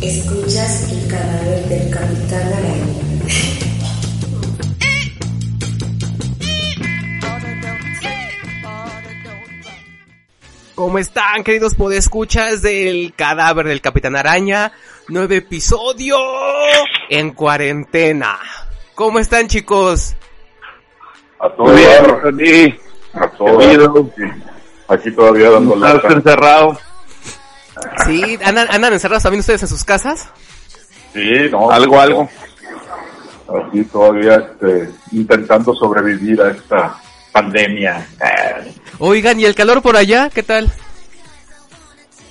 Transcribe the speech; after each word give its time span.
Escuchas 0.00 0.92
el 0.92 1.08
cadáver 1.08 1.68
del 1.68 1.90
Capitán 1.90 2.52
Araña. 2.52 3.94
¿Cómo 10.74 10.98
están, 10.98 11.44
queridos 11.44 11.74
podescuchas 11.76 12.60
del 12.60 13.14
cadáver 13.16 13.66
del 13.68 13.80
Capitán 13.80 14.16
Araña? 14.16 14.72
Nuevo 15.08 15.32
episodio 15.32 16.16
en 17.08 17.30
cuarentena. 17.30 18.38
¿Cómo 18.94 19.20
están, 19.20 19.46
chicos? 19.46 20.16
A 21.38 21.48
todo 21.50 21.72
dar, 21.72 22.34
Sí, 22.38 22.74
a 23.12 23.28
todo 23.28 23.58
dar. 23.58 24.04
Aquí 24.88 25.10
todavía 25.12 25.50
dando 25.50 25.74
estás 25.76 25.94
lata. 25.94 26.12
encerrado. 26.12 26.78
¿Sí? 28.06 28.38
¿Andan, 28.44 28.68
andan 28.70 28.92
encerrados 28.92 29.22
también 29.22 29.40
ustedes 29.40 29.62
en 29.62 29.68
sus 29.68 29.84
casas? 29.84 30.28
Sí, 31.12 31.48
no. 31.50 31.70
Algo, 31.70 32.00
algo. 32.00 32.28
Aquí 33.66 33.84
todavía 33.84 34.36
este, 34.36 34.90
intentando 35.12 35.74
sobrevivir 35.74 36.40
a 36.40 36.50
esta 36.50 36.96
pandemia. 37.32 38.06
Eh, 38.20 38.72
Oigan, 38.98 39.38
¿y 39.38 39.44
el 39.44 39.54
calor 39.54 39.82
por 39.82 39.96
allá? 39.96 40.30
¿Qué 40.30 40.42
tal? 40.42 40.72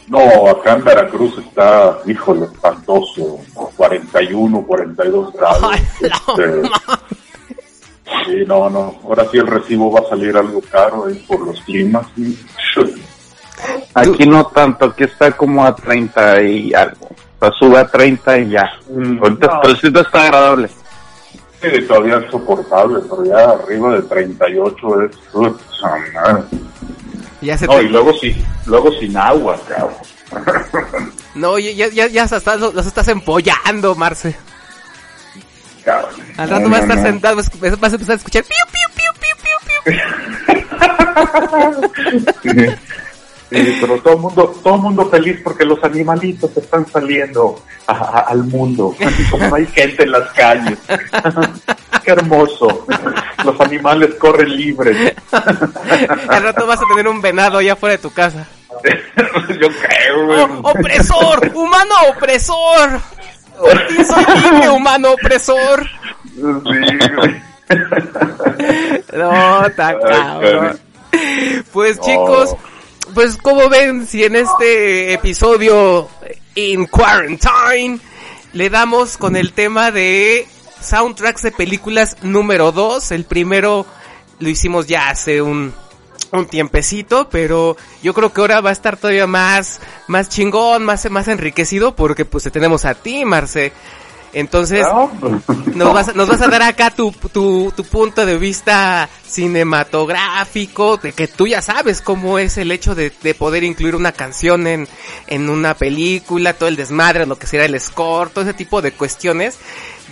No, 0.08 0.50
acá 0.50 0.74
en 0.74 0.84
Veracruz 0.84 1.38
está, 1.38 1.98
híjole, 2.06 2.46
espantoso. 2.46 3.40
41, 3.78 4.62
42 4.66 5.34
grados. 5.34 5.64
Ay, 5.72 5.82
Este, 6.02 6.62
sí, 8.26 8.44
no, 8.46 8.70
no. 8.70 9.00
Ahora 9.06 9.26
sí 9.32 9.38
el 9.38 9.48
recibo 9.48 9.92
va 9.92 10.02
a 10.02 10.10
salir 10.10 10.36
algo 10.36 10.62
caro 10.70 11.06
ahí 11.06 11.16
por 11.28 11.40
los 11.48 11.60
climas. 11.62 12.06
Aquí 13.94 14.26
no 14.26 14.46
tanto, 14.48 14.86
aquí 14.86 15.04
está 15.04 15.32
como 15.32 15.64
a 15.66 15.76
30 15.76 16.42
y 16.44 16.74
algo. 16.74 17.08
O 17.40 17.46
sea, 17.46 17.52
sube 17.58 17.78
a 17.78 17.88
30 17.88 18.38
y 18.40 18.50
ya. 18.52 18.70
Mm, 18.90 19.18
Ahorita 19.22 19.48
no. 19.48 19.60
pero 19.62 19.76
sí 19.76 19.88
está 19.94 20.24
agradable. 20.24 20.70
Sí, 21.62 21.70
todavía 21.88 22.18
es 22.18 22.30
soportable, 22.32 23.00
pero 23.10 23.24
ya 23.26 23.50
arriba 23.52 23.94
de 23.96 24.02
38 24.02 25.02
es... 25.04 25.12
uf. 25.34 25.62
Ya 27.42 27.58
se 27.58 27.66
No, 27.68 27.74
te- 27.78 27.84
y 27.84 27.90
luego 27.90 28.14
sí, 28.20 28.36
luego 28.66 28.92
sin 29.00 29.16
agua, 29.18 29.58
cabrón. 29.68 29.94
No, 31.36 31.58
ya, 31.58 31.88
ya, 31.90 32.08
ya, 32.08 32.24
estás- 32.26 32.60
los, 32.60 32.86
estás 32.86 33.08
empollando, 33.08 33.96
Marce. 33.96 34.36
Cabrón. 35.84 36.12
Al 36.38 36.50
rato 36.50 36.64
No, 36.64 36.70
vas 36.70 36.80
a 36.80 36.84
estar 36.84 36.98
no. 36.98 37.04
sentado, 37.04 37.36
vas, 37.38 37.50
vas 37.80 37.92
a 37.92 37.96
empezar 37.96 38.14
a 38.14 38.18
escuchar 38.18 38.44
piu, 38.44 38.56
piu, 38.72 38.88
piu, 38.96 39.12
piu, 39.20 39.94
piu, 42.44 42.54
piu. 42.54 42.72
Sí, 43.54 43.78
pero 43.80 43.98
todo 44.02 44.18
mundo, 44.18 44.56
todo 44.64 44.78
mundo 44.78 45.10
feliz 45.10 45.40
porque 45.44 45.64
los 45.66 45.84
animalitos 45.84 46.56
están 46.58 46.86
saliendo 46.88 47.62
a- 47.88 47.92
a- 47.94 48.20
al 48.30 48.44
mundo. 48.46 48.96
Como 49.30 49.48
no 49.48 49.56
hay 49.56 49.68
gente 49.68 50.04
en 50.04 50.12
las 50.12 50.30
calles. 50.32 50.78
Qué 52.04 52.12
hermoso. 52.12 52.86
Los 53.46 53.60
animales 53.62 54.16
corren 54.16 54.56
libres. 54.58 55.14
Al 55.32 56.44
rato 56.44 56.66
vas 56.68 56.80
a 56.82 56.88
tener 56.88 57.08
un 57.08 57.22
venado 57.22 57.60
allá 57.60 57.76
fuera 57.76 57.94
de 57.96 58.02
tu 58.02 58.12
casa. 58.12 58.48
Yo 59.62 59.68
creo. 59.70 60.46
¡Oh, 60.64 60.70
¡Opresor! 60.72 61.52
¡Humano 61.54 61.94
opresor! 62.16 63.00
¡Por 63.60 63.88
ti 63.88 64.04
soy 64.04 64.26
libre, 64.52 64.70
humano 64.70 65.12
opresor! 65.12 65.88
Sí. 66.36 67.70
No, 69.14 69.32
Ay, 69.62 69.72
cabrón. 69.78 70.80
Pues 71.72 72.00
chicos, 72.00 72.56
pues 73.14 73.38
como 73.38 73.70
ven, 73.70 74.08
si 74.08 74.24
en 74.24 74.36
este 74.36 75.14
episodio 75.14 76.10
in 76.56 76.86
quarantine 76.88 78.00
le 78.54 78.70
damos 78.70 79.18
con 79.18 79.36
el 79.36 79.54
tema 79.54 79.92
de 79.92 80.48
soundtracks 80.82 81.44
de 81.44 81.52
películas 81.52 82.18
número 82.22 82.72
2, 82.72 83.12
el 83.12 83.26
primero 83.26 83.86
lo 84.40 84.50
hicimos 84.50 84.88
ya 84.88 85.10
hace 85.10 85.42
un 85.42 85.74
un 86.32 86.48
tiempecito, 86.48 87.30
pero 87.30 87.78
yo 88.02 88.14
creo 88.14 88.34
que 88.34 88.42
ahora 88.42 88.60
va 88.60 88.72
a 88.72 88.74
estar 88.74 88.98
todavía 88.98 89.28
más 89.28 89.80
más 90.08 90.30
chingón, 90.30 90.84
más 90.84 91.10
más 91.12 91.28
enriquecido 91.28 91.96
porque 91.96 92.26
pues 92.26 92.44
te 92.44 92.52
tenemos 92.52 92.86
a 92.86 92.96
ti, 92.96 93.24
Marce. 93.24 93.72
Entonces, 94.34 94.82
No, 94.82 95.12
nos 95.76 95.94
vas, 95.94 96.10
a- 96.10 96.14
nos 96.14 96.28
vas 96.28 96.42
a 96.42 96.48
dar 96.48 96.64
acá 96.64 96.90
tu, 96.90 97.12
tu, 97.32 97.72
tu 97.76 97.84
punto 97.84 98.26
de 98.26 98.38
vista 98.38 99.08
cinematográfico, 99.28 100.98
de 100.98 101.12
que 101.14 101.28
tú 101.28 101.48
ya 101.48 101.62
sabes 101.62 102.02
cómo 102.02 102.40
es 102.40 102.58
el 102.58 102.72
hecho 102.72 102.96
de, 102.96 103.12
de 103.22 103.36
poder 103.36 103.64
incluir 103.64 103.96
una 103.96 104.12
canción 104.12 104.66
en, 104.68 104.88
en 105.28 105.50
una 105.50 105.76
película, 105.76 106.54
todo 106.54 106.70
el 106.70 106.76
desmadre, 106.76 107.26
lo 107.26 107.38
que 107.38 107.48
será 107.48 107.66
el 107.66 107.80
score, 107.80 108.30
todo 108.30 108.44
ese 108.44 108.54
tipo 108.54 108.82
de 108.82 108.92
cuestiones 108.92 109.58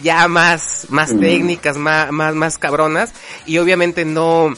ya 0.04 0.28
más, 0.28 0.88
más 0.90 1.10
técnicas, 1.20 1.78
más, 1.78 2.12
más, 2.12 2.34
más 2.34 2.58
cabronas, 2.58 3.12
y 3.46 3.60
obviamente 3.60 4.04
no, 4.04 4.52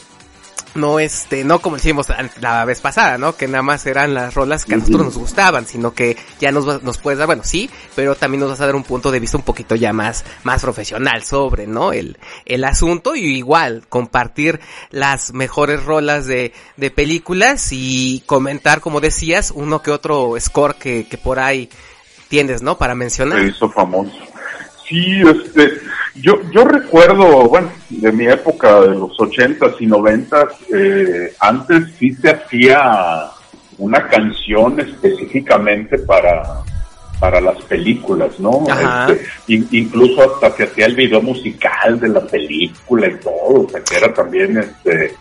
no 0.75 0.99
este, 0.99 1.43
no 1.43 1.59
como 1.59 1.77
hicimos 1.77 2.09
la- 2.09 2.29
la 2.41 2.65
vez 2.65 2.81
pasada, 2.81 3.17
¿no? 3.17 3.35
Que 3.35 3.47
nada 3.47 3.61
más 3.61 3.85
eran 3.85 4.13
las 4.13 4.33
rolas 4.33 4.65
que 4.65 4.73
a 4.73 4.77
nosotros 4.77 5.05
nos 5.05 5.17
gustaban, 5.17 5.65
sino 5.65 5.93
que 5.93 6.17
ya 6.39 6.51
nos, 6.51 6.67
va- 6.67 6.79
nos 6.81 6.97
puedes 6.97 7.17
dar, 7.19 7.27
bueno, 7.27 7.43
sí, 7.45 7.69
pero 7.95 8.15
también 8.15 8.41
nos 8.41 8.49
vas 8.49 8.61
a 8.61 8.65
dar 8.65 8.75
un 8.75 8.83
punto 8.83 9.11
de 9.11 9.19
vista 9.19 9.37
un 9.37 9.43
poquito 9.43 9.75
ya 9.75 9.93
más, 9.93 10.25
más 10.43 10.61
profesional 10.61 11.23
sobre, 11.23 11.67
¿no? 11.67 11.93
El, 11.93 12.17
el 12.45 12.63
asunto 12.63 13.15
y 13.15 13.37
igual 13.37 13.83
compartir 13.89 14.59
las 14.89 15.33
mejores 15.33 15.83
rolas 15.83 16.25
de, 16.25 16.53
de 16.77 16.91
películas 16.91 17.67
y 17.71 18.23
comentar, 18.25 18.81
como 18.81 18.99
decías, 19.01 19.51
uno 19.51 19.81
que 19.81 19.91
otro 19.91 20.33
score 20.39 20.75
que, 20.75 21.07
que 21.07 21.17
por 21.17 21.39
ahí 21.39 21.69
tienes, 22.29 22.61
¿no? 22.63 22.77
Para 22.77 22.93
se 22.93 22.97
mencionar. 22.97 23.43
hizo 23.43 23.69
famoso. 23.69 24.11
Sí, 24.87 25.21
este, 25.21 25.79
yo, 26.15 26.39
yo 26.51 26.63
recuerdo, 26.65 27.47
bueno, 27.49 27.71
de 27.89 28.11
mi 28.11 28.27
época 28.27 28.81
de 28.81 28.89
los 28.89 29.19
ochentas 29.19 29.73
y 29.79 29.85
noventas, 29.87 30.45
eh, 30.73 31.33
antes 31.39 31.83
sí 31.99 32.11
se 32.13 32.29
hacía 32.29 33.25
una 33.79 34.07
canción 34.07 34.79
específicamente 34.79 35.97
para, 35.99 36.43
para 37.19 37.41
las 37.41 37.61
películas, 37.63 38.39
¿no? 38.39 38.63
Este, 39.09 39.25
in- 39.47 39.67
incluso 39.71 40.21
hasta 40.35 40.51
se 40.55 40.63
hacía 40.63 40.85
el 40.85 40.95
video 40.95 41.21
musical 41.21 41.99
de 41.99 42.09
la 42.09 42.21
película 42.21 43.07
y 43.07 43.15
todo, 43.15 43.65
o 43.65 43.69
sea, 43.69 43.81
que 43.83 43.95
era 43.95 44.13
también, 44.13 44.57
este, 44.57 45.15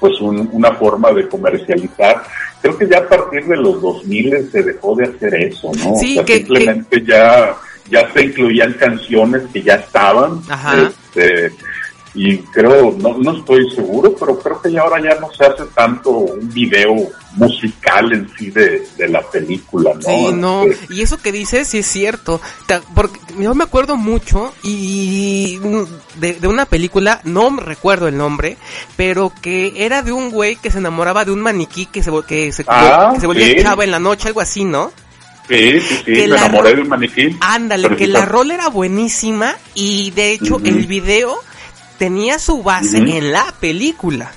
pues 0.00 0.18
un- 0.20 0.48
una 0.52 0.72
forma 0.72 1.12
de 1.12 1.28
comercializar. 1.28 2.22
Creo 2.62 2.76
que 2.78 2.88
ya 2.88 2.98
a 2.98 3.08
partir 3.08 3.44
de 3.46 3.56
los 3.56 3.80
2000 3.82 4.50
se 4.50 4.62
dejó 4.62 4.94
de 4.96 5.04
hacer 5.04 5.34
eso, 5.34 5.70
¿no? 5.84 5.96
Sí, 5.98 6.12
o 6.12 6.14
sea, 6.14 6.24
que- 6.24 6.36
simplemente 6.38 7.04
ya 7.04 7.54
ya 7.90 8.12
se 8.12 8.24
incluían 8.24 8.72
canciones 8.74 9.42
que 9.52 9.62
ya 9.62 9.74
estaban. 9.74 10.40
Ajá. 10.48 10.74
Este, 10.82 11.52
y 12.14 12.38
creo, 12.38 12.96
no, 12.98 13.16
no 13.18 13.38
estoy 13.38 13.70
seguro, 13.70 14.14
pero 14.18 14.38
creo 14.38 14.60
que 14.60 14.72
ya 14.72 14.80
ahora 14.80 15.00
ya 15.00 15.20
no 15.20 15.30
se 15.32 15.44
hace 15.44 15.64
tanto 15.74 16.10
un 16.10 16.52
video 16.52 16.96
musical 17.34 18.12
en 18.12 18.28
sí 18.36 18.50
de, 18.50 18.82
de 18.96 19.08
la 19.08 19.20
película, 19.22 19.92
¿no? 19.94 20.00
Sí, 20.00 20.32
no, 20.32 20.64
Este, 20.64 20.94
y 20.94 21.02
eso 21.02 21.18
que 21.18 21.30
dices 21.30 21.68
sí 21.68 21.78
es 21.78 21.86
cierto, 21.86 22.40
porque 22.94 23.20
yo 23.38 23.54
me 23.54 23.62
acuerdo 23.64 23.96
mucho 23.96 24.52
y 24.62 25.60
de, 26.16 26.32
de 26.34 26.48
una 26.48 26.64
película, 26.64 27.20
no 27.24 27.50
me 27.50 27.62
recuerdo 27.62 28.08
el 28.08 28.16
nombre, 28.16 28.56
pero 28.96 29.30
que 29.40 29.74
era 29.76 30.02
de 30.02 30.10
un 30.10 30.30
güey 30.30 30.56
que 30.56 30.70
se 30.72 30.78
enamoraba 30.78 31.24
de 31.24 31.30
un 31.30 31.40
maniquí 31.40 31.86
que 31.86 32.02
se, 32.02 32.10
que 32.26 32.50
se, 32.52 32.64
Ah, 32.66 33.12
que 33.14 33.20
se 33.20 33.26
volvía 33.26 33.46
sí. 33.46 33.56
chava 33.62 33.84
en 33.84 33.90
la 33.92 34.00
noche, 34.00 34.28
algo 34.28 34.40
así, 34.40 34.64
¿no? 34.64 34.90
Sí, 35.48 35.80
sí, 35.80 35.94
sí, 35.96 36.04
que 36.04 36.12
me 36.12 36.24
enamoré 36.24 36.70
ro- 36.70 36.76
de 36.76 36.82
un 36.82 36.88
maniquí. 36.88 37.36
Ándale, 37.40 37.96
que 37.96 38.06
la 38.06 38.24
rol 38.24 38.50
era 38.50 38.68
buenísima 38.68 39.56
y 39.74 40.10
de 40.12 40.32
hecho 40.32 40.60
el 40.64 40.86
video 40.86 41.36
tenía 41.98 42.38
su 42.38 42.62
base 42.62 42.98
en 42.98 43.32
la 43.32 43.46
película. 43.60 44.32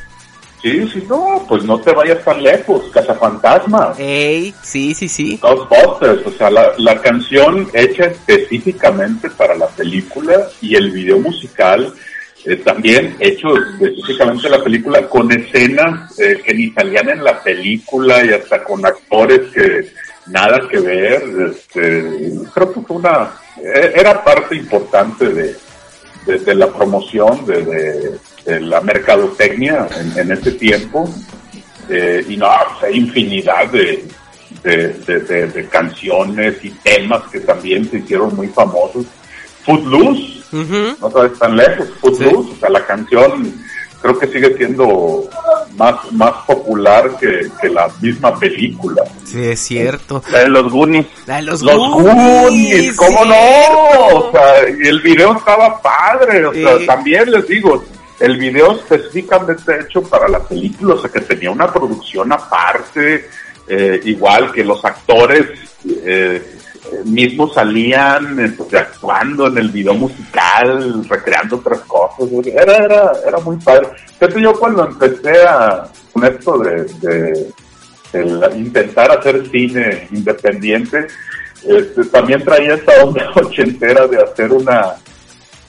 Sí, 0.62 0.88
sí, 0.94 1.04
no, 1.10 1.44
pues 1.50 1.64
no 1.64 1.80
te 1.82 1.92
vayas 1.92 2.24
tan 2.24 2.44
lejos, 2.44 2.84
Cazafantasmas. 2.94 3.98
Ey, 4.00 4.54
sí, 4.62 4.94
sí, 4.94 5.10
sí. 5.10 5.40
Ghostbusters, 5.42 6.26
o 6.28 6.32
sea, 6.38 6.52
la, 6.52 6.72
la 6.78 7.02
canción 7.02 7.68
hecha 7.74 8.06
específicamente 8.06 9.30
para 9.32 9.56
la 9.56 9.68
película 9.70 10.50
y 10.62 10.76
el 10.76 10.92
video 10.92 11.20
musical 11.20 11.92
eh, 12.46 12.56
también 12.58 13.16
hecho 13.20 13.48
específicamente 13.56 14.50
la 14.50 14.64
película 14.64 15.08
con 15.08 15.32
escenas 15.32 16.18
eh, 16.20 16.42
que 16.44 16.54
ni 16.54 16.70
salían 16.72 17.10
en 17.10 17.24
la 17.24 17.42
película 17.42 18.24
y 18.26 18.30
hasta 18.30 18.64
con 18.64 18.86
actores 18.86 19.42
que 19.54 19.92
nada 20.28 20.60
que 20.70 20.80
ver. 20.80 21.24
Este, 21.52 22.34
creo 22.54 22.74
que 22.74 22.82
fue 22.82 22.98
una, 22.98 23.32
eh, 23.58 23.94
era 23.96 24.24
parte 24.24 24.56
importante 24.56 25.30
de, 25.30 25.56
de, 26.26 26.40
de 26.40 26.56
la 26.56 26.68
promoción, 26.68 27.46
de, 27.46 27.64
de, 27.64 28.20
de 28.46 28.60
la 28.60 28.82
mercadotecnia 28.82 29.88
en, 30.00 30.20
en 30.20 30.32
ese 30.32 30.52
tiempo. 30.54 31.10
Eh, 31.90 32.26
y 32.30 32.38
no, 32.38 32.48
hay 32.82 32.98
infinidad 32.98 33.68
de, 33.70 34.06
canciones 35.70 36.64
y 36.64 36.70
temas 36.70 37.24
que 37.32 37.40
también 37.42 37.90
se 37.90 37.98
hicieron 37.98 38.36
muy 38.36 38.48
famosos. 38.48 39.06
Footloose, 39.66 40.42
Ujú. 40.54 40.98
no 41.02 41.12
sabes 41.12 41.38
tan 41.38 41.56
lejos, 41.56 41.88
Footloose, 42.00 42.52
o 42.52 42.56
sea, 42.60 42.70
la 42.70 42.86
canción 42.86 43.54
creo 44.02 44.18
que 44.18 44.28
sigue 44.28 44.56
siendo 44.58 45.30
más, 45.78 46.12
más 46.12 46.34
popular 46.46 47.18
que, 47.20 47.48
que 47.62 47.70
la 47.70 47.90
misma 48.02 48.38
película. 48.40 49.04
Sí, 49.24 49.44
es 49.44 49.60
cierto. 49.60 50.24
La 50.32 50.40
de 50.40 50.50
los 50.50 50.72
Goonies. 50.72 51.06
La 51.28 51.38
de 51.38 51.42
los, 51.44 51.62
Los 51.62 51.78
Goonies, 51.78 52.14
Goonies, 52.44 52.96
¿cómo 52.98 53.26
no? 53.26 54.18
O 54.18 54.32
sea, 54.32 54.60
el 54.62 55.00
video 55.02 55.34
estaba 55.38 55.82
padre, 55.82 56.46
o 56.46 56.54
sea, 56.54 56.78
Sí. 56.80 56.86
también 56.86 57.32
les 57.32 57.48
digo, 57.48 57.84
el 58.20 58.38
video 58.38 58.74
específicamente 58.74 59.80
hecho 59.82 60.02
para 60.04 60.28
la 60.28 60.40
película, 60.40 60.96
o 60.96 61.02
sea, 61.02 61.10
que 61.10 61.22
tenía 61.22 61.52
una 61.52 61.72
producción 61.72 62.32
aparte, 62.32 63.30
eh, 63.68 64.02
igual 64.04 64.52
que 64.52 64.64
los 64.64 64.84
actores 64.84 65.44
eh, 66.06 66.56
mismos 67.06 67.54
salían 67.54 68.40
este, 68.40 68.78
actuando 68.78 69.48
en 69.48 69.58
el 69.58 69.70
video 69.70 69.94
musical, 69.94 71.06
recreando 71.08 71.58
otras 71.58 71.82
cosas, 71.82 72.30
era, 72.46 72.78
era, 72.78 73.12
era 73.28 73.40
muy 73.40 73.58
padre. 73.58 73.90
Fíjate, 74.20 74.42
yo 74.42 74.54
cuando 74.54 74.86
empecé 74.86 75.44
a, 75.44 75.88
con 76.14 76.26
esto 76.26 76.58
de, 76.60 77.48
intentar 78.58 79.12
hacer 79.12 79.48
cine 79.50 80.08
independiente, 80.12 81.08
este, 81.66 82.06
también 82.06 82.44
traía 82.44 82.76
esa 82.76 83.04
onda 83.04 83.32
ochentera 83.36 84.08
de 84.08 84.22
hacer 84.22 84.52
una 84.52 84.96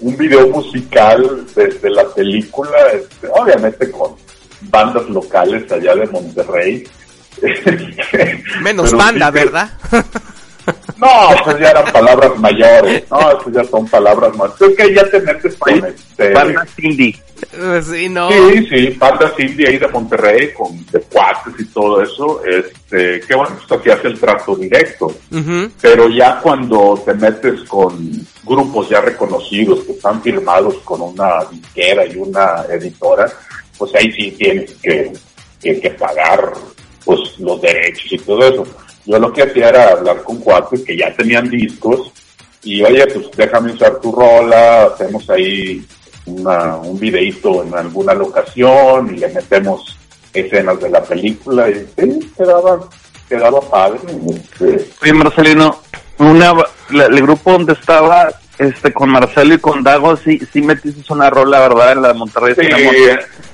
un 0.01 0.17
video 0.17 0.49
musical 0.49 1.47
desde 1.55 1.89
la 1.89 2.05
película, 2.09 2.77
este, 2.93 3.29
obviamente 3.29 3.91
con 3.91 4.17
bandas 4.63 5.09
locales 5.09 5.71
allá 5.71 5.95
de 5.95 6.07
Monterrey. 6.09 6.85
Menos 8.63 8.87
Pero 8.87 8.99
banda, 8.99 9.31
¿verdad? 9.31 9.71
No, 11.03 11.09
pues 11.43 11.59
ya 11.59 11.71
eran 11.71 11.93
palabras 11.93 12.39
mayores, 12.39 13.03
no, 13.11 13.19
pues 13.43 13.57
ya 13.57 13.65
son 13.65 13.89
palabras 13.89 14.37
más. 14.37 14.53
Creo 14.53 14.77
que 14.77 14.95
ya 14.95 15.11
te 15.11 15.19
metes 15.19 15.57
con 15.57 15.85
este... 15.85 16.33
Banda 16.33 16.65
Cindy. 16.77 17.13
sí, 17.83 18.09
no. 18.09 18.31
Sí, 18.31 18.69
sí, 18.69 18.89
bandas 19.01 19.33
indie 19.37 19.67
ahí 19.67 19.79
de 19.79 19.89
Monterrey 19.89 20.53
con 20.53 20.87
de 20.93 21.01
cuates 21.01 21.55
y 21.59 21.65
todo 21.65 22.01
eso, 22.01 22.41
este, 22.45 23.21
que 23.21 23.35
bueno, 23.35 23.57
pues 23.57 23.81
aquí 23.81 23.91
hace 23.91 24.07
el 24.07 24.21
trato 24.21 24.55
directo. 24.55 25.13
Pero 25.81 26.09
ya 26.09 26.39
cuando 26.41 27.03
te 27.05 27.15
metes 27.15 27.63
con 27.63 28.25
grupos 28.45 28.89
ya 28.89 29.01
reconocidos 29.01 29.81
que 29.81 29.93
están 29.93 30.23
firmados 30.23 30.77
con 30.85 31.01
una 31.01 31.45
disquera 31.51 32.07
y 32.07 32.15
una 32.17 32.65
editora, 32.71 33.27
pues 33.77 33.93
ahí 33.97 34.13
sí 34.13 34.31
tienes 34.39 34.71
que, 34.81 35.13
que, 35.61 35.81
que 35.81 35.91
pagar 35.91 36.53
pues 37.05 37.19
los 37.41 37.61
derechos 37.61 38.13
y 38.13 38.19
todo 38.19 38.47
eso. 38.47 38.65
Yo 39.05 39.19
lo 39.19 39.33
que 39.33 39.43
hacía 39.43 39.69
era 39.71 39.89
hablar 39.93 40.23
con 40.23 40.39
cuates 40.39 40.83
que 40.85 40.97
ya 40.97 41.15
tenían 41.15 41.49
discos 41.51 42.13
y 42.63 42.83
oye, 42.83 43.07
pues 43.09 43.27
déjame 43.37 43.73
usar 43.73 43.99
tu 44.01 44.13
rola, 44.13 44.85
hacemos 44.85 45.29
ahí 45.31 45.85
una, 46.27 46.77
un 46.77 46.99
videito 47.01 47.65
en 47.65 47.75
alguna 47.75 48.15
locación 48.15 49.15
y 49.15 49.19
le 49.19 49.29
metemos 49.29 49.97
escenas 50.33 50.79
de 50.81 50.89
la 50.91 51.03
película 51.03 51.69
y 51.69 51.87
sí, 51.99 52.33
quedaba, 52.37 52.81
quedaba 53.29 53.61
padre. 53.61 53.99
este, 54.31 54.89
Oye, 55.03 55.13
Marcelino, 55.13 55.81
una, 56.19 56.55
la- 56.91 57.07
el 57.07 57.23
grupo 57.23 57.53
donde 57.53 57.73
estaba 57.73 58.33
este 58.59 58.93
con 58.93 59.11
Marcelo 59.11 59.55
y 59.55 59.59
con 59.59 59.83
Dago, 59.83 60.17
sí, 60.17 60.39
sí 60.53 60.63
metiste 60.63 61.13
una 61.13 61.29
rola, 61.31 61.59
¿verdad? 61.61 61.93
En 61.93 62.03
la 62.03 62.09
de 62.09 62.15
Monterrey. 62.15 62.55
Sí, 62.55 62.69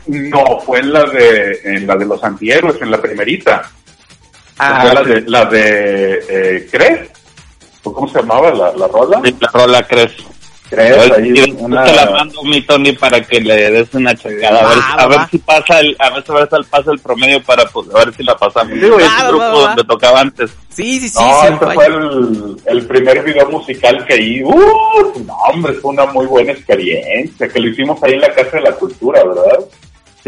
no, 0.06 0.60
fue 0.60 0.80
en 0.80 0.92
la 0.92 1.04
de, 1.04 1.60
en 1.64 1.86
la 1.86 1.96
de 1.96 2.04
los 2.04 2.22
antihéroes, 2.22 2.80
en 2.82 2.90
la 2.90 3.00
primerita. 3.00 3.70
Ah, 4.58 5.02
de, 5.04 5.20
la 5.22 5.44
de, 5.44 6.20
eh, 6.28 6.68
¿crees? 6.70 7.10
¿O 7.84 7.92
¿Cómo 7.92 8.08
se 8.08 8.18
llamaba 8.18 8.50
la, 8.52 8.72
la 8.72 8.88
rola? 8.88 9.20
sí, 9.24 9.34
la 9.40 9.48
rola, 9.52 9.82
¿crees? 9.86 10.12
¿Crees? 10.68 11.12
Ahí 11.12 11.32
te 11.32 11.52
una... 11.52 11.84
la 11.86 12.10
mando, 12.10 12.42
mi 12.42 12.60
Tony, 12.60 12.92
para 12.92 13.22
que 13.22 13.40
le 13.40 13.70
des 13.70 13.94
una 13.94 14.14
checada. 14.14 14.60
A 14.60 14.68
ver, 14.68 14.78
Va, 14.78 14.92
a 14.92 15.06
ver 15.06 15.18
si 15.30 15.38
pasa 15.38 15.80
el, 15.80 15.96
a 15.98 16.10
ver 16.10 16.22
si 16.24 16.68
pasa 16.70 16.90
el 16.90 16.98
promedio 16.98 17.42
para 17.42 17.64
pues, 17.66 17.88
a 17.94 18.04
ver 18.04 18.14
si 18.14 18.22
la 18.22 18.36
pasamos. 18.36 18.78
Digo, 18.78 18.98
es 18.98 19.06
un 19.06 19.28
grupo 19.28 19.44
va, 19.44 19.52
va. 19.52 19.66
donde 19.68 19.84
tocaba 19.84 20.20
antes. 20.20 20.50
Sí, 20.68 21.00
sí, 21.00 21.08
sí. 21.08 21.18
No, 21.18 21.40
sin 21.42 21.54
este 21.54 21.66
fue 21.72 21.86
el, 21.86 22.56
el 22.66 22.86
primer 22.86 23.24
video 23.24 23.48
musical 23.48 24.04
que 24.04 24.14
ahí, 24.14 24.42
¡uh! 24.42 25.24
No, 25.24 25.34
hombre, 25.34 25.72
fue 25.74 25.92
una 25.92 26.04
muy 26.06 26.26
buena 26.26 26.52
experiencia, 26.52 27.48
que 27.48 27.60
lo 27.60 27.68
hicimos 27.68 28.02
ahí 28.02 28.12
en 28.12 28.20
la 28.20 28.34
Casa 28.34 28.58
de 28.58 28.62
la 28.62 28.72
Cultura, 28.72 29.24
¿verdad? 29.24 29.60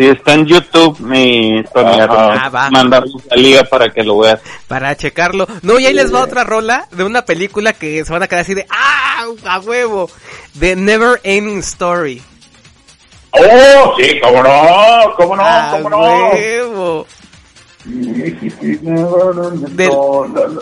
Sí, 0.01 0.07
está 0.07 0.33
en 0.33 0.47
YouTube, 0.47 0.99
mi. 1.01 1.63
Ah, 1.75 2.49
va. 2.49 2.71
Mandamos 2.71 3.11
la 3.31 3.37
liga 3.37 3.65
para 3.65 3.91
que 3.91 4.03
lo 4.03 4.17
veas. 4.17 4.41
Para 4.67 4.97
checarlo. 4.97 5.47
No, 5.61 5.79
y 5.79 5.85
ahí 5.85 5.93
les 5.93 6.11
va 6.15 6.25
otra 6.25 6.43
rola 6.43 6.89
de 6.91 7.05
una 7.05 7.27
película 7.27 7.75
que 7.75 8.03
se 8.03 8.11
van 8.11 8.23
a 8.23 8.27
quedar 8.27 8.41
así 8.41 8.55
de 8.55 8.67
¡Ah! 8.71 9.27
¡A 9.45 9.61
huevo! 9.61 10.09
The 10.59 10.75
Never 10.75 11.21
Ending 11.23 11.59
Story. 11.59 12.23
¡Oh, 13.33 13.95
sí! 13.99 14.19
¿Cómo 14.23 14.43
no? 14.43 15.15
¿Cómo 15.19 15.37
no? 15.37 15.43
¡A 15.45 15.69
¿Cómo 15.71 15.91
no? 15.91 15.99
huevo! 15.99 17.07
Del-. 19.77 19.91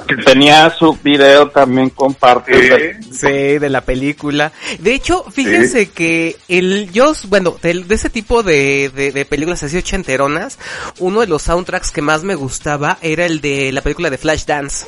Que 0.06 0.16
tenía 0.16 0.70
su 0.70 0.96
video 1.02 1.48
también 1.50 1.90
de- 1.90 2.96
Sí. 3.12 3.26
De 3.58 3.68
la 3.70 3.80
película. 3.82 4.52
De 4.78 4.94
hecho, 4.94 5.24
fíjense 5.30 5.90
que 5.90 6.36
el 6.48 6.90
yo, 6.92 7.12
bueno, 7.28 7.54
de, 7.62 7.84
ese 7.90 8.10
tipo 8.10 8.42
de, 8.42 8.90
de, 8.94 9.12
de 9.12 9.24
películas 9.24 9.62
así 9.62 9.76
ochenteronas, 9.76 10.58
uno 10.98 11.20
de 11.20 11.26
los 11.26 11.42
soundtracks 11.42 11.90
que 11.90 12.02
más 12.02 12.24
me 12.24 12.34
gustaba 12.34 12.98
era 13.02 13.26
el 13.26 13.40
de 13.40 13.72
la 13.72 13.82
película 13.82 14.10
de 14.10 14.18
Flashdance. 14.18 14.86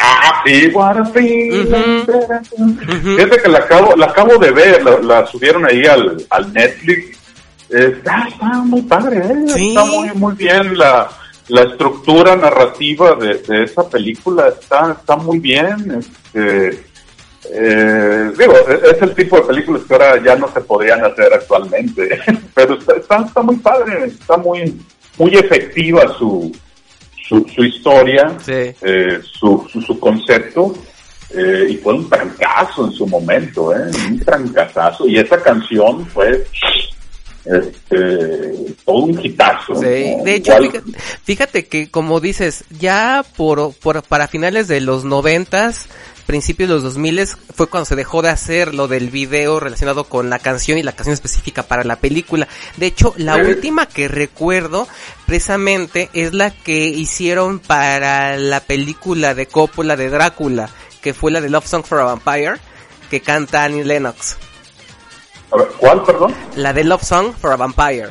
Ah, 0.00 0.42
sí. 0.46 0.70
Fíjate 3.16 3.42
que 3.42 3.48
la 3.48 3.58
acabo, 3.58 3.96
la 3.96 4.06
acabo 4.06 4.38
de 4.38 4.52
ver, 4.52 4.82
la, 4.84 4.98
la 5.00 5.26
subieron 5.26 5.66
ahí 5.66 5.84
al, 5.86 6.24
al 6.30 6.52
Netflix. 6.52 7.17
Está, 7.70 8.26
está 8.28 8.46
muy 8.64 8.82
padre, 8.82 9.18
¿eh? 9.18 9.44
Sí. 9.48 9.68
está 9.68 9.84
muy, 9.84 10.08
muy 10.14 10.34
bien 10.34 10.76
la, 10.78 11.08
la 11.48 11.62
estructura 11.62 12.34
narrativa 12.36 13.14
de, 13.16 13.34
de 13.38 13.64
esa 13.64 13.88
película, 13.88 14.48
está, 14.48 14.92
está 14.98 15.16
muy 15.16 15.38
bien. 15.38 15.98
Este, 16.00 16.84
eh, 17.50 18.32
digo, 18.38 18.54
es 18.68 18.96
es 18.96 19.02
el 19.02 19.14
tipo 19.14 19.36
de 19.36 19.42
películas 19.42 19.82
que 19.86 19.94
ahora 19.94 20.22
ya 20.22 20.36
no 20.36 20.52
se 20.52 20.60
podrían 20.60 21.04
hacer 21.04 21.32
actualmente, 21.32 22.18
pero 22.54 22.74
está, 22.74 22.96
está, 22.96 23.16
está 23.26 23.42
muy 23.42 23.56
padre, 23.56 24.06
está 24.06 24.36
muy, 24.36 24.80
muy 25.18 25.34
efectiva 25.34 26.02
su, 26.18 26.54
su, 27.26 27.46
su 27.54 27.64
historia 27.64 28.34
Sí. 28.44 28.52
eh, 28.82 29.20
su, 29.22 29.66
su, 29.70 29.80
su 29.82 29.98
concepto 29.98 30.74
eh, 31.30 31.68
y 31.70 31.76
fue 31.76 31.94
un 31.94 32.08
trancazo 32.08 32.86
en 32.86 32.92
su 32.92 33.06
momento, 33.06 33.74
¿eh? 33.74 33.90
un 34.10 34.20
trancazazo. 34.20 35.06
Y 35.06 35.18
esa 35.18 35.40
canción 35.42 36.06
fue 36.06 36.46
este, 37.44 38.74
todo 38.84 38.96
un 38.96 39.24
hitazo. 39.24 39.74
Sí, 39.76 40.16
¿no? 40.16 40.24
de 40.24 40.34
hecho, 40.34 40.56
fíjate, 40.58 40.82
fíjate 41.24 41.66
que 41.66 41.90
como 41.90 42.20
dices, 42.20 42.64
ya 42.78 43.24
por, 43.36 43.72
por 43.74 44.02
para 44.02 44.28
finales 44.28 44.68
de 44.68 44.80
los 44.80 45.04
noventas, 45.04 45.88
principios 46.28 46.68
de 46.68 46.74
los 46.74 46.84
2000 46.84 47.26
fue 47.54 47.68
cuando 47.68 47.86
se 47.86 47.96
dejó 47.96 48.20
de 48.20 48.28
hacer 48.28 48.74
lo 48.74 48.86
del 48.86 49.08
video 49.08 49.60
relacionado 49.60 50.04
con 50.04 50.28
la 50.28 50.38
canción 50.38 50.76
y 50.76 50.82
la 50.82 50.92
canción 50.92 51.14
específica 51.14 51.62
para 51.62 51.84
la 51.84 51.96
película. 51.96 52.46
De 52.76 52.84
hecho, 52.84 53.14
la 53.16 53.36
última 53.36 53.86
que 53.86 54.08
recuerdo 54.08 54.86
precisamente 55.24 56.10
es 56.12 56.34
la 56.34 56.50
que 56.50 56.84
hicieron 56.84 57.60
para 57.60 58.36
la 58.36 58.60
película 58.60 59.34
de 59.34 59.46
Coppola 59.46 59.96
de 59.96 60.10
Drácula, 60.10 60.68
que 61.00 61.14
fue 61.14 61.32
la 61.32 61.40
de 61.40 61.48
Love 61.48 61.66
Song 61.66 61.84
for 61.84 62.00
a 62.00 62.04
Vampire, 62.04 62.56
que 63.08 63.22
canta 63.22 63.64
Annie 63.64 63.84
Lennox. 63.84 64.36
A 65.50 65.56
ver, 65.56 65.68
¿Cuál, 65.78 66.02
perdón? 66.02 66.34
La 66.56 66.72
de 66.72 66.84
Love 66.84 67.02
Song 67.02 67.32
for 67.40 67.52
a 67.52 67.56
Vampire. 67.56 68.08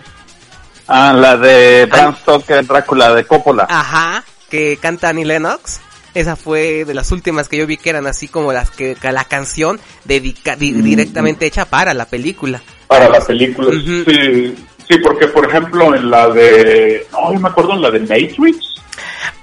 Ah, 0.87 1.13
la 1.13 1.37
de 1.37 1.85
Bram 1.85 2.15
Stoker, 2.15 2.65
Drácula, 2.65 3.13
de 3.13 3.25
Coppola. 3.25 3.67
Ajá, 3.69 4.23
que 4.49 4.77
canta 4.81 5.09
Annie 5.09 5.25
Lennox. 5.25 5.81
Esa 6.13 6.35
fue 6.35 6.83
de 6.85 6.93
las 6.95 7.11
últimas 7.11 7.47
que 7.47 7.57
yo 7.57 7.67
vi 7.67 7.77
que 7.77 7.91
eran 7.91 8.07
así 8.07 8.27
como 8.27 8.51
las 8.53 8.71
que, 8.71 8.95
que 8.95 9.11
la 9.11 9.25
canción 9.25 9.79
dedica, 10.05 10.55
di- 10.55 10.71
directamente 10.73 11.45
hecha 11.45 11.65
para 11.65 11.93
la 11.93 12.05
película. 12.05 12.61
Para 12.87 13.07
la 13.09 13.19
película. 13.19 13.69
Sí, 13.71 14.55
sí, 14.87 14.97
porque 15.03 15.27
por 15.27 15.45
ejemplo 15.47 15.93
en 15.93 16.09
la 16.09 16.29
de... 16.29 17.05
No, 17.11 17.33
yo 17.33 17.39
me 17.39 17.49
acuerdo 17.49 17.73
en 17.73 17.81
la 17.83 17.91
de 17.91 17.99
Matrix. 17.99 18.57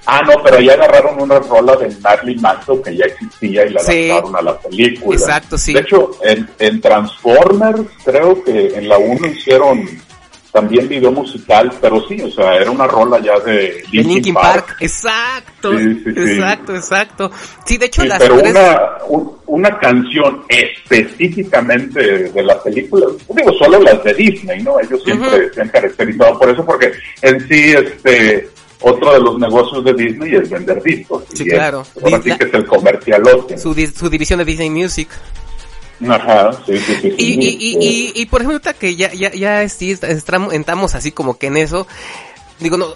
Ah, 0.07 0.21
no, 0.27 0.43
pero 0.43 0.61
ya 0.61 0.75
agarraron 0.75 1.21
una 1.23 1.39
rola 1.39 1.77
de 1.77 1.89
Marilyn 2.01 2.41
Manson 2.43 2.83
que 2.83 2.95
ya 2.97 3.07
existía 3.07 3.65
y 3.67 3.71
la 3.71 3.81
Sí. 3.81 4.11
adaptaron 4.11 4.37
a 4.37 4.43
la 4.43 4.59
película. 4.59 5.17
Exacto, 5.19 5.57
sí. 5.57 5.73
De 5.73 5.81
hecho, 5.81 6.11
en, 6.23 6.49
en 6.59 6.81
Transformers 6.81 7.81
creo 8.05 8.43
que 8.45 8.75
en 8.75 8.89
la 8.89 8.99
1 8.99 9.27
hicieron 9.29 9.89
también 10.53 10.87
video 10.89 11.11
musical, 11.11 11.73
pero 11.81 12.07
sí, 12.07 12.21
o 12.23 12.31
sea, 12.31 12.55
era 12.55 12.71
una 12.71 12.87
rola 12.87 13.19
ya 13.19 13.41
de 13.41 13.53
De 13.53 13.85
Linkin, 13.91 14.15
Linkin 14.15 14.35
Park. 14.35 14.77
Exacto, 14.79 15.77
Sí, 15.77 15.95
sí, 16.05 16.13
sí. 16.15 16.21
exacto, 16.21 16.77
exacto. 16.77 17.31
Sí, 17.65 17.77
de 17.77 17.87
hecho 17.87 18.03
Sí, 18.03 18.09
las 18.09 18.19
pero 18.21 18.37
tres... 18.39 18.51
una, 18.53 18.81
un- 19.09 19.35
una 19.47 19.79
canción 19.79 20.43
específicamente 20.49 22.29
de 22.31 22.43
la 22.43 22.61
película, 22.63 23.07
digo, 23.29 23.53
solo 23.59 23.79
las 23.81 24.03
de 24.05 24.15
Disney, 24.15 24.63
¿no? 24.63 24.79
Ellos 24.81 25.03
siempre 25.05 25.53
se 25.53 25.61
han 25.61 25.69
caracterizado 25.69 26.39
por 26.39 26.51
eso, 26.51 26.65
porque 26.65 26.93
en 27.23 27.41
sí, 27.49 27.73
este, 27.73 28.49
otro 28.85 29.13
de 29.15 29.21
los 29.21 29.39
negocios 29.39 29.85
de 29.85 29.95
Disney 29.95 30.35
es 30.35 30.49
vender 30.51 30.83
discos. 30.83 31.25
Sí, 31.33 31.45
y 31.45 31.49
es- 31.49 31.55
claro. 31.55 31.85
sí 31.85 32.01
Disney- 32.05 32.39
que 32.39 32.45
es 32.45 32.55
el 32.55 32.67
comercialote. 32.67 33.59
Su, 33.59 33.75
di- 33.75 33.87
su 33.87 34.09
división 34.11 34.39
de 34.39 34.45
Disney 34.45 34.71
Music. 34.71 35.09
Ajá, 36.09 36.51
sí, 36.67 36.77
sí, 36.79 36.97
sí. 37.01 37.09
Y, 37.17 37.35
sí, 37.35 37.39
y, 37.41 37.47
y, 37.49 37.89
y, 37.89 38.13
y, 38.23 38.27
por 38.27 38.43
ejemplo, 38.43 38.61
que 38.75 38.97
ya, 38.97 39.13
ya, 39.13 39.33
ya 39.33 39.63
entramos 40.53 40.95
así 40.95 41.13
como 41.13 41.39
que 41.39 41.47
en 41.47 41.57
eso, 41.57 41.87
digo, 42.59 42.77
no, 42.77 42.89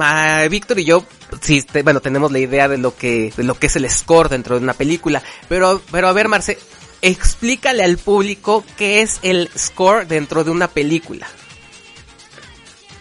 a 0.00 0.46
Víctor 0.48 0.78
y 0.78 0.84
yo, 0.84 1.04
sí, 1.40 1.62
te, 1.62 1.82
bueno, 1.82 2.00
tenemos 2.00 2.30
la 2.30 2.38
idea 2.38 2.68
de 2.68 2.78
lo 2.78 2.94
que, 2.96 3.32
de 3.36 3.44
lo 3.44 3.54
que 3.58 3.66
es 3.66 3.76
el 3.76 3.88
score 3.90 4.28
dentro 4.28 4.56
de 4.58 4.62
una 4.62 4.74
película, 4.74 5.22
pero, 5.48 5.80
pero 5.90 6.06
a 6.08 6.12
ver, 6.12 6.28
Marce, 6.28 6.58
explícale 7.02 7.82
al 7.82 7.96
público 7.98 8.62
qué 8.76 9.00
es 9.02 9.18
el 9.22 9.48
score 9.58 10.06
dentro 10.06 10.44
de 10.44 10.50
una 10.50 10.68
película. 10.68 11.26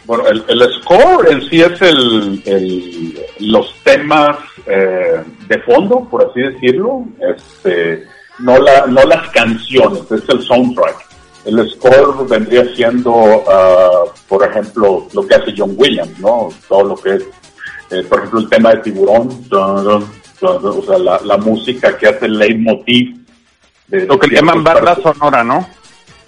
Bueno, 0.06 0.28
el, 0.28 0.44
el 0.48 0.74
score 0.82 1.32
en 1.32 1.42
sí 1.50 1.62
es 1.62 1.82
el, 1.82 2.42
el 2.46 3.26
los 3.40 3.74
temas 3.84 4.38
eh, 4.66 5.22
de 5.48 5.60
fondo, 5.60 6.08
por 6.10 6.30
así 6.30 6.42
decirlo, 6.42 7.06
este, 7.36 8.06
no, 8.40 8.58
la, 8.60 8.86
no 8.88 9.02
las 9.04 9.30
canciones, 9.30 10.04
es 10.12 10.28
el 10.28 10.42
soundtrack. 10.42 11.14
El 11.46 11.70
score 11.72 12.28
vendría 12.28 12.66
siendo, 12.74 13.12
uh, 13.12 14.10
por 14.30 14.46
ejemplo, 14.48 15.08
lo 15.14 15.28
que 15.28 15.36
hace 15.36 15.54
John 15.56 15.74
Williams, 15.76 16.18
¿no? 16.20 16.50
Todo 16.70 16.84
lo 16.84 16.96
que 16.96 17.16
es, 17.16 17.24
eh, 17.92 18.04
por 18.04 18.20
ejemplo, 18.20 18.40
el 18.40 18.50
tema 18.50 18.72
de 18.72 18.78
Tiburón, 18.78 19.28
o 19.52 20.84
sea, 20.86 20.98
la, 20.98 21.20
la, 21.24 21.38
música 21.38 21.98
que 21.98 22.08
hace 22.08 22.26
el 22.26 22.38
leitmotiv. 22.38 23.18
De, 23.88 24.06
lo 24.06 24.18
que 24.18 24.34
llaman 24.34 24.64
banda 24.64 24.96
sonora, 24.96 25.44
¿no? 25.44 25.68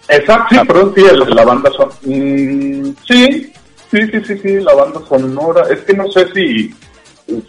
Exacto, 0.10 0.56
sí, 0.56 0.68
perdón, 0.68 0.94
sí, 0.96 1.04
la 1.30 1.46
banda 1.46 1.72
sonora. 1.72 1.96
Mm, 2.04 2.96
sí, 3.08 3.54
sí, 3.92 4.00
sí, 4.12 4.22
sí, 4.26 4.38
sí, 4.38 4.60
la 4.60 4.74
banda 4.74 5.02
sonora. 5.08 5.68
Es 5.70 5.82
que 5.82 5.94
no 5.94 6.12
sé 6.12 6.28
si 6.34 6.74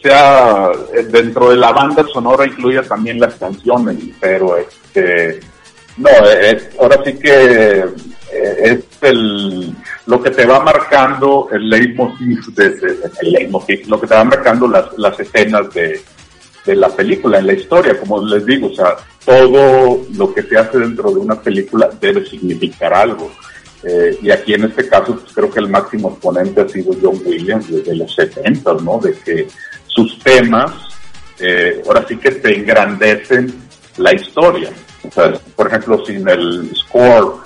sea 0.02 0.70
dentro 1.10 1.50
de 1.50 1.56
la 1.56 1.72
banda 1.72 2.04
sonora 2.12 2.46
incluye 2.46 2.82
también 2.82 3.20
las 3.20 3.34
canciones, 3.34 3.96
pero 4.20 4.56
este 4.56 5.40
no, 5.98 6.08
es, 6.08 6.68
ahora 6.78 6.98
sí 7.04 7.14
que 7.18 7.84
es 8.32 8.84
el 9.02 9.74
lo 10.06 10.22
que 10.22 10.30
te 10.30 10.46
va 10.46 10.60
marcando 10.60 11.48
el 11.52 11.68
leitmotiv, 11.68 12.54
de, 12.54 12.70
de, 12.70 13.10
el 13.20 13.50
lo 13.86 14.00
que 14.00 14.06
te 14.06 14.14
va 14.14 14.24
marcando 14.24 14.68
las, 14.68 14.86
las 14.96 15.18
escenas 15.18 15.72
de, 15.74 16.00
de 16.64 16.76
la 16.76 16.88
película, 16.88 17.38
en 17.38 17.46
la 17.46 17.52
historia, 17.54 17.98
como 17.98 18.24
les 18.24 18.44
digo, 18.44 18.68
o 18.68 18.74
sea, 18.74 18.96
todo 19.24 20.04
lo 20.16 20.34
que 20.34 20.42
se 20.42 20.58
hace 20.58 20.78
dentro 20.78 21.10
de 21.10 21.16
una 21.16 21.40
película 21.40 21.88
debe 22.00 22.24
significar 22.26 22.92
algo. 22.92 23.30
Eh, 23.88 24.18
y 24.20 24.30
aquí 24.32 24.52
en 24.52 24.64
este 24.64 24.88
caso, 24.88 25.14
pues 25.14 25.32
creo 25.32 25.48
que 25.48 25.60
el 25.60 25.68
máximo 25.68 26.10
exponente 26.10 26.60
ha 26.60 26.68
sido 26.68 26.92
John 27.00 27.22
Williams 27.24 27.70
desde 27.70 27.94
los 27.94 28.12
70, 28.16 28.74
¿no? 28.82 28.98
De 28.98 29.12
que 29.12 29.46
sus 29.86 30.18
temas, 30.18 30.72
eh, 31.38 31.80
ahora 31.86 32.04
sí 32.08 32.16
que 32.16 32.32
te 32.32 32.58
engrandecen 32.58 33.54
la 33.98 34.12
historia. 34.12 34.70
O 35.06 35.12
sea, 35.12 35.34
por 35.54 35.68
ejemplo, 35.68 36.04
sin 36.04 36.28
el 36.28 36.68
score 36.74 37.36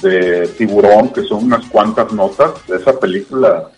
de 0.00 0.48
Tiburón, 0.56 1.12
que 1.12 1.24
son 1.24 1.44
unas 1.44 1.66
cuantas 1.66 2.10
notas, 2.10 2.52
esa 2.70 2.98
película 2.98 3.68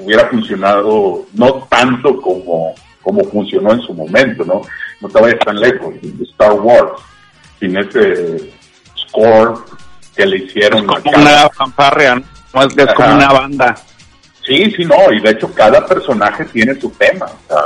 hubiera 0.00 0.28
funcionado 0.28 1.26
no 1.34 1.68
tanto 1.70 2.20
como, 2.20 2.74
como 3.00 3.22
funcionó 3.22 3.72
en 3.72 3.82
su 3.82 3.94
momento, 3.94 4.44
¿no? 4.44 4.62
No 5.00 5.08
te 5.08 5.20
vayas 5.20 5.38
tan 5.44 5.60
lejos, 5.60 5.94
Star 6.22 6.54
Wars, 6.54 7.00
sin 7.60 7.76
ese 7.76 8.50
score 8.96 9.60
que 10.16 10.26
le 10.26 10.38
hicieron. 10.38 10.80
Es 10.90 11.02
como 11.02 11.22
una 11.22 11.48
fanfarria, 11.50 12.14
¿no? 12.14 12.62
Es, 12.62 12.76
es 12.76 12.94
como 12.94 13.14
una 13.14 13.32
banda. 13.32 13.76
Sí, 14.46 14.70
sí, 14.76 14.84
no, 14.84 15.12
y 15.12 15.20
de 15.20 15.30
hecho 15.30 15.52
cada 15.52 15.84
personaje 15.84 16.44
tiene 16.46 16.74
su 16.80 16.90
tema. 16.90 17.26
O 17.26 17.48
sea, 17.48 17.62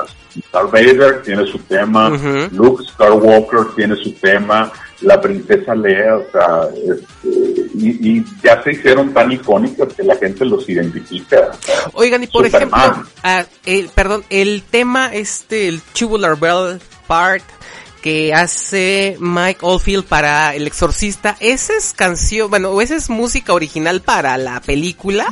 Darth 0.53 0.71
Vader 0.71 1.23
tiene 1.23 1.47
su 1.47 1.59
tema, 1.59 2.09
uh 2.09 2.15
-huh. 2.15 2.51
Luke 2.53 2.85
Skywalker 2.85 3.75
tiene 3.77 3.97
su 3.97 4.13
tema, 4.13 4.73
la 5.03 5.21
princesa 5.21 5.75
Leia, 5.75 6.17
o 6.17 6.25
sea, 6.31 6.69
este, 6.75 7.71
y, 7.75 8.19
y, 8.19 8.25
ya 8.43 8.63
se 8.63 8.73
hicieron 8.73 9.13
tan 9.13 9.33
icónicos 9.33 9.93
que 9.95 10.03
la 10.03 10.17
gente 10.17 10.45
los 10.45 10.69
identifica. 10.69 11.51
Oigan, 11.95 12.23
y 12.23 12.27
por 12.27 12.45
Superman. 12.47 12.81
ejemplo, 12.81 13.11
uh, 13.25 13.45
el, 13.67 13.89
perdón, 13.89 14.25
el 14.31 14.63
tema 14.71 15.13
este, 15.13 15.69
el 15.69 15.81
Tubular 15.81 16.39
Bell 16.39 16.81
Part, 17.07 17.45
que 18.01 18.33
hace 18.35 19.17
Mike 19.21 19.61
Oldfield 19.63 20.05
para 20.05 20.55
El 20.55 20.67
Exorcista, 20.67 21.37
¿esa 21.41 21.75
es 21.77 21.93
canción, 21.93 22.51
bueno, 22.51 22.71
o 22.71 22.81
esa 22.81 22.97
es 22.97 23.11
música 23.11 23.53
original 23.53 24.01
para 24.01 24.37
la 24.39 24.61
película? 24.61 25.27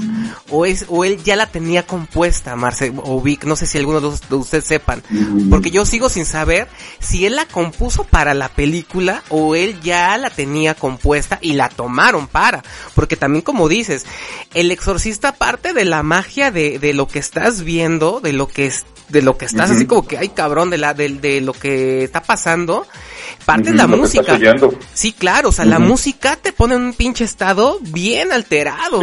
¿O 0.51 0.67
es, 0.67 0.85
o 0.89 1.05
él 1.05 1.23
ya 1.23 1.37
la 1.37 1.47
tenía 1.47 1.87
compuesta, 1.87 2.57
Marce, 2.57 2.93
o 2.97 3.21
Vic? 3.21 3.45
No 3.45 3.57
sé 3.57 3.67
si 3.67 3.79
alguno 3.79 4.01
de 4.01 4.37
ustedes 4.37 4.65
sepan. 4.65 5.03
Porque 5.51 5.71
yo 5.71 5.85
sigo 5.85 6.09
sin 6.09 6.27
saber 6.27 6.69
si 7.01 7.27
él 7.27 7.37
la 7.37 7.47
compuso 7.47 8.05
para 8.05 8.35
la 8.35 8.49
película 8.49 9.23
o 9.29 9.55
él 9.55 9.81
ya 9.83 10.17
la 10.19 10.31
tenía 10.31 10.75
compuesta 10.75 11.39
y 11.41 11.55
la 11.55 11.69
tomaron 11.69 12.27
para. 12.29 12.63
Porque 12.95 13.17
también 13.17 13.43
como 13.43 13.69
dices, 13.69 14.05
El 14.55 14.71
Exorcista 14.71 15.33
parte 15.33 15.73
de 15.73 15.85
la 15.85 16.03
magia 16.03 16.51
de, 16.51 16.79
de 16.79 16.93
lo 16.93 17.09
que 17.09 17.19
estás 17.19 17.63
viendo, 17.63 18.21
de 18.21 18.33
lo 18.33 18.49
que 18.49 18.67
es 18.67 18.85
de 19.09 19.23
lo 19.23 19.37
que 19.37 19.47
estás 19.47 19.71
uh 19.71 19.73
-huh. 19.73 19.77
así 19.77 19.87
como 19.87 20.07
que 20.07 20.19
ay 20.19 20.29
cabrón 20.31 20.71
de 20.71 20.79
la 20.79 20.95
de, 20.95 21.09
de 21.09 21.41
lo 21.41 21.53
que 21.53 22.05
está 22.05 22.23
pasando 22.23 22.87
parte 23.45 23.71
uh 23.71 23.73
-huh, 23.73 23.77
la 23.77 23.87
música 23.87 24.39
sí 24.93 25.13
claro 25.13 25.49
o 25.49 25.53
sea 25.53 25.65
uh 25.65 25.69
-huh. 25.69 25.71
la 25.73 25.79
música 25.79 26.37
te 26.37 26.53
pone 26.53 26.75
en 26.75 26.83
un 26.83 26.95
pinche 26.95 27.25
estado 27.25 27.79
bien 27.81 28.33
alterado 28.33 29.03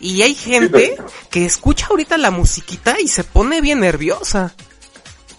y 0.00 0.22
hay 0.22 0.34
gente 0.34 0.94
sí, 0.96 1.02
que 1.30 1.44
escucha 1.44 1.86
ahorita 1.90 2.16
la 2.18 2.30
musiquita 2.30 2.96
y 3.00 3.08
se 3.08 3.24
pone 3.24 3.60
bien 3.60 3.80
nerviosa 3.80 4.54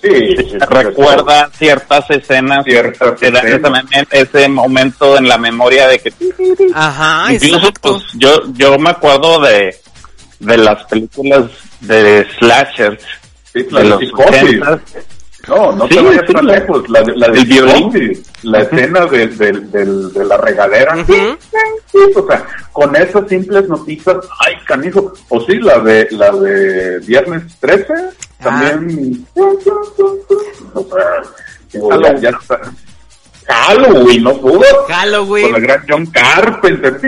Sí, 0.02 0.36
recuerda 0.68 1.52
ciertas 1.56 2.10
escenas, 2.10 2.66
ciertas 2.66 3.20
te 3.20 3.30
da 3.30 3.42
escenas. 3.42 4.08
ese 4.10 4.50
momento 4.50 5.16
en 5.16 5.28
la 5.28 5.38
memoria 5.38 5.88
de 5.88 6.00
que 6.00 6.12
ajá 6.74 7.32
incluso 7.32 7.58
exacto. 7.58 7.94
pues 8.00 8.04
yo 8.16 8.52
yo 8.54 8.80
me 8.80 8.90
acuerdo 8.90 9.40
de 9.42 9.76
de 10.40 10.58
las 10.58 10.84
películas 10.86 11.52
de 11.82 12.26
slashers 12.40 13.04
Sí, 13.54 13.68
la 13.70 13.82
de, 13.82 13.90
de 13.90 13.98
psicosis. 13.98 14.62
No, 15.48 15.72
no 15.72 15.88
sí, 15.88 15.96
te 15.96 16.02
vayas 16.02 16.24
sí, 16.28 16.34
tan 16.34 16.46
lejos. 16.46 16.90
La, 16.90 17.02
de, 17.02 17.16
la 17.16 17.28
de 17.30 17.40
psicosis, 17.42 18.24
la 18.44 18.60
escena 18.62 19.06
de, 19.08 19.28
de, 19.28 19.52
de, 19.52 20.26
la 20.26 20.38
regadera. 20.38 20.96
Uh 20.96 21.00
-huh. 21.00 21.38
O 22.16 22.28
sea, 22.28 22.46
con 22.72 22.96
esas 22.96 23.28
simples 23.28 23.68
noticias, 23.68 24.18
ay, 24.40 24.56
canijo. 24.66 25.14
O 25.30 25.42
sí, 25.42 25.60
la 25.60 25.80
de, 25.80 26.08
la 26.12 26.32
de 26.32 27.00
Viernes 27.00 27.44
13, 27.60 27.94
ah. 27.94 28.10
también. 28.44 29.26
O 31.74 31.90
sea, 31.90 32.14
ya, 32.14 32.20
ya 32.20 32.30
está. 32.30 32.62
Halloween, 33.52 34.24
no 34.24 34.38
pudo. 34.38 34.64
Halloween. 34.88 35.46
Con 35.52 35.56
el 35.56 35.62
gran 35.62 35.86
John 35.88 36.06
Carpenter. 36.08 37.00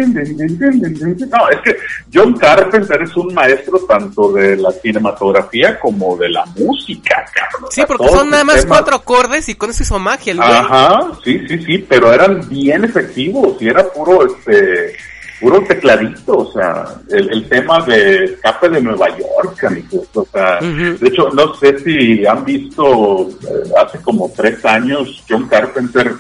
No, 1.30 1.50
es 1.50 1.62
que 1.64 1.78
John 2.14 2.34
Carpenter 2.38 3.02
es 3.02 3.16
un 3.16 3.34
maestro 3.34 3.80
tanto 3.88 4.32
de 4.34 4.58
la 4.58 4.72
cinematografía 4.72 5.80
como 5.80 6.18
de 6.18 6.30
la 6.30 6.46
música, 6.58 7.26
cabrón. 7.34 7.72
Sí, 7.72 7.84
porque 7.88 8.10
son 8.10 8.30
nada 8.30 8.44
más 8.44 8.62
temas... 8.62 8.78
cuatro 8.78 8.96
acordes 8.98 9.50
y 9.50 9.56
con 9.56 9.70
eso 9.70 9.84
hizo 9.84 10.00
magia 10.00 10.32
el 10.32 10.38
güey. 10.38 10.50
Ajá, 10.50 11.12
sí, 11.24 11.48
sí, 11.48 11.58
sí, 11.64 11.78
pero 11.88 12.14
eran 12.14 12.48
bien 12.50 12.84
efectivos 12.84 13.62
y 13.62 13.68
era 13.70 13.84
puro, 13.92 14.26
este, 14.26 14.96
puro 15.40 15.64
tecladito, 15.64 16.38
o 16.38 16.52
sea, 16.52 16.86
el, 17.10 17.30
el 17.32 17.50
tema 17.50 17.82
de 17.86 18.26
escape 18.26 18.70
de 18.70 18.82
Nueva 18.82 19.10
York, 19.10 19.64
amigos, 19.64 20.08
o 20.14 20.26
sea, 20.32 20.60
uh 20.62 20.66
-huh. 20.66 20.98
de 21.00 21.08
hecho, 21.08 21.30
no 21.32 21.54
sé 21.56 21.78
si 21.80 22.26
han 22.26 22.46
visto, 22.46 23.30
eh, 23.42 23.70
hace 23.84 24.00
como 24.00 24.32
tres 24.36 24.64
años, 24.66 25.24
John 25.28 25.48
Carpenter 25.48 26.14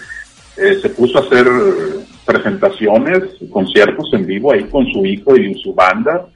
eh, 0.57 0.79
se 0.81 0.89
puso 0.89 1.17
a 1.17 1.22
hacer 1.22 1.45
presentaciones, 2.25 3.24
conciertos 3.51 4.10
en 4.13 4.25
vivo 4.25 4.53
ahí 4.53 4.63
con 4.65 4.86
su 4.88 5.05
hijo 5.05 5.36
y 5.36 5.53
su 5.55 5.74
banda, 5.74 6.27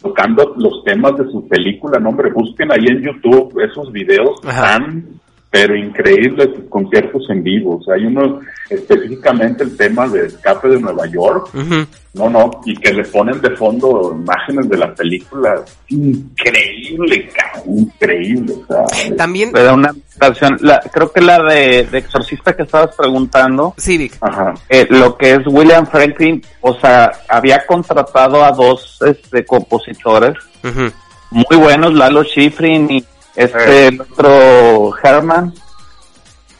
tocando 0.00 0.54
los 0.56 0.84
temas 0.84 1.16
de 1.16 1.24
su 1.30 1.46
película, 1.48 1.98
no 1.98 2.10
hombre, 2.10 2.30
busquen 2.32 2.72
ahí 2.72 2.86
en 2.88 3.02
YouTube 3.02 3.58
esos 3.64 3.90
videos 3.92 4.40
tan 4.40 5.20
pero 5.52 5.76
increíbles 5.76 6.48
conciertos 6.70 7.28
en 7.28 7.42
vivo. 7.42 7.76
O 7.76 7.82
sea, 7.84 7.94
hay 7.96 8.06
uno 8.06 8.40
específicamente 8.70 9.62
el 9.62 9.76
tema 9.76 10.08
de 10.08 10.24
escape 10.28 10.66
de 10.66 10.80
Nueva 10.80 11.06
York. 11.06 11.50
Uh 11.52 11.58
-huh. 11.58 11.86
No, 12.14 12.30
no, 12.30 12.50
y 12.64 12.74
que 12.74 12.90
le 12.90 13.04
ponen 13.04 13.38
de 13.42 13.50
fondo 13.54 14.16
imágenes 14.18 14.66
de 14.70 14.78
la 14.78 14.94
película. 14.94 15.62
Increíble, 15.88 17.28
increíble. 17.66 18.54
O 18.54 18.66
sea, 18.66 19.14
También. 19.14 19.50
Pero 19.52 19.74
una 19.74 19.94
canción, 20.16 20.56
la, 20.62 20.80
creo 20.80 21.12
que 21.12 21.20
la 21.20 21.42
de, 21.42 21.84
de, 21.84 21.98
Exorcista 21.98 22.56
que 22.56 22.62
estabas 22.62 22.96
preguntando. 22.96 23.74
Sí, 23.76 23.98
Vic. 23.98 24.16
Ajá. 24.22 24.54
Eh, 24.70 24.86
lo 24.88 25.18
que 25.18 25.32
es 25.32 25.40
William 25.46 25.86
Franklin, 25.86 26.42
o 26.62 26.72
sea, 26.80 27.12
había 27.28 27.66
contratado 27.66 28.42
a 28.42 28.52
dos 28.52 28.98
este, 29.06 29.44
compositores. 29.44 30.34
Uh 30.64 30.68
-huh. 30.68 30.92
Muy 31.30 31.56
buenos, 31.56 31.92
Lalo 31.94 32.24
Schifrin 32.24 32.90
y 32.90 33.04
este 33.36 33.88
el 33.88 34.00
otro 34.00 34.94
Herman. 35.02 35.54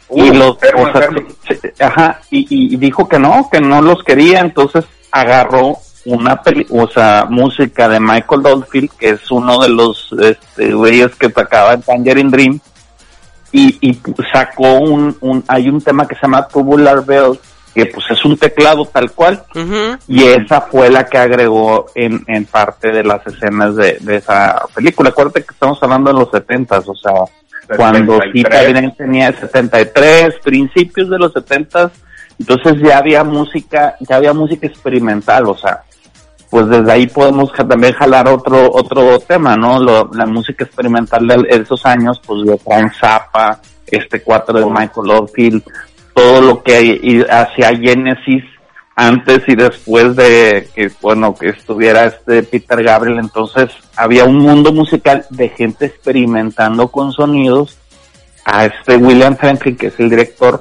Uh, 0.08 0.24
y 0.24 0.30
los 0.34 0.62
Herman, 0.62 0.88
o 0.88 0.98
sea, 0.98 1.86
ajá 1.86 2.20
y, 2.30 2.46
y, 2.74 2.76
dijo 2.76 3.08
que 3.08 3.18
no 3.18 3.48
que 3.50 3.60
no 3.60 3.80
los 3.80 4.02
quería 4.04 4.40
entonces 4.40 4.84
agarró 5.10 5.78
una 6.04 6.42
peli 6.42 6.66
o 6.70 6.86
sea 6.86 7.26
música 7.28 7.88
de 7.88 7.98
Michael 7.98 8.44
Oldfield 8.44 8.90
que 8.98 9.10
es 9.10 9.30
uno 9.30 9.62
de 9.62 9.70
los 9.70 10.14
este 10.20 10.72
güeyes 10.72 11.14
que 11.14 11.30
sacaba 11.30 11.74
en 11.74 11.82
Tangerine 11.82 12.30
Dream 12.30 12.60
y, 13.52 13.78
y 13.80 13.98
sacó 14.32 14.80
un, 14.80 15.16
un 15.20 15.44
hay 15.48 15.68
un 15.68 15.80
tema 15.80 16.06
que 16.06 16.14
se 16.14 16.22
llama 16.22 16.46
Tubular 16.48 17.04
Bells 17.04 17.38
que 17.74 17.86
pues 17.86 18.04
es 18.10 18.24
un 18.24 18.36
teclado 18.36 18.84
tal 18.84 19.10
cual, 19.12 19.42
y 20.08 20.24
esa 20.24 20.60
fue 20.62 20.90
la 20.90 21.06
que 21.06 21.18
agregó 21.18 21.86
en, 21.94 22.22
en 22.26 22.44
parte 22.44 22.90
de 22.92 23.02
las 23.02 23.26
escenas 23.26 23.74
de, 23.76 23.96
de 24.00 24.16
esa 24.16 24.62
película. 24.74 25.08
Acuérdate 25.10 25.42
que 25.44 25.52
estamos 25.54 25.82
hablando 25.82 26.12
de 26.12 26.18
los 26.20 26.30
setentas, 26.30 26.84
o 26.86 26.94
sea, 26.94 27.12
cuando 27.76 28.18
Tita 28.32 28.50
73. 28.50 28.72
Green 28.74 28.94
tenía 28.96 29.32
73, 29.32 30.34
principios 30.42 31.08
de 31.08 31.18
los 31.18 31.32
70, 31.32 31.90
entonces 32.38 32.74
ya 32.82 32.98
había 32.98 33.24
música, 33.24 33.94
ya 34.00 34.16
había 34.16 34.32
música 34.32 34.66
experimental, 34.66 35.46
o 35.48 35.56
sea, 35.56 35.82
pues 36.50 36.68
desde 36.68 36.92
ahí 36.92 37.06
podemos 37.06 37.50
también 37.54 37.94
jalar 37.94 38.28
otro 38.28 38.70
otro 38.70 39.18
tema, 39.20 39.56
¿no? 39.56 39.78
Lo- 39.80 40.10
la 40.12 40.26
música 40.26 40.64
experimental 40.64 41.26
de 41.26 41.46
esos 41.48 41.86
años, 41.86 42.20
pues 42.26 42.44
de 42.44 42.58
Frank 42.58 42.92
Zappa, 43.00 43.58
este 43.86 44.20
cuatro 44.22 44.58
de 44.58 44.66
Michael 44.66 45.10
Oldfield, 45.10 45.62
todo 46.14 46.40
lo 46.40 46.62
que 46.62 47.00
y 47.02 47.22
hacía 47.22 47.76
Genesis 47.76 48.44
antes 48.94 49.42
y 49.48 49.54
después 49.54 50.14
de 50.16 50.68
que, 50.74 50.90
bueno, 51.00 51.34
que 51.34 51.48
estuviera 51.48 52.04
este 52.06 52.42
Peter 52.42 52.82
Gabriel, 52.82 53.18
entonces 53.18 53.70
había 53.96 54.24
un 54.24 54.38
mundo 54.38 54.72
musical 54.72 55.24
de 55.30 55.48
gente 55.48 55.86
experimentando 55.86 56.88
con 56.88 57.12
sonidos. 57.12 57.78
A 58.44 58.64
este 58.64 58.96
William 58.96 59.36
Franklin, 59.36 59.76
que 59.76 59.86
es 59.86 60.00
el 60.00 60.10
director, 60.10 60.60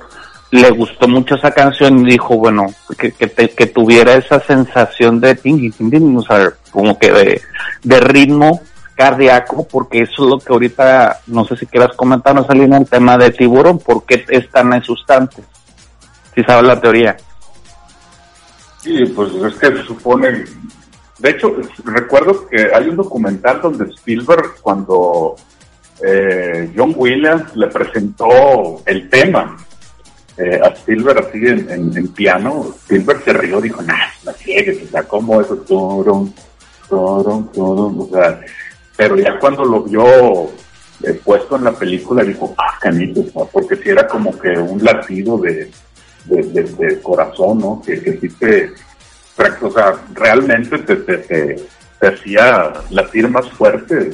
le 0.51 0.69
gustó 0.69 1.07
mucho 1.07 1.33
esa 1.33 1.49
canción 1.49 2.05
y 2.05 2.11
dijo, 2.11 2.37
bueno, 2.37 2.67
que, 2.95 3.11
que, 3.11 3.27
que 3.27 3.65
tuviera 3.65 4.13
esa 4.13 4.39
sensación 4.39 5.19
de 5.19 5.33
ting, 5.33 5.71
ting, 5.71 5.89
ting, 5.89 6.15
o 6.15 6.21
sea, 6.21 6.51
como 6.69 6.99
que 6.99 7.11
de, 7.11 7.41
de 7.83 7.99
ritmo 8.01 8.61
cardíaco, 9.01 9.67
porque 9.67 10.03
eso 10.03 10.23
es 10.23 10.29
lo 10.29 10.37
que 10.37 10.53
ahorita, 10.53 11.21
no 11.25 11.43
sé 11.43 11.57
si 11.57 11.65
quieras 11.65 11.95
comentar, 11.95 12.35
no 12.35 12.45
Salina, 12.45 12.77
el 12.77 12.87
tema 12.87 13.17
de 13.17 13.31
tiburón, 13.31 13.79
¿por 13.79 14.05
qué 14.05 14.23
es 14.29 14.47
tan 14.51 14.71
asustante? 14.73 15.41
Si 16.35 16.43
sabes 16.43 16.67
la 16.67 16.79
teoría. 16.79 17.17
Sí, 18.83 19.03
pues 19.15 19.33
es 19.33 19.55
que 19.55 19.75
se 19.75 19.83
supone. 19.83 20.45
De 21.17 21.29
hecho, 21.31 21.55
recuerdo 21.83 22.47
que 22.47 22.69
hay 22.71 22.89
un 22.89 22.97
documental 22.97 23.59
donde 23.59 23.85
Spielberg, 23.85 24.61
cuando 24.61 25.35
eh, 26.03 26.71
John 26.77 26.93
Williams 26.95 27.55
le 27.55 27.67
presentó 27.67 28.83
el 28.85 29.09
tema 29.09 29.57
eh, 30.37 30.59
a 30.63 30.67
Spielberg 30.67 31.25
así 31.25 31.39
en, 31.43 32.07
piano, 32.09 32.67
Spielberg 32.83 33.23
se 33.23 33.33
rió, 33.33 33.59
dijo, 33.59 33.81
nah, 33.81 34.09
no 34.23 34.31
ciegues, 34.33 34.83
o 34.83 34.91
sea, 34.91 35.03
¿cómo 35.03 35.41
eso? 35.41 35.55
Turum, 35.57 36.31
turum, 36.87 38.01
o 38.01 38.09
sea, 38.11 38.39
pero 39.01 39.17
ya 39.17 39.39
cuando 39.39 39.65
lo 39.65 39.81
vio 39.83 40.45
eh, 41.03 41.19
puesto 41.23 41.55
en 41.55 41.63
la 41.63 41.71
película, 41.71 42.23
dijo, 42.23 42.53
ah, 42.57 42.77
canito, 42.79 43.23
porque 43.51 43.75
si 43.77 43.89
era 43.89 44.07
como 44.07 44.37
que 44.37 44.49
un 44.49 44.83
latido 44.83 45.37
de, 45.37 45.71
de, 46.25 46.43
de- 46.43 46.63
de 46.63 47.01
corazón, 47.01 47.57
¿no? 47.59 47.81
Que, 47.85 47.99
que 48.01 48.17
sí 48.19 48.29
te, 48.39 48.71
o 49.61 49.71
sea, 49.71 49.95
realmente 50.13 50.77
te, 50.79 50.95
te, 50.97 51.17
te, 51.17 51.55
te 51.99 52.07
hacía 52.07 52.71
latir 52.91 53.27
más 53.29 53.49
fuerte, 53.51 54.11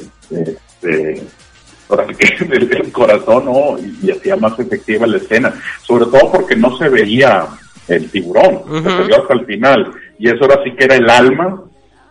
ahora 1.88 2.06
sí 2.08 2.14
que 2.14 2.44
el, 2.56 2.72
el 2.72 2.92
corazón, 2.92 3.44
¿no? 3.46 3.78
Y, 3.78 3.98
y 4.06 4.10
hacía 4.10 4.36
más 4.36 4.58
efectiva 4.58 5.06
la 5.06 5.18
escena, 5.18 5.54
sobre 5.82 6.06
todo 6.06 6.32
porque 6.32 6.56
no 6.56 6.76
se 6.78 6.88
veía 6.88 7.46
el 7.88 8.10
tiburón, 8.10 8.62
se 8.82 9.02
vio 9.06 9.22
hasta 9.22 9.34
el 9.34 9.46
final, 9.46 9.92
y 10.18 10.28
eso 10.28 10.42
ahora 10.44 10.60
sí 10.64 10.72
que 10.76 10.84
era 10.84 10.96
el 10.96 11.08
alma 11.10 11.62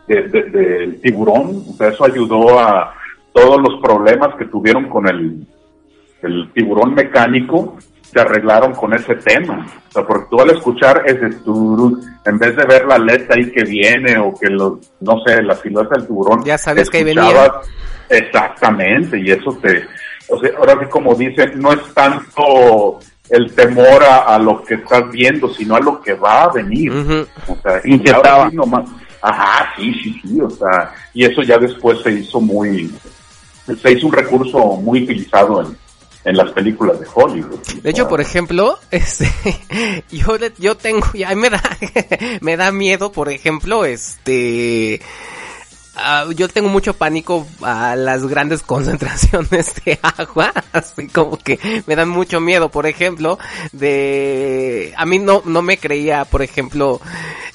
de- 0.08 0.24
de- 0.24 0.44
del 0.52 1.02
tiburón, 1.02 1.64
o 1.70 1.74
sea, 1.78 1.90
eso 1.90 2.06
ayudó 2.06 2.60
a 2.60 2.94
todos 3.34 3.62
los 3.62 3.80
problemas 3.82 4.36
que 4.36 4.46
tuvieron 4.46 4.90
con 4.90 5.08
el, 5.08 5.46
el 6.24 6.50
tiburón 6.54 6.94
mecánico, 6.96 7.78
se 8.02 8.20
arreglaron 8.22 8.74
con 8.74 8.94
ese 8.94 9.16
tema. 9.16 9.68
O 9.90 9.92
sea, 9.92 10.06
porque 10.08 10.26
tú 10.32 10.40
al 10.42 10.50
escuchar 10.52 11.04
ese 11.06 11.30
turú, 11.44 12.00
en 12.26 12.38
vez 12.40 12.56
de 12.56 12.66
ver 12.66 12.86
la 12.86 12.98
letra 12.98 13.36
ahí 13.36 13.52
que 13.52 13.64
viene 13.64 14.18
o 14.18 14.34
que 14.34 14.48
los, 14.50 14.80
no 15.02 15.22
sé, 15.26 15.42
la 15.44 15.56
silueta 15.56 15.96
del 15.96 16.08
tiburón, 16.08 16.44
Ya 16.44 16.58
sabes 16.58 16.90
que 16.90 16.98
ahí 17.00 17.04
escuchabas 17.34 17.68
Exactamente, 18.10 19.20
y 19.20 19.32
eso 19.32 19.52
te, 19.62 19.84
o 20.30 20.40
sea, 20.40 20.50
ahora 20.58 20.80
que 20.80 20.88
como 20.88 21.14
dicen, 21.16 21.60
no 21.60 21.74
es 21.74 21.82
tanto 21.94 23.00
el 23.30 23.54
temor 23.54 24.04
a, 24.04 24.36
a 24.36 24.40
lo 24.40 24.64
que 24.64 24.76
estás 24.76 25.10
viendo, 25.12 25.50
sino 25.50 25.76
a 25.76 25.80
lo 25.82 26.02
que 26.02 26.14
va 26.14 26.44
a 26.44 26.54
venir. 26.54 26.92
O 27.48 27.56
sea, 27.62 27.82
y 27.84 28.10
ahora 28.10 28.50
sí 28.50 28.56
nomás- 28.56 28.90
Ajá, 29.22 29.74
sí, 29.76 29.94
sí, 30.04 30.22
sí, 30.22 30.42
o 30.42 30.50
sea, 30.50 30.94
y 31.14 31.26
eso 31.26 31.42
ya 31.42 31.58
después 31.58 32.00
se 32.02 32.12
hizo 32.12 32.40
muy, 32.40 32.94
se 33.82 33.92
hizo 33.92 34.08
un 34.08 34.14
recurso 34.14 34.60
muy 34.78 35.04
utilizado 35.04 35.62
en, 35.62 35.78
en 36.28 36.36
las 36.36 36.52
películas 36.52 37.00
de 37.00 37.08
Hollywood. 37.14 37.60
De 37.82 37.90
hecho, 37.90 38.08
por 38.10 38.20
ejemplo, 38.20 38.78
este, 38.92 39.32
yo, 40.12 40.38
yo 40.58 40.76
tengo, 40.76 41.08
ya 41.14 41.34
me 41.36 41.50
da, 41.50 41.62
me 42.42 42.58
da 42.58 42.72
miedo, 42.72 43.12
por 43.14 43.30
ejemplo, 43.30 43.86
este, 43.86 45.02
ah, 45.96 46.26
yo 46.36 46.50
tengo 46.50 46.68
mucho 46.68 46.94
pánico 46.94 47.48
a 47.62 47.96
las 47.96 48.28
grandes 48.28 48.62
concentraciones 48.62 49.74
de 49.86 49.98
agua, 50.02 50.52
así 50.74 51.08
como 51.08 51.38
que 51.38 51.60
me 51.88 51.96
dan 51.96 52.10
mucho 52.10 52.42
miedo, 52.42 52.70
por 52.70 52.88
ejemplo, 52.88 53.40
de, 53.72 54.94
a 54.98 55.06
mí 55.06 55.20
no, 55.20 55.42
no 55.46 55.62
me 55.62 55.78
creía, 55.78 56.26
por 56.26 56.42
ejemplo, 56.42 57.00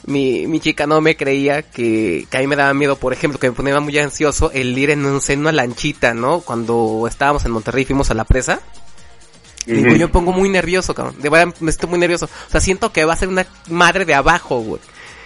mi, 0.06 0.46
mi 0.46 0.60
chica 0.60 0.86
no 0.86 1.00
me 1.00 1.16
creía 1.16 1.62
que, 1.62 2.26
que 2.30 2.36
a 2.36 2.40
mí 2.40 2.46
me 2.46 2.56
daba 2.56 2.74
miedo, 2.74 2.96
por 2.96 3.12
ejemplo, 3.12 3.38
que 3.38 3.50
me 3.50 3.56
ponía 3.56 3.78
muy 3.80 3.96
ansioso 3.98 4.50
el 4.52 4.76
ir 4.76 4.90
en, 4.90 5.04
un, 5.06 5.20
en 5.26 5.40
una 5.40 5.52
lanchita, 5.52 6.14
¿no? 6.14 6.40
Cuando 6.40 7.06
estábamos 7.08 7.44
en 7.44 7.52
Monterrey 7.52 7.82
y 7.82 7.86
fuimos 7.86 8.10
a 8.10 8.14
la 8.14 8.24
presa. 8.24 8.60
Ujú. 9.66 9.76
yo 9.76 10.08
me 10.08 10.08
pongo 10.08 10.32
muy 10.32 10.48
nervioso, 10.48 10.92
cabrón. 10.94 11.16
De 11.20 11.28
verdad, 11.28 11.54
me 11.60 11.70
estoy 11.70 11.88
muy 11.88 11.98
nervioso. 11.98 12.26
O 12.26 12.50
sea, 12.50 12.60
siento 12.60 12.92
que 12.92 13.04
va 13.04 13.12
a 13.12 13.16
ser 13.16 13.28
una 13.28 13.46
madre 13.68 14.04
de 14.04 14.14
abajo, 14.14 14.60
güey. 14.60 14.80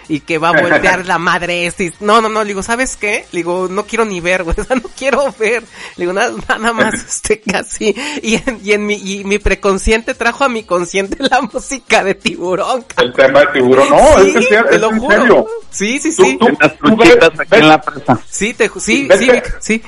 Y 0.09 0.21
que 0.21 0.37
va 0.37 0.49
a 0.49 0.61
voltear 0.61 1.05
la 1.05 1.17
madre 1.17 1.65
este. 1.65 1.83
y- 1.85 1.93
No, 1.99 2.21
no, 2.21 2.29
no. 2.29 2.41
Le 2.43 2.47
digo, 2.49 2.63
¿sabes 2.63 2.95
qué? 2.95 3.25
Le 3.33 3.39
digo, 3.39 3.67
no 3.69 3.85
quiero 3.85 4.05
ni 4.05 4.21
ver, 4.21 4.43
güey. 4.43 4.55
O 4.59 4.63
sea, 4.63 4.75
no 4.77 4.89
quiero 4.97 5.33
ver. 5.37 5.63
Le 5.97 6.03
digo, 6.05 6.13
nada, 6.13 6.31
nada 6.47 6.71
más, 6.73 6.93
este, 7.07 7.41
casi. 7.41 7.93
Y 8.23 8.35
en, 8.35 8.59
y 8.63 8.71
en 8.71 8.85
mi, 8.85 8.95
y 8.95 9.23
mi 9.25 9.37
preconsciente 9.37 10.13
trajo 10.13 10.45
a 10.45 10.49
mi 10.49 10.63
consciente 10.63 11.17
la 11.19 11.41
música 11.41 12.03
de 12.03 12.15
tiburón, 12.15 12.83
cabrón. 12.83 13.07
El 13.09 13.13
tema 13.13 13.39
de 13.41 13.47
tiburón, 13.47 13.89
no, 13.89 14.23
Sí, 14.23 14.33
es, 14.37 14.47
que 14.47 14.75
es 14.75 14.81
lo 14.81 14.91
en 14.91 14.99
juro. 14.99 15.17
serio. 15.19 15.45
Sí, 15.71 15.99
sí, 15.99 16.11
sí. 16.13 16.37
tú- 16.39 16.47
En 16.47 16.57
las 16.59 16.77
tú 16.77 16.87
truchitas 16.95 17.29
ves- 17.31 17.39
aquí 17.41 17.55
en 17.59 17.67
la 17.67 17.81
presa. 17.81 18.19
Sí, 18.29 18.53
te, 18.53 18.69
sí, 18.79 19.07
Vete. 19.07 19.43
sí, 19.59 19.81
sí. 19.81 19.83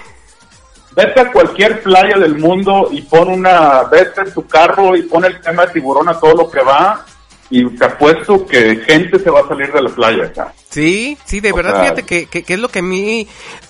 Vete 0.96 1.22
a 1.22 1.32
cualquier 1.32 1.82
playa 1.82 2.18
del 2.18 2.38
mundo 2.38 2.90
y 2.92 3.02
pon 3.04 3.30
una, 3.30 3.84
vete 3.84 4.22
en 4.22 4.34
tu 4.34 4.46
carro 4.48 4.96
y 4.98 5.04
pon 5.04 5.24
el 5.24 5.40
tema 5.40 5.66
de 5.66 5.74
tiburón 5.74 6.10
a 6.10 6.20
todo 6.20 6.34
lo 6.34 6.52
que 6.52 6.60
va 6.62 7.06
y 7.50 7.66
te 7.76 7.86
apuesto 7.86 8.46
que 8.46 8.76
gente 8.86 9.20
se 9.20 9.30
va 9.30 9.40
a 9.42 9.48
salir 9.48 9.72
de 9.72 9.82
la 9.82 9.90
playa 9.90 10.26
acá. 10.26 10.54
Sí, 10.70 11.18
sí, 11.26 11.40
de 11.40 11.52
O 11.52 11.56
verdad, 11.56 11.72
sea- 11.74 11.82
fíjate 11.82 12.04
que, 12.04 12.26
que, 12.28 12.44
que 12.44 12.54
es 12.54 12.60
lo 12.60 12.70
que 12.70 12.80
a 12.80 12.84
mí, 12.84 13.28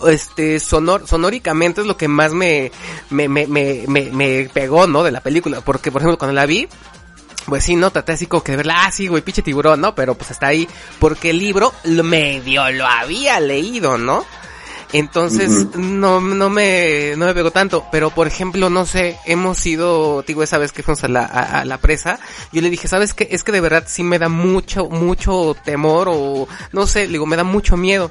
este, 0.07 0.59
sonor, 0.59 1.07
sonóricamente 1.07 1.81
es 1.81 1.87
lo 1.87 1.95
que 1.97 2.07
más 2.09 2.33
me, 2.33 2.71
me, 3.09 3.29
me, 3.29 3.47
me, 3.47 3.85
me, 3.87 4.09
me 4.11 4.49
pegó, 4.53 4.85
¿no? 4.87 5.03
De 5.03 5.11
la 5.11 5.21
película, 5.21 5.61
porque, 5.61 5.91
por 5.91 6.01
ejemplo, 6.01 6.17
cuando 6.17 6.33
la 6.35 6.45
vi, 6.45 6.67
pues 7.45 7.63
sí, 7.63 7.75
no, 7.77 7.89
traté 7.91 8.11
así 8.11 8.25
como 8.25 8.43
que 8.43 8.51
de 8.51 8.57
verla, 8.57 8.83
ah, 8.85 8.91
sí, 8.91 9.07
güey, 9.07 9.21
pinche 9.23 9.41
tiburón, 9.41 9.79
¿no? 9.81 9.95
Pero 9.95 10.13
pues 10.15 10.29
hasta 10.31 10.47
ahí, 10.47 10.67
porque 10.99 11.29
el 11.31 11.39
libro 11.39 11.73
medio 11.85 12.69
lo 12.71 12.85
había 12.85 13.39
leído, 13.39 13.97
¿no? 13.97 14.25
Entonces, 14.91 15.49
Ujú. 15.51 15.79
no, 15.79 16.19
no 16.19 16.49
me, 16.49 17.13
no 17.15 17.27
me 17.27 17.33
pegó 17.35 17.51
tanto, 17.51 17.85
pero 17.91 18.09
por 18.09 18.25
ejemplo, 18.25 18.69
no 18.71 18.85
sé, 18.87 19.17
hemos 19.25 19.63
ido, 19.65 20.23
digo, 20.23 20.41
esa 20.41 20.57
vez 20.57 20.71
que 20.71 20.81
fuimos 20.81 21.03
a 21.03 21.07
la, 21.07 21.25
a, 21.25 21.59
a 21.61 21.65
la 21.65 21.77
presa, 21.77 22.19
yo 22.51 22.61
le 22.61 22.69
dije, 22.71 22.87
¿sabes 22.87 23.13
qué? 23.13 23.27
Es 23.31 23.43
que 23.43 23.51
de 23.51 23.61
verdad 23.61 23.83
sí 23.87 24.01
me 24.03 24.17
da 24.17 24.29
mucho, 24.29 24.87
mucho 24.89 25.55
temor 25.63 26.07
o, 26.11 26.47
no 26.71 26.87
sé, 26.87 27.05
le 27.05 27.13
digo, 27.13 27.25
me 27.27 27.35
da 27.37 27.43
mucho 27.43 27.77
miedo. 27.77 28.09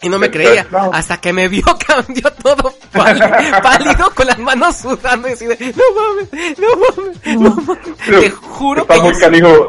Y 0.00 0.08
no 0.08 0.20
me 0.20 0.30
creía, 0.30 0.64
hasta 0.92 1.20
que 1.20 1.32
me 1.32 1.48
vio 1.48 1.64
cambió 1.84 2.32
todo 2.42 2.72
pálido, 2.92 3.28
pálido 3.62 4.10
con 4.14 4.28
las 4.28 4.38
manos 4.38 4.76
sudando 4.76 5.28
y 5.28 5.32
así 5.32 5.44
de, 5.46 5.74
no 5.76 5.82
mames, 5.96 6.58
no 6.58 6.68
mames, 6.76 7.40
no 7.40 7.50
mames. 7.66 7.96
Te 8.20 8.30
juro 8.30 8.82
está 8.82 8.94
que 8.94 9.00
muy 9.00 9.12
yo- 9.14 9.18
canijo, 9.18 9.68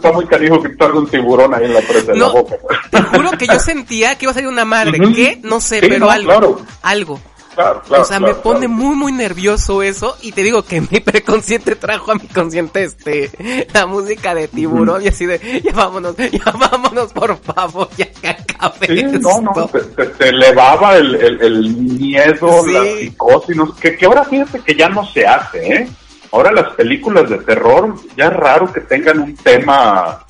está 0.00 0.12
muy 0.12 0.26
canijo 0.26 0.62
que 0.62 0.70
tarde 0.70 0.98
un 0.98 1.06
tiburón 1.08 1.54
ahí 1.54 1.64
en 1.66 1.74
la 1.74 1.80
presa 1.80 2.12
de 2.12 2.18
la 2.18 2.26
No, 2.26 2.32
boca. 2.32 2.56
te 2.90 3.02
juro 3.02 3.30
que 3.32 3.46
yo 3.46 3.58
sentía 3.58 4.16
que 4.16 4.24
iba 4.24 4.32
a 4.32 4.34
salir 4.34 4.48
una 4.48 4.64
madre, 4.64 5.00
Ujú. 5.00 5.14
¿qué? 5.14 5.38
No 5.42 5.60
sé, 5.60 5.76
Sí, 5.80 5.86
pero 5.88 5.98
no, 6.00 6.10
algo, 6.10 6.26
claro. 6.30 6.60
algo. 6.82 7.20
Claro, 7.52 7.82
claro, 7.82 8.02
o 8.04 8.06
sea, 8.06 8.18
claro, 8.18 8.32
me 8.36 8.40
pone 8.42 8.68
muy, 8.68 8.94
muy 8.94 9.10
nervioso 9.12 9.82
eso. 9.82 10.16
Y 10.22 10.30
te 10.32 10.42
digo 10.44 10.62
que 10.62 10.80
mi 10.80 11.00
preconsciente 11.04 11.74
trajo 11.74 12.12
a 12.12 12.14
mi 12.14 12.28
consciente, 12.28 12.84
este, 12.84 13.66
la 13.74 13.86
música 13.86 14.34
de 14.36 14.46
tiburón. 14.48 15.02
Y 15.02 15.08
así 15.08 15.26
de, 15.26 15.60
ya 15.62 15.72
vámonos, 15.72 16.14
ya 16.16 16.44
vámonos, 16.52 17.12
por 17.12 17.36
favor, 17.42 17.90
ya 17.98 18.06
que 18.12 18.28
acabe 18.28 18.86
Sí, 18.86 19.02
no, 19.20 19.40
no, 19.40 19.50
esto". 19.50 19.66
te, 19.72 19.80
te- 19.80 20.06
te 20.06 20.28
elevaba 20.28 20.96
el, 20.96 21.16
el, 21.16 21.40
el 21.42 21.76
miedo, 21.76 22.62
Sí. 22.64 22.72
la 22.72 22.84
psicosis, 22.84 23.56
no 23.56 23.74
que, 23.74 23.96
que 23.96 24.06
ahora 24.06 24.24
fíjate 24.24 24.60
que 24.60 24.74
ya 24.74 24.88
no 24.88 25.04
se 25.06 25.26
hace, 25.26 25.58
¿eh? 25.74 25.88
Ahora 26.32 26.52
las 26.52 26.74
películas 26.74 27.28
de 27.28 27.38
terror, 27.38 27.94
ya 28.16 28.26
es 28.26 28.32
raro 28.34 28.72
que 28.72 28.80
tengan 28.82 29.18
un 29.20 29.34
tema, 29.36 30.24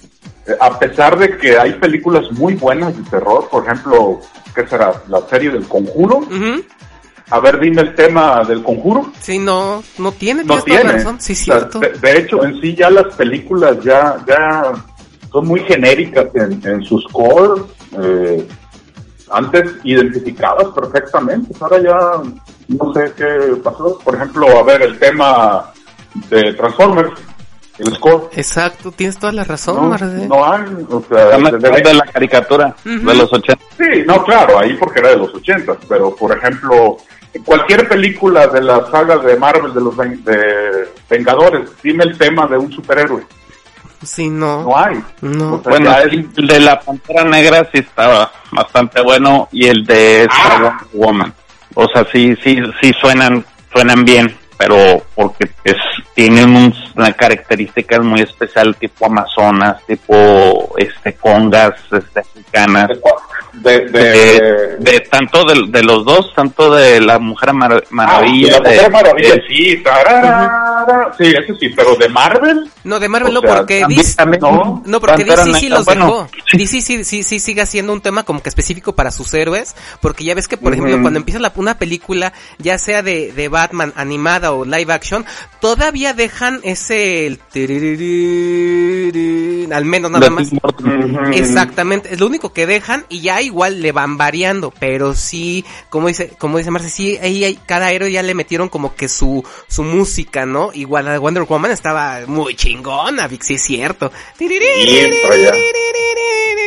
eh, 0.46 0.52
a 0.58 0.78
pesar 0.78 1.18
de 1.18 1.36
que 1.36 1.58
hay 1.58 1.74
películas 1.74 2.30
muy 2.32 2.54
buenas 2.54 2.96
de 2.96 3.02
terror, 3.10 3.48
por 3.50 3.64
ejemplo, 3.64 4.20
¿qué 4.54 4.66
será? 4.66 4.92
La 5.08 5.20
serie 5.28 5.50
del 5.50 5.66
conjuro. 5.68 6.20
A 7.32 7.38
ver, 7.38 7.60
dime 7.60 7.82
el 7.82 7.94
tema 7.94 8.42
del 8.44 8.62
conjuro. 8.62 9.12
Sí, 9.20 9.38
no, 9.38 9.84
no 9.98 10.10
tiene, 10.12 10.42
No 10.42 10.60
tiene. 10.62 10.92
razón. 10.94 11.20
Sí, 11.20 11.34
O 11.34 11.36
sea, 11.36 11.58
cierto. 11.58 11.78
de, 11.78 11.90
de 11.90 12.18
hecho, 12.18 12.42
en 12.44 12.60
sí 12.60 12.74
ya 12.74 12.90
las 12.90 13.14
películas 13.14 13.76
ya, 13.84 14.16
ya 14.26 14.72
son 15.30 15.46
muy 15.46 15.60
genéricas 15.60 16.26
en, 16.34 16.60
en 16.66 16.82
sus 16.82 17.06
core. 17.12 17.62
Eh, 18.02 18.48
antes 19.30 19.64
identificabas 19.84 20.68
perfectamente, 20.74 21.54
ahora 21.60 21.78
ya 21.80 22.22
no 22.66 22.92
sé 22.94 23.12
qué 23.16 23.54
pasó. 23.62 23.96
Por 24.02 24.16
ejemplo, 24.16 24.48
a 24.58 24.62
ver, 24.64 24.82
el 24.82 24.98
tema 24.98 25.72
de 26.14 26.52
Transformers, 26.54 27.12
el 27.78 27.94
score. 27.94 28.28
Exacto, 28.34 28.92
tienes 28.92 29.18
toda 29.18 29.32
la 29.32 29.44
razón, 29.44 29.76
No, 29.76 29.82
Marde. 29.90 30.26
no 30.28 30.52
hay, 30.52 30.62
o 30.90 31.02
sea, 31.08 31.38
de, 31.38 31.58
de- 31.58 31.80
de 31.82 31.94
la 31.94 32.04
caricatura 32.04 32.74
Ujú. 32.84 33.06
de 33.08 33.14
los 33.14 33.32
80. 33.32 33.64
Sí, 33.78 34.02
no, 34.06 34.22
claro, 34.24 34.58
ahí 34.58 34.74
porque 34.74 35.00
era 35.00 35.10
de 35.10 35.16
los 35.16 35.34
80, 35.34 35.76
pero 35.88 36.14
por 36.14 36.36
ejemplo, 36.36 36.98
cualquier 37.44 37.88
película 37.88 38.46
de 38.48 38.60
la 38.62 38.84
saga 38.90 39.16
de 39.18 39.36
Marvel 39.36 39.72
de 39.72 39.80
los 39.80 39.96
ven- 39.96 40.22
de 40.24 40.88
Vengadores, 41.08 41.70
dime 41.82 42.04
el 42.04 42.18
tema 42.18 42.46
de 42.46 42.58
un 42.58 42.70
superhéroe. 42.72 43.22
Sí, 44.02 44.30
no. 44.30 44.62
No 44.64 44.76
hay. 44.78 45.02
No. 45.20 45.54
O 45.56 45.62
sea, 45.62 45.70
Bueno, 45.70 45.94
el 45.98 46.46
de 46.46 46.60
la 46.60 46.80
Pantera 46.80 47.22
Negra 47.24 47.68
sí 47.70 47.80
estaba 47.80 48.32
bastante 48.50 49.02
bueno 49.02 49.48
y 49.52 49.66
el 49.66 49.84
de 49.84 50.26
Ah. 50.30 50.80
Woman. 50.94 51.34
O 51.74 51.86
sea, 51.86 52.06
sí, 52.10 52.34
sí, 52.42 52.58
sí 52.80 52.92
suenan, 52.98 53.44
suenan 53.72 54.04
bien, 54.06 54.34
pero 54.60 54.76
porque 55.14 55.48
es, 55.64 55.74
tienen 56.14 56.54
un- 56.54 56.74
una 56.94 57.14
características 57.14 58.00
muy 58.00 58.20
especial 58.20 58.76
tipo 58.76 59.06
Amazonas, 59.06 59.78
tipo 59.86 60.74
este 60.76 61.14
congas, 61.14 61.72
este 61.90 62.20
africanas. 62.20 62.90
De, 63.52 63.80
de, 63.88 64.00
De, 64.10 64.76
de 64.78 65.00
tanto 65.00 65.44
de, 65.44 65.64
de 65.68 65.82
los 65.82 66.04
dos, 66.04 66.32
tanto 66.34 66.74
de 66.74 67.00
la 67.00 67.18
Mujer 67.18 67.52
Mar- 67.52 67.82
Ah, 67.84 67.86
Maravilla, 67.90 68.48
y 68.48 68.50
la 68.50 68.58
Mujer 68.60 68.82
de- 68.82 68.88
Maravilla, 68.90 69.34
de- 69.34 69.42
sí, 69.48 69.82
sí, 71.18 71.34
eso 71.38 71.54
sí, 71.58 71.68
pero 71.70 71.94
de 71.96 72.08
Marvel, 72.08 72.70
No, 72.84 72.98
de 73.00 73.08
Marvel 73.08 73.34
no, 73.34 73.40
sea, 73.40 73.56
porque 73.56 73.84
DC, 73.88 74.16
también- 74.16 74.40
no, 74.40 74.82
no, 74.86 75.00
porque 75.00 75.24
DC 75.24 75.54
sí 75.54 75.68
los 75.68 75.84
bueno, 75.84 76.06
dejó. 76.06 76.28
sí. 76.50 76.58
DC 76.58 76.80
sí, 76.80 77.04
sí, 77.04 77.22
sí 77.22 77.38
sigue 77.40 77.60
haciendo 77.62 77.92
un 77.92 78.00
tema 78.00 78.22
como 78.24 78.42
que 78.42 78.48
específico 78.48 78.94
para 78.94 79.10
sus 79.10 79.32
héroes, 79.34 79.74
porque 80.00 80.24
ya 80.24 80.34
ves 80.34 80.48
que, 80.48 80.56
por 80.56 80.72
ejemplo, 80.72 81.00
cuando 81.02 81.18
empieza 81.18 81.38
la- 81.40 81.52
una 81.56 81.78
película, 81.78 82.32
ya 82.58 82.78
sea 82.78 83.02
de, 83.02 83.32
de 83.32 83.48
Batman 83.48 83.92
animada 83.96 84.52
o 84.52 84.64
live 84.64 84.92
action, 84.92 85.26
todavía 85.60 86.14
dejan 86.14 86.60
ese, 86.62 87.26
el 87.26 87.38
al 89.72 89.84
menos 89.84 90.10
nada 90.10 90.24
de 90.26 90.30
más. 90.30 90.50
Exactamente, 91.32 92.14
es 92.14 92.20
lo 92.20 92.26
único 92.26 92.52
que 92.52 92.66
dejan 92.66 93.04
y 93.08 93.20
ya 93.20 93.39
igual 93.42 93.80
le 93.82 93.92
van 93.92 94.16
variando, 94.16 94.72
pero 94.78 95.14
sí, 95.14 95.64
como 95.88 96.08
dice, 96.08 96.32
como 96.38 96.58
dice 96.58 96.70
Marce, 96.70 96.88
sí, 96.90 97.18
ahí 97.22 97.44
hay, 97.44 97.56
cada 97.66 97.90
héroe 97.92 98.10
ya 98.12 98.22
le 98.22 98.34
metieron 98.34 98.68
como 98.68 98.94
que 98.94 99.08
su, 99.08 99.44
su 99.68 99.82
música, 99.82 100.46
¿no? 100.46 100.70
Igual 100.72 101.08
a 101.08 101.18
Wonder 101.18 101.44
Woman 101.44 101.70
estaba 101.70 102.20
muy 102.26 102.54
chingona, 102.54 103.26
Vic, 103.28 103.42
sí 103.42 103.54
es 103.54 103.62
cierto. 103.62 104.10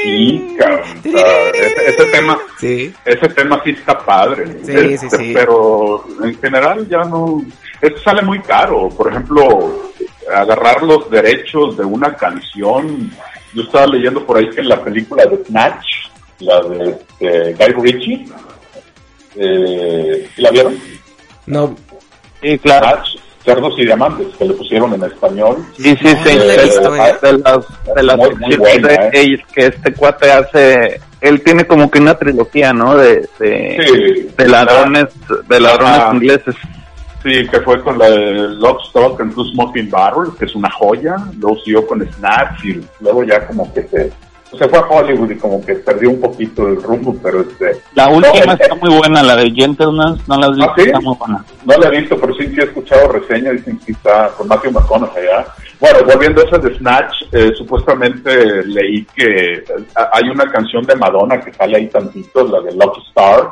Sí, 0.04 0.58
ese, 1.04 1.90
ese 1.90 2.06
tema, 2.12 2.38
Sí. 2.60 2.94
ese 3.06 3.28
tema 3.30 3.62
sí 3.64 3.72
está 3.72 3.98
padre. 4.00 4.46
Sí, 4.64 4.72
Este, 4.72 4.98
sí, 4.98 5.10
sí. 5.18 5.32
Pero 5.34 6.06
en 6.24 6.38
general 6.40 6.88
ya 6.90 7.00
no, 7.04 7.42
esto 7.82 8.00
sale 8.02 8.22
muy 8.22 8.42
caro. 8.42 8.90
Por 8.90 9.10
ejemplo, 9.10 9.92
agarrar 10.34 10.84
los 10.84 11.10
derechos 11.10 11.78
de 11.78 11.86
una 11.86 12.16
canción. 12.16 13.12
Yo 13.54 13.62
estaba 13.64 13.86
leyendo 13.88 14.26
por 14.26 14.38
ahí 14.38 14.50
que 14.50 14.62
en 14.62 14.70
la 14.70 14.84
película 14.84 15.26
de 15.26 15.44
Snatch, 15.46 15.86
la 16.40 16.62
de, 16.62 17.54
Guy 17.54 17.74
Ritchie, 17.82 18.26
eh, 19.36 20.30
¿sí 20.36 20.42
¿la 20.42 20.52
vieron? 20.52 20.78
No. 21.46 21.76
Sí, 22.42 22.58
claro. 22.60 22.86
Snatch, 22.88 23.10
Cerdos 23.46 23.74
y 23.78 23.86
Diamantes, 23.86 24.28
que 24.38 24.46
le 24.46 24.54
pusieron 24.54 24.94
en 24.94 25.04
español. 25.04 25.58
Sí, 25.78 25.96
sí, 26.02 26.08
sí. 26.24 26.38
la 26.38 26.54
he 26.54 26.58
de, 26.58 26.66
¿eh? 26.66 27.40
las, 27.44 27.96
de 27.96 28.04
las 28.04 28.18
Muy, 28.18 28.56
buena, 28.58 28.88
de- 28.88 29.10
¿eh? 29.14 29.44
que 29.54 29.66
este 29.68 29.94
cuate 29.94 30.32
hace, 30.32 31.02
él 31.22 31.42
tiene 31.44 31.66
como 31.66 31.90
que 31.92 32.00
una 32.00 32.18
trilogía, 32.18 32.72
¿no? 32.74 32.96
De, 32.96 33.28
de, 33.40 33.86
Sí. 33.86 34.30
de 34.38 34.48
ladrones, 34.48 35.06
de 35.48 35.60
ladrones 35.60 36.02
ingleses. 36.14 36.56
Sí, 37.22 37.48
que 37.50 37.62
fue 37.62 37.82
con 37.82 37.98
la 37.98 38.10
de 38.10 38.34
Lock, 38.56 38.82
Stock 38.88 39.20
and 39.22 39.34
Two 39.34 39.46
Smoking 39.54 39.90
Barrels, 39.90 40.36
que 40.38 40.44
es 40.46 40.56
una 40.56 40.70
joya. 40.72 41.16
Luego 41.38 41.58
siguió 41.64 41.88
con 41.88 42.06
Snatch 42.16 42.66
y 42.66 42.82
luego 43.00 43.24
ya 43.24 43.48
como 43.48 43.74
que 43.74 43.84
se, 43.88 44.12
se 44.58 44.68
fue 44.70 44.80
a 44.80 44.82
Hollywood 44.84 45.32
y 45.32 45.36
como 45.38 45.64
que 45.66 45.76
perdió 45.76 46.10
un 46.12 46.20
poquito 46.22 46.68
el 46.68 46.82
rumbo, 46.82 47.16
pero 47.22 47.42
este, 47.42 47.82
La 47.96 48.08
última 48.10 48.46
No, 48.46 48.54
está 48.54 48.76
muy 48.76 48.96
buena, 48.98 49.24
la 49.24 49.36
de 49.36 49.52
Gentleman, 49.52 50.18
no 50.28 50.38
la 50.38 50.48
has 50.48 50.56
visto, 50.56 50.72
¿Ah, 50.72 50.76
sí? 50.78 50.84
está 50.86 51.00
muy 51.02 51.16
buena. 51.18 51.46
no 51.66 51.78
la 51.78 51.88
he 51.88 52.00
visto, 52.02 52.18
pero 52.20 52.34
sí, 52.36 52.48
sí 52.48 52.56
he 52.60 52.64
escuchado 52.64 53.08
reseñas, 53.12 53.54
dicen 53.54 53.80
que 53.86 53.92
está 53.94 54.30
con 54.38 54.48
Matthew 54.48 54.72
McConaughey, 54.72 55.24
¿ya? 55.26 55.46
Bueno, 55.80 56.00
volviendo 56.06 56.42
a 56.42 56.46
esa 56.46 56.58
de 56.60 56.78
Snatch, 56.78 57.14
eh, 57.32 57.52
supuestamente 57.58 58.64
leí 58.66 59.06
que 59.16 59.54
eh, 59.56 59.64
hay 60.14 60.30
una 60.30 60.50
canción 60.52 60.84
de 60.84 60.96
Madonna 60.96 61.40
que 61.42 61.54
sale 61.54 61.78
ahí 61.78 61.88
tantito, 61.88 62.46
la 62.48 62.62
de 62.62 62.72
Lucky 62.74 63.02
Star, 63.10 63.52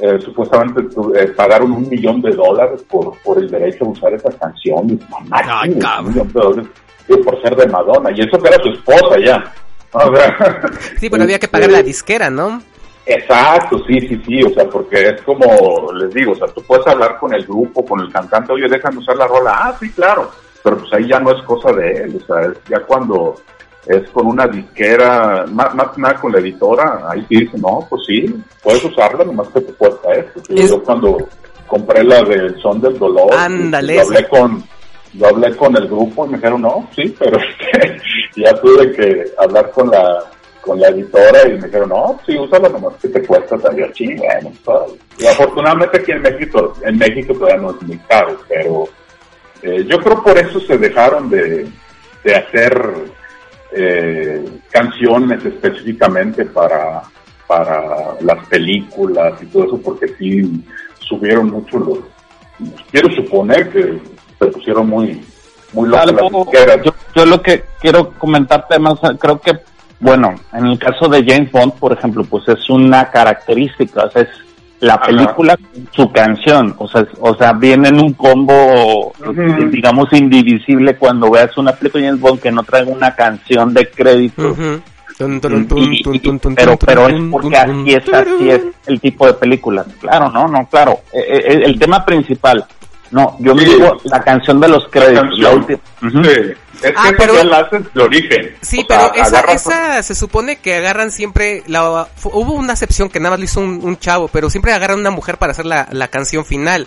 eh, 0.00 0.18
supuestamente 0.24 0.82
tu- 0.94 1.14
eh, 1.14 1.28
pagaron 1.36 1.72
un 1.72 1.88
millón 1.88 2.22
de 2.22 2.30
dólares 2.32 2.82
por, 2.90 3.12
por 3.22 3.38
el 3.38 3.50
derecho 3.50 3.84
a 3.84 3.88
usar 3.88 4.14
esa 4.14 4.30
canción. 4.30 4.98
Mamá, 5.10 5.42
Ay, 5.62 5.70
un 5.70 6.08
millón 6.08 6.28
de 6.32 6.40
dólares, 6.40 6.66
eh, 7.08 7.16
por 7.18 7.40
ser 7.42 7.54
de 7.54 7.66
Madonna, 7.68 8.10
y 8.10 8.20
eso 8.20 8.38
que 8.42 8.48
era 8.48 8.62
su 8.62 8.70
esposa 8.70 9.18
ya. 9.24 9.52
O 9.92 10.16
sea, 10.16 10.62
Sí, 10.98 11.10
pero 11.10 11.22
había 11.24 11.38
que 11.38 11.48
pagar 11.48 11.70
la 11.70 11.82
disquera, 11.82 12.30
¿no? 12.30 12.62
Exacto, 13.06 13.78
sí, 13.86 13.98
sí, 14.02 14.22
sí, 14.24 14.42
o 14.42 14.50
sea, 14.50 14.68
porque 14.68 15.08
es 15.08 15.22
como 15.22 15.90
les 15.94 16.12
digo, 16.14 16.32
o 16.32 16.36
sea, 16.36 16.46
tú 16.48 16.62
puedes 16.62 16.86
hablar 16.86 17.18
con 17.18 17.34
el 17.34 17.44
grupo, 17.44 17.84
con 17.84 18.00
el 18.00 18.12
cantante, 18.12 18.52
oye, 18.52 18.68
déjame 18.68 18.98
usar 18.98 19.16
la 19.16 19.26
rola, 19.26 19.52
ah, 19.56 19.76
sí, 19.80 19.90
claro, 19.90 20.30
pero 20.62 20.76
pues 20.78 20.92
ahí 20.92 21.08
ya 21.08 21.18
no 21.18 21.32
es 21.32 21.42
cosa 21.44 21.72
de 21.72 21.90
él, 21.90 22.22
o 22.22 22.26
sea, 22.26 22.46
es 22.52 22.58
ya 22.68 22.78
cuando 22.80 23.34
es 23.86 24.08
con 24.10 24.26
una 24.26 24.46
disquera, 24.46 25.44
más, 25.50 25.74
más 25.74 25.88
que 25.88 26.00
nada 26.02 26.14
con 26.20 26.30
la 26.32 26.38
editora, 26.38 27.00
ahí 27.08 27.24
sí 27.28 27.36
dice, 27.40 27.58
no, 27.58 27.84
pues 27.88 28.02
sí, 28.06 28.42
puedes 28.62 28.84
usarla, 28.84 29.24
nomás 29.24 29.48
que 29.48 29.60
te 29.62 29.72
cuesta 29.72 30.12
esto. 30.12 30.42
Yo, 30.48 30.62
Es- 30.62 30.70
yo 30.70 30.82
cuando 30.84 31.16
compré 31.66 32.04
la 32.04 32.22
del 32.22 32.60
Son 32.60 32.80
del 32.80 32.96
Dolor, 32.98 33.32
Ándale, 33.32 33.94
yo 33.96 34.02
hablé 34.02 34.28
con, 34.28 34.62
yo 35.12 35.26
hablé 35.26 35.56
con 35.56 35.76
el 35.76 35.86
grupo 35.86 36.26
y 36.26 36.30
me 36.30 36.36
dijeron, 36.36 36.62
no, 36.62 36.88
sí, 36.94 37.14
pero 37.18 37.38
este, 37.72 38.00
ya 38.36 38.52
tuve 38.60 38.92
que 38.92 39.24
hablar 39.38 39.70
con 39.70 39.90
la 39.90 40.24
con 40.60 40.78
la 40.78 40.88
editora 40.88 41.48
y 41.48 41.52
me 41.52 41.66
dijeron, 41.66 41.88
no, 41.88 42.20
sí, 42.26 42.36
úsala 42.36 42.68
nomás 42.68 42.94
que 43.00 43.08
te 43.08 43.22
cuesta 43.24 43.56
también 43.56 43.90
bueno, 44.18 44.52
todo. 44.62 44.96
Y 45.18 45.26
afortunadamente 45.26 45.98
aquí 45.98 46.12
en 46.12 46.20
México, 46.22 46.74
en 46.84 46.98
México 46.98 47.32
todavía 47.32 47.62
no 47.62 47.70
es 47.70 47.82
muy 47.82 47.98
caro, 48.00 48.38
pero 48.46 48.84
eh, 49.62 49.84
yo 49.88 49.98
creo 49.98 50.22
por 50.22 50.36
eso 50.38 50.60
se 50.60 50.76
dejaron 50.76 51.30
de, 51.30 51.66
de 52.24 52.34
hacer 52.34 52.94
eh, 53.72 54.44
canciones 54.70 55.44
específicamente 55.44 56.44
para, 56.44 57.02
para 57.46 58.16
las 58.20 58.46
películas 58.48 59.42
y 59.42 59.46
todo 59.46 59.64
eso, 59.64 59.80
porque 59.82 60.08
sí 60.18 60.62
subieron 60.98 61.50
mucho 61.50 61.78
los... 61.78 61.98
Quiero 62.90 63.10
suponer 63.14 63.70
que 63.70 63.98
se 64.40 64.46
pusieron 64.46 64.88
muy, 64.88 65.20
muy 65.72 65.94
Algo- 65.94 66.44
disqueras. 66.44 66.78
yo, 66.84 66.92
yo 67.14 67.26
lo 67.26 67.40
que 67.42 67.64
quiero 67.80 68.10
comentarte 68.18 68.78
más, 68.78 68.94
creo 69.18 69.40
que, 69.40 69.52
bueno, 70.00 70.34
en 70.52 70.66
el 70.66 70.78
caso 70.78 71.08
de 71.08 71.24
James 71.24 71.52
Bond, 71.52 71.74
por 71.74 71.92
ejemplo, 71.92 72.24
pues 72.24 72.48
es 72.48 72.68
una 72.70 73.10
característica, 73.10 74.04
o 74.04 74.10
sea, 74.10 74.22
es 74.22 74.28
la 74.80 74.94
Ajá. 74.94 75.06
película, 75.06 75.58
su 75.90 76.10
canción, 76.10 76.74
o 76.78 76.88
sea, 76.88 77.02
es- 77.02 77.08
o 77.20 77.34
sea, 77.36 77.52
viene 77.52 77.88
en 77.90 78.00
un 78.00 78.14
combo, 78.14 79.12
digamos, 79.70 80.10
indivisible 80.12 80.96
cuando 80.96 81.30
veas 81.30 81.54
una 81.58 81.72
película 81.72 82.02
de 82.02 82.08
James 82.08 82.22
Bond 82.22 82.40
que 82.40 82.50
no 82.50 82.62
traiga 82.62 82.90
una 82.90 83.14
canción 83.14 83.74
de 83.74 83.90
crédito. 83.90 84.56
Y- 85.76 86.00
y- 86.16 86.38
pero 86.56 86.78
pero 86.78 87.06
es 87.08 87.20
porque 87.30 87.56
así 87.58 87.92
es 87.92 88.08
así 88.10 88.48
es 88.50 88.62
el 88.86 89.00
tipo 89.02 89.26
de 89.26 89.34
películas 89.34 89.86
claro 90.00 90.30
no 90.30 90.48
no 90.48 90.66
claro 90.70 91.00
Eh, 91.12 91.20
eh, 91.28 91.62
el 91.66 91.78
tema 91.78 92.02
principal 92.06 92.64
no 93.10 93.36
yo 93.40 93.54
me 93.54 93.64
Sí. 93.64 93.70
digo 93.74 93.96
la 94.04 94.20
canción 94.22 94.60
de 94.60 94.68
los 94.68 94.88
créditos 94.88 95.38
la 95.38 95.50
canción. 95.50 95.54
última. 95.58 96.24
Sí, 96.24 96.30
es 96.30 96.80
que 96.80 96.94
Ah, 96.96 97.08
esa 97.08 97.16
pero- 97.18 97.34
ya 97.34 97.44
la 97.44 97.58
haces 97.58 97.82
de 97.94 98.02
origen. 98.02 98.56
Sí, 98.62 98.80
O 98.82 98.86
sea, 98.92 99.12
pero 99.12 99.26
esa, 99.26 99.40
esa 99.52 100.02
se 100.02 100.14
supone 100.14 100.56
que 100.56 100.74
agarran 100.76 101.10
siempre, 101.12 101.62
la, 101.66 102.08
hubo 102.24 102.52
una 102.54 102.72
excepción 102.72 103.08
que 103.10 103.20
nada 103.20 103.30
más 103.30 103.38
lo 103.40 103.44
hizo 103.44 103.60
un, 103.60 103.80
un 103.82 103.98
chavo, 103.98 104.28
pero 104.28 104.48
siempre 104.50 104.72
agarran 104.72 104.98
una 105.00 105.10
mujer 105.10 105.36
para 105.38 105.52
hacer 105.52 105.66
la, 105.66 105.88
la 105.92 106.08
canción 106.08 106.44
final. 106.44 106.86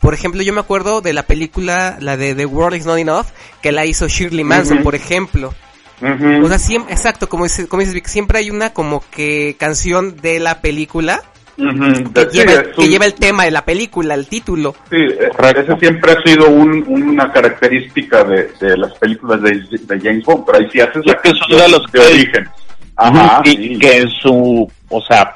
Por 0.00 0.14
ejemplo, 0.14 0.42
yo 0.42 0.52
me 0.52 0.60
acuerdo 0.60 1.00
de 1.00 1.12
la 1.12 1.24
película, 1.24 1.96
la 2.00 2.16
de 2.16 2.34
The 2.34 2.46
World 2.46 2.76
Is 2.78 2.86
Not 2.86 2.98
Enough, 2.98 3.26
que 3.62 3.72
la 3.72 3.84
hizo 3.84 4.06
Shirley 4.08 4.44
Manson, 4.44 4.82
por 4.82 4.94
ejemplo. 4.94 5.54
O 6.00 6.48
sea, 6.48 6.58
siempre, 6.60 6.94
exacto, 6.94 7.28
como 7.28 7.42
dices, 7.44 7.66
como 7.66 7.80
dices, 7.80 7.94
Vic, 7.94 8.06
siempre 8.06 8.38
hay 8.38 8.50
una 8.50 8.72
como 8.72 9.02
que 9.10 9.56
canción 9.58 10.16
de 10.16 10.38
la 10.38 10.60
película 10.60 11.22
Ujú. 11.58 12.12
que, 12.14 12.20
Sí, 12.30 12.38
lleva, 12.38 12.52
es 12.52 12.68
que 12.68 12.80
un- 12.82 12.88
lleva 12.88 13.04
el 13.06 13.14
tema 13.14 13.44
de 13.44 13.50
la 13.50 13.64
película, 13.64 14.14
el 14.14 14.26
título. 14.28 14.74
Sí, 14.90 14.96
eh, 14.96 15.28
ese 15.56 15.76
siempre 15.78 16.12
ha 16.12 16.22
sido 16.22 16.48
un- 16.48 16.84
una 16.86 17.32
característica 17.32 18.22
de, 18.24 18.50
de 18.60 18.76
las 18.76 18.92
películas 18.94 19.42
de, 19.42 19.50
de 19.70 20.00
James 20.00 20.24
Bond, 20.24 20.44
pero 20.46 20.58
ahí 20.58 20.68
sí 20.72 20.80
haces 20.80 21.04
la 21.04 21.20
que 21.20 21.30
son 21.30 21.38
canción 21.40 21.60
de 21.60 21.68
los 21.68 21.92
de 21.92 21.98
que- 22.00 22.06
origen. 22.06 22.48
Ajá, 22.96 23.42
y 23.44 23.50
sí. 23.50 23.78
que 23.78 23.98
en 23.98 24.08
su 24.08 24.70
o 24.88 25.00
sea 25.02 25.34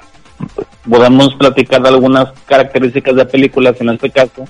podemos 0.88 1.35
platicar 1.37 1.80
de 1.82 1.88
algunas 1.90 2.28
características 2.46 3.14
de 3.14 3.24
películas 3.26 3.80
en 3.80 3.90
este 3.90 4.11
caso 4.11 4.44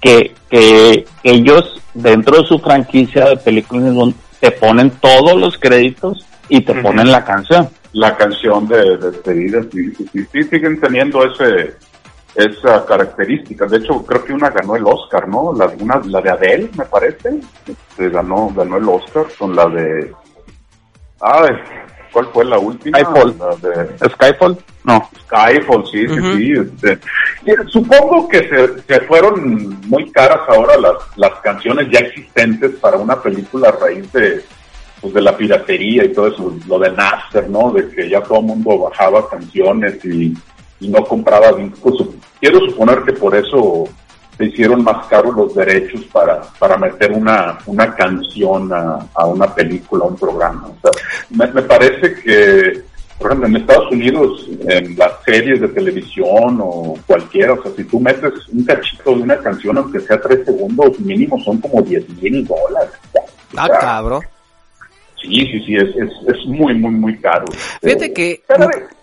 que, 0.00 0.34
que 0.50 1.04
ellos 1.22 1.80
dentro 1.94 2.40
de 2.42 2.48
su 2.48 2.58
franquicia 2.58 3.26
de 3.26 3.36
películas 3.36 3.82
James 3.84 3.96
Bond, 3.96 4.14
te 4.40 4.50
ponen 4.52 4.90
todos 5.00 5.34
los 5.38 5.56
créditos 5.58 6.24
y 6.48 6.60
te 6.62 6.74
ponen 6.74 7.10
la 7.12 7.24
canción. 7.24 7.68
La 7.92 8.16
canción 8.16 8.68
de 8.68 8.96
despedida, 8.98 9.62
sí, 9.72 9.92
sí, 9.94 10.08
sí, 10.12 10.26
sí, 10.30 10.42
siguen 10.44 10.78
teniendo 10.80 11.24
ese 11.24 11.76
esa 12.34 12.84
característica. 12.86 13.66
De 13.66 13.78
hecho, 13.78 14.04
creo 14.04 14.24
que 14.24 14.32
una 14.32 14.50
ganó 14.50 14.76
el 14.76 14.86
Oscar, 14.86 15.26
¿no? 15.26 15.52
La, 15.54 15.66
una, 15.80 16.00
la 16.04 16.20
de 16.20 16.30
Adele, 16.30 16.70
me 16.76 16.84
parece. 16.84 17.40
Se 17.96 18.08
ganó, 18.10 18.52
ganó 18.54 18.76
el 18.76 18.88
Oscar 18.88 19.26
con 19.36 19.56
la 19.56 19.66
de... 19.66 20.12
Ay, 21.20 21.50
¿cuál 22.12 22.26
fue 22.32 22.44
la 22.44 22.58
última? 22.58 22.98
Skyfall. 23.00 23.36
La 23.38 23.56
de 23.56 24.08
Skyfall, 24.10 24.58
no. 24.84 25.10
Skyfall, 25.24 25.86
sí, 25.86 26.06
sí, 26.06 26.36
sí. 26.36 26.52
este. 26.52 26.98
Y 27.44 27.70
Supongo 27.70 28.28
que 28.28 28.48
se, 28.48 28.82
se 28.82 29.00
fueron 29.00 29.80
muy 29.88 30.08
caras 30.12 30.40
ahora 30.48 30.76
las, 30.76 30.94
las 31.16 31.40
canciones 31.40 31.88
ya 31.90 31.98
existentes 31.98 32.76
para 32.76 32.98
una 32.98 33.20
película 33.20 33.70
a 33.70 33.72
raíz 33.72 34.12
de, 34.12 34.44
pues, 35.00 35.14
de 35.14 35.22
la 35.22 35.36
piratería 35.36 36.04
y 36.04 36.12
todo 36.12 36.28
eso, 36.28 36.54
lo 36.66 36.78
de 36.78 36.90
Napster, 36.92 37.48
¿no? 37.48 37.72
De 37.72 37.88
que 37.88 38.08
ya 38.08 38.22
todo 38.22 38.40
el 38.40 38.46
mundo 38.46 38.78
bajaba 38.78 39.28
canciones 39.28 40.04
y, 40.04 40.34
y 40.80 40.88
no 40.88 41.04
compraba 41.04 41.52
discos. 41.52 42.04
Quiero 42.40 42.60
suponer 42.60 43.02
que 43.02 43.12
por 43.12 43.34
eso 43.34 43.84
se 44.36 44.46
hicieron 44.46 44.84
más 44.84 45.06
caros 45.06 45.34
los 45.34 45.54
derechos 45.54 46.04
para, 46.12 46.42
para 46.58 46.76
meter 46.78 47.12
una, 47.12 47.58
una 47.66 47.94
canción 47.94 48.72
a, 48.72 49.06
a 49.14 49.26
una 49.26 49.52
película, 49.52 50.04
a 50.04 50.08
un 50.08 50.16
programa. 50.16 50.68
O 50.68 50.76
sea, 50.80 51.02
me, 51.30 51.52
me 51.52 51.62
parece 51.62 52.14
que, 52.22 52.82
por 53.18 53.26
ejemplo, 53.26 53.48
en 53.48 53.56
Estados 53.56 53.90
Unidos, 53.90 54.46
en 54.68 54.96
las 54.96 55.12
series 55.24 55.60
de 55.60 55.68
televisión 55.68 56.60
o 56.62 56.96
cualquiera, 57.04 57.54
o 57.54 57.62
sea, 57.62 57.72
si 57.76 57.82
tú 57.84 57.98
metes 57.98 58.32
un 58.52 58.64
cachito 58.64 59.16
de 59.16 59.22
una 59.22 59.38
canción, 59.38 59.76
aunque 59.76 59.98
sea 60.00 60.20
tres 60.20 60.44
segundos, 60.44 60.98
mínimo 61.00 61.40
son 61.42 61.58
como 61.58 61.82
10 61.82 62.08
mil 62.22 62.46
dólares. 62.46 62.92
Ah, 63.56 63.68
cabrón. 63.80 64.22
Sí, 65.20 65.40
sí, 65.46 65.60
sí, 65.66 65.74
es, 65.74 65.88
es, 65.96 66.10
es 66.28 66.46
muy, 66.46 66.74
muy, 66.74 66.92
muy 66.92 67.18
caro. 67.18 67.46
Fíjate 67.82 68.06
Eh, 68.06 68.12
que 68.12 68.42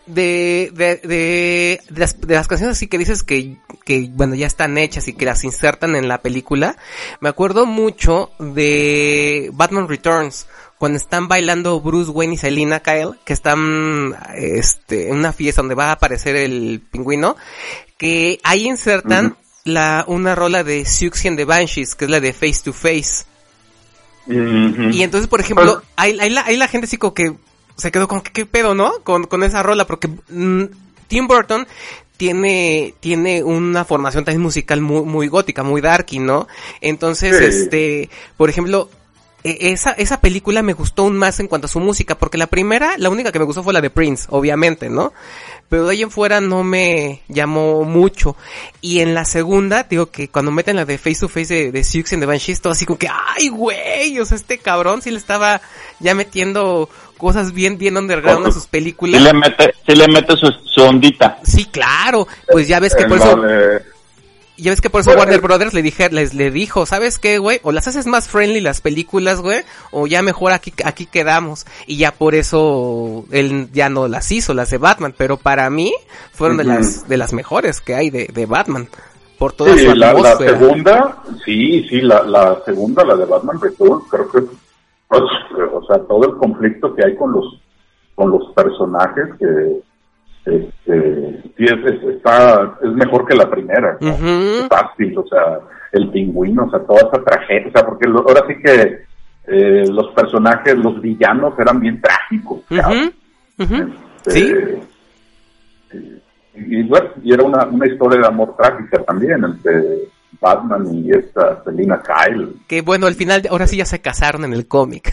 de, 0.06 0.72
de, 0.74 0.96
de, 0.98 1.82
de 1.90 2.00
las, 2.00 2.20
de 2.22 2.36
las 2.36 2.48
canciones 2.48 2.78
así 2.78 2.88
que 2.88 2.98
dices 2.98 3.24
que, 3.24 3.58
que, 3.84 4.10
bueno, 4.12 4.36
ya 4.36 4.48
están 4.48 4.78
hechas 4.78 5.08
y 5.08 5.14
que 5.14 5.26
las 5.26 5.44
insertan 5.44 5.96
en 5.96 6.08
la 6.08 6.22
película, 6.22 6.78
me 7.20 7.30
acuerdo 7.30 7.66
mucho 7.66 8.32
de 8.40 9.50
Batman 9.54 9.90
Returns, 9.90 10.48
cuando 10.78 10.98
están 10.98 11.28
bailando 11.28 11.80
Bruce 11.82 12.12
Wayne 12.12 12.36
y 12.36 12.38
Selina 12.38 12.80
Kyle, 12.82 13.16
que 13.26 13.34
están, 13.34 14.16
este, 14.36 15.10
en 15.10 15.16
una 15.18 15.34
fiesta 15.34 15.62
donde 15.62 15.76
va 15.76 15.90
a 15.90 15.94
aparecer 15.94 16.36
el 16.36 16.82
pingüino, 16.92 17.36
que 17.98 18.40
ahí 18.44 18.68
insertan 18.68 19.38
la, 19.64 20.04
una 20.08 20.36
rola 20.36 20.64
de 20.64 20.86
Siouxsie 20.86 21.30
and 21.30 21.38
the 21.38 21.46
Banshees, 21.46 21.96
que 21.96 22.06
es 22.06 22.12
la 22.12 22.20
de 22.20 22.34
Face 22.34 22.62
to 22.64 22.74
Face. 22.74 23.26
Y 24.92 25.04
entonces, 25.04 25.28
por 25.28 25.40
ejemplo, 25.42 25.82
ahí, 25.96 26.18
ahí 26.20 26.30
la, 26.30 26.46
ahí 26.46 26.58
la 26.58 26.68
gente 26.68 26.86
así 26.86 26.98
como 26.98 27.14
que 27.14 27.34
se 27.78 27.92
quedó 27.92 28.08
con 28.08 28.22
que 28.22 28.32
qué 28.32 28.46
pedo, 28.46 28.74
¿no? 28.76 28.92
Con, 29.04 29.26
con 29.26 29.44
esa 29.44 29.62
rola, 29.64 29.86
porque 29.86 30.08
mm, 30.30 30.64
Tim 31.08 31.28
Burton 31.28 31.68
tiene, 32.18 32.94
tiene 33.02 33.44
una 33.44 33.84
formación 33.86 34.24
también 34.24 34.42
musical 34.42 34.82
muy, 34.82 35.02
muy 35.04 35.28
gótica, 35.28 35.64
muy 35.64 35.82
darky, 35.82 36.20
¿no? 36.20 36.48
Entonces, 36.82 37.38
Sí. 37.38 37.44
este, 37.44 38.10
por 38.38 38.50
ejemplo, 38.50 38.90
e- 39.44 39.72
esa, 39.74 39.92
esa 39.92 40.22
película 40.22 40.62
me 40.64 40.74
gustó 40.74 41.04
aún 41.04 41.18
más 41.18 41.40
en 41.40 41.48
cuanto 41.48 41.66
a 41.66 41.70
su 41.70 41.80
música, 41.80 42.18
porque 42.18 42.38
la 42.38 42.48
primera, 42.48 42.94
la 42.98 43.10
única 43.10 43.32
que 43.32 43.40
me 43.40 43.46
gustó 43.46 43.62
fue 43.64 43.74
la 43.74 43.82
de 43.82 43.90
Prince, 43.90 44.26
obviamente, 44.30 44.90
¿no? 44.90 45.14
Pero 45.68 45.86
de 45.86 45.94
ahí 45.94 46.04
en 46.04 46.12
fuera 46.12 46.42
no 46.42 46.64
me 46.64 47.22
llamó 47.28 47.84
mucho. 47.84 48.36
Y 48.82 49.00
en 49.00 49.14
la 49.14 49.26
segunda, 49.26 49.84
digo 49.84 50.12
que 50.12 50.28
cuando 50.30 50.52
meten 50.52 50.76
la 50.76 50.86
de 50.86 50.98
Face 50.98 51.20
to 51.22 51.28
Face 51.28 51.54
de, 51.54 51.72
de 51.72 51.84
Siouxsie 51.84 52.16
and 52.16 52.24
the 52.24 52.28
Banshees, 52.28 52.62
todo 52.62 52.74
así 52.74 52.86
como 52.86 53.00
que, 53.00 53.10
ay, 53.10 53.50
güey, 53.50 54.20
o 54.20 54.26
sea, 54.26 54.38
este 54.38 54.60
cabrón 54.60 55.02
sí 55.02 55.10
le 55.10 55.18
estaba 55.18 55.62
ya 56.00 56.14
metiendo 56.14 56.88
cosas 57.18 57.52
bien, 57.54 57.78
bien 57.78 57.98
underground 57.98 58.46
a 58.48 58.52
sus 58.52 58.64
Sí 58.64 58.70
películas. 58.70 59.22
le 59.22 59.34
mete, 59.34 59.74
sí 59.88 59.96
le 59.96 60.08
mete 60.08 60.36
su, 60.38 60.52
su 60.66 60.82
ondita. 60.84 61.40
Sí, 61.44 61.66
claro. 61.66 62.28
Pues 62.52 62.68
ya 62.68 62.80
ves 62.80 62.94
que 62.94 63.04
En 63.04 63.10
por 63.10 63.18
eso, 63.18 63.42
ya 64.58 64.72
ves 64.72 64.82
que 64.82 64.90
por 64.90 65.02
eso 65.02 65.10
Bueno, 65.10 65.22
Warner 65.22 65.40
eh. 65.40 65.42
Brothers 65.42 65.74
le 65.74 65.82
dije, 65.82 66.10
les 66.10 66.34
le 66.34 66.52
dijo, 66.52 66.86
¿sabes 66.86 67.20
qué, 67.20 67.38
güey? 67.38 67.60
O 67.64 67.72
las 67.72 67.88
haces 67.88 68.08
más 68.08 68.28
friendly 68.28 68.62
las 68.62 68.82
películas, 68.82 69.42
güey, 69.42 69.62
o 69.92 70.08
ya 70.08 70.22
mejor 70.22 70.52
aquí, 70.52 70.74
aquí 70.84 71.06
quedamos. 71.06 71.66
Y 71.88 71.98
ya 71.98 72.12
por 72.12 72.36
eso 72.36 73.26
él 73.32 73.70
ya 73.74 73.90
no 73.90 74.08
las 74.08 74.32
hizo, 74.32 74.54
las 74.54 74.70
de 74.70 74.78
Batman, 74.78 75.14
pero 75.18 75.38
para 75.38 75.70
mí 75.70 75.94
fueron 76.32 76.58
de 76.58 76.64
las, 76.64 77.08
de 77.08 77.18
las 77.18 77.34
mejores 77.34 77.82
que 77.82 77.96
hay 77.96 78.10
de, 78.10 78.30
de 78.34 78.46
Batman. 78.46 78.88
Por 79.38 79.52
toda 79.52 79.76
Sí, 79.76 79.86
su 79.86 79.96
la, 79.96 80.38
segunda, 80.38 81.24
sí, 81.44 81.86
sí, 81.90 82.02
la, 82.02 82.24
la 82.24 82.64
segunda, 82.64 83.04
la 83.04 83.18
de 83.18 83.26
Batman 83.26 83.60
Returns, 83.60 84.06
creo 84.10 84.32
que, 84.32 84.42
pues, 85.10 85.22
o 85.74 85.86
sea, 85.88 86.00
todo 86.08 86.26
el 86.26 86.38
conflicto 86.38 86.96
que 86.96 87.04
hay 87.04 87.16
con 87.18 87.34
los, 87.34 87.60
con 88.16 88.32
los 88.32 88.54
personajes 88.54 89.26
que, 89.38 89.82
este, 90.46 91.42
sí, 91.58 91.64
es, 91.64 91.94
es- 91.94 92.04
está, 92.16 92.76
es 92.84 92.92
mejor 92.92 93.26
que 93.26 93.36
la 93.36 93.50
primera, 93.50 93.98
¿no? 94.00 94.16
Fácil, 94.70 95.18
o 95.18 95.28
sea, 95.28 95.60
el 95.92 96.10
pingüino, 96.12 96.66
o 96.66 96.70
sea, 96.70 96.80
toda 96.82 97.00
esa 97.00 97.24
tragedia, 97.24 97.68
o 97.68 97.72
sea, 97.72 97.86
porque 97.86 98.08
lo- 98.08 98.20
ahora 98.28 98.42
sí 98.48 98.54
que 98.64 99.06
eh, 99.48 99.86
los 99.90 100.08
personajes, 100.16 100.76
los 100.78 101.00
villanos 101.02 101.54
eran 101.60 101.80
bien 101.80 102.02
trágicos. 102.02 102.62
Este, 104.26 104.82
Sí. 105.92 106.00
Y, 106.56 106.80
y 106.80 106.84
bueno, 106.84 107.10
y 107.24 107.34
era 107.34 107.44
una, 107.44 107.66
una 107.66 107.86
historia 107.88 108.22
de 108.22 108.28
amor 108.28 108.56
trágica 108.58 109.04
también 109.04 109.44
entre 109.44 109.84
Batman 110.42 110.86
y 110.94 111.12
esta 111.12 111.64
Selina 111.64 112.02
Kyle. 112.02 112.54
Que 112.68 112.82
bueno, 112.82 113.08
al 113.08 113.14
final, 113.16 113.44
ahora 113.50 113.68
sí 113.68 113.78
ya 113.78 113.86
se 113.86 114.02
casaron 114.02 114.46
en 114.46 114.54
el 114.54 114.68
cómic. 114.68 115.12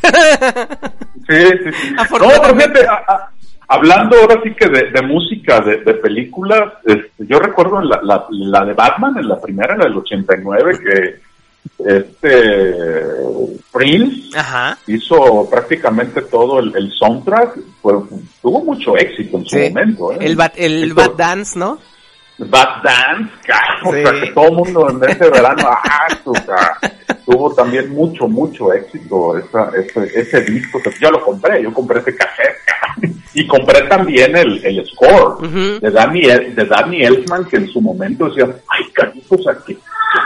Sí, 1.29 1.37
sí, 1.37 1.73
sí. 1.73 1.95
No, 2.11 2.73
pero 2.73 2.91
a- 2.91 3.05
a- 3.13 3.31
hablando 3.75 4.17
ahora 4.17 4.41
sí 4.43 4.55
que 4.55 4.69
de, 4.69 4.91
de 4.91 5.03
música, 5.03 5.61
de, 5.61 5.79
de 5.79 5.95
películas, 5.95 6.73
este, 6.85 7.27
yo 7.27 7.39
recuerdo 7.39 7.81
la, 7.81 8.01
la, 8.03 8.27
la 8.31 8.65
de 8.65 8.73
Batman, 8.75 9.17
en 9.19 9.29
la 9.29 9.41
primera, 9.41 9.75
en 9.75 9.81
la 9.81 9.87
del 9.87 9.99
89, 9.99 10.79
que 10.85 11.21
este 11.85 13.05
Prince 13.73 14.39
Ajá. 14.39 14.79
hizo 14.87 15.49
prácticamente 15.51 16.23
todo 16.23 16.61
el, 16.61 16.75
el 16.77 16.93
soundtrack, 16.93 17.59
fue- 17.81 17.95
tuvo 18.41 18.65
mucho 18.65 18.97
éxito 18.97 19.39
en 19.39 19.45
su 19.47 19.57
Sí. 19.57 19.69
momento. 19.71 20.13
¿eh? 20.13 20.17
El 20.21 20.37
Bat, 20.37 20.55
el 20.57 20.85
Hizo- 20.85 20.95
Bat 20.95 21.17
Dance, 21.17 21.59
¿no? 21.59 21.79
Bad 22.39 22.83
Dance, 22.83 23.31
cara, 23.47 23.79
o 23.85 23.93
sea, 23.93 24.21
que 24.21 24.33
todo 24.33 24.49
el 24.49 24.53
mundo 24.55 24.91
en 24.91 25.09
ese 25.09 25.31
verano, 25.31 25.63
ah, 25.69 26.09
tuvo 27.25 27.55
también 27.55 27.91
mucho, 27.91 28.27
mucho 28.27 28.73
éxito 28.73 29.37
esa, 29.39 29.71
ese, 29.77 30.11
ese 30.21 30.41
disco, 30.41 30.81
que 30.83 30.91
yo 31.01 31.11
lo 31.11 31.23
compré, 31.25 31.63
yo 31.63 31.73
compré 31.73 32.01
ese 32.01 32.17
cassette, 32.17 32.57
y 33.35 33.47
compré 33.47 33.83
también 33.89 34.37
el, 34.37 34.65
el 34.65 34.87
score 34.87 35.37
Ujú. 35.45 35.81
de 35.81 35.91
Danny, 35.91 36.21
El- 36.25 36.55
de 36.55 36.65
Danny 36.67 37.03
Elfman, 37.03 37.45
que 37.47 37.57
en 37.57 37.69
su 37.69 37.81
momento 37.81 38.29
decía, 38.29 38.45
ay, 38.69 38.85
cariño, 38.93 39.23
o 39.29 39.39
sea, 39.43 39.57
¿qué, 39.67 39.75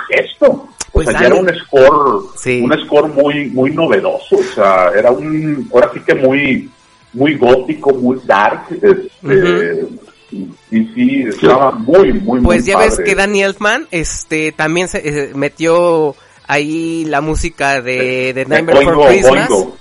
qué 0.09 0.21
es 0.21 0.31
esto? 0.33 0.47
O 0.47 0.69
Pues 0.93 1.07
sea, 1.09 1.15
Danny- 1.21 1.29
ya 1.29 1.35
era 1.35 1.41
un 1.43 1.59
score, 1.61 2.23
Sí. 2.37 2.61
un 2.63 2.73
score 2.85 3.09
muy, 3.09 3.47
muy 3.51 3.71
novedoso, 3.71 4.37
o 4.37 4.55
sea, 4.55 4.91
era 4.97 5.11
un, 5.11 5.69
ahora 5.73 5.91
sí 5.95 6.01
que 6.07 6.15
muy, 6.15 6.71
muy 7.13 7.35
gótico, 7.37 7.93
muy 7.95 8.19
dark, 8.27 8.65
este, 8.71 9.85
y, 10.33 10.39
y 10.71 10.85
sí, 10.95 11.25
estaba 11.29 11.71
muy, 11.73 12.13
muy, 12.15 12.41
Pues 12.41 12.63
muy 12.63 12.69
ya 12.69 12.79
ves 12.79 12.99
que 12.99 13.15
Danny 13.15 13.43
Elfman, 13.43 13.87
este, 13.91 14.53
también 14.53 14.89
se 14.89 14.99
eh, 15.09 15.31
metió 15.35 16.17
ahí 16.49 17.05
la 17.07 17.21
música 17.21 17.81
de, 17.81 18.33
de 18.35 18.45
Nightmare 18.47 18.85
Boingo, 18.85 19.03
for 19.03 19.09
Christmas. 19.11 19.49
Boingo. 19.49 19.77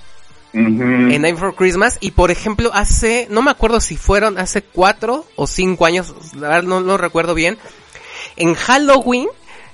En 0.55 1.21
Nightmare 1.21 1.37
for 1.37 1.55
Christmas 1.55 1.97
y 1.99 2.11
por 2.11 2.31
ejemplo 2.31 2.71
hace, 2.73 3.27
no 3.29 3.41
me 3.41 3.51
acuerdo 3.51 3.81
si 3.81 3.97
fueron 3.97 4.37
hace 4.39 4.61
cuatro 4.61 5.25
o 5.35 5.47
cinco 5.47 5.85
años, 5.85 6.13
la 6.35 6.47
verdad 6.47 6.63
no 6.63 6.79
lo 6.79 6.97
recuerdo 6.97 7.33
bien, 7.33 7.57
en 8.37 8.53
Halloween 8.53 9.27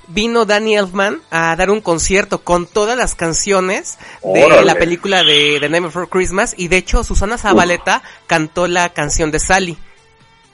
vino 0.08 0.46
Danny 0.46 0.76
Elfman 0.76 1.22
a 1.30 1.56
dar 1.56 1.70
un 1.70 1.82
concierto 1.82 2.44
con 2.44 2.66
todas 2.66 2.98
las 2.98 3.14
canciones 3.14 4.00
de 4.24 4.44
Órale. 4.44 4.66
la 4.66 4.76
película 4.76 5.24
de, 5.24 5.60
de 5.60 5.70
Nightmare 5.70 5.94
for 5.94 6.10
Christmas 6.10 6.56
y 6.58 6.68
de 6.68 6.78
hecho 6.78 7.04
Susana 7.04 7.38
Zabaleta 7.38 8.02
cantó 8.26 8.68
la 8.68 8.90
canción 8.90 9.32
de 9.32 9.40
Sally. 9.40 9.78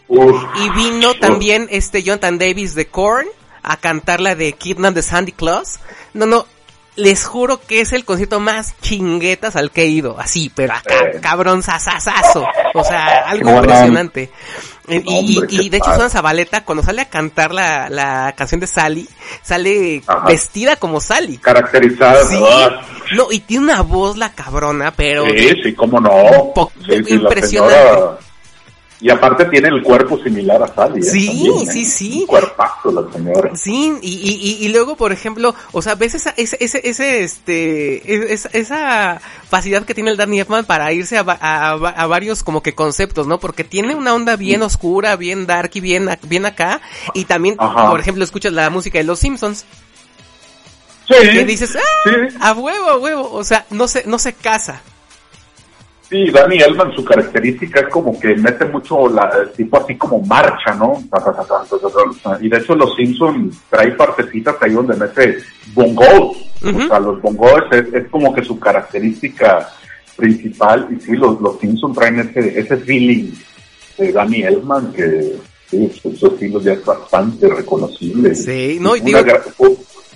Uf. 0.10 0.42
Y 0.64 0.70
vino 0.70 1.14
también 1.16 1.68
este 1.70 2.04
Jonathan 2.04 2.38
Davis 2.38 2.76
de 2.76 2.88
Korn 2.88 3.28
a 3.64 3.78
cantar 3.78 4.22
la 4.22 4.36
de 4.36 4.54
Kidnap 4.54 4.94
de 4.94 5.02
Sandy 5.02 5.32
Claus. 5.34 5.80
No, 6.14 6.26
no, 6.26 6.46
les 6.98 7.26
juro 7.26 7.62
que 7.62 7.80
es 7.80 7.94
el 7.94 8.04
concierto 8.04 8.40
más 8.42 8.76
chinguetas 8.82 9.56
al 9.56 9.72
que 9.72 9.84
he 9.84 9.88
ido, 9.88 10.20
así, 10.20 10.52
pero 10.54 10.74
acá, 10.74 10.94
Eh. 11.14 11.20
cabrón 11.22 11.64
sasasazo. 11.64 12.46
O 12.74 12.84
sea, 12.84 13.20
algo 13.30 13.50
impresionante. 13.52 14.32
Eh, 14.90 15.04
Y, 15.06 15.38
Hombre, 15.38 15.48
y, 15.52 15.70
de 15.70 15.78
hecho. 15.78 15.86
Susana 15.92 16.10
Zabaleta, 16.10 16.64
cuando 16.64 16.82
sale 16.84 17.02
a 17.02 17.10
cantar 17.10 17.54
la, 17.54 17.90
la 17.90 18.34
canción 18.38 18.60
de 18.62 18.68
Sally, 18.68 19.08
sale 19.44 20.02
Ajá. 20.08 20.26
vestida 20.28 20.76
como 20.78 21.00
Sally. 21.02 21.38
Caracterizada. 21.38 22.26
Sí. 22.26 22.40
No, 23.16 23.32
y 23.32 23.40
tiene 23.42 23.64
una 23.66 23.82
voz 23.82 24.18
la 24.18 24.32
cabrona, 24.34 24.92
pero... 24.92 25.26
Sí, 25.26 25.52
sí, 25.64 25.74
cómo 25.74 26.00
no. 26.00 26.10
Po- 26.54 26.72
Sí, 26.86 27.04
sí, 27.04 27.18
la 27.18 27.22
impresionante. 27.24 27.76
señora- 27.78 28.18
Y 29.00 29.12
aparte 29.12 29.46
tiene 29.46 29.68
el 29.68 29.84
cuerpo 29.84 30.18
similar 30.18 30.64
a 30.64 30.68
Sally. 30.74 31.02
¿eh? 31.02 31.04
Sí, 31.04 31.28
También, 31.28 31.70
¿eh? 31.70 31.72
sí, 31.72 31.86
sí. 31.86 32.20
Un 32.22 32.26
cuerpazo 32.26 32.92
la 32.92 33.14
señora. 33.14 33.56
Sí, 33.56 33.94
y, 34.02 34.10
y, 34.12 34.34
y, 34.62 34.66
y 34.66 34.70
luego, 34.70 34.96
por 34.98 35.12
ejemplo, 35.12 35.54
o 35.72 35.82
sea, 35.84 35.94
ves 35.94 36.16
esa, 36.16 36.32
ese, 36.36 36.58
ese, 36.60 36.82
ese, 36.84 37.24
este, 37.24 38.34
esa, 38.34 38.50
esa 38.54 39.22
facilidad 39.48 39.84
que 39.86 39.94
tiene 39.94 40.10
el 40.10 40.18
Danny 40.18 40.40
Elfman 40.40 40.66
para 40.66 40.92
irse 40.94 41.16
a, 41.20 41.22
a, 41.28 41.72
a 41.74 42.08
varios 42.08 42.42
como 42.42 42.64
que 42.64 42.74
conceptos, 42.74 43.28
¿no? 43.28 43.40
Porque 43.40 43.64
tiene 43.64 43.94
una 43.94 44.16
onda 44.16 44.36
bien 44.36 44.64
oscura, 44.64 45.16
bien 45.16 45.46
dark 45.46 45.70
y 45.76 45.80
bien, 45.80 46.10
bien 46.24 46.48
acá, 46.48 46.82
y 47.14 47.26
también, 47.26 47.56
Ajá. 47.60 47.92
por 47.92 48.00
ejemplo, 48.00 48.24
escuchas 48.24 48.52
la 48.54 48.72
música 48.72 48.98
de 48.98 49.04
Los 49.04 49.20
Simpsons, 49.20 49.66
Sí. 51.08 51.14
que 51.32 51.46
dices, 51.46 51.76
¡ah! 51.76 51.80
Sí. 52.10 52.36
A 52.42 52.54
huevo, 52.54 52.90
a 52.90 52.98
huevo, 52.98 53.32
o 53.32 53.44
sea, 53.44 53.66
no 53.70 53.88
se, 53.88 54.04
no 54.08 54.18
se 54.20 54.34
casa. 54.34 54.82
Sí, 56.10 56.30
Danny 56.32 56.58
Elman, 56.60 56.94
su 56.96 57.04
característica 57.04 57.82
es 57.82 57.88
como 57.90 58.18
que 58.18 58.34
mete 58.36 58.64
mucho 58.66 59.10
la, 59.10 59.30
el 59.42 59.52
tipo 59.52 59.78
así 59.78 59.96
como 59.98 60.22
marcha, 60.22 60.74
¿no? 60.76 61.04
Y 62.42 62.48
de 62.50 62.58
hecho 62.58 62.76
los 62.76 62.96
Simpson 62.96 63.52
trae 63.70 63.92
partecitas 63.92 64.56
ahí 64.62 64.72
donde 64.72 64.96
mete 64.96 65.38
bongos. 65.74 66.38
O 66.64 66.88
sea, 66.88 67.00
los 67.00 67.22
bongos 67.22 67.62
es, 67.72 67.94
es 67.94 68.08
como 68.08 68.34
que 68.34 68.42
su 68.44 68.58
característica 68.58 69.70
principal. 70.16 70.88
Y 70.98 71.02
sí, 71.02 71.12
los, 71.18 71.42
los 71.42 71.60
Simpson 71.60 71.94
traen 71.94 72.20
ese, 72.20 72.58
ese 72.60 72.78
feeling 72.78 73.32
de 73.98 74.12
Danny 74.14 74.44
Elman 74.44 74.94
que 74.94 75.36
sí, 75.70 75.92
su, 76.02 76.28
estilo 76.28 76.62
ya 76.62 76.72
es 76.74 76.86
bastante 76.86 77.48
reconocible. 77.50 78.34
Sí, 78.34 78.78
no, 78.80 78.96
y 78.96 79.02
digo- 79.02 79.20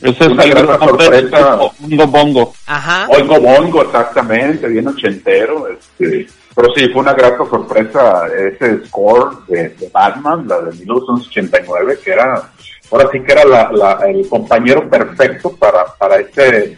Ese 0.02 0.24
es 0.26 0.30
Una 0.32 0.44
el 0.44 0.50
gran 0.50 0.80
sorpresa. 0.80 1.56
Bongo 1.80 2.08
Bongo. 2.08 2.54
Ajá. 2.66 3.08
Oigo 3.10 3.40
Bongo, 3.40 3.82
exactamente, 3.84 4.68
bien 4.68 4.88
ochentero. 4.88 5.68
Este, 5.68 6.28
pero 6.56 6.68
sí, 6.76 6.88
fue 6.90 7.02
una 7.02 7.14
grata 7.14 7.46
sorpresa 7.50 8.24
ese 8.28 8.86
score 8.88 9.38
de, 9.48 9.70
de 9.70 9.90
Batman, 9.94 10.46
la 10.48 10.60
de 10.62 10.72
1989, 10.78 12.00
que 12.04 12.12
era, 12.12 12.50
ahora 12.92 13.10
sí 13.12 13.20
que 13.22 13.32
era 13.32 13.46
la, 13.46 13.72
la- 13.72 14.00
el 14.10 14.28
compañero 14.28 14.90
perfecto 14.90 15.56
para, 15.56 15.86
para 15.98 16.18
ese, 16.20 16.78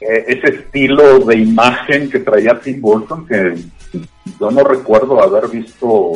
eh, 0.00 0.24
ese 0.26 0.48
estilo 0.56 1.20
de 1.20 1.36
imagen 1.36 2.10
que 2.10 2.18
traía 2.20 2.58
Tim 2.58 2.80
Burton, 2.80 3.26
que 3.26 3.54
yo 4.40 4.50
no 4.50 4.64
recuerdo 4.64 5.22
haber 5.22 5.48
visto 5.48 6.12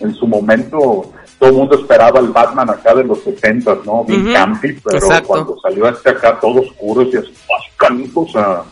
en 0.00 0.14
su 0.14 0.26
momento. 0.26 1.12
Todo 1.42 1.50
el 1.50 1.56
mundo 1.56 1.74
esperaba 1.74 2.20
el 2.20 2.28
Batman 2.28 2.70
acá 2.70 2.94
de 2.94 3.02
los 3.02 3.20
70, 3.24 3.78
¿no? 3.84 4.04
Bien 4.04 4.22
Ujú, 4.22 4.32
campy, 4.32 4.74
pero 4.74 4.98
exacto. 4.98 5.26
cuando 5.26 5.58
salió 5.60 5.88
este 5.88 6.10
acá 6.10 6.38
todo 6.38 6.60
oscuro 6.60 7.02
y 7.02 7.16
así, 7.16 7.34
bastante, 7.50 8.12
o 8.14 8.28
sea, 8.28 8.62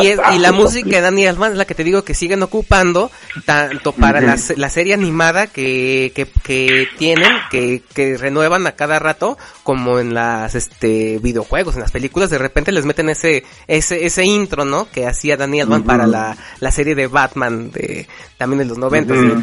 Y, 0.00 0.06
es, 0.06 0.20
y 0.34 0.38
la 0.38 0.52
música 0.52 0.88
de 0.90 1.00
Danny 1.00 1.26
Elfman 1.26 1.52
es 1.52 1.58
la 1.58 1.64
que 1.64 1.74
te 1.74 1.82
digo 1.82 2.04
que 2.04 2.14
siguen 2.14 2.42
ocupando 2.44 3.10
tanto 3.44 3.92
para 3.92 4.20
la, 4.20 4.36
la 4.56 4.70
serie 4.70 4.94
animada 4.94 5.48
que, 5.48 6.12
que, 6.14 6.28
que 6.44 6.86
tienen, 6.96 7.32
que, 7.50 7.82
que 7.92 8.16
renuevan 8.16 8.66
a 8.68 8.72
cada 8.72 9.00
rato, 9.00 9.36
como 9.64 9.98
en 9.98 10.14
las 10.14 10.54
este 10.54 11.18
videojuegos, 11.18 11.74
en 11.74 11.80
las 11.80 11.90
películas, 11.90 12.30
de 12.30 12.38
repente 12.38 12.70
les 12.70 12.84
meten 12.84 13.08
ese, 13.08 13.44
ese, 13.66 14.06
ese 14.06 14.24
intro, 14.24 14.64
¿no? 14.64 14.88
Que 14.90 15.06
hacía 15.06 15.36
Danny 15.36 15.60
Elfman 15.60 15.82
para 15.82 16.06
la, 16.06 16.36
la 16.60 16.70
serie 16.70 16.94
de 16.94 17.08
Batman 17.08 17.72
de, 17.72 18.06
también 18.36 18.60
de 18.60 18.64
los 18.64 18.78
noventas. 18.78 19.16
Ujú. 19.16 19.42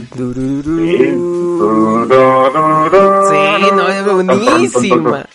Sí, 3.30 3.71
no, 3.74 3.89
es 3.89 4.06
buenísima. 4.06 5.26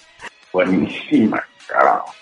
Buenísima, 0.53 1.45
carajo. 1.67 2.15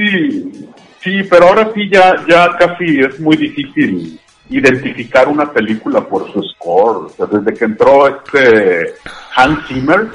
Sí, 0.00 0.66
sí, 1.02 1.22
pero 1.28 1.48
ahora 1.48 1.70
sí 1.74 1.90
ya, 1.90 2.24
ya 2.26 2.56
casi 2.56 3.00
es 3.00 3.20
muy 3.20 3.36
difícil 3.36 4.18
identificar 4.48 5.28
una 5.28 5.52
película 5.52 6.00
por 6.00 6.32
su 6.32 6.42
score. 6.42 7.06
O 7.06 7.08
sea, 7.10 7.26
desde 7.26 7.52
que 7.52 7.64
entró 7.66 8.08
este 8.08 8.94
Hans 9.36 9.66
Zimmer, 9.68 10.08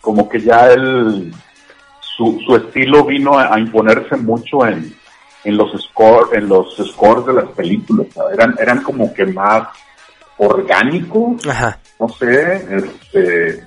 como 0.00 0.28
que 0.28 0.40
ya 0.40 0.70
él, 0.70 1.34
su, 2.00 2.40
su 2.46 2.54
estilo 2.54 3.04
vino 3.04 3.36
a, 3.36 3.52
a 3.52 3.58
imponerse 3.58 4.16
mucho 4.16 4.64
en, 4.64 4.94
en 5.42 5.56
los 5.56 5.72
score, 5.82 6.36
en 6.36 6.48
los 6.48 6.76
scores 6.76 7.26
de 7.26 7.32
las 7.32 7.48
películas. 7.50 8.06
¿sabes? 8.14 8.34
Eran, 8.34 8.54
eran 8.60 8.82
como 8.84 9.12
que 9.12 9.26
más 9.26 9.66
orgánicos 10.38 11.44
Ajá. 11.48 11.78
no 11.98 12.08
sé, 12.10 12.66
este, 12.76 13.64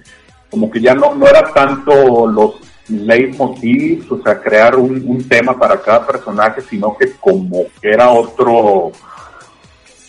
como 0.50 0.70
que 0.72 0.80
ya 0.80 0.94
no, 0.94 1.14
no 1.16 1.28
era 1.28 1.52
tanto 1.52 2.28
los 2.28 2.69
leitmotivs, 2.90 4.12
o 4.12 4.22
sea, 4.22 4.40
crear 4.40 4.76
un, 4.76 5.28
tema 5.28 5.58
para 5.58 5.80
cada 5.82 6.06
personaje, 6.06 6.62
sino 6.62 6.98
que 6.98 7.12
como 7.20 7.66
que 7.82 7.90
era 7.90 8.10
otro, 8.10 8.92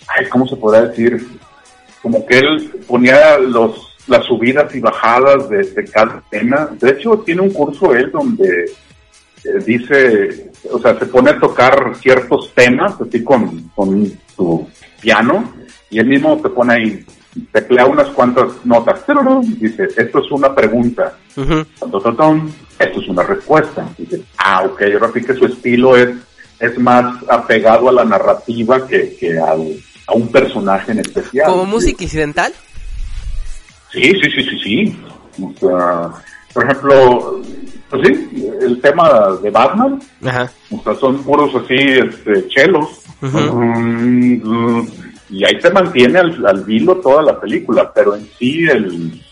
ay, 0.09 0.27
¿cómo 0.29 0.47
se 0.47 0.57
podría 0.57 0.89
decir? 0.89 1.27
Como 2.03 2.25
que 2.25 2.39
él 2.39 2.71
ponía 2.87 3.39
los, 3.39 3.97
las 4.07 4.25
subidas 4.25 4.75
y 4.75 4.81
bajadas 4.81 5.49
de, 5.49 5.85
cada 5.93 6.23
tema. 6.31 6.71
De 6.79 6.91
hecho, 6.91 7.19
tiene 7.19 7.43
un 7.43 7.51
curso 7.51 7.95
él 7.95 8.11
donde 8.11 8.65
eh, 9.45 9.65
dice, 9.65 10.51
o 10.71 10.79
sea, 10.79 10.99
se 10.99 11.07
pone 11.07 11.31
a 11.31 11.39
tocar 11.39 11.95
ciertos 11.97 12.53
temas, 12.55 13.01
así 13.01 13.23
con, 13.23 13.69
con 13.75 14.11
su 14.35 14.67
piano, 15.01 15.53
y 15.91 15.99
él 15.99 16.07
mismo 16.07 16.41
te 16.41 16.49
pone 16.49 16.75
ahí, 16.75 17.07
teclea 17.53 17.87
unas 17.87 18.09
cuantas 18.09 18.65
notas, 18.65 19.05
Tururú, 19.05 19.43
dice, 19.43 19.89
esto 19.97 20.19
es 20.21 20.31
una 20.31 20.55
pregunta, 20.55 21.17
Ton, 21.35 22.17
ton, 22.17 22.53
esto 22.79 23.01
es 23.01 23.09
una 23.09 23.23
respuesta. 23.23 23.89
Ah, 24.39 24.63
ok, 24.65 24.83
ahora 24.95 25.11
sí 25.15 25.23
que 25.25 25.35
su 25.35 25.47
estilo 25.47 25.97
es, 25.97 26.11
es 26.59 26.79
más 26.79 27.15
apegado 27.29 27.89
a 27.89 27.93
la 27.93 28.05
narrativa 28.05 28.87
que, 28.87 29.17
que 29.19 29.39
al- 29.39 29.77
a 30.07 30.13
un 30.15 30.29
personaje 30.29 30.93
en 30.93 31.01
especial. 31.01 31.47
Como 31.51 31.67
música 31.67 32.03
incidental. 32.03 32.53
Sí, 33.93 34.03
sí, 34.03 34.31
sí, 34.35 34.43
sí, 34.43 34.59
sí. 34.63 34.97
O 35.43 35.53
sea, 35.59 36.11
por 36.53 36.65
ejemplo, 36.65 37.41
pues 37.89 38.07
sí, 38.09 38.49
el 38.61 38.81
tema 38.81 39.09
de 39.43 39.51
Batman, 39.51 40.01
Ajá. 40.25 40.51
o 40.71 40.83
sea, 40.83 40.95
son 40.97 41.23
puros 41.23 41.51
así, 41.55 41.75
este, 41.77 42.49
chelos. 42.49 42.87
Mm, 43.21 44.83
y 45.31 45.45
ahí 45.45 45.59
te 45.61 45.71
mantiene 45.71 46.19
al, 46.19 46.45
al 46.47 46.65
vilo 46.65 46.97
toda 46.97 47.23
la 47.23 47.41
película, 47.41 47.93
pero 47.93 48.17
en 48.17 48.29
sí 48.39 48.65
el, 48.69 49.23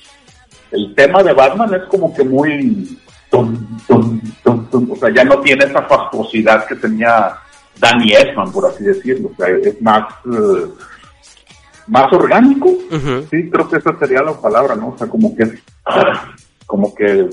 el 0.73 0.95
tema 0.95 1.23
de 1.23 1.33
Batman 1.33 1.75
es 1.75 1.83
como 1.89 2.15
que 2.15 2.25
muy... 2.25 2.99
tum, 3.31 3.57
tum, 3.87 4.21
tum, 4.43 4.67
tum, 4.71 4.91
o 4.93 4.97
sea, 4.97 5.13
ya 5.15 5.25
no 5.25 5.39
tiene 5.41 5.65
esa 5.65 5.83
fastuosidad 5.83 6.67
que 6.67 6.75
tenía 6.77 7.35
Danny 7.79 8.13
Elfman, 8.13 8.51
por 8.53 8.67
así 8.67 8.85
decirlo. 8.85 9.31
O 9.33 9.37
sea, 9.37 9.49
es 9.57 9.81
más... 9.83 10.05
eh, 10.27 10.67
más 11.89 12.13
orgánico. 12.13 12.69
Sí, 13.31 13.49
creo 13.51 13.69
que 13.69 13.77
esa 13.79 13.99
sería 13.99 14.23
la 14.23 14.33
palabra, 14.39 14.77
¿no? 14.77 14.89
O 14.91 14.99
sea, 14.99 15.07
como 15.07 15.35
que, 15.35 15.45
como 16.67 16.95
que, 16.95 17.31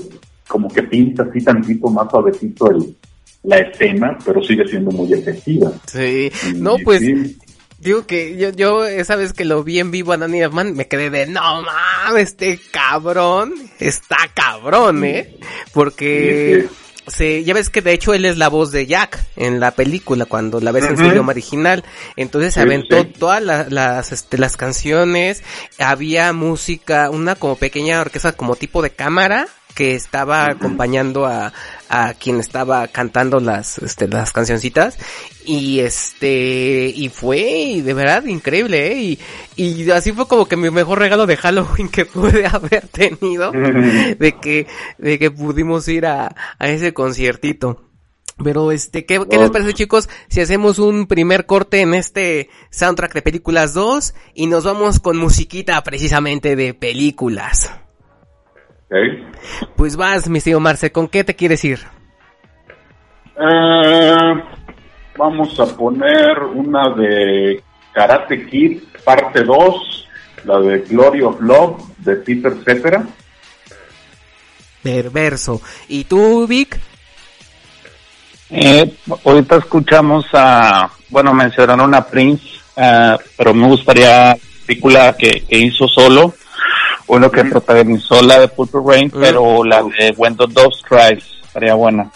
como 0.48 0.68
que 0.68 0.82
pinta 0.82 1.24
así 1.24 1.44
tantito 1.44 1.88
más 1.90 2.10
suavecito 2.10 2.70
el, 2.70 2.96
la 3.42 3.58
escena, 3.58 4.16
pero 4.24 4.42
sigue 4.42 4.66
siendo 4.66 4.90
muy 4.92 5.12
efectiva. 5.12 5.70
Sí. 5.86 6.30
Y- 6.48 6.54
No, 6.54 6.76
pues, 6.82 7.00
sí. 7.00 7.36
Digo 7.78 8.06
que 8.06 8.36
yo, 8.36 8.50
yo 8.50 8.86
esa 8.86 9.16
vez 9.16 9.32
que 9.32 9.44
lo 9.44 9.62
vi 9.62 9.80
en 9.80 9.90
vivo 9.90 10.12
a 10.12 10.16
Danny 10.16 10.40
Elfman 10.40 10.74
me 10.74 10.88
quedé 10.88 11.10
de 11.10 11.26
no 11.26 11.62
mames, 11.62 12.30
este 12.30 12.58
cabrón 12.70 13.52
está 13.78 14.16
cabrón, 14.34 15.04
eh. 15.04 15.36
Porque 15.74 16.68
se, 17.06 17.44
ya 17.44 17.52
ves 17.54 17.68
que 17.70 17.82
de 17.82 17.92
hecho 17.92 18.14
él 18.14 18.24
es 18.24 18.38
la 18.38 18.48
voz 18.48 18.72
de 18.72 18.86
Jack 18.86 19.18
en 19.36 19.60
la 19.60 19.72
película 19.72 20.24
cuando 20.24 20.58
la 20.60 20.72
ves 20.72 20.86
en 20.86 20.96
su 20.96 21.04
idioma 21.04 21.32
original. 21.32 21.84
Entonces 22.16 22.54
se 22.54 22.60
Sí, 22.60 22.66
aventó 22.66 23.06
todas 23.06 23.42
la- 23.42 23.66
las, 23.68 24.10
este, 24.10 24.38
las 24.38 24.56
canciones, 24.56 25.42
había 25.78 26.32
música, 26.32 27.10
una 27.10 27.34
como 27.34 27.56
pequeña 27.56 28.00
orquesta 28.00 28.32
como 28.32 28.56
tipo 28.56 28.80
de 28.82 28.90
cámara 28.90 29.46
que 29.74 29.94
estaba 29.94 30.46
acompañando 30.46 31.26
a, 31.26 31.52
a 31.88 32.14
quien 32.14 32.40
estaba 32.40 32.88
cantando 32.88 33.40
las, 33.40 33.78
este, 33.78 34.08
las 34.08 34.32
cancioncitas 34.32 34.98
y 35.44 35.80
este, 35.80 36.92
y 36.94 37.08
fue 37.08 37.80
de 37.82 37.94
verdad 37.94 38.24
increíble, 38.24 38.92
¿eh? 38.92 39.02
Y, 39.02 39.18
y 39.56 39.90
así 39.90 40.12
fue 40.12 40.26
como 40.26 40.46
que 40.46 40.56
mi 40.56 40.70
mejor 40.70 40.98
regalo 40.98 41.26
de 41.26 41.36
Halloween 41.36 41.88
que 41.88 42.04
pude 42.04 42.46
haber 42.52 42.88
tenido, 42.88 43.52
de 44.18 44.36
que, 44.40 44.66
de 44.98 45.18
que 45.18 45.30
pudimos 45.30 45.86
ir 45.88 46.06
a, 46.06 46.34
a 46.58 46.68
ese 46.68 46.92
conciertito. 46.92 47.82
Pero 48.42 48.70
este, 48.70 49.06
¿qué, 49.06 49.24
qué 49.30 49.38
les 49.38 49.50
parece 49.50 49.72
chicos 49.72 50.10
si 50.28 50.42
hacemos 50.42 50.78
un 50.78 51.06
primer 51.06 51.46
corte 51.46 51.80
en 51.80 51.94
este 51.94 52.50
soundtrack 52.70 53.14
de 53.14 53.22
películas 53.22 53.72
2 53.72 54.14
y 54.34 54.46
nos 54.46 54.64
vamos 54.64 55.00
con 55.00 55.16
musiquita 55.16 55.82
precisamente 55.82 56.54
de 56.54 56.74
películas? 56.74 57.70
Pues 59.76 59.96
vas, 59.96 60.28
mi 60.28 60.40
tío 60.40 60.60
Marce, 60.60 60.92
¿con 60.92 61.08
qué 61.08 61.24
te 61.24 61.34
quieres 61.34 61.64
ir? 61.64 61.80
Eh, 63.38 64.34
vamos 65.16 65.58
a 65.58 65.66
poner 65.76 66.38
una 66.54 66.94
de 66.94 67.62
Karate 67.92 68.46
Kid, 68.46 68.82
parte 69.04 69.42
2, 69.42 70.08
la 70.44 70.58
de 70.60 70.78
Glory 70.80 71.22
of 71.22 71.40
Love, 71.40 71.82
de 71.98 72.16
Peter 72.16 72.54
Cetera. 72.64 73.04
Perverso. 74.82 75.60
¿Y 75.88 76.04
tú, 76.04 76.46
Vic? 76.46 76.78
Eh, 78.50 78.94
ahorita 79.24 79.56
escuchamos 79.56 80.26
a, 80.32 80.88
bueno, 81.08 81.34
mencionaron 81.34 81.92
a 81.92 82.06
Prince, 82.06 82.46
ah, 82.76 83.18
pero 83.36 83.52
me 83.52 83.66
gustaría 83.66 84.36
película 84.64 85.16
que, 85.16 85.44
que 85.44 85.58
hizo 85.58 85.88
solo, 85.88 86.34
uno 87.06 87.30
que 87.30 87.44
protagonizó 87.44 88.22
la 88.22 88.40
de 88.40 88.48
Purple 88.48 88.80
Rain, 88.84 89.10
pero 89.10 89.64
la 89.64 89.82
de 89.82 90.14
When 90.16 90.36
the 90.36 90.46
Doves 90.48 90.82
Cries, 90.82 91.24
estaría 91.44 91.74
buena. 91.74 92.10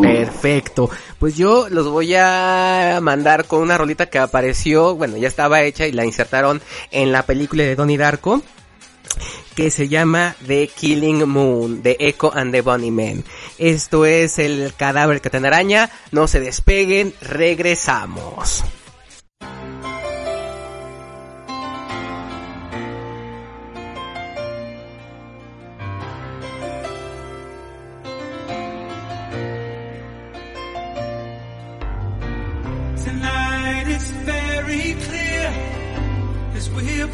Perfecto. 0.00 0.90
Pues 1.18 1.36
yo 1.36 1.68
los 1.68 1.88
voy 1.88 2.14
a 2.14 2.98
mandar 3.02 3.46
con 3.46 3.60
una 3.60 3.76
rolita 3.76 4.06
que 4.06 4.18
apareció, 4.18 4.94
bueno, 4.94 5.16
ya 5.16 5.28
estaba 5.28 5.62
hecha 5.62 5.86
y 5.86 5.92
la 5.92 6.04
insertaron 6.04 6.62
en 6.90 7.10
la 7.10 7.24
película 7.24 7.64
de 7.64 7.74
Donnie 7.74 7.98
Darko 7.98 8.42
que 9.54 9.70
se 9.72 9.88
llama 9.88 10.36
The 10.46 10.68
Killing 10.68 11.28
Moon 11.28 11.82
de 11.82 11.96
Echo 11.98 12.32
and 12.32 12.52
the 12.52 12.60
Bunny 12.60 12.92
Man. 12.92 13.24
Esto 13.58 14.06
es 14.06 14.38
el 14.38 14.72
cadáver 14.76 15.20
que 15.20 15.30
te 15.30 15.38
araña. 15.38 15.90
No 16.12 16.28
se 16.28 16.38
despeguen, 16.38 17.12
regresamos. 17.20 18.64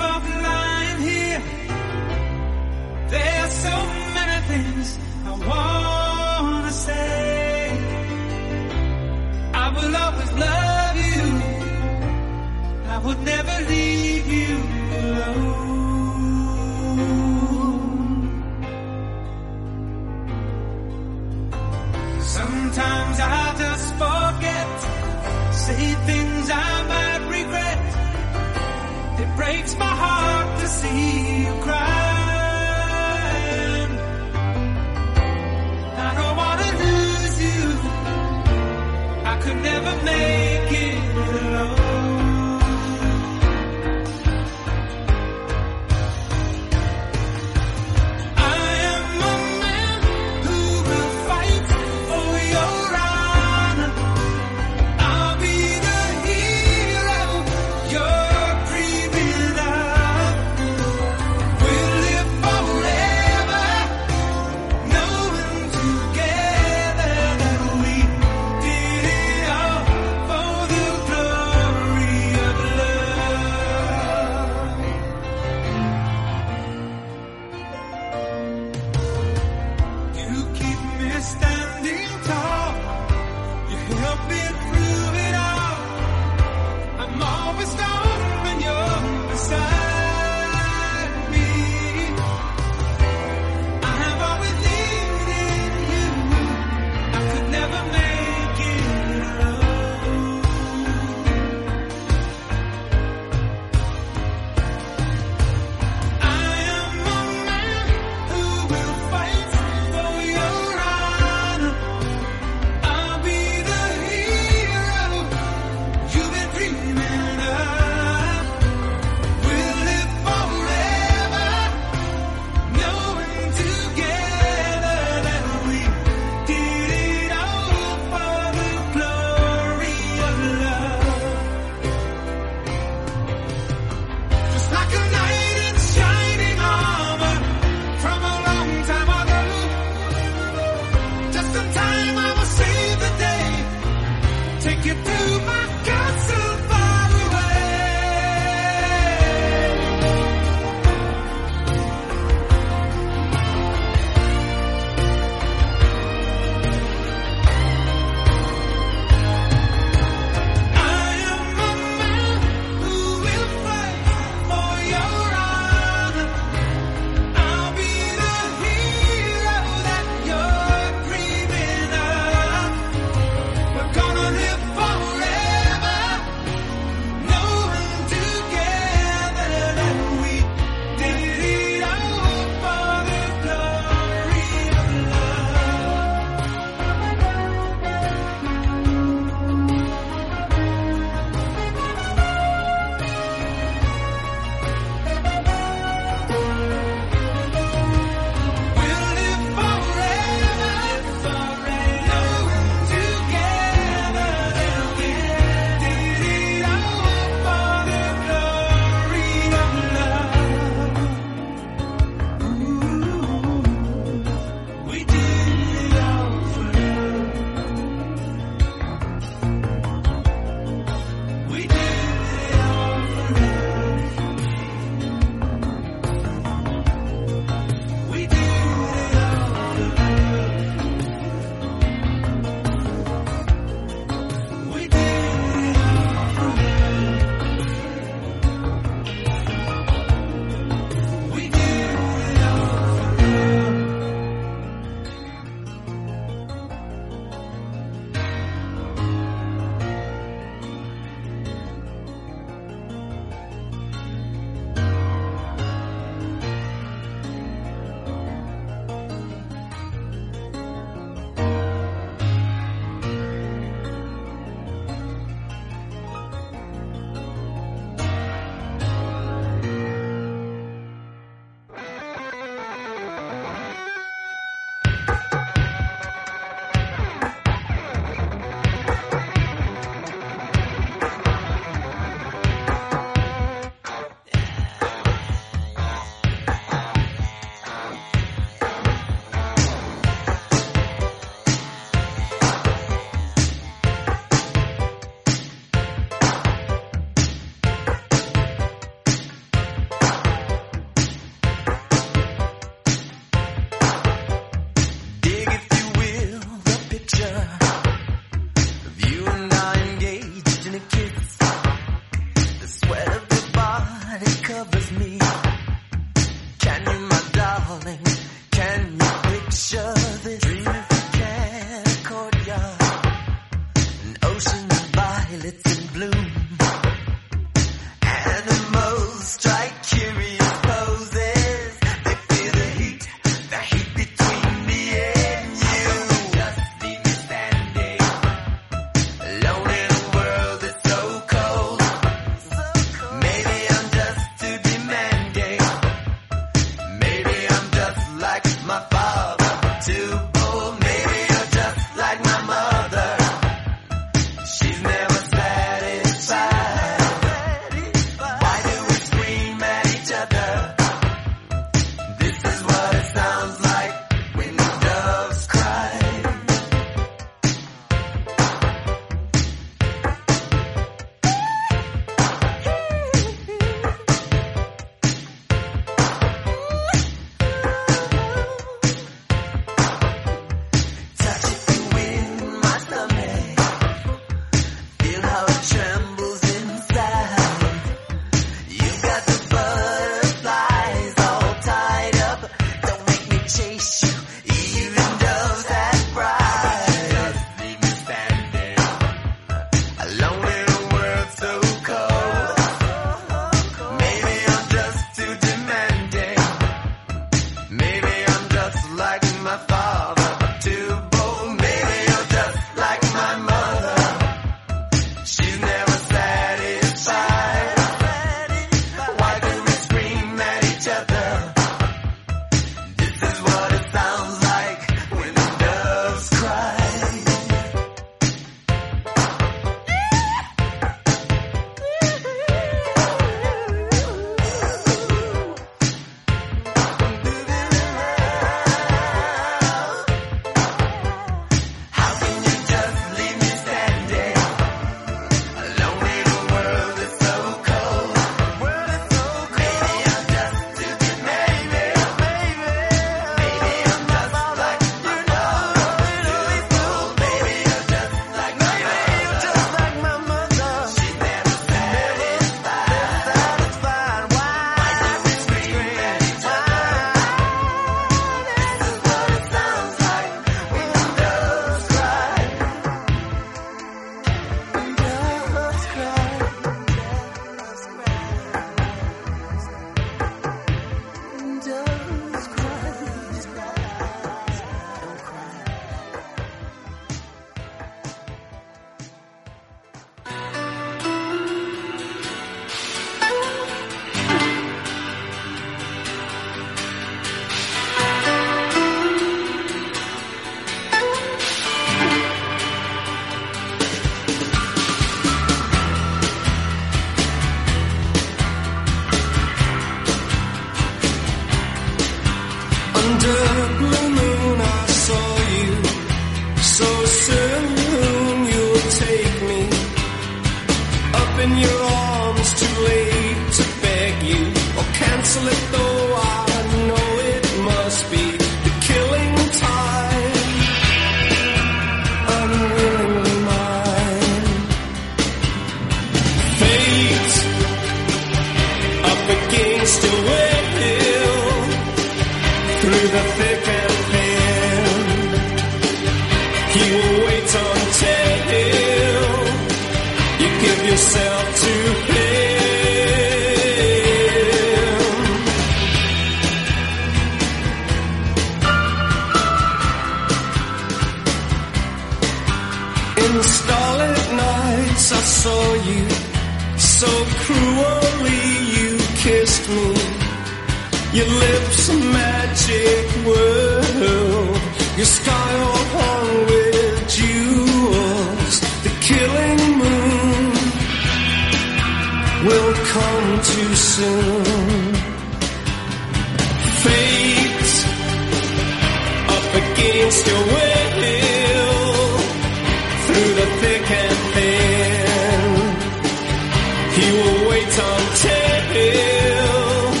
As 0.00 0.42
lying 0.42 1.00
here. 1.08 1.42
There's 3.08 3.52
so 3.52 3.76
many 4.16 4.38
things 4.50 4.98
I 5.24 5.32
wanna 5.48 6.72
say. 6.72 7.78
I 9.54 9.66
will 9.74 9.96
always 10.04 10.32
love 10.32 10.96
you. 11.08 11.24
I 12.94 12.98
would 13.04 13.20
never 13.22 13.56
leave 13.68 14.26
you 14.26 14.56
alone. 15.00 15.64
Sometimes 22.20 23.16
I 23.20 23.54
just 23.62 23.88
forget, 24.02 24.68
say 25.54 25.94
things 26.08 26.50
I 26.50 26.82
might 26.92 27.13
breaks 29.36 29.76
my 29.76 29.94
heart 30.02 30.60
to 30.60 30.66
see 30.68 31.44
you 31.44 31.54
cry. 31.62 32.14
I 36.06 36.10
don't 36.18 36.36
wanna 36.42 36.70
lose 36.84 37.36
you. 37.48 37.62
I 39.32 39.34
could 39.42 39.60
never 39.70 39.92
make 40.04 40.72
it 40.86 41.16
alone. 41.42 41.83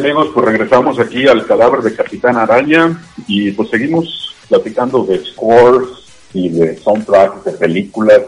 Amigos, 0.00 0.28
pues 0.32 0.46
regresamos 0.46 0.98
aquí 0.98 1.28
al 1.28 1.46
cadáver 1.46 1.80
de 1.80 1.94
Capitán 1.94 2.38
Araña 2.38 2.98
y 3.26 3.52
pues 3.52 3.68
seguimos 3.68 4.34
platicando 4.48 5.04
de 5.04 5.22
scores 5.26 5.88
y 6.32 6.48
de 6.48 6.78
soundtracks 6.78 7.44
de 7.44 7.52
películas. 7.52 8.22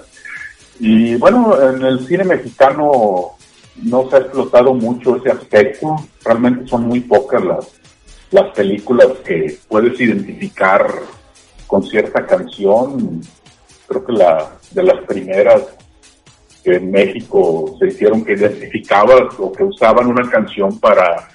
Y 0.78 1.14
bueno, 1.14 1.58
en 1.70 1.82
el 1.82 2.06
cine 2.06 2.24
mexicano 2.24 3.36
no 3.76 4.10
se 4.10 4.16
ha 4.16 4.18
explotado 4.18 4.74
mucho 4.74 5.16
ese 5.16 5.30
aspecto. 5.30 5.96
Realmente 6.22 6.68
son 6.68 6.88
muy 6.88 7.00
pocas 7.00 7.42
las, 7.42 7.66
las 8.30 8.54
películas 8.54 9.08
que 9.24 9.58
puedes 9.66 9.98
identificar 9.98 10.92
con 11.66 11.82
cierta 11.84 12.26
canción. 12.26 13.22
Creo 13.86 14.04
que 14.04 14.12
la 14.12 14.50
de 14.72 14.82
las 14.82 15.06
primeras 15.06 15.62
que 16.62 16.76
en 16.76 16.90
México 16.90 17.76
se 17.78 17.86
hicieron 17.88 18.22
que 18.24 18.34
identificabas 18.34 19.34
o 19.38 19.50
que 19.50 19.64
usaban 19.64 20.06
una 20.08 20.28
canción 20.30 20.78
para 20.78 21.28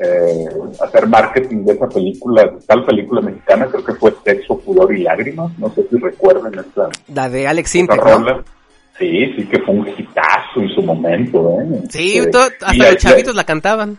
eh, 0.00 0.46
hacer 0.80 1.06
marketing 1.08 1.64
de 1.64 1.72
esa 1.74 1.88
película, 1.88 2.42
de 2.44 2.50
tal 2.66 2.84
película 2.84 3.20
mexicana, 3.20 3.66
creo 3.66 3.84
que 3.84 3.94
fue 3.94 4.12
Sexo, 4.24 4.58
Pudor 4.60 4.94
y 4.96 5.02
Lágrimas, 5.02 5.56
no 5.58 5.68
sé 5.74 5.84
si 5.90 5.96
recuerden 5.98 6.52
esa, 6.54 6.88
La 7.14 7.28
de 7.28 7.46
Alex 7.48 7.68
esa 7.70 7.78
Sintek, 7.78 7.96
¿no? 8.04 8.18
rola. 8.18 8.44
Sí, 8.98 9.32
sí 9.36 9.44
que 9.46 9.60
fue 9.60 9.74
un 9.76 9.88
hitazo 9.88 10.60
en 10.60 10.68
su 10.70 10.82
momento, 10.82 11.56
¿eh? 11.60 11.82
Sí, 11.88 12.18
Este, 12.18 12.30
todo- 12.32 12.42
hasta 12.62 12.74
los 12.90 12.96
chavitos 12.96 13.34
la 13.34 13.44
cantaban. 13.44 13.96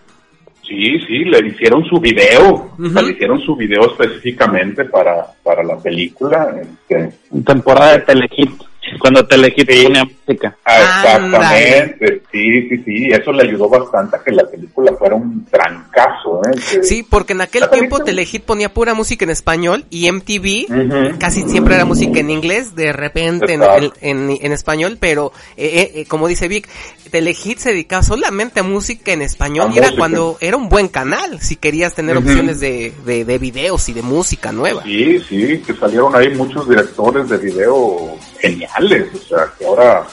Sí, 0.68 1.00
sí, 1.08 1.24
le 1.26 1.48
hicieron 1.48 1.84
su 1.86 2.00
video, 2.00 2.54
o 2.54 2.76
sea, 2.78 2.86
Ujú. 3.02 3.06
le 3.08 3.12
hicieron 3.14 3.40
su 3.42 3.56
video 3.56 3.88
específicamente 3.92 4.86
para, 4.86 5.26
para 5.44 5.64
la 5.64 5.78
película. 5.78 6.54
Este, 6.62 7.12
Temporada 7.44 7.94
de 7.94 8.00
Telehit, 8.02 8.52
cuando 9.00 9.26
Telehit 9.26 9.66
ponía 9.68 10.04
música. 10.06 10.56
Exactamente, 10.66 12.22
sí, 12.32 12.70
sí, 12.70 12.78
sí, 12.86 13.08
eso 13.12 13.32
le 13.32 13.44
ayudó 13.44 13.70
bastante 13.70 14.16
a 14.18 14.24
que 14.24 14.32
la 14.32 14.44
película 14.46 14.94
fuera 14.98 15.16
un 15.16 15.46
trancazo, 15.46 16.42
¿eh? 16.46 16.56
Que- 16.72 16.84
Sí, 16.84 17.06
porque 17.08 17.34
en 17.34 17.42
aquel 17.42 17.70
tiempo 17.70 18.00
Telehit 18.04 18.44
ponía 18.44 18.70
pura 18.74 18.94
música 18.94 19.26
en 19.26 19.32
español 19.32 19.86
y 19.90 20.08
MTV 20.12 20.66
Ujú. 20.70 21.20
casi 21.20 21.44
siempre 21.44 21.76
era 21.76 21.86
música 21.86 22.20
en 22.20 22.30
inglés, 22.30 22.76
de 22.76 22.92
repente 22.94 23.54
en, 23.54 23.62
en- 24.02 24.38
en 24.42 24.52
español, 24.52 24.98
pero 25.00 25.32
eh, 25.58 25.70
eh, 25.74 25.92
eh, 26.02 26.06
como 26.06 26.28
dice 26.28 26.48
Vic, 26.48 26.68
Telehit 27.12 27.58
se 27.58 27.70
dedicaba 27.72 28.04
solamente 28.04 28.60
a 28.60 28.64
música 28.64 29.12
en 29.12 29.22
español 29.22 29.70
A 29.72 29.76
y 29.76 29.78
era 29.80 29.92
cuando 29.98 30.38
era 30.40 30.58
un 30.58 30.70
buen 30.70 30.88
canal, 30.88 31.40
si 31.42 31.56
querías 31.56 31.94
tener 31.96 32.18
opciones 32.18 32.60
de, 32.60 32.94
de, 33.06 33.26
de 33.26 33.38
videos 33.38 33.90
y 33.90 33.94
de 33.94 34.02
música 34.02 34.52
nueva. 34.52 34.84
Sí, 34.84 35.20
sí, 35.28 35.62
que 35.66 35.74
salieron 35.74 36.16
ahí 36.16 36.30
muchos 36.30 36.68
directores 36.70 37.28
de 37.30 37.38
video 37.38 38.16
geniales, 38.40 39.08
o 39.14 39.28
sea, 39.28 39.52
que 39.58 39.66
ahora, 39.66 40.06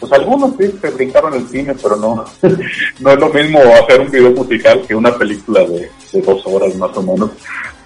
pues 0.00 0.12
algunos 0.12 0.54
sí 0.58 0.72
se 0.80 0.90
brincaron 0.90 1.34
el 1.34 1.48
cine, 1.48 1.74
pero 1.82 1.96
no, 1.96 2.24
no 3.00 3.10
es 3.10 3.18
lo 3.18 3.28
mismo 3.30 3.60
hacer 3.60 4.00
un 4.00 4.10
video 4.10 4.30
musical 4.30 4.82
que 4.86 4.94
una 4.94 5.16
película 5.16 5.60
de, 5.64 5.90
dos 6.20 6.42
horas 6.46 6.74
más 6.76 6.96
o 6.96 7.02
menos. 7.02 7.30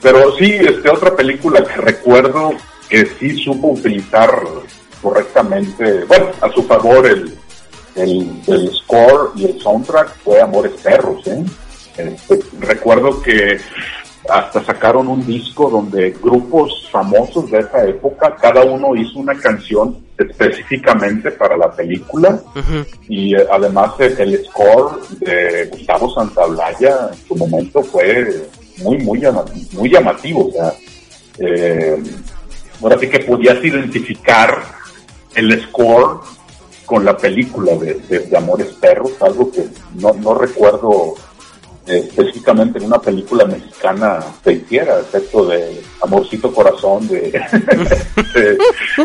Pero 0.00 0.36
sí, 0.36 0.52
este, 0.52 0.88
otra 0.88 1.14
película 1.14 1.64
que 1.64 1.76
recuerdo 1.76 2.52
que 2.88 3.06
sí 3.18 3.36
supo 3.42 3.68
utilizar 3.68 4.30
correctamente, 5.02 6.04
bueno, 6.04 6.26
a 6.40 6.50
su 6.50 6.62
favor 6.64 7.06
el, 7.06 7.36
el, 7.96 8.30
el 8.46 8.70
score 8.74 9.32
y 9.36 9.46
el 9.46 9.60
soundtrack 9.60 10.16
fue 10.24 10.40
Amores 10.40 10.72
Perros, 10.82 11.26
¿eh? 11.26 11.44
Este, 11.96 12.40
recuerdo 12.60 13.20
que 13.22 13.58
hasta 14.28 14.62
sacaron 14.64 15.08
un 15.08 15.24
disco 15.26 15.70
donde 15.70 16.10
grupos 16.22 16.88
famosos 16.90 17.50
de 17.50 17.60
esa 17.60 17.84
época, 17.86 18.36
cada 18.40 18.62
uno 18.64 18.94
hizo 18.94 19.18
una 19.18 19.34
canción 19.38 19.96
específicamente 20.18 21.30
para 21.32 21.56
la 21.56 21.70
película. 21.72 22.40
Y 23.08 23.34
eh, 23.34 23.46
además 23.50 23.92
el 23.98 24.44
score 24.44 25.00
de 25.20 25.68
Gustavo 25.72 26.12
Santaolalla 26.14 27.10
en 27.12 27.26
su 27.26 27.34
momento 27.36 27.82
fue 27.82 28.46
muy 28.78 28.98
muy 28.98 29.20
llamativo, 29.20 29.66
muy 29.80 29.90
llamativo 29.90 30.48
o 30.48 30.52
sea, 30.52 30.72
eh, 31.38 32.02
ahora 32.82 32.98
sí 32.98 33.08
que 33.08 33.20
podías 33.20 33.62
identificar 33.64 34.62
el 35.34 35.60
score 35.62 36.20
con 36.86 37.04
la 37.04 37.16
película 37.16 37.74
de, 37.76 37.94
de- 37.94 38.18
de 38.20 38.36
Amores 38.36 38.68
Perros, 38.80 39.12
algo 39.20 39.50
que 39.50 39.64
no, 39.94 40.12
no 40.14 40.34
recuerdo 40.34 41.14
específicamente 41.98 42.78
en 42.78 42.84
una 42.86 42.98
película 43.00 43.44
mexicana 43.44 44.20
se 44.44 44.52
hiciera, 44.54 45.00
excepto 45.00 45.46
de 45.46 45.82
Amorcito 46.02 46.52
Corazón, 46.52 47.06
de, 47.08 47.20
de, 48.34 48.58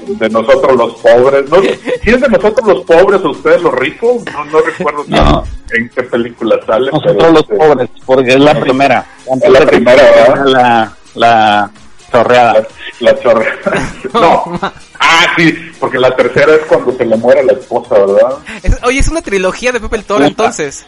de 0.06 0.30
nosotros 0.30 0.76
los 0.76 0.94
pobres. 0.96 1.50
¿No? 1.50 1.62
¿Sí 1.62 2.10
es 2.10 2.22
de 2.22 2.28
nosotros 2.30 2.68
los 2.68 2.84
pobres 2.86 3.22
o 3.24 3.30
ustedes 3.32 3.62
los 3.62 3.74
ricos? 3.76 4.24
No, 4.34 4.46
no 4.46 4.60
recuerdo 4.62 5.06
No. 5.08 5.44
en 5.72 5.90
qué 5.90 6.04
película 6.04 6.60
sale. 6.66 6.92
Nosotros 6.92 7.16
pero, 7.18 7.32
los 7.32 7.42
este, 7.42 7.56
pobres, 7.56 7.90
porque 8.06 8.30
es 8.30 8.40
la 8.40 8.60
primera. 8.60 9.06
Es 9.44 9.50
la 9.50 9.66
primera, 9.66 10.04
¿verdad? 10.04 10.46
La, 10.46 10.94
la 11.16 11.72
chorreada. 12.12 12.54
La, 12.54 13.12
la 13.12 13.20
chorra. 13.22 13.46
no. 14.14 14.60
Ah, 15.00 15.26
sí, 15.38 15.54
porque 15.80 16.00
la 16.00 16.16
tercera 16.16 16.54
es 16.56 16.62
cuando 16.68 16.92
se 16.96 17.06
le 17.06 17.16
muere 17.18 17.44
la 17.44 17.54
esposa, 17.54 17.96
¿verdad? 18.00 18.38
Es- 18.64 18.78
oye, 18.84 19.00
es 19.00 19.08
una 19.10 19.22
trilogía 19.22 19.72
de 19.72 19.80
Pepe 19.80 19.98
el 19.98 20.04
Toro 20.06 20.26
entonces. 20.26 20.86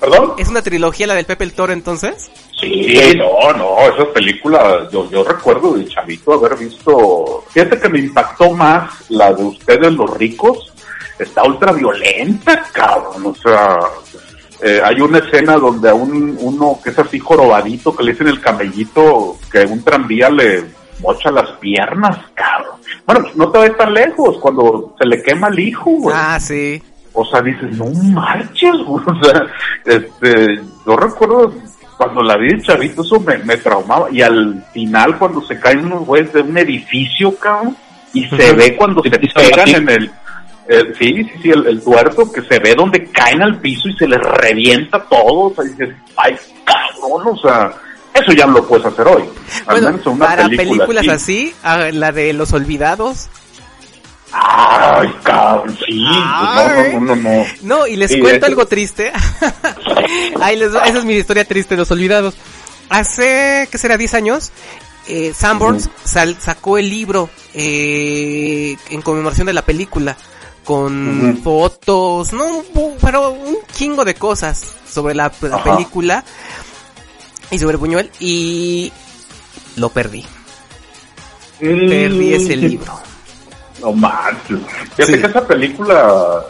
¿Perdón? 0.00 0.34
¿Es 0.38 0.48
una 0.48 0.62
trilogía 0.62 1.06
la 1.06 1.14
del 1.14 1.26
Pepe 1.26 1.44
el 1.44 1.52
Toro 1.52 1.72
entonces? 1.72 2.30
Sí, 2.60 3.16
no, 3.16 3.52
no, 3.52 3.80
esa 3.80 4.12
película, 4.12 4.88
yo, 4.90 5.08
yo 5.10 5.22
recuerdo 5.22 5.74
de 5.74 5.86
chavito 5.86 6.32
haber 6.32 6.56
visto, 6.56 7.44
fíjate 7.50 7.78
que 7.78 7.88
me 7.88 8.00
impactó 8.00 8.50
más 8.50 9.08
la 9.10 9.32
de 9.32 9.44
ustedes 9.44 9.92
los 9.92 10.16
ricos, 10.18 10.72
está 11.18 11.44
ultra 11.44 11.72
violenta, 11.72 12.64
cabrón, 12.72 13.26
o 13.26 13.34
sea, 13.34 13.78
eh, 14.60 14.80
hay 14.84 15.00
una 15.00 15.18
escena 15.18 15.56
donde 15.56 15.88
a 15.88 15.94
un, 15.94 16.36
uno 16.40 16.80
que 16.82 16.90
es 16.90 16.98
así 16.98 17.20
jorobadito, 17.20 17.94
que 17.94 18.02
le 18.02 18.12
dicen 18.12 18.26
el 18.26 18.40
camellito, 18.40 19.36
que 19.52 19.60
un 19.60 19.84
tranvía 19.84 20.28
le 20.28 20.64
mocha 21.00 21.30
las 21.30 21.50
piernas, 21.58 22.16
cabrón. 22.34 22.80
Bueno, 23.06 23.22
pues 23.22 23.36
no 23.36 23.50
te 23.50 23.58
ves 23.58 23.76
tan 23.76 23.94
lejos, 23.94 24.38
cuando 24.38 24.96
se 24.98 25.06
le 25.06 25.22
quema 25.22 25.48
el 25.48 25.60
hijo, 25.60 25.90
güey. 25.90 26.16
Ah, 26.18 26.40
sí. 26.40 26.82
O 27.20 27.24
sea, 27.24 27.42
dices, 27.42 27.76
no 27.76 27.86
marches, 28.12 28.76
güey. 28.86 29.04
O 29.08 29.24
sea, 29.24 29.46
este, 29.84 30.60
yo 30.86 30.96
recuerdo 30.96 31.52
cuando 31.96 32.22
la 32.22 32.36
vi 32.36 32.54
de 32.54 32.62
chavito, 32.62 33.02
eso 33.02 33.18
me, 33.18 33.38
me 33.38 33.56
traumaba. 33.56 34.08
Y 34.12 34.22
al 34.22 34.64
final, 34.72 35.18
cuando 35.18 35.42
se 35.42 35.58
caen 35.58 35.86
unos 35.86 36.06
güeyes 36.06 36.32
de 36.32 36.42
un 36.42 36.56
edificio, 36.56 37.34
cabrón, 37.36 37.76
y 38.14 38.24
se 38.28 38.52
ve 38.52 38.76
cuando 38.76 39.02
se 39.02 39.10
pegan 39.10 39.68
en 39.68 39.88
el. 39.88 40.10
eh, 40.68 40.94
sí, 40.96 41.24
sí, 41.24 41.32
sí, 41.42 41.50
el, 41.50 41.66
el 41.66 41.82
tuerto 41.82 42.30
que 42.30 42.42
se 42.42 42.60
ve 42.60 42.76
donde 42.76 43.04
caen 43.10 43.42
al 43.42 43.58
piso 43.58 43.88
y 43.88 43.94
se 43.94 44.06
les 44.06 44.20
revienta 44.20 45.02
todo. 45.02 45.50
O 45.50 45.54
sea, 45.56 45.64
dices, 45.64 45.90
ay, 46.16 46.36
cabrón, 46.64 47.34
o 47.34 47.36
sea, 47.36 47.72
eso 48.14 48.32
ya 48.32 48.46
no 48.46 48.52
lo 48.52 48.68
puedes 48.68 48.86
hacer 48.86 49.08
hoy. 49.08 49.24
Al 49.66 49.74
Bueno, 49.74 49.90
menos 49.90 50.06
en 50.06 50.12
una 50.12 50.26
para 50.26 50.48
película 50.48 50.86
películas 50.86 51.08
así, 51.08 51.52
la 51.92 52.12
de 52.12 52.32
Los 52.32 52.52
Olvidados. 52.52 53.28
Ay, 54.32 55.08
cabrón, 55.22 55.76
sí. 55.86 56.04
Ay. 56.06 56.92
No, 56.94 57.00
no, 57.00 57.16
no, 57.16 57.16
no. 57.16 57.44
No, 57.62 57.86
y 57.86 57.96
les 57.96 58.10
Sí, 58.12 58.20
cuento 58.20 58.46
algo 58.46 58.66
triste. 58.66 59.12
Ahí 60.40 60.56
les 60.56 60.68
esa 60.70 60.86
es 60.98 61.04
mi 61.04 61.14
historia 61.14 61.44
triste, 61.46 61.76
Los 61.76 61.90
Olvidados. 61.90 62.34
Hace, 62.90 63.68
¿qué 63.70 63.78
será? 63.78 63.96
10 63.96 64.14
años, 64.14 64.50
eh, 65.08 65.32
Sanborns 65.36 65.90
sal- 66.04 66.36
sacó 66.40 66.78
el 66.78 66.88
libro 66.88 67.28
eh, 67.54 68.76
en 68.90 69.02
conmemoración 69.02 69.46
de 69.46 69.52
la 69.52 69.62
película 69.62 70.16
con 70.64 71.40
fotos, 71.42 72.32
no, 72.34 72.62
pero 73.00 73.30
un 73.30 73.56
chingo 73.72 74.04
de 74.04 74.14
cosas 74.14 74.62
sobre 74.90 75.14
la, 75.14 75.30
película 75.30 76.22
y 77.50 77.58
sobre 77.58 77.76
Buñuel 77.78 78.10
y 78.20 78.92
lo 79.76 79.88
perdí. 79.88 80.24
Perdí 81.58 82.34
ese 82.34 82.56
Mm. 82.56 82.60
libro. 82.60 83.00
No 83.80 83.92
manches. 83.92 84.58
Fíjate 84.96 85.04
Sí. 85.14 85.20
que 85.20 85.26
esa 85.26 85.46
película, 85.46 86.42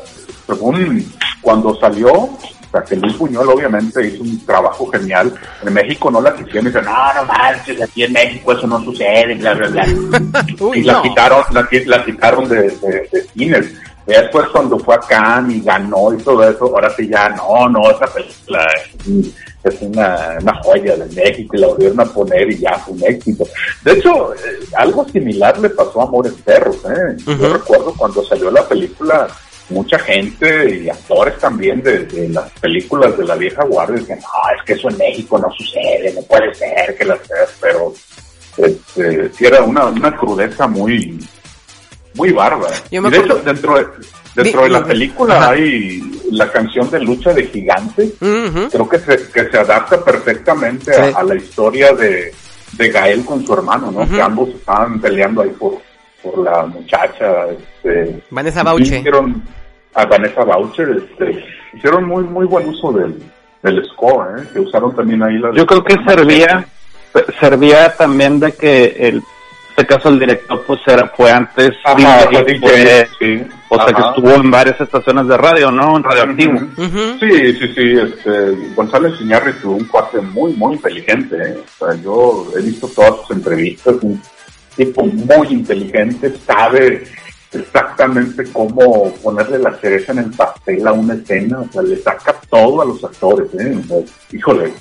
según 0.47 1.05
cuando 1.43 1.75
salió, 1.79 2.13
o 2.13 2.39
sea, 2.71 2.83
que 2.83 2.97
Luis 2.97 3.17
Buñuel 3.17 3.49
obviamente 3.49 4.07
hizo 4.07 4.23
un 4.23 4.45
trabajo 4.45 4.87
genial. 4.91 5.33
En 5.65 5.73
México 5.73 6.11
no 6.11 6.21
la 6.21 6.35
quisieron 6.35 6.67
y 6.67 6.69
dicen, 6.69 6.85
no, 6.85 7.15
no 7.15 7.25
manches, 7.25 7.81
aquí 7.81 8.03
en 8.05 8.13
México 8.13 8.53
eso 8.53 8.67
no 8.67 8.83
sucede, 8.85 9.35
bla, 9.37 9.55
bla, 9.55 9.69
bla. 9.69 9.87
Uy, 10.61 10.79
y 10.81 10.83
la 10.83 10.93
no. 10.95 11.03
quitaron, 11.03 11.43
la, 11.53 11.69
la 11.87 12.05
quitaron 12.05 12.49
de, 12.49 12.57
de, 12.63 13.09
de 13.13 13.27
cines. 13.35 13.67
Después 14.09 14.49
cuando 14.49 14.79
fue 14.79 14.95
a 14.95 14.99
Cannes 15.01 15.57
y 15.57 15.61
ganó 15.61 16.13
y 16.15 16.17
todo 16.19 16.43
eso, 16.49 16.65
ahora 16.65 16.91
sí 16.97 17.09
ya, 17.09 17.29
no, 17.31 17.69
no, 17.69 17.91
esa 17.91 18.07
película 18.07 18.67
es, 18.77 19.07
un- 19.07 19.35
es 19.65 19.83
una, 19.83 20.39
una 20.41 20.55
joya 20.63 20.97
de 20.97 21.07
México 21.15 21.57
y 21.57 21.59
la 21.61 21.67
volvieron 21.67 22.01
a 22.01 22.05
poner 22.07 22.51
y 22.51 22.59
ya 22.59 22.79
fue 22.79 22.95
un 22.95 23.05
éxito. 23.05 23.45
De 23.85 23.93
hecho, 23.93 24.33
eh, 24.35 24.39
algo 24.77 25.07
similar 25.09 25.59
le 25.59 25.69
pasó 25.71 26.01
a 26.01 26.05
Amores 26.05 26.33
Perros, 26.45 26.77
¿eh? 26.87 27.17
Yo 27.27 27.53
recuerdo 27.53 27.93
cuando 27.97 28.25
salió 28.25 28.51
la 28.51 28.67
película, 28.67 29.29
mucha 29.71 29.99
gente 29.99 30.81
y 30.85 30.89
actores 30.89 31.37
también 31.39 31.83
de, 31.83 32.05
de 32.07 32.29
las 32.31 32.51
películas 32.61 33.19
de 33.19 33.25
la 33.25 33.35
vieja 33.35 33.63
guardia 33.65 33.97
decían, 33.99 34.21
no, 34.21 34.57
es 34.57 34.65
que 34.65 34.73
eso 34.73 34.89
en 34.89 34.97
México 34.97 35.39
no 35.39 35.51
sucede, 35.53 36.15
no 36.15 36.23
puede 36.23 36.55
ser 36.55 36.97
que 36.97 37.05
las 37.05 37.19
pero 37.61 37.93
este, 38.57 39.31
sí 39.35 39.45
era 39.45 39.63
una, 39.63 39.87
una 39.87 40.17
crudeza 40.17 40.67
muy, 40.67 41.19
muy 42.19 42.33
bárbara. 42.33 42.75
Yo 42.91 43.01
me 43.01 43.09
Y 43.09 43.13
de 43.13 43.17
acuerdo- 43.19 43.37
hecho, 43.39 43.45
dentro 43.45 43.75
de, 43.79 43.87
dentro 44.35 44.63
de 44.65 44.69
la 44.69 44.85
película 44.85 45.37
ajá. 45.39 45.51
hay 45.53 46.03
la 46.33 46.51
canción 46.53 46.91
de 46.91 47.01
lucha 47.01 47.33
de 47.33 47.45
gigantes, 47.47 48.13
Ujú. 48.21 48.69
creo 48.71 48.89
que 48.89 48.99
se, 48.99 49.31
que 49.31 49.49
se 49.51 49.59
adapta 49.59 50.05
perfectamente 50.05 50.93
Sí. 50.93 51.01
a, 51.01 51.19
a 51.21 51.23
la 51.23 51.35
historia 51.37 51.93
de, 51.95 52.33
de 52.73 52.89
Gael 52.91 53.25
con 53.25 53.47
su 53.47 53.55
hermano, 53.55 53.91
¿no? 53.91 54.07
Que 54.09 54.21
ambos 54.21 54.51
estaban 54.51 55.01
peleando 55.01 55.41
ahí 55.43 55.51
por, 55.51 55.79
por 56.23 56.39
la 56.45 56.67
muchacha, 56.67 57.47
este, 57.49 58.21
Vanessa 58.31 58.63
Bauche. 58.63 58.99
Hicieron 58.99 59.43
a 59.95 60.05
Vanessa 60.05 60.45
Boucher, 60.45 60.91
este, 60.91 61.45
hicieron 61.75 62.05
muy 62.05 62.23
muy 62.25 62.47
buen 62.47 62.69
uso 62.69 62.93
del, 62.93 63.21
del 63.63 63.85
score, 63.87 64.41
¿eh? 64.41 64.45
que 64.53 64.61
usaron 64.61 64.95
también 64.95 65.23
ahí 65.23 65.39
la 65.39 65.53
Yo 65.55 65.67
creo 65.67 65.83
que 65.83 65.97
servía, 66.07 66.67
servía 67.41 67.95
también 67.97 68.39
de 68.39 68.53
que 68.53 68.85
el, 68.99 69.23
este 69.79 69.87
caso 69.95 70.09
el 70.09 70.19
director 70.19 70.65
pues 70.67 70.81
era, 70.87 71.07
fue 71.17 71.31
antes 71.31 71.71
Ajá, 71.85 72.27
DJ, 72.27 72.43
fue 72.43 72.53
DJ, 72.53 72.59
fue- 72.61 73.09
sí. 73.19 73.43
o 73.69 73.77
sea 73.77 73.93
que 73.95 74.03
estuvo 74.03 74.31
en 74.35 74.51
varias 74.51 74.81
estaciones 74.81 75.29
de 75.29 75.37
radio, 75.37 75.71
¿no? 75.71 75.97
En 75.97 76.03
radioactivo. 76.03 76.53
Ujú. 76.55 76.83
Ujú. 76.83 77.19
Sí, 77.21 77.53
sí, 77.55 77.69
sí, 77.75 77.93
este, 78.01 78.75
González 78.75 79.21
Iñárritu, 79.21 79.71
un 79.71 79.85
cuate 79.85 80.21
muy, 80.21 80.53
muy 80.55 80.75
inteligente, 80.75 81.37
¿eh? 81.37 81.59
O 81.81 81.87
sea, 81.87 81.95
yo 82.03 82.47
he 82.59 82.63
visto 82.63 82.89
todas 82.89 83.15
sus 83.27 83.37
entrevistas, 83.37 83.95
un 84.03 84.21
tipo 84.77 85.05
muy 85.05 85.47
inteligente, 85.49 86.35
sabe 86.45 87.05
exactamente 87.53 88.45
cómo 88.53 89.13
ponerle 89.23 89.59
la 89.59 89.75
cereza 89.77 90.13
en 90.13 90.19
el 90.19 90.31
pastel 90.31 90.87
a 90.87 90.93
una 90.93 91.15
escena, 91.15 91.61
o 91.61 91.73
sea, 91.73 91.83
le 91.83 91.97
saca 91.99 92.35
todo 92.51 92.83
a 92.83 92.85
los 92.85 93.03
actores, 93.05 93.49
¿eh? 93.59 93.79
O 93.79 93.87
sea, 93.87 93.99
híjole, 94.33 94.73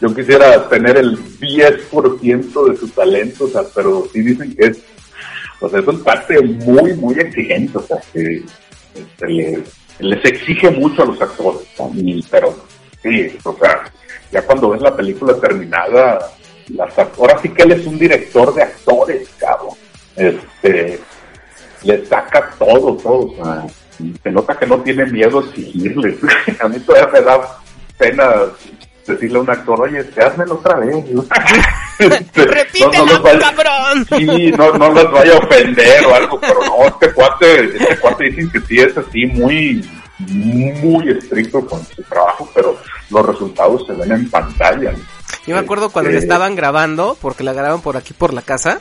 yo 0.00 0.14
quisiera 0.14 0.68
tener 0.68 0.96
el 0.96 1.18
10% 1.38 2.70
de 2.70 2.76
su 2.76 2.88
talento, 2.88 3.44
o 3.44 3.48
sea, 3.48 3.62
pero 3.74 4.06
sí 4.12 4.20
dicen 4.22 4.54
que 4.56 4.66
es, 4.66 4.78
o 5.60 5.68
sea, 5.68 5.80
es 5.80 5.86
un 5.86 6.02
parte 6.02 6.40
muy, 6.40 6.94
muy 6.94 7.14
exigente, 7.14 7.78
o 7.78 7.82
sea, 7.82 7.98
que 8.12 8.42
este, 8.94 9.26
le- 9.28 9.62
les 9.98 10.24
exige 10.24 10.70
mucho 10.70 11.02
a 11.02 11.06
los 11.06 11.20
actores, 11.20 11.66
¿no? 11.78 11.92
Pero 12.30 12.56
sí, 13.02 13.36
o 13.44 13.56
sea, 13.60 13.84
ya 14.32 14.42
cuando 14.42 14.70
ves 14.70 14.80
la 14.80 14.96
película 14.96 15.34
terminada, 15.38 16.30
las, 16.74 16.98
ahora 17.18 17.38
sí 17.42 17.48
que 17.50 17.64
él 17.64 17.72
es 17.72 17.86
un 17.86 17.98
director 17.98 18.54
de 18.54 18.62
actores, 18.62 19.28
cabrón, 19.38 19.74
este, 20.16 21.00
le 21.84 22.06
saca 22.06 22.50
todo, 22.58 22.96
todo, 22.96 23.18
o 23.32 23.34
sea, 23.36 23.66
se 24.22 24.30
nota 24.30 24.56
que 24.58 24.66
no 24.66 24.80
tiene 24.80 25.04
miedo 25.06 25.40
a 25.40 25.44
exigirles, 25.44 26.16
a 26.60 26.68
mí 26.68 26.78
todavía 26.80 27.12
me 27.12 27.20
da 27.20 27.58
pena 27.98 28.32
decirle 29.06 29.38
a 29.38 29.40
un 29.42 29.50
actor, 29.50 29.80
oye, 29.80 29.98
este, 30.00 30.22
házmelo 30.22 30.54
otra 30.54 30.76
vez, 30.78 30.96
Este, 31.98 32.44
¡Repítela, 32.46 32.98
no, 32.98 33.04
no 33.06 33.12
los 33.12 33.22
vaya- 33.22 33.40
cabrón! 33.40 34.06
Sí, 34.16 34.52
no, 34.56 34.72
no 34.78 34.90
los 34.92 35.12
vaya 35.12 35.34
a 35.34 35.38
ofender 35.38 36.06
o 36.06 36.14
algo, 36.14 36.40
pero 36.40 36.54
no, 36.64 36.86
este 36.86 37.12
cuate, 37.12 37.64
este 37.76 37.98
cuate 37.98 38.24
dicen 38.24 38.50
que 38.50 38.60
sí 38.60 38.78
es 38.80 38.96
así 38.96 39.26
muy, 39.26 39.86
muy 40.18 41.10
estricto 41.10 41.64
con 41.66 41.84
su 41.86 42.02
trabajo, 42.04 42.48
pero 42.54 42.76
los 43.10 43.26
resultados 43.26 43.86
se 43.86 43.92
ven 43.92 44.12
en 44.12 44.30
pantalla. 44.30 44.92
Yo 45.46 45.54
me 45.54 45.60
acuerdo 45.60 45.90
cuando 45.90 46.10
le 46.10 46.16
Este, 46.18 46.26
estaban 46.26 46.56
grabando, 46.56 47.18
porque 47.20 47.44
la 47.44 47.52
grababan 47.52 47.82
por 47.82 47.96
aquí 47.98 48.14
por 48.14 48.32
la 48.32 48.40
casa, 48.42 48.80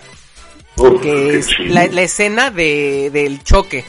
uf, 0.78 1.01
que 1.01 1.38
es 1.39 1.47
la, 1.59 1.88
la 1.88 2.01
escena 2.03 2.51
de, 2.51 3.09
del 3.11 3.43
choque. 3.43 3.84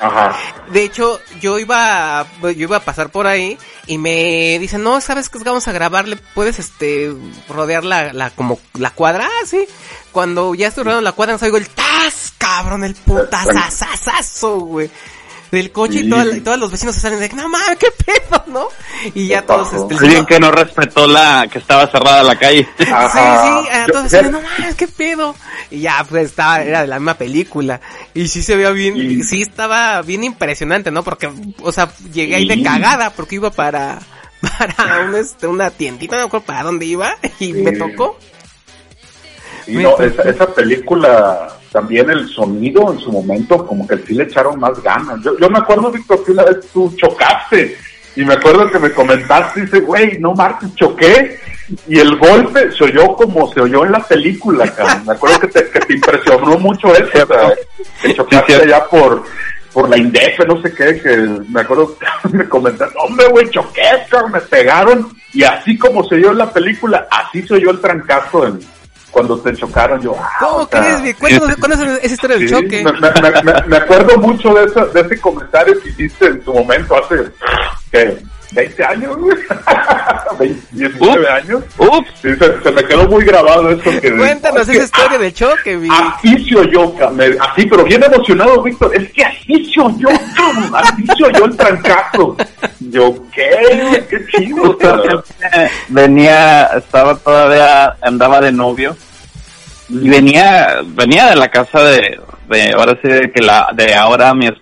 Ajá. 0.00 0.36
De 0.70 0.84
hecho, 0.84 1.20
yo 1.40 1.58
iba, 1.58 2.20
a- 2.20 2.26
yo 2.42 2.50
iba 2.52 2.76
a 2.76 2.84
pasar 2.84 3.10
por 3.10 3.26
ahí 3.26 3.58
y 3.86 3.98
me 3.98 4.58
dicen, 4.60 4.82
no, 4.82 5.00
¿sabes 5.00 5.28
qué? 5.28 5.38
Vamos 5.40 5.66
a 5.66 5.72
grabarle, 5.72 6.16
puedes, 6.34 6.58
este, 6.58 7.12
rodear 7.48 7.84
la, 7.84 8.12
la, 8.12 8.30
como, 8.30 8.60
la 8.74 8.90
cuadra, 8.90 9.26
ah, 9.26 9.46
sí. 9.46 9.66
Cuando 10.12 10.54
ya 10.54 10.68
estoy 10.68 10.84
rodeando 10.84 11.02
la 11.02 11.12
cuadra, 11.12 11.32
nos 11.34 11.42
oigo 11.42 11.56
el 11.56 11.68
tas, 11.68 12.32
cabrón, 12.38 12.84
el 12.84 12.94
putazazazazo, 12.94 14.60
güey. 14.60 14.90
Del 15.50 15.72
coche 15.72 16.00
y, 16.00 16.02
Sí. 16.04 16.10
toda 16.10 16.24
la- 16.26 16.36
y 16.36 16.40
todos 16.40 16.58
los 16.58 16.70
vecinos 16.70 16.94
se 16.94 17.00
salen 17.00 17.20
de, 17.20 17.28
no 17.30 17.48
mames, 17.48 17.78
qué 17.78 17.86
pedo, 18.04 18.44
¿no? 18.48 18.68
Y 19.14 19.28
ya 19.28 19.40
¿Qué 19.40 19.46
todos, 19.46 19.72
este, 19.72 20.04
Alguien 20.04 20.26
que 20.26 20.38
no 20.40 20.50
respetó 20.50 21.06
la 21.06 21.46
que 21.50 21.58
estaba 21.58 21.86
cerrada 21.90 22.22
la 22.22 22.38
calle. 22.38 22.68
Sí, 22.78 22.84
sí, 22.84 22.90
Ajá. 22.92 23.58
a 23.60 23.86
Yo- 23.86 23.92
todos 23.92 24.04
decían, 24.10 24.30
no 24.32 24.40
mames, 24.42 24.74
qué 24.74 24.86
pedo. 24.88 25.34
Y 25.70 25.80
ya, 25.80 26.04
pues 26.08 26.26
estaba, 26.26 26.62
era 26.62 26.82
de 26.82 26.86
la 26.88 26.98
misma 26.98 27.14
película. 27.14 27.80
Y 28.14 28.28
sí 28.28 28.42
se 28.42 28.56
veía 28.56 28.70
bien, 28.70 28.96
Y- 28.96 29.22
sí 29.22 29.42
estaba 29.42 30.02
bien 30.02 30.24
impresionante, 30.24 30.90
¿no? 30.90 31.02
Porque, 31.02 31.30
o 31.62 31.72
sea, 31.72 31.90
llegué 32.12 32.34
ahí 32.36 32.46
de 32.48 32.54
Sí. 32.54 32.62
cagada, 32.62 33.10
porque 33.10 33.36
iba 33.36 33.50
para, 33.50 33.98
para 34.76 35.06
un, 35.08 35.14
este, 35.14 35.46
una 35.46 35.70
tiendita, 35.70 36.16
no 36.16 36.22
me 36.22 36.26
acuerdo 36.26 36.46
para 36.46 36.62
dónde 36.62 36.84
iba, 36.86 37.16
y 37.40 37.52
me 37.54 37.72
tocó. 37.72 38.18
Y 39.66 39.72
no, 39.76 39.98
esa, 39.98 40.22
esa 40.22 40.46
película, 40.54 41.57
también 41.70 42.10
el 42.10 42.28
sonido 42.28 42.92
en 42.92 42.98
su 42.98 43.12
momento, 43.12 43.66
como 43.66 43.86
que 43.86 43.98
sí 43.98 44.14
le 44.14 44.24
echaron 44.24 44.58
más 44.58 44.82
ganas. 44.82 45.20
Yo, 45.22 45.38
yo 45.38 45.50
me 45.50 45.58
acuerdo, 45.58 45.90
Víctor, 45.90 46.24
que 46.24 46.32
una 46.32 46.44
vez 46.44 46.66
tú 46.72 46.92
chocaste, 46.96 47.76
y 48.16 48.24
me 48.24 48.34
acuerdo 48.34 48.70
que 48.70 48.78
me 48.78 48.92
comentaste, 48.92 49.62
dice, 49.62 49.80
güey, 49.80 50.18
no 50.18 50.34
martes, 50.34 50.74
choqué, 50.74 51.38
y 51.86 51.98
el 51.98 52.16
golpe 52.16 52.72
se 52.72 52.84
oyó 52.84 53.14
como 53.14 53.52
se 53.52 53.60
oyó 53.60 53.84
en 53.84 53.92
la 53.92 54.00
película, 54.00 54.66
cabrón. 54.74 55.04
Me 55.06 55.12
acuerdo 55.12 55.40
que 55.40 55.48
te, 55.48 55.70
que 55.70 55.80
te 55.80 55.94
impresionó 55.94 56.58
mucho 56.58 56.92
eso, 56.94 57.24
o 57.24 57.26
sea, 57.26 57.54
que 58.02 58.14
chocaste 58.14 58.54
allá 58.54 58.84
por, 58.86 59.22
por 59.72 59.88
la 59.88 59.98
INDEF, 59.98 60.40
no 60.46 60.60
sé 60.62 60.72
qué, 60.72 61.00
que 61.00 61.16
me 61.48 61.60
acuerdo 61.60 61.96
que 62.22 62.36
me 62.36 62.48
comentaste, 62.48 62.96
hombre, 62.98 63.28
güey, 63.28 63.50
choqué, 63.50 63.82
cabrón, 64.08 64.32
me 64.32 64.40
pegaron, 64.40 65.08
y 65.34 65.44
así 65.44 65.76
como 65.76 66.02
se 66.04 66.16
oyó 66.16 66.30
en 66.30 66.38
la 66.38 66.50
película, 66.50 67.06
así 67.10 67.46
se 67.46 67.54
oyó 67.54 67.70
el 67.70 67.80
trancazo 67.80 68.46
en, 68.46 68.58
cuando 69.10 69.38
te 69.40 69.54
chocaron, 69.56 70.00
yo, 70.00 70.14
ah, 70.18 70.30
¿Cómo 70.40 70.66
sea, 70.66 70.80
crees, 70.80 71.00
güey? 71.00 71.14
Cuéntanos, 71.14 71.56
cuéntanos 71.56 71.98
esa 72.02 72.14
historia 72.14 72.36
del 72.38 72.48
Sí, 72.48 72.54
choque. 72.54 72.84
Me, 72.84 72.92
me- 72.92 73.42
me- 73.52 73.62
me 73.66 73.76
acuerdo 73.76 74.18
mucho 74.18 74.54
de, 74.54 74.64
esa- 74.64 74.86
de 74.86 75.00
ese 75.00 75.20
comentario 75.20 75.80
que 75.80 75.88
hiciste 75.88 76.26
en 76.26 76.40
tu 76.42 76.52
momento 76.54 76.94
hace, 76.96 77.30
¿qué? 77.90 78.18
20 78.52 78.84
años, 78.84 79.16
güey. 79.16 79.36
20, 80.38 80.60
19 80.72 81.28
años. 81.28 81.62
Ups, 81.78 82.08
Sí, 82.22 82.28
se, 82.34 82.62
se 82.62 82.72
me 82.72 82.82
quedó 82.84 83.06
muy 83.08 83.24
grabado 83.24 83.70
eso 83.70 83.90
que... 84.00 84.16
Cuéntanos 84.16 84.62
es 84.62 84.68
que 84.68 84.76
esa 84.78 84.84
historia 84.86 85.18
del 85.18 85.34
choque, 85.34 85.76
vi. 85.76 85.88
Así 85.90 86.44
se 86.48 86.56
oyó, 86.56 86.92
así, 87.40 87.66
pero 87.66 87.84
bien 87.84 88.02
emocionado, 88.02 88.62
Víctor. 88.62 88.94
Es 88.96 89.12
que 89.12 89.24
así 89.24 89.64
se 89.72 89.80
oyó, 89.80 90.08
así 90.74 91.04
se 91.16 91.24
oyó 91.24 91.44
el 91.44 91.56
trancazo. 91.56 92.36
Yo, 92.80 93.14
¿qué? 93.34 94.04
Qué 94.08 94.26
chido, 94.28 94.78
venía, 95.88 96.64
estaba 96.76 97.14
todavía, 97.16 97.96
andaba 98.02 98.40
de 98.40 98.52
novio 98.52 98.96
y 99.90 100.08
venía, 100.08 100.78
venía 100.86 101.26
de 101.30 101.36
la 101.36 101.48
casa 101.48 101.82
de, 101.82 102.20
de 102.48 102.72
ahora 102.72 102.98
sí 103.02 103.08
de 103.08 103.30
que 103.30 103.40
la, 103.42 103.68
de 103.74 103.94
ahora 103.94 104.32
mi 104.34 104.46
es- 104.46 104.54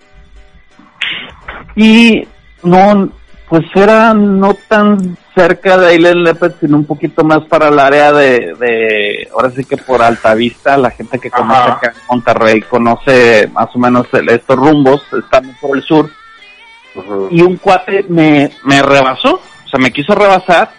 y 1.75 2.27
no, 2.63 3.09
pues 3.49 3.63
era 3.75 4.13
no 4.13 4.55
tan 4.67 5.17
cerca 5.33 5.77
de 5.77 5.95
Isla 5.95 6.13
Lepet, 6.13 6.59
sino 6.59 6.77
un 6.77 6.85
poquito 6.85 7.23
más 7.23 7.45
para 7.45 7.69
el 7.69 7.79
área 7.79 8.11
de, 8.11 8.53
de, 8.59 9.29
ahora 9.31 9.51
sí 9.51 9.63
que 9.63 9.77
por 9.77 10.01
Altavista, 10.01 10.77
la 10.77 10.91
gente 10.91 11.17
que 11.19 11.29
conoce 11.31 11.59
Ajá. 11.59 11.73
acá 11.73 11.93
en 11.95 12.01
Monterrey 12.09 12.61
conoce 12.61 13.47
más 13.53 13.69
o 13.73 13.79
menos 13.79 14.07
el- 14.13 14.29
estos 14.29 14.57
rumbos, 14.57 15.01
están 15.13 15.55
por 15.61 15.77
el 15.77 15.83
sur, 15.83 16.09
y 17.29 17.41
un 17.41 17.57
cuate 17.57 18.05
me, 18.09 18.49
me 18.63 18.81
rebasó, 18.81 19.35
o 19.35 19.69
sea, 19.69 19.79
me 19.79 19.91
quiso 19.91 20.15
rebasar 20.15 20.71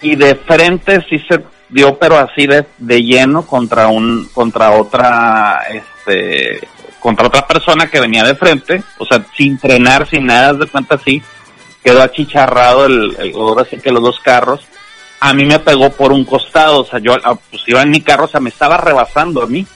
y 0.00 0.16
de 0.16 0.34
frente 0.34 1.04
sí 1.10 1.18
se 1.28 1.44
dio, 1.68 1.98
pero 1.98 2.16
así 2.16 2.46
de, 2.46 2.64
de 2.78 3.02
lleno 3.02 3.42
contra 3.46 3.88
un, 3.88 4.28
contra 4.32 4.70
otra, 4.70 5.60
este, 5.70 6.66
contra 6.98 7.26
otra 7.26 7.46
persona 7.46 7.86
que 7.88 8.00
venía 8.00 8.24
de 8.24 8.34
frente, 8.34 8.82
o 8.98 9.04
sea, 9.04 9.22
sin 9.36 9.58
frenar, 9.58 10.08
sin 10.08 10.24
nada, 10.24 10.54
de 10.54 10.66
cuenta 10.66 10.94
así, 10.94 11.22
quedó 11.82 12.02
achicharrado 12.02 12.86
el, 12.86 13.16
el, 13.18 13.32
ahora 13.34 13.64
sí 13.68 13.78
que 13.78 13.90
los 13.92 14.02
dos 14.02 14.18
carros, 14.20 14.60
a 15.20 15.34
mí 15.34 15.44
me 15.44 15.58
pegó 15.58 15.90
por 15.90 16.12
un 16.12 16.24
costado, 16.24 16.80
o 16.82 16.84
sea, 16.84 17.00
yo, 17.00 17.14
ah, 17.24 17.34
pues 17.50 17.62
iba 17.66 17.82
en 17.82 17.90
mi 17.90 18.00
carro, 18.00 18.26
o 18.26 18.28
sea, 18.28 18.40
me 18.40 18.50
estaba 18.50 18.76
rebasando 18.76 19.42
a 19.42 19.46
mí. 19.46 19.66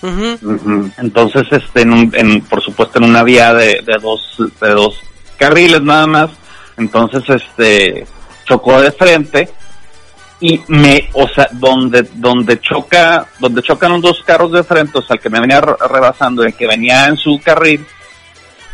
Entonces, 0.98 1.42
este, 1.50 1.82
en, 1.82 1.92
un- 1.92 2.12
en- 2.14 2.40
por 2.42 2.62
supuesto, 2.62 2.98
en 2.98 3.05
una 3.07 3.22
vía 3.22 3.53
de, 3.53 3.80
de 3.84 3.96
dos, 4.00 4.36
de 4.61 4.70
dos 4.70 5.00
carriles 5.36 5.82
nada 5.82 6.07
más. 6.07 6.30
Entonces, 6.76 7.22
este, 7.28 8.07
chocó 8.44 8.80
de 8.80 8.92
frente 8.92 9.48
y 10.40 10.61
me, 10.68 11.09
o 11.12 11.28
sea, 11.28 11.48
donde, 11.53 12.03
donde 12.14 12.61
choca, 12.61 13.26
donde 13.38 13.62
chocan 13.62 13.92
los 13.92 14.03
dos 14.03 14.22
carros 14.24 14.53
de 14.53 14.62
frente, 14.64 14.98
o 14.98 15.03
sea, 15.03 15.14
el 15.16 15.20
que 15.22 15.30
me 15.30 15.40
venía 15.40 15.61
re- 15.61 15.74
rebasando 15.88 16.42
y 16.42 16.46
el 16.46 16.55
que 16.55 16.66
venía 16.66 17.07
en 17.07 17.16
su 17.16 17.40
carril, 17.44 17.84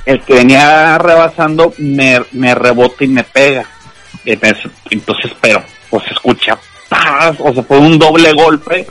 el 0.09 0.21
que 0.23 0.35
venía 0.35 0.97
rebasando 0.99 1.73
me, 1.79 2.21
me 2.33 2.55
rebota 2.55 3.05
y 3.05 3.09
me 3.09 3.25
pega. 3.25 3.67
Entonces, 4.25 4.71
entonces, 4.91 5.33
pero, 5.41 5.63
pues 5.91 6.05
se 6.05 6.15
escucha, 6.15 6.59
¡paz! 6.89 7.37
o 7.39 7.53
sea, 7.53 7.63
fue 7.63 7.79
un 7.79 7.99
doble 7.99 8.33
golpe 8.33 8.87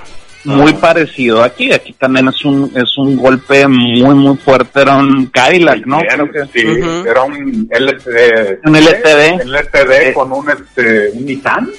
muy 0.45 0.73
parecido 0.73 1.43
aquí. 1.43 1.73
Aquí 1.73 1.93
también 1.93 2.27
es 2.29 2.45
un, 2.45 2.71
es 2.75 2.97
un 2.97 3.17
golpe 3.17 3.67
muy, 3.67 4.01
muy 4.15 4.37
fuerte. 4.37 4.81
Era 4.81 4.95
un 4.95 5.25
Cadillac, 5.27 5.85
¿no? 5.85 5.99
Creo 5.99 6.31
que- 6.31 6.45
sí, 6.53 6.67
era 7.05 7.23
un 7.23 7.67
LTD. 7.69 8.59
Un 8.65 8.75
LTD. 8.75 9.41
LTD 9.43 10.13
con 10.13 10.31
un, 10.31 10.49
este, 10.49 11.09
un 11.13 11.25
Nissan. 11.25 11.69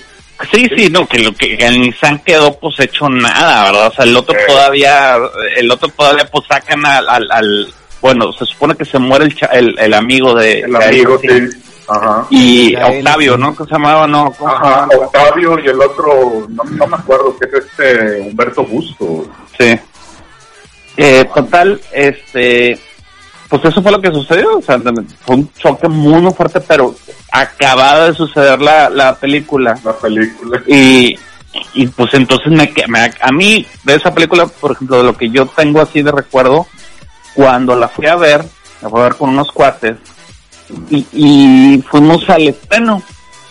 Sí, 0.52 0.68
sí, 0.76 0.88
no, 0.90 1.06
que 1.08 1.18
lo 1.20 1.32
que 1.34 1.54
el 1.54 1.80
Nissan 1.80 2.18
quedó 2.20 2.58
pues 2.58 2.78
hecho 2.80 3.08
nada, 3.08 3.64
¿verdad? 3.72 3.86
O 3.88 3.92
sea, 3.92 4.04
el 4.04 4.16
otro 4.16 4.36
todavía, 4.46 5.16
el 5.56 5.70
otro 5.70 5.88
todavía 5.88 6.26
pues 6.30 6.44
sacan 6.48 6.84
al, 6.84 7.08
al, 7.08 7.30
al- 7.30 7.68
bueno, 8.00 8.32
se 8.32 8.44
supone 8.46 8.74
que 8.76 8.84
se 8.84 8.98
muere 8.98 9.26
el, 9.26 9.34
cha- 9.36 9.46
el, 9.52 9.78
el 9.78 9.94
amigo 9.94 10.34
de... 10.34 10.60
El 10.60 10.72
de 10.72 10.84
amigo, 10.84 11.18
él, 11.22 11.50
sí. 11.52 11.58
Ajá. 11.90 12.26
Y 12.30 12.76
Octavio. 12.76 13.36
¿no? 13.38 13.54
¿Cómo 13.54 13.66
se 13.66 13.74
llamaba? 13.74 14.06
No, 14.06 14.30
¿cómo 14.38 14.50
se 14.50 14.56
Ajá, 14.56 14.80
llamaba? 14.88 15.06
Octavio 15.06 15.58
y 15.58 15.66
el 15.68 15.80
otro, 15.80 16.46
no, 16.50 16.62
no 16.64 16.86
me 16.86 16.96
acuerdo, 16.96 17.36
que 17.38 17.46
es 17.46 17.64
este 17.64 18.20
Humberto 18.20 18.62
Busto. 18.64 19.26
Sí. 19.58 19.78
Eh, 20.96 21.24
total, 21.34 21.80
este, 21.92 22.78
pues 23.48 23.64
eso 23.64 23.80
fue 23.82 23.92
lo 23.92 24.00
que 24.00 24.10
sucedió, 24.10 24.58
o 24.58 24.62
sea, 24.62 24.78
fue 25.24 25.36
un 25.36 25.52
choque 25.54 25.88
muy, 25.88 26.20
muy 26.20 26.32
fuerte, 26.34 26.60
pero 26.60 26.94
acababa 27.32 28.06
de 28.08 28.14
suceder 28.14 28.60
la, 28.60 28.90
la 28.90 29.14
película. 29.14 29.78
La 29.84 29.92
película. 29.96 30.60
Y, 30.66 31.16
y 31.74 31.86
pues 31.86 32.12
entonces 32.14 32.52
me, 32.52 32.70
que- 32.70 32.86
me- 32.88 33.12
a 33.20 33.32
mí, 33.32 33.64
de 33.84 33.94
esa 33.94 34.12
película, 34.12 34.46
por 34.46 34.72
ejemplo, 34.72 34.98
de 34.98 35.04
lo 35.04 35.16
que 35.16 35.30
yo 35.30 35.46
tengo 35.46 35.80
así 35.80 36.02
de 36.02 36.10
recuerdo, 36.12 36.66
cuando 37.38 37.76
la 37.76 37.86
fui 37.86 38.08
a 38.08 38.16
ver, 38.16 38.44
la 38.82 38.90
fui 38.90 38.98
a 39.00 39.04
ver 39.04 39.14
con 39.14 39.30
unos 39.30 39.52
cuates, 39.52 39.94
y, 40.90 41.06
y 41.12 41.84
fuimos 41.88 42.28
al 42.28 42.48
estreno, 42.48 43.00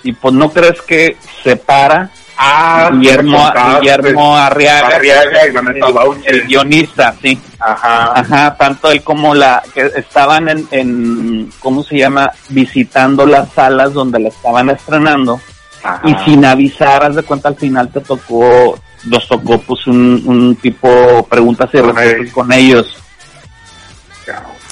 y 0.03 0.11
pues 0.11 0.33
no 0.33 0.51
crees 0.51 0.81
que 0.81 1.15
se 1.41 1.55
para 1.55 2.11
Ah, 2.38 2.89
Guillermo. 2.91 3.49
Guillermo 3.79 4.35
Arriaga, 4.38 4.99
y 5.01 6.27
el 6.27 6.43
guionista, 6.47 7.15
sí. 7.21 7.39
Ajá. 7.59 8.11
Ajá, 8.19 8.57
tanto 8.57 8.91
él 8.91 9.01
como 9.03 9.33
la 9.33 9.63
que 9.73 9.89
estaban 9.95 10.49
en, 10.49 10.67
en 10.71 11.49
¿cómo 11.59 11.81
se 11.81 11.97
llama? 11.97 12.29
Visitando 12.49 13.25
las 13.25 13.53
salas 13.53 13.93
donde 13.93 14.19
la 14.19 14.27
estaban 14.27 14.69
estrenando 14.69 15.39
ajá. 15.81 16.01
y 16.03 16.13
sin 16.25 16.43
avisar, 16.43 17.05
haz 17.05 17.15
de 17.15 17.23
cuenta 17.23 17.47
al 17.47 17.55
final 17.55 17.89
te 17.89 18.01
tocó, 18.01 18.77
nos 19.05 19.27
tocó 19.29 19.57
pues 19.59 19.88
un, 19.88 20.21
un 20.25 20.55
tipo 20.57 21.25
preguntas 21.27 21.69
y 21.73 21.77
respuestas 21.79 22.33
con 22.33 22.51
ellos. 22.51 22.97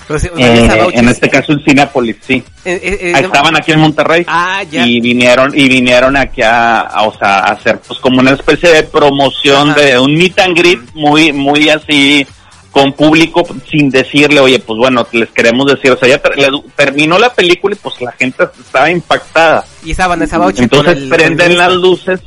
Pero 0.08 0.20
Eh, 0.38 0.90
en 0.94 1.10
este 1.10 1.30
caso 1.30 1.52
en 1.54 1.64
Cinepolis, 1.64 2.18
sí. 2.28 2.44
eh, 2.64 3.00
eh, 3.02 3.14
Ahí 3.16 3.24
estaban 3.24 3.56
aquí 3.56 3.72
en 3.72 3.80
Monterrey. 3.80 4.24
Ah, 4.28 4.62
ya. 4.70 4.86
y 4.86 5.00
vinieron 5.02 5.52
y 5.58 5.68
vinieron 5.68 6.16
aquí 6.16 6.42
a, 6.44 6.82
a, 6.82 7.04
o 7.04 7.18
sea, 7.18 7.40
a 7.40 7.52
hacer 7.54 7.80
pues 7.88 8.00
como 8.00 8.20
una 8.20 8.32
especie 8.32 8.70
de 8.70 8.84
promoción 8.84 9.72
Ajá. 9.72 9.80
de 9.82 9.98
un 10.00 10.14
meet 10.16 10.38
and 10.40 10.58
greet 10.58 10.80
muy 10.94 11.32
muy 11.34 11.70
así 11.70 12.26
con 12.70 12.92
público 12.94 13.42
sin 13.72 13.90
decirle 13.90 14.40
oye 14.42 14.60
pues 14.60 14.78
bueno 14.78 15.08
les 15.14 15.30
queremos 15.30 15.66
decir 15.66 15.92
o 15.92 15.98
sea 15.98 16.10
ya 16.10 16.18
ter- 16.18 16.34
terminó 16.76 17.18
la 17.18 17.34
película 17.34 17.74
y 17.74 17.80
pues 17.80 18.02
la 18.02 18.12
gente 18.12 18.44
estaba 18.60 18.92
impactada 18.92 19.64
Y 19.86 19.92
esa 19.92 20.08
Vanessa 20.08 20.38
Bauches. 20.38 20.60
entonces 20.64 20.98
el- 20.98 21.08
prenden 21.10 21.58
las 21.58 21.72
luces 21.74 22.20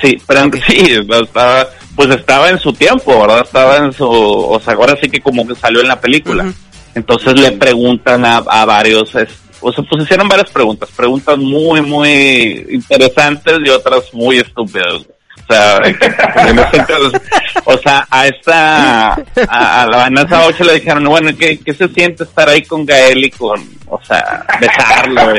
sí 0.00 0.16
prenden 0.24 0.62
sí 0.68 1.00
estaba 1.10 1.66
pues 1.96 2.08
estaba 2.10 2.50
en 2.50 2.58
su 2.60 2.72
tiempo 2.72 3.20
verdad 3.20 3.42
estaba 3.44 3.78
en 3.78 3.92
su 3.92 4.08
o 4.08 4.60
sea 4.64 4.74
ahora 4.74 4.96
sí 5.02 5.08
que 5.10 5.20
como 5.20 5.44
que 5.46 5.56
salió 5.56 5.80
en 5.80 5.88
la 5.88 6.00
película. 6.00 6.52
Entonces 6.96 7.38
le 7.38 7.52
preguntan 7.52 8.24
a, 8.24 8.38
a 8.38 8.64
varios, 8.64 9.14
es- 9.14 9.38
o 9.60 9.72
sea, 9.72 9.82
pues 9.88 10.02
hicieron 10.04 10.28
varias 10.28 10.50
preguntas, 10.50 10.88
preguntas 10.94 11.38
muy, 11.38 11.80
muy 11.80 12.66
interesantes 12.70 13.58
y 13.64 13.68
otras 13.70 14.12
muy 14.12 14.38
estúpidas. 14.38 15.02
O 15.48 15.52
sea, 15.52 15.78
entonces, 16.72 17.20
o 17.64 17.78
sea, 17.78 18.06
a 18.10 18.26
esta, 18.26 19.12
a, 19.14 19.82
a 19.82 19.86
la 19.86 19.96
Vanessa 19.98 20.38
Bauche 20.40 20.64
le 20.64 20.74
dijeron, 20.74 21.04
bueno, 21.04 21.30
¿qué, 21.38 21.58
¿qué 21.60 21.72
se 21.72 21.88
siente 21.88 22.24
estar 22.24 22.48
ahí 22.48 22.62
con 22.62 22.84
Gael 22.84 23.24
y 23.24 23.30
con, 23.30 23.60
o 23.86 24.00
sea, 24.04 24.44
besarlo? 24.60 25.34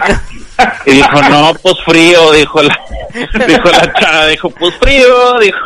Y 0.86 0.92
dijo, 0.94 1.22
no, 1.30 1.54
pues 1.62 1.76
frío, 1.86 2.32
dijo 2.32 2.64
la, 2.64 2.80
dijo 3.48 3.70
la 3.70 3.94
chava, 4.00 4.26
dijo, 4.28 4.50
pues 4.52 4.74
frío, 4.76 5.40
dijo. 5.40 5.58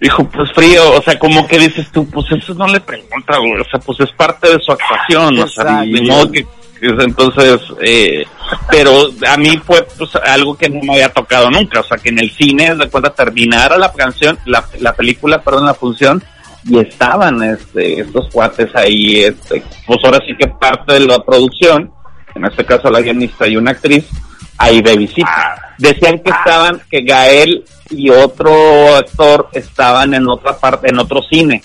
Dijo, 0.00 0.24
pues 0.30 0.50
frío, 0.52 0.92
o 0.96 1.02
sea, 1.02 1.18
como 1.18 1.46
que 1.46 1.58
dices 1.58 1.90
tú, 1.92 2.08
pues 2.08 2.24
eso 2.32 2.54
no 2.54 2.66
le 2.66 2.80
pregunta, 2.80 3.36
güey, 3.36 3.60
o 3.60 3.64
sea, 3.64 3.78
pues 3.80 4.00
es 4.00 4.10
parte 4.12 4.48
de 4.48 4.58
su 4.58 4.72
actuación, 4.72 5.38
o 5.38 5.46
sea, 5.46 5.84
modo 5.84 6.32
que, 6.32 6.42
que- 6.42 6.88
entonces, 7.04 7.60
eh, 7.82 8.24
pero 8.70 9.10
a 9.28 9.36
mí 9.36 9.58
fue 9.58 9.86
pues 9.98 10.10
algo 10.16 10.56
que 10.56 10.70
no 10.70 10.80
me 10.82 10.94
había 10.94 11.12
tocado 11.12 11.50
nunca, 11.50 11.80
o 11.80 11.82
sea, 11.82 11.98
que 11.98 12.08
en 12.08 12.18
el 12.18 12.30
cine, 12.30 12.74
de 12.74 12.88
cuenta, 12.88 13.12
terminara 13.12 13.76
la 13.76 13.92
canción, 13.92 14.38
la, 14.46 14.64
la 14.78 14.94
película, 14.94 15.42
perdón, 15.42 15.66
la 15.66 15.74
función, 15.74 16.24
y 16.64 16.78
estaban, 16.78 17.42
este, 17.42 18.00
estos 18.00 18.30
cuates 18.32 18.74
ahí, 18.74 19.24
este, 19.24 19.62
pues 19.86 19.98
ahora 20.02 20.18
sí 20.26 20.34
que 20.34 20.48
parte 20.48 20.94
de 20.94 21.00
la 21.00 21.22
producción, 21.22 21.92
en 22.34 22.44
este 22.46 22.64
caso 22.64 22.90
la 22.90 23.02
guionista 23.02 23.46
y 23.46 23.56
una 23.58 23.72
actriz, 23.72 24.06
ahí 24.56 24.80
Babysitter. 24.80 25.24
Ah. 25.26 25.56
Decían 25.76 26.18
que 26.20 26.30
estaban, 26.30 26.80
que 26.90 27.02
Gael 27.02 27.64
y 27.90 28.08
otro 28.10 28.96
actor 28.96 29.48
estaban 29.52 30.14
en 30.14 30.28
otra 30.28 30.56
parte, 30.58 30.88
en 30.88 30.98
otro 30.98 31.20
cine. 31.22 31.62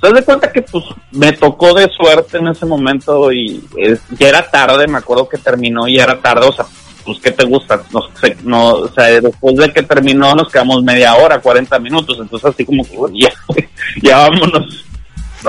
¿Te 0.00 0.08
das 0.08 0.14
de 0.14 0.24
cuenta 0.24 0.52
que 0.52 0.62
pues 0.62 0.84
me 1.12 1.32
tocó 1.32 1.72
de 1.74 1.88
suerte 1.96 2.38
en 2.38 2.48
ese 2.48 2.66
momento 2.66 3.32
y 3.32 3.62
es- 3.76 4.00
ya 4.18 4.28
era 4.28 4.50
tarde, 4.50 4.86
me 4.88 4.98
acuerdo 4.98 5.28
que 5.28 5.38
terminó 5.38 5.86
y 5.88 5.96
ya 5.96 6.04
era 6.04 6.20
tarde, 6.20 6.46
o 6.46 6.52
sea, 6.52 6.66
pues 7.04 7.18
¿qué 7.20 7.30
te 7.30 7.44
gusta? 7.44 7.80
No, 7.92 8.00
sé, 8.20 8.36
no, 8.42 8.68
o 8.74 8.88
sea, 8.92 9.04
después 9.20 9.56
de 9.56 9.72
que 9.72 9.82
terminó 9.82 10.34
nos 10.34 10.50
quedamos 10.50 10.82
media 10.82 11.14
hora, 11.14 11.40
40 11.40 11.78
minutos, 11.78 12.18
entonces 12.20 12.50
así 12.50 12.64
como 12.64 12.84
que 12.84 12.96
ya, 13.20 13.30
ya 14.02 14.18
vámonos. 14.28 14.84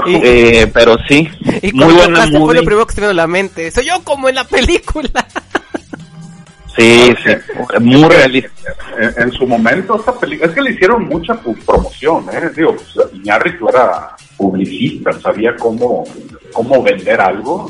Y- 0.06 0.16
Eh, 0.24 0.68
pero 0.74 0.96
sí, 1.08 1.28
Y 1.64 1.72
muy 1.74 1.94
buena 1.94 2.14
tocaste 2.26 2.40
fue 2.40 2.54
lo 2.56 2.62
primero 2.64 2.86
que 2.86 2.94
se 2.94 3.02
me 3.02 3.08
a 3.08 3.14
la 3.14 3.26
mente. 3.28 3.72
Soy 3.72 3.86
yo 3.88 4.02
como 4.04 4.30
en 4.30 4.36
la 4.36 4.44
película. 4.44 5.10
Sí, 6.76 7.10
sí, 7.26 7.32
muy 7.80 8.04
realista. 8.08 8.52
En, 8.98 9.32
su 9.32 9.46
momento, 9.46 9.96
esta 9.96 10.14
película, 10.14 10.50
es 10.50 10.56
que 10.56 10.62
le 10.62 10.72
hicieron 10.72 11.08
mucha 11.08 11.40
promoción, 11.66 12.26
¿eh? 12.32 12.50
Digo, 12.56 12.76
pues, 12.76 13.14
Iñárritu 13.14 13.70
era 13.70 14.16
publicista, 14.36 15.12
sabía 15.20 15.56
cómo, 15.56 16.04
cómo 16.52 16.82
vender 16.82 17.22
algo. 17.22 17.70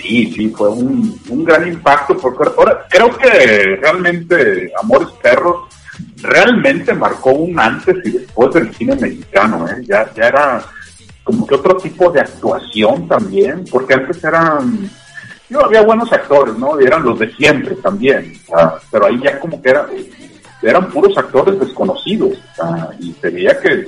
Sí, 0.00 0.32
sí, 0.32 0.48
fue 0.56 0.70
un, 0.70 1.20
un 1.28 1.44
gran 1.44 1.68
impacto, 1.68 2.16
porque 2.16 2.48
ahora 2.56 2.86
creo 2.88 3.16
que 3.16 3.76
realmente 3.82 4.72
Amores 4.80 5.08
Perros 5.22 5.68
realmente 6.22 6.94
marcó 6.94 7.32
un 7.32 7.58
antes 7.58 7.96
y 8.04 8.10
después 8.12 8.54
del 8.54 8.74
cine 8.74 8.96
mexicano, 8.96 9.66
¿eh? 9.68 9.82
Ya, 9.82 10.10
ya 10.14 10.28
era 10.28 10.64
como 11.22 11.46
que 11.46 11.54
otro 11.54 11.76
tipo 11.76 12.10
de 12.10 12.20
actuación 12.20 13.08
también, 13.08 13.64
porque 13.70 13.94
antes 13.94 14.22
eran 14.22 14.90
yo 15.54 15.64
había 15.64 15.82
buenos 15.82 16.12
actores, 16.12 16.58
¿no? 16.58 16.80
Y 16.80 16.84
eran 16.84 17.04
los 17.04 17.16
de 17.18 17.32
siempre 17.34 17.76
también, 17.76 18.32
pero 18.90 19.06
ahí 19.06 19.20
ya 19.22 19.38
como 19.38 19.62
que 19.62 19.70
era, 19.70 19.86
eran 20.62 20.88
puros 20.90 21.16
actores 21.16 21.58
desconocidos, 21.60 22.36
y 22.98 23.12
se 23.12 23.30
veía 23.30 23.56
que 23.60 23.86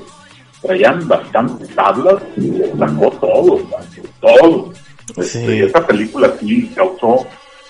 traían 0.63 1.07
bastantes 1.09 1.69
tablas 1.75 2.23
y 2.37 2.53
sacó 2.79 3.11
todo, 3.21 3.61
todo. 4.21 4.73
Este, 5.17 5.47
Sí. 5.47 5.63
esta 5.63 5.87
película 5.87 6.33
sí 6.41 6.71
causó 6.75 7.27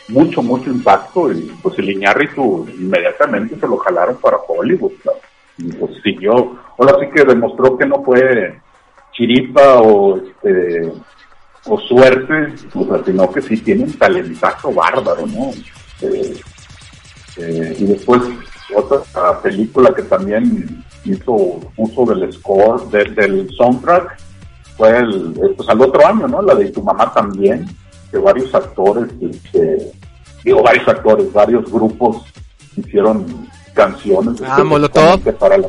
mucho, 0.09 0.43
mucho 0.43 0.71
impacto 0.71 1.31
y 1.33 1.53
pues 1.63 1.79
el 1.79 1.91
Iñárritu 1.91 2.67
inmediatamente 2.79 3.59
se 3.59 3.67
lo 3.67 3.77
jalaron 3.79 4.17
para 4.17 4.37
Hollywood, 4.47 4.93
y 5.59 5.73
pues 5.73 5.91
siguió, 6.03 6.35
ahora 6.79 6.97
sí 7.01 7.07
que 7.15 7.25
demostró 7.25 7.79
que 7.79 7.87
no 7.87 8.03
fue 8.05 8.59
chiripa 9.13 9.81
o 9.81 10.17
este 10.19 10.93
o 11.69 11.79
suerte, 11.81 12.55
o 12.75 12.85
sea, 12.87 13.05
sino 13.05 13.31
que 13.33 13.43
sí 13.43 13.57
tiene 13.59 13.85
un 13.85 13.93
talentazo 13.95 14.73
bárbaro, 14.73 15.27
¿no? 15.27 15.51
Eh, 16.03 16.35
eh, 17.39 17.77
y 17.79 17.85
después 17.87 18.23
otra 18.75 19.41
película 19.43 19.93
que 19.95 20.03
también 20.03 20.85
hizo 21.05 21.61
uso 21.77 22.05
del 22.07 22.33
score, 22.33 22.89
de- 22.91 23.05
del 23.15 23.51
soundtrack, 23.57 24.17
fue 24.77 24.97
el, 24.99 25.35
eh, 25.43 25.55
pues 25.57 25.69
al 25.69 25.81
otro 25.81 26.07
año, 26.07 26.27
¿no? 26.29 26.43
La 26.43 26.55
de 26.55 26.71
tu 26.71 26.83
mamá 26.83 27.13
también, 27.13 27.67
que 28.11 28.19
varios 28.19 28.55
actores, 28.55 29.07
este, 29.21 29.93
digo 30.45 30.63
varios 30.63 30.87
actores, 30.89 31.33
varios 31.33 31.71
grupos 31.71 32.23
hicieron 32.77 33.49
canciones. 33.75 34.41
Ah, 34.47 34.63
Molotov. 34.65 35.03
específicamente 35.19 35.33
Para 35.33 35.59
la, 35.59 35.69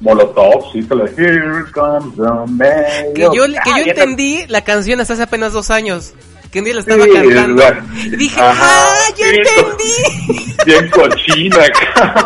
Molotov, 0.00 0.72
sí, 0.72 0.86
que 0.86 0.94
la 0.94 1.04
Here 1.04 1.64
comes 1.72 2.14
the 2.16 2.52
mail. 2.52 3.14
Que 3.14 3.22
yo, 3.22 3.32
que 3.32 3.70
yo 3.70 3.90
entendí 3.90 4.46
la 4.48 4.62
canción 4.62 5.00
hasta 5.00 5.14
hace 5.14 5.22
apenas 5.22 5.52
dos 5.52 5.70
años. 5.70 6.14
Que 6.56 6.60
un 6.60 6.64
día 6.64 6.74
la 6.74 6.80
estaba 6.80 7.04
Sí, 7.04 7.10
cantando. 7.12 7.62
la- 7.62 7.84
Y 8.06 8.16
dije, 8.16 8.40
Ajá, 8.40 8.64
¡ah, 8.66 8.96
ya 9.14 9.26
sí, 9.26 9.36
entendí! 9.36 10.54
Bien 10.64 10.88
cochina, 10.88 11.58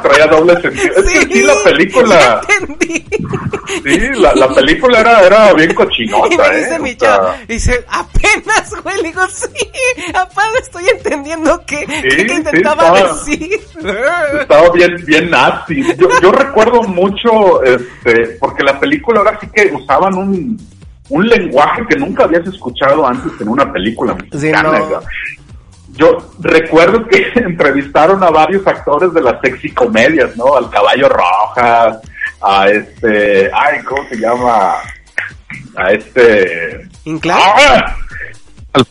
traía 0.05 0.27
doble 0.29 0.61
sentido. 0.63 0.95
Es 0.99 1.11
que 1.11 1.35
sí, 1.35 1.43
la 1.43 1.55
película, 1.65 2.41
ya 2.49 2.55
entendí. 2.61 3.05
sí, 3.83 3.99
la, 4.21 4.33
la 4.37 4.49
película 4.55 5.01
era, 5.01 5.27
era 5.27 5.53
bien 5.55 5.75
cochinota, 5.75 6.33
Y 6.33 6.39
me 6.39 6.47
¿eh? 6.47 6.59
dice 6.63 6.77
O 6.77 6.79
mi 6.79 6.95
chavo, 6.97 7.35
dice, 7.49 7.85
apenas, 7.89 8.73
güey, 8.85 8.97
le 8.99 9.03
digo, 9.09 9.23
sí, 9.27 9.49
apenas 10.15 10.55
estoy 10.63 10.89
entendiendo 10.91 11.67
que, 11.67 11.85
que 11.87 12.11
sí, 12.13 12.33
intentaba 12.33 12.85
estaba- 12.99 13.13
decir. 13.15 13.61
estaba 14.43 14.71
bien, 14.71 14.95
bien 15.07 15.29
nasty. 15.29 15.83
Yo, 15.99 16.09
yo 16.23 16.31
recuerdo 16.31 16.85
mucho, 16.85 17.65
este, 17.65 18.37
porque 18.39 18.63
la 18.63 18.79
película 18.79 19.19
ahora 19.19 19.39
sí 19.41 19.49
que 19.53 19.73
usaban 19.75 20.15
un, 20.15 20.57
un 21.11 21.29
lenguaje 21.29 21.83
que 21.89 21.97
nunca 21.97 22.25
habías 22.25 22.47
escuchado 22.47 23.07
antes 23.07 23.33
en 23.41 23.49
una 23.49 23.71
película 23.73 24.15
mexicana. 24.15 24.71
Yo 25.97 26.17
recuerdo 26.41 27.07
que 27.07 27.31
entrevistaron 27.35 28.23
a 28.23 28.31
varios 28.31 28.67
actores 28.67 29.13
de 29.13 29.21
las 29.23 29.41
sexy 29.41 29.71
comedias, 29.73 30.37
¿no? 30.37 30.57
Al 30.57 30.71
Caballo 30.71 31.09
Rojas, 31.09 31.99
a 32.43 32.69
este, 32.69 33.51
ay, 33.53 33.81
¿cómo 33.85 34.03
se 34.09 34.17
llama? 34.17 34.75
A 35.77 35.93
este, 35.93 36.89
¿Inclán? 37.05 37.39
¡Ah! 37.41 37.97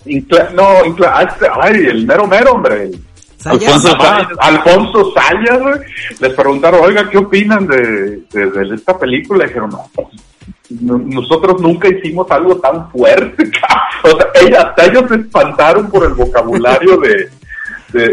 Incla- 0.05 0.51
no, 0.53 0.83
Incla- 0.83 1.13
a 1.15 1.23
este, 1.23 1.47
ay, 1.61 1.85
el 1.87 2.05
mero 2.05 2.27
mero, 2.27 2.51
hombre, 2.53 2.83
el- 2.83 3.03
¿Sayas? 3.37 3.85
Alfonso 3.85 3.97
Alfonso 4.41 5.13
Sayas, 5.13 5.59
güey. 5.61 5.75
Les 6.19 6.33
preguntaron, 6.33 6.81
oiga, 6.83 7.09
¿qué 7.09 7.17
opinan 7.19 7.65
de, 7.65 8.23
de, 8.33 8.45
de 8.51 8.75
esta 8.75 8.99
película? 8.99 9.45
Y 9.45 9.47
dijeron, 9.47 9.69
no, 9.69 9.89
pues, 9.95 10.07
no- 10.13 10.53
nosotros 10.69 11.61
nunca 11.61 11.87
hicimos 11.87 12.29
algo 12.31 12.57
tan 12.57 12.89
fuerte. 12.91 13.43
o 14.03 14.07
sea, 14.09 14.27
ella- 14.41 14.61
hasta 14.61 14.85
ellos 14.85 15.05
se 15.09 15.15
espantaron 15.15 15.89
por 15.89 16.05
el 16.05 16.13
vocabulario 16.13 16.97
de, 16.97 17.29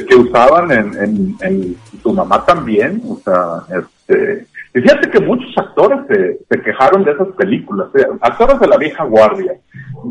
que 0.07 0.15
usaban 0.15 0.71
en, 0.71 0.95
en, 1.03 1.37
en 1.43 1.77
tu 2.03 2.13
mamá 2.13 2.45
también. 2.45 3.03
O 3.09 3.19
sea, 3.23 3.63
este, 3.79 4.47
y 4.75 4.81
fíjate 4.81 5.11
que 5.11 5.21
muchos 5.21 5.57
actores 5.57 6.01
se, 6.09 6.39
se 6.49 6.63
quejaron 6.63 7.05
de 7.05 7.13
esas 7.13 7.29
películas, 7.29 7.89
eh, 7.95 8.07
actores 8.21 8.59
de 8.61 8.67
la 8.69 8.77
vieja 8.77 9.05
guardia. 9.05 9.55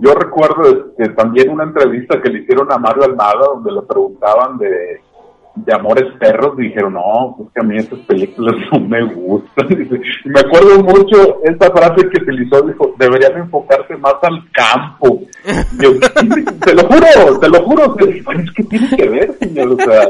Yo 0.01 0.13
recuerdo 0.13 0.91
este, 0.97 1.09
también 1.13 1.49
una 1.49 1.63
entrevista 1.65 2.21
que 2.21 2.29
le 2.29 2.39
hicieron 2.39 2.71
a 2.71 2.77
Mario 2.77 3.03
Almada 3.05 3.45
donde 3.53 3.71
le 3.71 3.81
preguntaban 3.83 4.57
de, 4.57 5.01
de 5.55 5.73
Amores 5.73 6.05
Perros, 6.19 6.53
y 6.59 6.63
dijeron, 6.63 6.93
no, 6.93 7.35
pues 7.37 7.49
que 7.53 7.61
a 7.61 7.63
mí 7.63 7.77
esas 7.77 7.99
películas 7.99 8.55
no 8.71 8.79
me 8.81 9.03
gustan. 9.13 9.67
Y 10.25 10.29
me 10.29 10.39
acuerdo 10.39 10.83
mucho 10.83 11.37
esta 11.43 11.71
frase 11.71 12.09
que 12.09 12.21
utilizó, 12.23 12.61
dijo, 12.63 12.93
deberían 12.97 13.37
enfocarse 13.37 13.95
más 13.97 14.15
al 14.23 14.43
campo. 14.51 15.21
Y 15.79 15.83
yo, 15.83 15.91
te 16.59 16.73
lo 16.73 16.83
juro, 16.83 17.39
te 17.39 17.47
lo 17.49 17.63
juro, 17.63 17.95
Y 18.01 18.19
es 18.41 18.51
que 18.53 18.63
tiene 18.63 18.89
que 18.97 19.07
ver, 19.09 19.37
señor, 19.39 19.71
o 19.73 19.77
sea, 19.77 20.03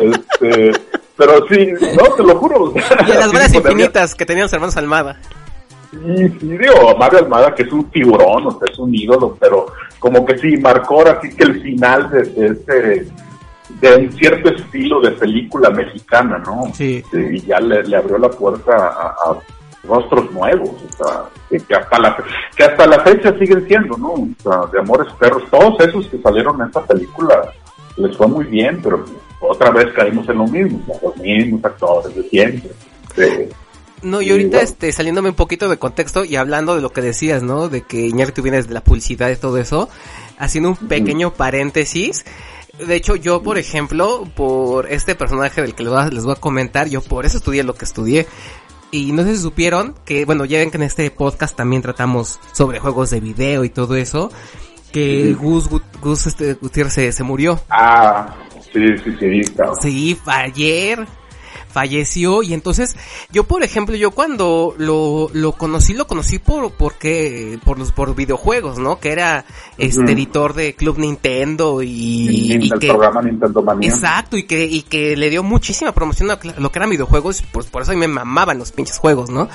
este, 0.00 0.72
pero 1.16 1.46
sí, 1.48 1.68
no, 1.96 2.14
te 2.14 2.22
lo 2.22 2.36
juro. 2.36 2.64
o 2.64 2.72
sea, 2.72 2.98
Y 3.06 3.10
las 3.12 3.34
había- 3.34 3.56
infinitas 3.56 4.14
que 4.14 4.26
tenían 4.26 4.44
los 4.44 4.52
hermanos 4.52 4.76
Almada. 4.76 5.18
Sí, 5.92 6.28
sí, 6.40 6.48
digo, 6.48 6.96
Mario 6.98 7.18
Almada, 7.20 7.54
que 7.54 7.62
es 7.64 7.72
un 7.72 7.84
tiburón, 7.90 8.46
o 8.46 8.50
sea, 8.58 8.68
es 8.72 8.78
un 8.78 8.94
ídolo, 8.94 9.36
pero 9.38 9.66
como 9.98 10.24
que 10.24 10.38
sí, 10.38 10.56
marcó 10.56 10.96
ahora 10.96 11.18
sí 11.22 11.28
que 11.36 11.44
el 11.44 11.60
final 11.62 12.10
de, 12.10 12.22
de 12.22 12.46
ese, 12.46 13.06
de 13.82 13.96
un 13.96 14.12
cierto 14.12 14.48
estilo 14.48 15.00
de 15.02 15.10
película 15.10 15.68
mexicana, 15.70 16.38
¿no? 16.38 16.72
Sí. 16.74 17.02
y 17.12 17.40
ya 17.40 17.58
le, 17.60 17.82
le 17.82 17.96
abrió 17.96 18.16
la 18.16 18.30
puerta 18.30 18.72
a, 18.74 19.08
a 19.08 19.38
rostros 19.84 20.30
nuevos, 20.32 20.70
o 20.70 20.96
sea, 21.04 21.24
que, 21.50 21.74
hasta 21.74 21.98
la, 21.98 22.16
que 22.56 22.62
hasta 22.64 22.86
la 22.86 23.00
fecha 23.00 23.36
siguen 23.38 23.66
siendo, 23.66 23.96
¿no? 23.98 24.12
O 24.12 24.28
sea, 24.42 24.60
de 24.72 24.78
Amores 24.78 25.12
Perros, 25.18 25.42
todos 25.50 25.78
esos 25.80 26.06
que 26.06 26.18
salieron 26.22 26.60
en 26.60 26.68
esta 26.68 26.82
película 26.86 27.52
les 27.96 28.16
fue 28.16 28.28
muy 28.28 28.44
bien, 28.44 28.80
pero 28.82 29.04
otra 29.40 29.70
vez 29.72 29.92
caímos 29.92 30.26
en 30.28 30.38
lo 30.38 30.46
mismo, 30.46 30.80
los 31.02 31.16
mismos 31.16 31.64
actores 31.64 32.14
de 32.14 32.22
siempre. 32.28 32.70
de- 33.16 33.48
No, 34.02 34.22
y 34.22 34.30
ahorita, 34.30 34.58
bueno. 34.58 34.62
este, 34.64 34.92
saliéndome 34.92 35.30
un 35.30 35.34
poquito 35.34 35.68
de 35.68 35.76
contexto 35.78 36.24
y 36.24 36.36
hablando 36.36 36.76
de 36.76 36.80
lo 36.82 36.90
que 36.90 37.00
decías, 37.02 37.42
¿no? 37.42 37.68
De 37.68 37.82
que 37.82 38.06
Iñárritu 38.06 38.42
viene 38.42 38.58
desde 38.58 38.72
la 38.72 38.82
publicidad 38.84 39.30
y 39.30 39.36
todo 39.36 39.58
eso, 39.58 39.88
haciendo 40.38 40.70
un 40.70 40.76
pequeño 40.76 41.32
paréntesis. 41.34 42.24
De 42.86 42.96
hecho, 42.96 43.16
yo, 43.16 43.42
por 43.42 43.58
ejemplo, 43.58 44.28
por 44.34 44.90
este 44.90 45.14
personaje 45.14 45.62
del 45.62 45.74
que 45.74 45.84
les 45.84 46.24
voy 46.24 46.32
a, 46.32 46.40
comentar, 46.40 46.88
yo 46.88 47.00
por 47.00 47.24
eso 47.24 47.38
estudié 47.38 47.62
lo 47.62 47.74
que 47.74 47.84
estudié. 47.84 48.26
Y 48.90 49.12
no 49.12 49.22
sé 49.22 49.36
si 49.36 49.42
supieron 49.42 49.94
que, 50.04 50.24
bueno, 50.24 50.44
ya 50.44 50.58
ven 50.58 50.70
que 50.70 50.76
en 50.76 50.82
este 50.82 51.10
podcast 51.10 51.56
también 51.56 51.82
tratamos 51.82 52.38
sobre 52.52 52.78
juegos 52.78 53.10
de 53.10 53.20
video 53.20 53.64
y 53.64 53.70
todo 53.70 53.96
eso, 53.96 54.30
que 54.92 55.32
Gus, 55.32 55.68
Gus 56.00 56.26
este, 56.26 56.54
Gutiérrez 56.54 56.92
se, 56.92 57.12
se 57.12 57.22
murió. 57.22 57.58
Ah, 57.70 58.36
sí, 58.72 58.86
sí, 59.02 59.16
sí, 59.18 59.40
claro. 59.54 59.74
Sí, 59.80 60.18
ayer. 60.26 61.06
Falleció 61.72 62.42
y 62.42 62.54
entonces 62.54 62.96
yo 63.32 63.44
por 63.44 63.62
ejemplo 63.62 63.96
yo 63.96 64.10
cuando 64.10 64.74
lo, 64.78 65.30
lo 65.32 65.52
conocí 65.52 65.94
lo 65.94 66.06
conocí 66.06 66.38
por 66.38 66.72
porque 66.72 67.58
por 67.64 67.78
los 67.78 67.92
por 67.92 68.14
videojuegos 68.14 68.78
no 68.78 68.98
que 69.00 69.10
era 69.12 69.44
este 69.78 70.12
editor 70.12 70.54
de 70.54 70.74
Club 70.74 70.98
Nintendo 70.98 71.82
y, 71.82 72.52
el, 72.52 72.64
y 72.64 72.70
el 72.72 72.78
que 72.78 72.88
programa 72.88 73.22
Nintendo 73.22 73.62
Manía. 73.62 73.88
exacto 73.90 74.36
y 74.36 74.44
que 74.44 74.64
y 74.64 74.82
que 74.82 75.16
le 75.16 75.30
dio 75.30 75.42
muchísima 75.42 75.92
promoción 75.92 76.30
a 76.30 76.38
lo 76.58 76.70
que 76.70 76.78
eran 76.78 76.90
videojuegos 76.90 77.42
pues 77.52 77.66
por 77.66 77.82
eso 77.82 77.92
a 77.92 77.94
mí 77.94 78.00
me 78.00 78.08
mamaban 78.08 78.58
los 78.58 78.72
pinches 78.72 78.98
juegos 78.98 79.30
no 79.30 79.48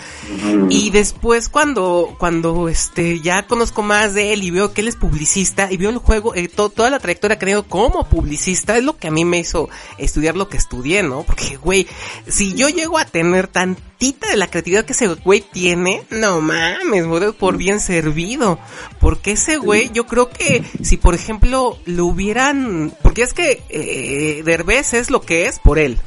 y 0.70 0.90
después 0.90 1.50
cuando, 1.50 2.16
cuando 2.18 2.68
este, 2.70 3.20
ya 3.22 3.46
conozco 3.48 3.82
más 3.84 4.14
de 4.14 4.34
él 4.34 4.44
y 4.44 4.52
veo 4.52 4.74
que 4.74 4.82
él 4.82 4.88
es 4.88 4.96
publicista 4.96 5.72
y 5.72 5.78
veo 5.78 5.90
el 5.90 5.98
juego, 5.98 6.34
eh, 6.36 6.48
to- 6.48 6.70
toda 6.70 6.90
la 6.90 7.00
trayectoria 7.00 7.38
que 7.38 7.46
ha 7.46 7.48
tenido 7.48 7.64
como 7.68 8.04
publicista 8.08 8.78
es 8.78 8.84
lo 8.84 8.98
que 8.98 9.08
a 9.08 9.12
mí 9.12 9.26
me 9.26 9.40
hizo 9.40 9.70
estudiar 9.98 10.36
lo 10.36 10.50
que 10.50 10.58
estudié, 10.58 11.04
¿no? 11.04 11.24
Porque, 11.24 11.58
güey, 11.58 11.88
si 12.28 12.54
yo 12.54 12.70
llego 12.70 12.98
a 12.98 13.06
tener 13.06 13.48
tantita 13.48 14.30
de 14.30 14.38
la 14.38 14.48
creatividad 14.48 14.86
que 14.86 14.94
ese 14.94 15.08
güey 15.08 15.42
tiene, 15.42 16.04
no 16.10 16.42
mames, 16.42 17.06
por 17.34 17.58
bien 17.58 17.80
servido. 17.80 18.60
Porque 19.00 19.32
ese 19.32 19.58
güey, 19.58 19.90
yo 19.94 20.06
creo 20.06 20.30
que 20.30 20.64
si 20.82 20.98
por 20.98 21.16
ejemplo 21.16 21.78
lo 21.86 22.06
hubieran, 22.06 22.94
porque 23.02 23.24
es 23.24 23.34
que 23.34 23.64
eh, 23.70 24.44
Derbez 24.44 24.94
es 24.94 25.10
lo 25.10 25.22
que 25.22 25.46
es 25.46 25.60
por 25.60 25.80
él. 25.80 25.98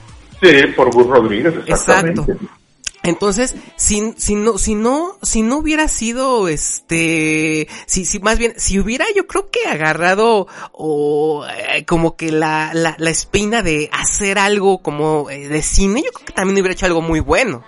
Sí, 0.42 0.48
por 0.74 0.92
Gus 0.92 1.06
Rodríguez, 1.06 1.54
exactamente. 1.66 2.32
Exacto. 2.32 2.59
Entonces, 3.02 3.56
si, 3.76 4.12
si 4.18 4.34
no, 4.34 4.58
si 4.58 4.74
no, 4.74 5.16
si 5.22 5.42
no 5.42 5.56
hubiera 5.58 5.88
sido 5.88 6.48
este, 6.48 7.66
si, 7.86 8.04
si 8.04 8.20
más 8.20 8.38
bien, 8.38 8.52
si 8.56 8.78
hubiera 8.78 9.06
yo 9.16 9.26
creo 9.26 9.48
que 9.50 9.66
agarrado 9.66 10.46
o 10.72 11.46
eh, 11.46 11.86
como 11.86 12.16
que 12.16 12.30
la, 12.30 12.72
la, 12.74 12.96
la 12.98 13.10
espina 13.10 13.62
de 13.62 13.88
hacer 13.90 14.38
algo 14.38 14.82
como 14.82 15.30
eh, 15.30 15.48
de 15.48 15.62
cine, 15.62 16.02
yo 16.04 16.10
creo 16.12 16.26
que 16.26 16.32
también 16.34 16.60
hubiera 16.60 16.74
hecho 16.74 16.86
algo 16.86 17.00
muy 17.00 17.20
bueno. 17.20 17.64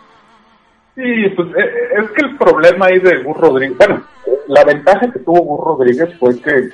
Sí, 0.94 1.02
pues 1.34 1.48
eh, 1.48 2.02
es 2.02 2.10
que 2.10 2.26
el 2.26 2.36
problema 2.36 2.86
ahí 2.86 2.98
de 2.98 3.22
Gus 3.22 3.36
Rodríguez, 3.38 3.78
bueno, 3.78 4.04
la 4.48 4.64
ventaja 4.64 5.10
que 5.10 5.20
tuvo 5.20 5.40
Gus 5.40 5.64
Rodríguez 5.64 6.10
fue 6.18 6.38
que 6.42 6.68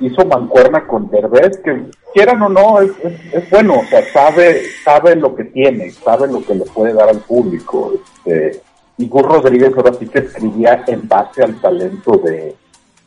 hizo 0.00 0.24
mancuerna 0.24 0.86
con 0.86 1.08
Derbez, 1.10 1.58
que 1.64 1.84
quieran 2.12 2.42
o 2.42 2.48
no, 2.48 2.80
es, 2.80 2.90
es, 3.04 3.34
es 3.34 3.50
bueno, 3.50 3.80
o 3.80 3.84
sea, 3.84 4.02
sabe, 4.12 4.62
sabe 4.84 5.14
lo 5.16 5.34
que 5.34 5.44
tiene, 5.44 5.90
sabe 5.90 6.26
lo 6.26 6.42
que 6.44 6.54
le 6.54 6.64
puede 6.64 6.92
dar 6.92 7.08
al 7.08 7.20
público. 7.20 7.92
Este, 7.94 8.60
y 8.98 9.08
Gus 9.08 9.22
Rodríguez 9.22 9.72
ahora 9.76 9.92
sí 9.94 10.06
que 10.08 10.18
escribía 10.20 10.84
en 10.86 11.06
base 11.08 11.42
al 11.42 11.60
talento 11.60 12.16
de, 12.24 12.54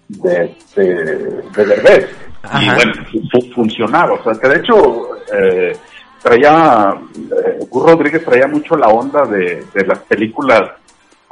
de, 0.08 0.56
de, 0.76 0.86
de 1.56 1.66
Derbez. 1.66 2.10
Y 2.62 2.66
bueno, 2.74 2.94
fu- 3.32 3.54
funcionaba, 3.54 4.14
o 4.14 4.24
sea, 4.24 4.34
que 4.34 4.48
de 4.50 4.56
hecho... 4.58 5.10
Eh, 5.34 5.74
traía, 6.22 6.96
eh, 7.18 7.60
Gus 7.70 7.84
Rodríguez 7.84 8.24
traía 8.24 8.48
mucho 8.48 8.78
la 8.78 8.88
onda 8.88 9.26
de, 9.26 9.62
de 9.74 9.86
las 9.86 10.00
películas 10.00 10.72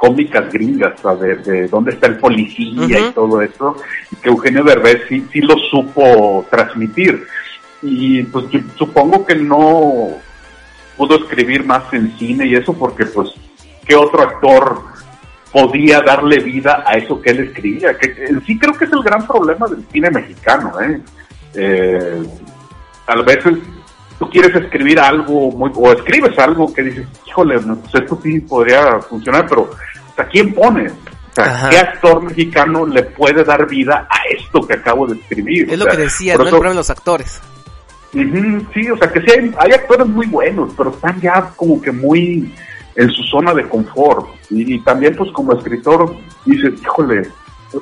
cómicas 0.02 0.52
gringas, 0.52 0.94
de, 1.20 1.36
de 1.36 1.68
dónde 1.68 1.92
está 1.92 2.08
el 2.08 2.18
policía 2.18 2.98
y 2.98 3.12
todo 3.12 3.40
eso, 3.40 3.76
que 4.20 4.30
Eugenio 4.30 4.64
Derbez 4.64 5.04
sí, 5.08 5.24
sí 5.32 5.40
lo 5.40 5.56
supo 5.70 6.44
transmitir. 6.50 7.24
Y 7.82 8.24
pues 8.24 8.50
yo 8.50 8.58
supongo 8.76 9.24
que 9.24 9.36
no 9.36 10.08
pudo 10.96 11.16
escribir 11.22 11.64
más 11.64 11.84
en 11.92 12.18
cine 12.18 12.46
y 12.46 12.56
eso 12.56 12.72
porque 12.72 13.06
pues, 13.06 13.30
¿qué 13.86 13.94
otro 13.94 14.22
actor 14.22 14.82
podía 15.52 16.00
darle 16.00 16.40
vida 16.40 16.82
a 16.84 16.94
eso 16.94 17.20
que 17.20 17.30
él 17.30 17.40
escribía? 17.44 17.96
Que 17.96 18.24
en 18.26 18.44
sí 18.44 18.58
creo 18.58 18.74
que 18.74 18.86
es 18.86 18.92
el 18.92 19.04
gran 19.04 19.24
problema 19.24 19.68
del 19.68 19.86
cine 19.92 20.10
mexicano, 20.10 20.80
¿eh? 20.80 21.00
Eh, 21.54 22.22
tal 23.06 23.24
vez 23.24 23.38
tú 24.18 24.28
quieres 24.30 24.52
escribir 24.56 24.98
algo 24.98 25.52
muy, 25.52 25.70
o 25.76 25.92
escribes 25.92 26.36
algo 26.40 26.74
que 26.74 26.82
dices, 26.82 27.06
híjole, 27.24 27.60
no, 27.64 27.76
pues 27.76 27.94
esto 27.94 28.18
sí 28.20 28.40
podría 28.40 28.98
funcionar, 29.00 29.46
pero 29.48 29.70
¿a 30.22 30.28
quién 30.28 30.52
pones? 30.54 30.92
O 30.92 31.34
sea. 31.34 31.68
¿qué 31.70 31.78
actor 31.78 32.22
mexicano 32.22 32.86
le 32.86 33.02
puede 33.04 33.42
dar 33.44 33.66
vida 33.68 34.06
a 34.10 34.18
esto 34.36 34.66
que 34.66 34.74
acabo 34.74 35.06
de 35.06 35.16
escribir? 35.18 35.64
Es 35.68 35.74
O 35.74 35.76
lo 35.78 35.84
sea, 35.84 35.92
que 35.96 36.02
decía, 36.02 36.34
¿no? 36.36 36.42
El 36.42 36.48
eso- 36.48 36.56
problema 36.56 36.72
de 36.74 36.80
los 36.80 36.90
actores. 36.90 37.40
Ujú, 38.14 38.66
sí, 38.74 38.90
o 38.90 38.96
sea, 38.98 39.10
que 39.10 39.20
sí 39.22 39.26
hay, 39.30 39.54
hay 39.58 39.72
actores 39.72 40.06
muy 40.06 40.26
buenos, 40.26 40.72
pero 40.76 40.90
están 40.90 41.18
ya 41.20 41.50
como 41.56 41.80
que 41.80 41.90
muy 41.90 42.52
en 42.94 43.08
su 43.10 43.22
zona 43.24 43.54
de 43.54 43.66
confort. 43.68 44.28
Y, 44.50 44.74
y 44.74 44.80
también, 44.80 45.16
pues, 45.16 45.30
como 45.32 45.54
escritor, 45.54 46.14
dices, 46.44 46.74
híjole, 46.82 47.22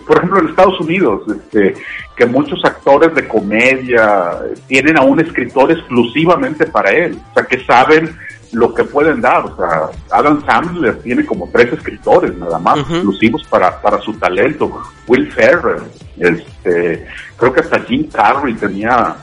por 0.07 0.19
ejemplo, 0.19 0.39
en 0.39 0.49
Estados 0.51 0.79
Unidos, 0.81 1.23
este, 1.37 1.75
que 2.15 2.27
muchos 2.27 2.65
actores 2.65 3.13
de 3.17 3.27
comedia 3.27 4.31
eh, 4.45 4.55
tienen 4.69 4.97
a 4.97 5.03
un 5.03 5.19
escritor 5.19 5.73
exclusivamente 5.73 6.65
para 6.67 6.91
él, 6.93 7.19
o 7.31 7.35
sea, 7.35 7.43
que 7.45 7.65
saben 7.65 8.17
lo 8.53 8.75
que 8.75 8.85
pueden 8.85 9.21
dar. 9.21 9.45
O 9.47 9.57
sea, 9.57 9.91
Adam 10.11 10.45
Sandler 10.45 11.01
tiene 11.03 11.25
como 11.25 11.49
tres 11.53 11.73
escritores 11.73 12.37
nada 12.37 12.59
más, 12.59 12.79
Ujú. 12.81 12.95
exclusivos 12.95 13.45
para, 13.49 13.81
para 13.81 14.01
su 14.01 14.13
talento. 14.15 14.83
Will 15.07 15.31
Ferrell, 15.33 15.83
este, 16.19 17.07
creo 17.37 17.53
que 17.53 17.61
hasta 17.61 17.81
Jim 17.81 18.09
Carrey 18.11 18.55
tenía 18.55 19.17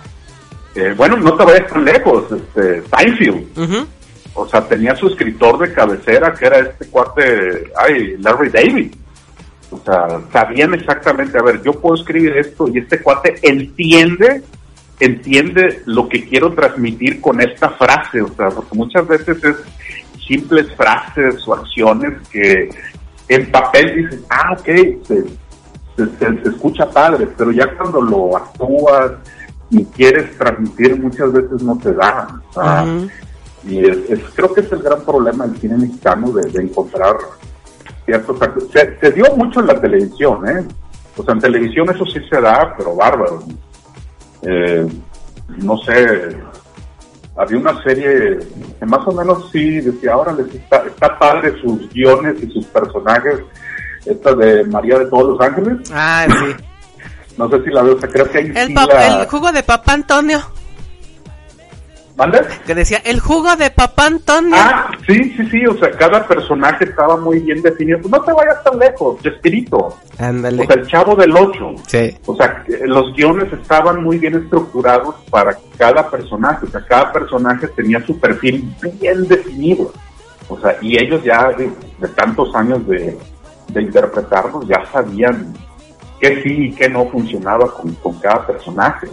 eh, 0.75 0.93
bueno, 0.95 1.17
no 1.17 1.35
te 1.35 1.43
vayas 1.43 1.67
tan 1.71 1.83
lejos, 1.83 2.25
este, 2.31 2.83
Seinfeld, 2.95 3.57
Ujú. 3.57 3.87
o 4.35 4.47
sea, 4.47 4.61
tenía 4.67 4.95
su 4.95 5.07
escritor 5.07 5.57
de 5.57 5.73
cabecera 5.73 6.31
que 6.35 6.45
era 6.45 6.59
este 6.59 6.85
cuate, 6.87 7.71
ay, 7.75 8.15
Larry 8.19 8.49
David. 8.49 8.93
O 9.71 9.81
sea, 9.83 10.07
sabían 10.31 10.75
exactamente, 10.75 11.37
a 11.37 11.41
ver, 11.41 11.61
yo 11.63 11.73
puedo 11.73 11.95
escribir 11.95 12.37
esto 12.37 12.67
y 12.71 12.77
este 12.77 13.01
cuate 13.01 13.39
entiende, 13.41 14.43
entiende 14.99 15.81
lo 15.85 16.07
que 16.09 16.27
quiero 16.27 16.53
transmitir 16.53 17.21
con 17.21 17.39
esta 17.41 17.69
frase, 17.69 18.21
o 18.21 18.29
sea, 18.35 18.49
porque 18.49 18.75
muchas 18.75 19.07
veces 19.07 19.43
es 19.43 19.55
simples 20.27 20.67
frases 20.75 21.47
o 21.47 21.53
acciones 21.53 22.27
que 22.29 22.69
en 23.29 23.51
papel 23.51 23.95
dices, 24.09 24.21
ah, 24.29 24.53
ok, 24.57 24.65
se, 24.65 25.23
se, 25.95 26.05
se- 26.17 26.43
se 26.43 26.49
escucha 26.49 26.89
padre, 26.89 27.27
pero 27.37 27.51
ya 27.51 27.67
cuando 27.77 28.01
lo 28.01 28.35
actúas 28.37 29.11
y 29.69 29.83
quieres 29.85 30.37
transmitir 30.37 30.99
muchas 31.01 31.31
veces 31.31 31.61
no 31.61 31.77
te 31.77 31.93
da. 31.93 32.27
O 32.49 32.53
sea, 32.53 32.83
Ujú. 32.83 33.07
y 33.67 33.79
es, 33.79 33.97
es- 34.09 34.23
creo 34.35 34.53
que 34.53 34.61
es 34.61 34.71
el 34.71 34.81
gran 34.81 35.01
problema 35.01 35.45
del 35.45 35.57
cine 35.59 35.77
mexicano 35.77 36.31
de, 36.31 36.49
de 36.51 36.63
encontrar 36.63 37.15
ciertos. 38.05 38.37
Se, 38.73 38.97
se 38.99 39.11
dio 39.11 39.25
mucho 39.35 39.59
en 39.59 39.67
la 39.67 39.79
televisión, 39.79 40.47
¿eh? 40.49 40.65
O 41.17 41.23
sea, 41.23 41.33
en 41.33 41.39
televisión 41.41 41.89
eso 41.93 42.05
sí 42.05 42.19
se 42.29 42.39
da, 42.41 42.73
pero 42.77 42.95
bárbaro. 42.95 43.43
Eh, 44.43 44.87
no 45.57 45.77
sé, 45.79 46.37
había 47.35 47.57
una 47.57 47.81
serie 47.83 48.39
que 48.79 48.85
más 48.85 49.07
o 49.07 49.11
menos 49.11 49.49
sí 49.51 49.79
decía, 49.79 50.13
ahora 50.13 50.33
les 50.33 50.53
está, 50.53 50.83
está 50.85 51.17
padre 51.19 51.53
sus 51.61 51.89
guiones 51.91 52.35
y 52.41 52.51
sus 52.51 52.65
personajes. 52.67 53.39
Esta 54.05 54.33
de 54.35 54.63
María 54.65 54.99
de 54.99 55.05
todos 55.07 55.31
los 55.37 55.41
ángeles, 55.41 55.79
Ah, 55.93 56.25
sí. 56.29 56.63
no 57.37 57.49
sé 57.49 57.61
si 57.63 57.69
la 57.71 57.81
veo, 57.83 57.95
o 57.95 57.99
sea, 57.99 58.09
creo 58.09 58.29
que 58.29 58.37
ahí 58.37 58.51
El, 58.55 58.67
sí 58.67 58.73
la... 58.73 59.21
el 59.21 59.27
jugo 59.27 59.51
de 59.51 59.63
papá 59.63 59.93
Antonio. 59.93 60.39
¿Mande? 62.17 62.41
Que 62.65 62.73
decía, 62.73 62.97
el 63.05 63.19
jugo 63.19 63.55
de 63.55 63.69
papá 63.69 64.07
Antonio. 64.07 64.55
Ah, 64.57 64.89
sí, 65.05 65.35
sí, 65.37 65.45
sí, 65.51 65.65
o 65.67 65.77
sea, 65.77 65.91
cada 65.91 66.27
personaje 66.27 66.85
estaba 66.85 67.15
muy 67.15 67.39
bien 67.39 67.61
definido. 67.61 67.99
No 68.09 68.19
te 68.21 68.33
vayas 68.33 68.63
tan 68.63 68.79
lejos, 68.79 69.21
Chespirito. 69.21 69.95
Ándale. 70.17 70.63
O 70.63 70.65
sea, 70.65 70.75
el 70.77 70.87
chavo 70.87 71.15
del 71.15 71.37
8. 71.37 71.75
Sí. 71.85 72.17
O 72.25 72.35
sea, 72.35 72.63
que 72.63 72.87
los 72.87 73.13
guiones 73.15 73.53
estaban 73.53 74.03
muy 74.03 74.17
bien 74.17 74.33
estructurados 74.33 75.15
para 75.29 75.55
cada 75.77 76.09
personaje. 76.09 76.65
O 76.65 76.69
sea, 76.69 76.83
cada 76.87 77.13
personaje 77.13 77.67
tenía 77.67 78.03
su 78.03 78.19
perfil 78.19 78.67
bien 78.99 79.27
definido. 79.27 79.93
O 80.49 80.59
sea, 80.59 80.75
y 80.81 80.97
ellos 80.97 81.23
ya 81.23 81.49
de, 81.49 81.69
de 81.99 82.07
tantos 82.15 82.53
años 82.55 82.87
de, 82.87 83.15
de 83.67 83.81
interpretarlos 83.81 84.67
ya 84.67 84.83
sabían 84.91 85.53
qué 86.19 86.41
sí 86.41 86.65
y 86.65 86.71
qué 86.71 86.89
no 86.89 87.05
funcionaba 87.09 87.71
con, 87.71 87.93
con 87.95 88.19
cada 88.19 88.47
personaje. 88.47 89.07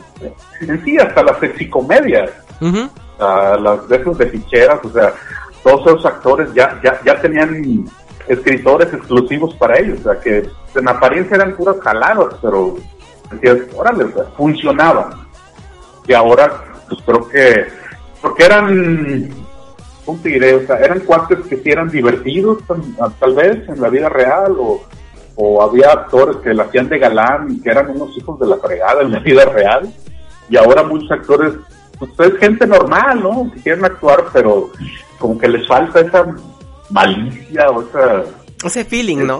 En 0.62 0.82
sí, 0.84 0.96
hasta 0.96 1.22
las 1.22 1.38
sexicomedias 1.38 2.30
Ujú. 2.60 2.88
a 3.18 3.56
las 3.56 3.88
de 3.88 3.98
de 3.98 4.26
ficheras, 4.26 4.80
o 4.84 4.90
sea, 4.90 5.12
todos 5.62 5.86
esos 5.86 6.06
actores 6.06 6.52
ya, 6.54 6.80
ya, 6.82 7.00
ya 7.04 7.20
tenían 7.20 7.84
escritores 8.28 8.92
exclusivos 8.92 9.54
para 9.54 9.78
ellos, 9.78 10.00
o 10.00 10.02
sea, 10.04 10.20
que 10.20 10.48
en 10.74 10.88
apariencia 10.88 11.36
eran 11.36 11.56
puras 11.56 11.76
jaladas, 11.80 12.34
pero 12.40 12.76
decías, 13.30 13.58
órale, 13.76 14.04
o 14.04 14.24
funcionaban. 14.36 15.12
Y 16.06 16.12
ahora, 16.12 16.52
pues 16.88 17.00
creo 17.04 17.28
que, 17.28 17.66
porque 18.20 18.44
eran, 18.44 19.30
¿cómo 20.04 20.18
te 20.22 20.30
diré? 20.30 20.54
O 20.54 20.66
sea, 20.66 20.76
eran 20.76 21.00
cuates 21.00 21.38
que 21.46 21.56
sí 21.56 21.70
eran 21.70 21.88
divertidos, 21.88 22.58
tal, 22.66 22.82
tal 23.18 23.34
vez, 23.34 23.68
en 23.68 23.80
la 23.80 23.88
vida 23.88 24.08
real, 24.08 24.54
o, 24.58 24.82
o 25.36 25.62
había 25.62 25.90
actores 25.92 26.36
que 26.36 26.54
la 26.54 26.64
hacían 26.64 26.88
de 26.88 26.98
galán 26.98 27.50
y 27.50 27.60
que 27.60 27.70
eran 27.70 27.90
unos 27.90 28.16
hijos 28.16 28.38
de 28.38 28.46
la 28.46 28.56
fregada 28.56 29.02
en 29.02 29.12
la 29.12 29.20
vida 29.20 29.44
real. 29.46 29.92
Y 30.48 30.56
ahora 30.56 30.82
muchos 30.82 31.10
actores 31.10 31.54
pues 31.98 32.10
es 32.18 32.38
gente 32.38 32.66
normal, 32.66 33.22
¿no? 33.22 33.50
Que 33.54 33.60
quieren 33.60 33.84
actuar, 33.84 34.24
pero 34.32 34.70
como 35.18 35.38
que 35.38 35.48
les 35.48 35.66
falta 35.66 36.00
esa 36.00 36.24
malicia 36.90 37.70
o 37.70 37.82
esa, 37.82 38.24
Ese 38.64 38.84
feeling, 38.84 39.26
¿no? 39.26 39.38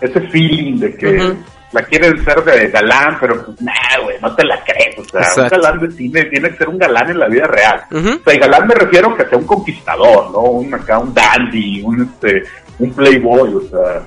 ese, 0.00 0.20
feeling 0.28 0.78
de 0.78 0.96
que, 0.96 1.36
la 1.72 1.82
quieren 1.82 2.24
ser 2.24 2.42
de 2.44 2.68
galán, 2.68 3.18
pero 3.20 3.44
pues, 3.44 3.60
nah, 3.60 4.02
güey, 4.02 4.16
no 4.20 4.34
te 4.34 4.44
la 4.44 4.62
crees. 4.64 4.98
O 4.98 5.04
sea, 5.04 5.20
Exacto. 5.20 5.42
un 5.42 5.62
galán 5.62 5.80
de 5.80 5.90
cine 5.90 6.24
tiene 6.24 6.50
que 6.50 6.56
ser 6.56 6.68
un 6.68 6.78
galán 6.78 7.10
en 7.10 7.18
la 7.18 7.28
vida 7.28 7.46
real. 7.46 7.82
O 7.90 8.24
sea, 8.24 8.34
y 8.34 8.38
galán 8.38 8.66
me 8.66 8.74
refiero 8.74 9.10
a 9.10 9.16
que 9.16 9.26
sea 9.26 9.38
un 9.38 9.46
conquistador, 9.46 10.30
¿no? 10.30 10.40
Un 10.40 10.72
acá, 10.72 10.98
un 10.98 11.12
dandy, 11.12 11.82
un 11.82 12.02
este, 12.02 12.44
un 12.78 12.92
playboy, 12.92 13.54
o 13.54 13.60
sea, 13.62 14.06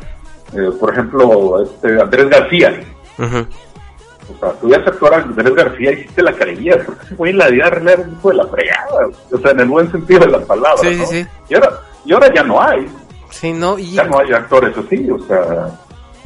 eh, 0.53 0.71
por 0.79 0.93
ejemplo, 0.93 1.63
este 1.63 2.01
Andrés 2.01 2.29
García. 2.29 2.79
Ujú. 3.17 3.45
O 4.35 4.39
sea, 4.39 4.51
tú 4.59 4.69
ya 4.69 4.77
actuar 4.77 5.13
a 5.13 5.17
Andrés 5.17 5.53
García 5.55 5.91
y 5.91 6.03
sí 6.03 6.09
te 6.15 6.21
la 6.21 6.33
creías, 6.33 6.77
porque 6.85 7.05
ese 7.05 7.15
güey 7.15 7.31
en 7.31 7.37
la 7.39 7.47
vida 7.49 7.69
real 7.69 7.87
era 7.89 8.01
un 8.03 8.11
hijo 8.13 8.29
de 8.29 8.35
la 8.35 8.47
fregada, 8.47 9.07
o 9.31 9.37
sea, 9.39 9.51
en 9.51 9.59
el 9.61 9.67
buen 9.67 9.91
sentido 9.91 10.19
de 10.21 10.27
la 10.27 10.39
palabra, 10.39 10.77
Sí, 10.81 10.93
sí, 10.93 10.99
¿no? 10.99 11.05
sí. 11.07 11.27
Y 11.49 11.55
ahora, 11.55 11.79
y 12.05 12.13
ahora 12.13 12.33
ya 12.33 12.43
no 12.43 12.61
hay, 12.61 12.87
Sí, 13.31 13.53
no, 13.53 13.77
y, 13.77 13.91
ya 13.93 14.03
no 14.05 14.19
hay 14.19 14.31
actores 14.33 14.75
así, 14.77 15.09
o 15.11 15.19
sea, 15.27 15.67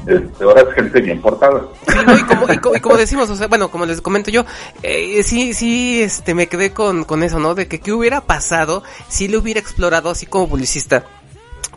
este, 0.08 0.44
ahora 0.44 0.62
es 0.62 0.74
gente 0.76 1.02
bien 1.02 1.22
portada. 1.22 1.62
Sí, 1.88 1.98
no, 2.06 2.18
y, 2.18 2.24
como, 2.24 2.54
y, 2.54 2.58
co- 2.58 2.76
y 2.76 2.80
como 2.80 2.98
decimos, 2.98 3.30
o 3.30 3.36
sea, 3.36 3.48
bueno, 3.48 3.70
como 3.70 3.86
les 3.86 4.02
comento 4.02 4.32
yo, 4.32 4.46
eh, 4.82 5.22
sí, 5.24 5.54
sí, 5.54 6.02
este, 6.02 6.34
me 6.34 6.48
quedé 6.48 6.72
con, 6.74 7.04
con 7.06 7.24
eso, 7.24 7.40
¿no? 7.40 7.56
De 7.56 7.68
que 7.68 7.80
qué 7.80 7.92
hubiera 7.94 8.22
pasado 8.22 8.84
si 9.08 9.28
le 9.28 9.38
hubiera 9.38 9.60
explorado 9.60 10.10
así 10.10 10.26
como 10.26 10.48
publicista. 10.50 11.04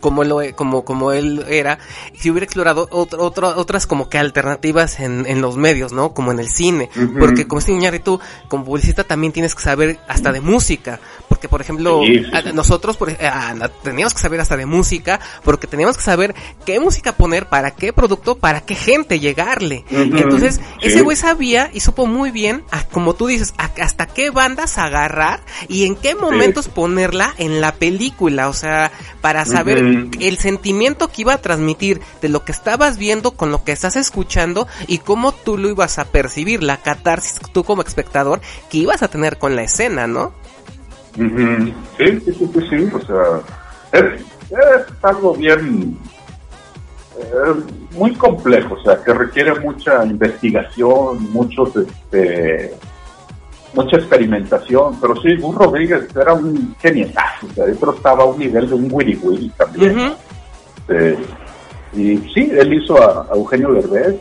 Como, 0.00 0.24
lo, 0.24 0.40
como, 0.54 0.84
como 0.84 1.12
él 1.12 1.44
era, 1.48 1.78
si 2.14 2.30
hubiera 2.30 2.44
explorado 2.44 2.86
otro, 2.90 3.22
otro- 3.22 3.54
otras 3.56 3.86
como 3.86 4.08
que 4.08 4.18
alternativas 4.18 5.00
en, 5.00 5.24
en 5.26 5.40
los 5.40 5.56
medios, 5.56 5.92
¿no? 5.92 6.12
Como 6.12 6.32
en 6.32 6.38
el 6.38 6.48
cine. 6.48 6.90
Ujú. 6.96 7.18
Porque 7.18 7.46
como 7.46 7.60
y 7.96 7.98
tú, 8.00 8.20
como 8.48 8.64
publicista 8.64 9.04
también 9.04 9.32
tienes 9.32 9.54
que 9.54 9.62
saber 9.62 9.98
hasta 10.08 10.32
de 10.32 10.40
música. 10.40 11.00
Porque, 11.28 11.48
por 11.48 11.60
ejemplo, 11.60 12.00
Sí, 12.04 12.18
sí, 12.18 12.30
a- 12.32 12.42
sí. 12.42 12.50
nosotros 12.54 12.96
por, 12.96 13.10
na- 13.54 13.68
teníamos 13.82 14.14
que 14.14 14.20
saber 14.20 14.40
hasta 14.40 14.56
de 14.56 14.66
música, 14.66 15.20
porque 15.42 15.66
teníamos 15.66 15.96
que 15.96 16.02
saber 16.02 16.34
qué 16.64 16.78
música 16.80 17.12
poner, 17.12 17.48
para 17.48 17.72
qué 17.72 17.92
producto, 17.92 18.36
para 18.38 18.60
qué 18.60 18.74
gente 18.74 19.18
llegarle. 19.20 19.84
Entonces, 19.90 20.60
ese 20.82 21.02
güey 21.02 21.16
sabía 21.16 21.70
y 21.72 21.80
supo 21.80 22.06
muy 22.06 22.30
bien, 22.30 22.62
a- 22.70 22.84
como 22.84 23.14
tú 23.14 23.26
dices, 23.26 23.54
a- 23.58 23.70
hasta 23.82 24.06
qué 24.06 24.30
bandas 24.30 24.78
agarrar 24.78 25.40
y 25.68 25.86
en 25.86 25.96
qué 25.96 26.14
momentos 26.14 26.68
ponerla 26.68 27.34
en 27.38 27.60
la 27.60 27.72
película, 27.72 28.48
o 28.48 28.52
sea, 28.54 28.90
para 29.20 29.44
saber. 29.44 29.85
El 30.20 30.38
sentimiento 30.38 31.08
que 31.08 31.22
iba 31.22 31.34
a 31.34 31.38
transmitir 31.38 32.00
de 32.20 32.28
lo 32.28 32.44
que 32.44 32.52
estabas 32.52 32.98
viendo 32.98 33.32
con 33.32 33.50
lo 33.50 33.64
que 33.64 33.72
estás 33.72 33.96
escuchando 33.96 34.66
y 34.86 34.98
cómo 34.98 35.32
tú 35.32 35.58
lo 35.58 35.68
ibas 35.68 35.98
a 35.98 36.04
percibir, 36.06 36.62
la 36.62 36.78
catarsis 36.78 37.40
tú 37.52 37.64
como 37.64 37.82
espectador 37.82 38.40
que 38.70 38.78
ibas 38.78 39.02
a 39.02 39.08
tener 39.08 39.38
con 39.38 39.56
la 39.56 39.62
escena, 39.62 40.06
¿no? 40.06 40.32
Ujú. 41.18 41.72
Sí, 41.96 42.20
sí, 42.24 42.32
sí, 42.32 42.60
sí, 42.68 42.88
o 42.92 43.00
sea, 43.06 43.40
es, 43.92 44.20
es 44.50 44.86
algo 45.02 45.34
bien, 45.34 45.98
eh, 47.18 47.54
muy 47.92 48.14
complejo, 48.14 48.74
o 48.74 48.82
sea, 48.82 49.02
que 49.02 49.14
requiere 49.14 49.58
mucha 49.60 50.04
investigación, 50.04 51.32
muchos, 51.32 51.74
este, 51.76 52.74
mucha 53.76 53.96
experimentación, 53.96 54.98
pero 55.00 55.14
sí, 55.20 55.36
Gus 55.36 55.54
Rodríguez 55.54 56.08
era 56.16 56.32
un 56.34 56.74
genietazo, 56.80 57.46
o 57.46 57.54
sea, 57.54 57.66
estaba 57.94 58.22
a 58.24 58.26
un 58.26 58.38
nivel 58.38 58.68
de 58.68 58.74
un 58.74 58.88
Willy 58.90 59.16
Willy 59.22 59.50
también. 59.56 60.12
Este, 60.88 61.16
y 61.94 62.16
sí, 62.34 62.50
él 62.52 62.74
hizo 62.74 63.00
a, 63.00 63.26
a 63.30 63.34
Eugenio 63.36 63.72
Derbez. 63.72 64.16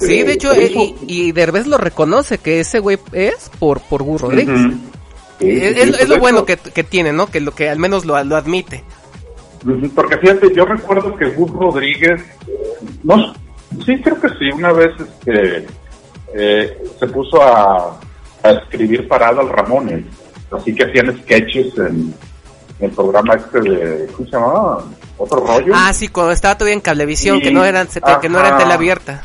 Sí, 0.00 0.20
Eh, 0.20 0.24
de 0.24 0.32
hecho, 0.32 0.52
eh, 0.52 0.66
hizo- 0.70 0.96
y, 1.06 1.28
y 1.28 1.32
Derbez 1.32 1.66
lo 1.66 1.78
reconoce 1.78 2.38
que 2.38 2.60
ese 2.60 2.80
güey 2.80 2.98
es 3.12 3.50
por, 3.58 3.80
por 3.80 4.02
Gus 4.02 4.20
Rodríguez. 4.20 4.58
Sí, 5.38 5.48
Es, 5.50 5.74
sí, 5.74 5.80
es- 5.80 5.96
sí, 5.96 6.02
es 6.02 6.08
lo 6.08 6.18
bueno 6.18 6.44
que, 6.44 6.56
que 6.56 6.84
tiene, 6.84 7.12
¿no? 7.12 7.28
Que 7.28 7.40
lo 7.40 7.52
que 7.52 7.68
al 7.70 7.78
menos 7.78 8.04
lo, 8.04 8.22
lo 8.24 8.36
admite. 8.36 8.84
Porque 9.94 10.16
fíjate, 10.18 10.52
yo 10.54 10.64
recuerdo 10.64 11.14
que 11.16 11.30
Gus 11.30 11.50
Rodríguez, 11.50 12.22
no, 13.04 13.32
sí 13.84 14.00
creo 14.02 14.20
que 14.20 14.28
sí, 14.30 14.50
una 14.54 14.72
vez 14.72 14.90
este, 15.00 15.66
eh, 16.34 16.78
se 16.98 17.06
puso 17.08 17.42
a, 17.42 17.98
a 18.42 18.50
escribir 18.50 19.06
para 19.08 19.28
Adal 19.28 19.48
Ramones, 19.48 20.04
así 20.50 20.74
que 20.74 20.84
hacían 20.84 21.16
sketches 21.22 21.76
en, 21.78 22.14
en 22.78 22.84
el 22.86 22.90
programa 22.92 23.34
este 23.34 23.60
de, 23.60 24.06
¿cómo 24.14 24.28
se 24.28 24.36
llamaba? 24.36 24.84
Otro 25.16 25.44
rollo. 25.44 25.72
Ah, 25.74 25.92
sí, 25.92 26.08
cuando 26.08 26.32
estaba 26.32 26.56
todavía 26.56 26.74
en 26.74 26.80
Cablevisión, 26.80 27.38
Sí, 27.38 27.42
que 27.42 27.50
no 27.50 27.64
eran 27.64 27.88
que 28.20 28.28
no 28.28 28.38
era 28.38 28.48
ajá. 28.50 28.58
tele 28.58 28.72
abierta. 28.72 29.22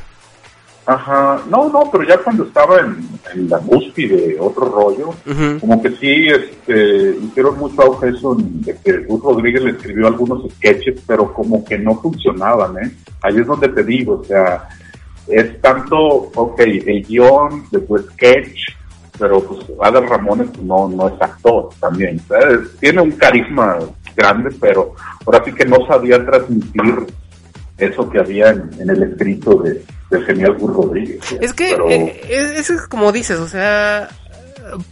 Ajá, 0.85 1.41
no, 1.49 1.69
no, 1.69 1.89
pero 1.89 2.03
ya 2.03 2.17
cuando 2.17 2.43
estaba 2.43 2.79
en, 2.81 3.07
en 3.33 3.49
la 3.49 3.57
de 3.59 4.35
otro 4.37 4.65
rollo, 4.65 5.09
Ujú. 5.25 5.59
como 5.61 5.81
que 5.81 5.91
sí, 5.91 6.27
este, 6.27 7.15
hicieron 7.23 7.57
mucho 7.57 7.83
auge 7.83 8.09
eso 8.09 8.35
de 8.37 8.75
que 8.83 8.97
Gus 9.05 9.21
Rodríguez 9.23 9.63
le 9.63 9.71
escribió 9.71 10.07
algunos 10.07 10.43
sketches, 10.55 10.99
pero 11.07 11.31
como 11.33 11.63
que 11.63 11.77
no 11.77 11.95
funcionaban, 12.01 12.77
¿eh? 12.83 12.91
Ahí 13.21 13.37
es 13.37 13.47
donde 13.47 13.69
te 13.69 13.81
digo, 13.83 14.19
o 14.21 14.25
sea, 14.25 14.67
es 15.27 15.61
tanto, 15.61 15.97
ok, 16.35 16.59
el 16.59 17.05
guion 17.05 17.63
de 17.71 17.79
tu 17.79 17.97
sketch, 17.99 18.59
pero 19.17 19.39
pues 19.41 19.65
Adal 19.81 20.07
Ramones 20.09 20.47
pues, 20.53 20.63
no, 20.63 20.89
no 20.89 21.07
es 21.07 21.21
actor 21.21 21.69
también, 21.79 22.19
¿sabes? 22.27 22.59
Tiene 22.79 23.01
un 23.01 23.11
carisma 23.11 23.77
grande, 24.15 24.49
pero 24.59 24.93
ahora 25.25 25.43
sí 25.45 25.51
que 25.53 25.65
no 25.65 25.77
sabía 25.87 26.23
transmitir 26.25 27.05
eso 27.77 28.09
que 28.09 28.19
había 28.19 28.49
en, 28.49 28.69
en 28.79 28.89
el 28.89 29.03
escrito 29.03 29.55
de, 29.55 29.83
del 30.09 30.25
genial 30.25 30.55
Gus 30.57 30.73
Rodríguez. 30.73 31.19
Es 31.41 31.53
que 31.53 31.69
Pero- 31.71 31.89
eh, 31.89 32.21
es, 32.29 32.69
es 32.69 32.87
como 32.87 33.11
dices, 33.11 33.39
o 33.39 33.47
sea, 33.47 34.09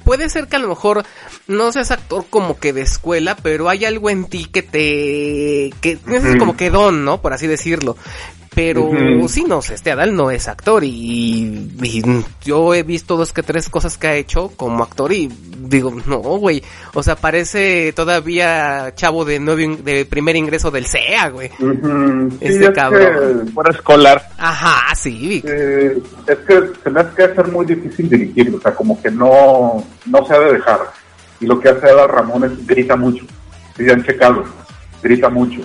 puede 0.04 0.30
ser 0.30 0.48
que 0.48 0.56
a 0.56 0.60
lo 0.60 0.68
mejor 0.70 1.04
no 1.48 1.72
seas 1.72 1.92
actor 1.92 2.26
como 2.30 2.60
que 2.60 2.74
de 2.74 2.82
escuela, 2.82 3.38
pero 3.42 3.70
hay 3.70 3.86
algo 3.86 4.10
en 4.10 4.26
ti 4.26 4.46
que 4.46 4.62
te 4.64 5.72
que 5.82 5.96
tienes 5.98 6.38
como 6.38 6.58
que 6.58 6.70
don, 6.70 7.06
¿no? 7.06 7.22
Por 7.22 7.34
así 7.34 7.48
decirlo. 7.48 7.96
Pero 8.54 8.92
sí, 9.30 9.46
no 9.48 9.62
sé, 9.62 9.76
este 9.76 9.92
Adal 9.94 10.14
no 10.14 10.30
es 10.30 10.50
actor 10.50 10.84
y, 10.84 11.72
y 11.82 12.04
yo 12.44 12.74
he 12.76 12.84
visto 12.84 13.16
dos 13.16 13.32
que 13.32 13.44
tres 13.44 13.70
cosas 13.70 13.98
que 13.98 14.08
ha 14.08 14.16
hecho 14.16 14.52
como 14.58 14.84
actor 14.84 15.14
y 15.14 15.32
digo, 15.58 15.94
no, 16.06 16.18
güey, 16.20 16.62
o 16.94 17.02
sea, 17.02 17.16
parece 17.16 17.94
todavía 17.94 18.92
chavo 18.94 19.24
de 19.24 19.40
nuevo 19.40 19.78
de 19.84 20.06
primer 20.06 20.36
ingreso 20.36 20.70
del 20.70 20.86
CEA, 20.86 21.30
güey. 21.30 21.50
Ujú, 21.60 22.30
sí, 22.32 22.38
Este 22.42 22.66
es 22.66 22.70
cabrón. 22.72 23.46
que- 23.46 23.52
Fuera 23.54 23.72
escolar. 23.72 24.30
Ajá, 24.38 24.96
sí, 24.96 25.42
Eh, 25.46 25.98
es 26.28 26.38
que 26.40 26.62
se 26.84 26.90
me 26.90 27.00
hace 27.00 27.16
que 27.16 27.24
hacer 27.24 27.48
muy 27.48 27.66
difícil 27.66 28.10
dirigirlo, 28.10 28.58
o 28.58 28.62
sea, 28.62 28.74
como 28.76 29.02
que 29.02 29.10
no, 29.12 29.82
no 30.08 30.26
se 30.28 30.34
ha 30.34 30.40
de 30.40 30.54
dejar. 30.56 30.80
Y 31.40 31.46
lo 31.46 31.58
que 31.58 31.70
hace 31.70 31.88
Adal 31.90 32.10
Ramón 32.10 32.44
es 32.44 32.68
grita 32.68 32.98
mucho. 32.98 33.24
Si 33.78 33.90
han 33.90 34.04
checado, 34.04 34.44
grita 35.02 35.30
mucho. 35.30 35.62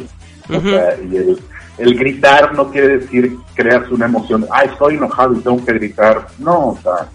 O 0.49 0.61
sea, 0.61 0.97
y 1.11 1.17
el, 1.17 1.39
el 1.79 1.99
gritar 1.99 2.55
no 2.55 2.71
quiere 2.71 2.99
decir 2.99 3.37
creas 3.55 3.89
una 3.91 4.07
emoción. 4.07 4.47
Ah, 4.51 4.63
estoy 4.63 4.95
enojado 4.95 5.35
y 5.35 5.41
tengo 5.41 5.65
que 5.65 5.73
gritar. 5.75 6.27
No, 6.39 6.69
o 6.71 6.79
sea, 6.83 7.09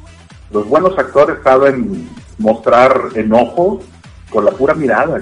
los 0.51 0.67
buenos 0.67 0.97
actores 0.97 1.37
saben 1.43 2.09
mostrar 2.37 2.99
enojo 3.15 3.81
con 4.29 4.45
la 4.45 4.51
pura 4.51 4.73
mirada. 4.73 5.19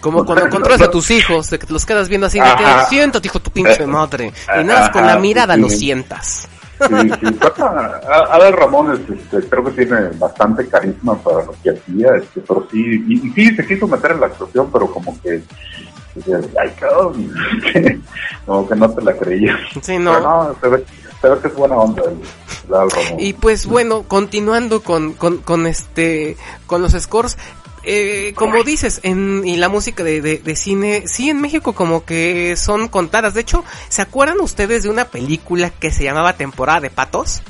Como 0.00 0.24
cuando 0.24 0.48
controlas 0.48 0.82
a 0.82 0.90
tus 0.90 1.10
hijos, 1.10 1.50
de 1.50 1.58
que 1.58 1.66
te 1.66 1.72
los 1.72 1.84
quedas 1.84 2.08
viendo 2.08 2.28
así, 2.28 2.38
Ajá. 2.38 2.84
siéntate, 2.86 3.26
hijo, 3.26 3.40
tu 3.40 3.50
pinche 3.50 3.84
madre. 3.86 4.32
Y 4.60 4.64
nada, 4.64 4.80
más 4.82 4.90
con 4.90 5.06
la 5.06 5.18
mirada 5.18 5.54
sí. 5.54 5.60
lo 5.60 5.68
sientas. 5.68 6.48
Sí, 6.80 6.94
sí. 7.20 7.32
Pasa- 7.32 8.00
a- 8.08 8.36
Adal 8.36 8.52
Ramones 8.52 9.00
este, 9.00 9.48
creo 9.48 9.64
que 9.64 9.84
tiene 9.84 10.10
bastante 10.16 10.68
carisma 10.68 11.16
para 11.16 11.44
lo 11.44 11.52
que 11.60 11.70
hacía, 11.70 12.14
este, 12.16 12.40
pero 12.46 12.68
sí, 12.70 13.04
y, 13.08 13.26
y 13.26 13.30
sí 13.32 13.56
se 13.56 13.66
quiso 13.66 13.88
meter 13.88 14.12
en 14.12 14.20
la 14.20 14.26
actuación, 14.26 14.70
pero 14.72 14.86
como 14.86 15.20
que, 15.20 15.42
ay 16.60 16.70
cabrón, 16.78 17.32
que- 17.72 18.00
como 18.46 18.68
que 18.68 18.74
no 18.76 18.90
te 18.90 19.02
la 19.02 19.16
creía. 19.16 19.56
Sí, 19.82 19.98
no. 19.98 20.12
Pero 20.12 20.20
no, 20.22 20.56
se 20.60 20.68
ve, 20.68 20.84
se 21.20 21.28
ve 21.28 21.38
que 21.40 21.48
es 21.48 21.54
buena 21.54 21.76
onda 21.76 22.02
el, 22.04 22.12
el. 23.12 23.20
Y 23.20 23.32
pues 23.34 23.66
bueno, 23.66 24.02
continuando 24.04 24.82
con, 24.82 25.12
con, 25.14 25.38
con 25.38 25.66
este, 25.66 26.36
con 26.66 26.82
los 26.82 26.92
scores, 26.92 27.38
eh, 27.84 28.34
como 28.34 28.62
dices, 28.64 29.00
en, 29.04 29.46
y 29.46 29.56
la 29.56 29.68
música 29.68 30.02
de, 30.02 30.20
de, 30.20 30.38
de 30.38 30.56
cine, 30.56 31.04
sí 31.06 31.30
en 31.30 31.40
México 31.40 31.72
como 31.72 32.04
que 32.04 32.56
son 32.56 32.88
contadas. 32.88 33.34
De 33.34 33.40
hecho, 33.40 33.64
¿se 33.88 34.02
acuerdan 34.02 34.40
ustedes 34.40 34.82
de 34.82 34.90
una 34.90 35.06
película 35.06 35.70
que 35.70 35.90
se 35.92 36.04
llamaba 36.04 36.34
Temporada 36.34 36.80
de 36.80 36.90
Patos? 36.90 37.42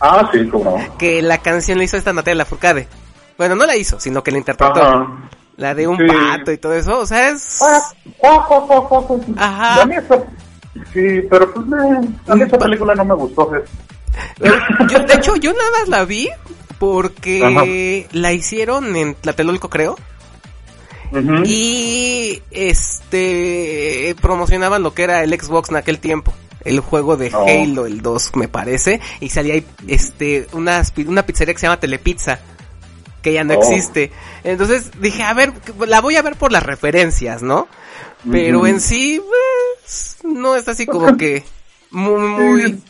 Ah, 0.00 0.28
sí, 0.32 0.46
como. 0.48 0.76
Que 0.98 1.22
la 1.22 1.38
canción 1.38 1.78
la 1.78 1.84
hizo 1.84 1.96
esta 1.96 2.12
Natalia 2.12 2.36
Lafourcade. 2.36 2.88
Bueno, 3.36 3.54
no 3.56 3.66
la 3.66 3.76
hizo, 3.76 3.98
sino 4.00 4.22
que 4.22 4.30
la 4.30 4.38
interpretó. 4.38 4.82
Ajá. 4.82 5.28
La 5.56 5.74
de 5.74 5.86
un 5.88 5.96
Sí. 5.96 6.04
pato 6.06 6.52
y 6.52 6.58
todo 6.58 6.74
eso, 6.74 6.98
o 7.00 7.06
sea, 7.06 7.30
es... 7.30 7.60
Ajá. 9.38 9.82
A 9.82 9.86
mí 9.86 9.94
esa- 9.96 10.24
sí, 10.92 11.22
pero 11.30 11.52
pues 11.54 11.66
me, 11.66 11.78
a 12.28 12.34
mí 12.34 12.42
esa 12.42 12.58
película 12.58 12.94
no 12.94 13.04
me 13.04 13.14
gustó. 13.14 13.48
¿ves? 13.50 13.62
Yo, 14.90 14.98
de 15.00 15.14
hecho, 15.14 15.36
yo 15.36 15.52
nada 15.52 15.70
más 15.80 15.88
la 15.88 16.04
vi 16.04 16.28
porque 16.78 18.06
la 18.12 18.32
hicieron 18.32 18.94
en 18.96 19.14
Tlatelolco, 19.14 19.70
creo. 19.70 19.96
Y 21.44 22.42
este 22.50 24.14
promocionaban 24.20 24.82
lo 24.82 24.92
que 24.92 25.04
era 25.04 25.22
el 25.22 25.38
Xbox 25.40 25.70
en 25.70 25.76
aquel 25.76 25.98
tiempo. 25.98 26.34
El 26.64 26.80
juego 26.80 27.16
de 27.16 27.30
Oh. 27.34 27.46
Halo, 27.48 27.86
el 27.86 28.02
2 28.02 28.32
me 28.34 28.48
parece. 28.48 29.00
Y 29.20 29.28
salía 29.28 29.54
ahí 29.54 29.64
este, 29.86 30.48
una, 30.52 30.82
una 31.06 31.24
pizzería 31.24 31.54
que 31.54 31.60
se 31.60 31.66
llama 31.66 31.78
Telepizza. 31.80 32.40
Que 33.26 33.32
ya 33.32 33.42
no 33.42 33.54
Oh. 33.54 33.56
existe. 33.58 34.12
Entonces 34.44 34.92
dije, 35.00 35.24
a 35.24 35.34
ver, 35.34 35.52
la 35.88 36.00
voy 36.00 36.14
a 36.14 36.22
ver 36.22 36.36
por 36.36 36.52
las 36.52 36.62
referencias, 36.62 37.42
¿no? 37.42 37.66
Pero 38.30 38.68
en 38.68 38.78
sí, 38.78 39.20
pues, 39.82 40.18
no 40.22 40.54
es 40.54 40.68
así 40.68 40.86
como 40.86 41.16
que 41.16 41.42
muy, 41.90 42.20
muy... 42.20 42.80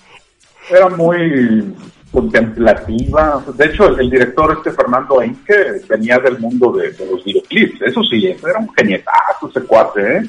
era 0.69 0.91
muy 0.91 1.75
contemplativa. 2.13 3.43
De 3.55 3.65
hecho, 3.65 3.87
el, 3.89 4.01
el 4.01 4.11
director 4.11 4.53
este 4.59 4.73
Fernando 4.73 5.23
Enque 5.23 5.81
venía 5.89 6.19
del 6.19 6.39
mundo 6.39 6.71
de, 6.73 6.91
de 6.93 7.07
los 7.07 7.25
videoclips. 7.25 7.81
Eso 7.81 8.03
sí, 8.05 8.27
era 8.27 8.59
un 8.59 8.69
genietazo 8.75 9.49
ese 9.49 9.63
cuate, 9.63 10.19
¿eh? 10.19 10.23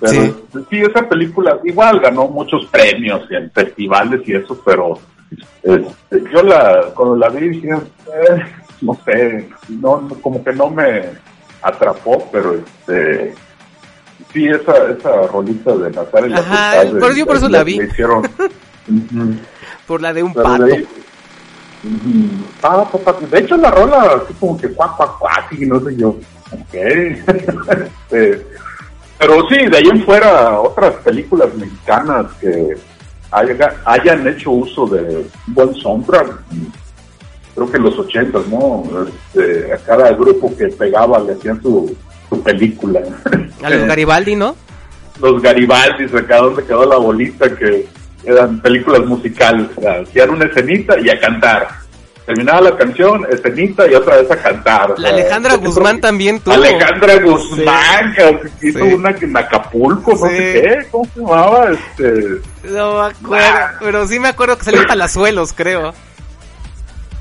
Pero 0.00 0.12
Sí. 0.12 0.34
sí. 0.70 0.82
esa 0.82 1.08
película 1.08 1.56
igual 1.62 2.00
ganó 2.00 2.26
muchos 2.26 2.66
premios 2.66 3.22
en 3.30 3.48
festivales 3.52 4.22
y 4.26 4.34
eso, 4.34 4.60
pero 4.64 4.98
este, 5.62 6.24
yo 6.32 6.42
la 6.42 6.90
cuando 6.96 7.14
la 7.16 7.28
vi 7.28 7.48
dije, 7.48 7.70
eh, 7.70 8.42
no 8.82 8.98
sé, 9.04 9.48
no, 9.68 10.00
no, 10.02 10.08
como 10.20 10.42
que 10.44 10.52
no 10.52 10.70
me 10.70 11.02
atrapó, 11.62 12.28
pero 12.30 12.54
este 12.54 13.34
sí 14.32 14.46
esa 14.46 14.90
esa 14.90 15.26
rolita 15.28 15.74
de 15.76 15.90
Natal 15.90 16.26
y 16.26 16.30
la 16.30 16.38
Ajá, 16.38 16.80
Tempestad 16.82 17.08
de- 17.10 17.18
yo 17.18 17.26
por 17.26 17.36
eso 17.36 17.48
la 17.48 17.64
vi. 17.64 17.80
hicieron. 17.82 18.22
Por 19.86 20.00
la 20.02 20.12
de 20.12 20.22
un 20.22 20.32
Pero 20.32 20.44
pato. 20.44 20.64
de 20.64 20.74
ahí- 20.74 20.88
Ujú. 21.84 22.44
Ah, 22.62 22.84
de 23.30 23.38
hecho 23.38 23.56
la 23.56 23.70
rola 23.70 24.20
así 24.24 24.34
como 24.40 24.56
que 24.56 24.68
cuac, 24.68 24.96
cuac, 24.96 25.18
cuac, 25.18 25.52
y 25.52 25.66
no 25.66 25.78
sé 25.80 25.96
yo. 25.96 26.08
Ok. 26.52 26.74
Este, 28.10 28.46
pero 29.18 29.48
sí, 29.48 29.66
de 29.66 29.76
ahí 29.76 29.88
en 29.88 30.04
fuera, 30.04 30.60
otras 30.60 30.94
películas 30.96 31.48
mexicanas 31.54 32.26
que 32.40 32.76
haya- 33.30 33.76
hayan 33.84 34.26
hecho 34.28 34.50
uso 34.50 34.86
de 34.86 35.26
buen 35.48 35.74
soundtrack, 35.74 36.32
creo 37.56 37.70
que 37.70 37.76
en 37.78 37.82
los 37.82 37.98
ochentas, 37.98 38.46
¿no? 38.46 38.84
Este, 39.34 39.72
a 39.72 39.76
cada 39.78 40.12
grupo 40.12 40.54
que 40.56 40.66
pegaba 40.68 41.18
le 41.18 41.32
hacían 41.32 41.60
su, 41.62 41.96
su 42.28 42.42
película. 42.42 43.00
A 43.64 43.70
los 43.70 43.84
Garibaldi, 43.88 44.36
¿no? 44.36 44.54
los 45.20 45.40
Garibaldis, 45.40 46.14
acá 46.14 46.36
donde 46.36 46.62
quedó 46.62 46.84
la 46.84 46.98
bolita, 46.98 47.48
que 47.56 47.86
eran 48.24 48.60
películas 48.60 49.00
musicales, 49.06 49.66
o 49.74 49.80
sea, 49.80 50.00
hacían 50.02 50.28
una 50.28 50.44
escenita 50.44 50.94
y 51.00 51.08
a 51.08 51.18
cantar. 51.18 51.66
Terminaba 52.26 52.60
la 52.60 52.76
canción, 52.76 53.24
escenita 53.30 53.90
y 53.90 53.94
otra 53.94 54.16
vez 54.16 54.30
a 54.30 54.36
cantar. 54.36 54.90
o 54.90 54.94
La 54.98 55.08
sea, 55.08 55.16
Alejandra 55.16 55.54
Guzmán 55.56 56.00
también 56.02 56.40
tuvo. 56.40 56.52
Alejandra 56.52 57.18
Guzmán, 57.20 58.14
que 58.14 58.68
hizo 58.68 58.80
Sí. 58.84 58.92
una 58.94 59.10
en 59.10 59.36
Acapulco, 59.36 60.10
no 60.10 60.16
Sí. 60.28 60.36
sé 60.36 60.52
qué, 60.62 60.86
¿cómo 60.90 61.04
se 61.14 61.20
llamaba? 61.20 61.70
Este, 61.70 62.12
No 62.64 62.94
me 62.94 63.06
acuerdo, 63.06 63.46
pero 63.80 64.06
sí 64.08 64.18
me 64.20 64.28
acuerdo 64.28 64.58
que 64.58 64.64
salió 64.64 64.82
Palazuelos, 64.86 65.52
creo. 65.54 65.94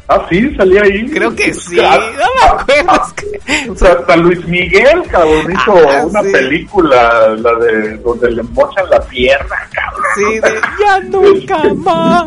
Ah, 0.08 0.26
sí, 0.30 0.56
salía 0.56 0.84
ahí. 0.84 1.10
Creo 1.10 1.36
que 1.36 1.54
sí, 1.54 1.78
Ah, 1.82 1.98
no 2.18 2.26
me 2.58 2.62
acuerdo. 2.84 3.04
es 3.06 3.14
que- 3.14 3.70
O 3.70 3.76
sea, 3.76 3.92
hasta 3.94 4.16
Luis 4.18 4.46
Miguel, 4.48 5.04
cabrón, 5.10 5.52
hizo 5.52 5.90
Ah, 5.90 6.06
una 6.06 6.22
sí. 6.24 6.32
película, 6.32 7.36
la 7.38 7.54
de 7.56 7.98
donde 7.98 8.32
le 8.32 8.44
mochan 8.44 8.90
la 8.90 9.00
pierna, 9.02 9.56
cabrón. 9.72 10.06
Sí, 10.16 10.40
de 10.40 10.62
ya 10.80 11.00
nunca 11.10 11.74
más. 11.76 12.26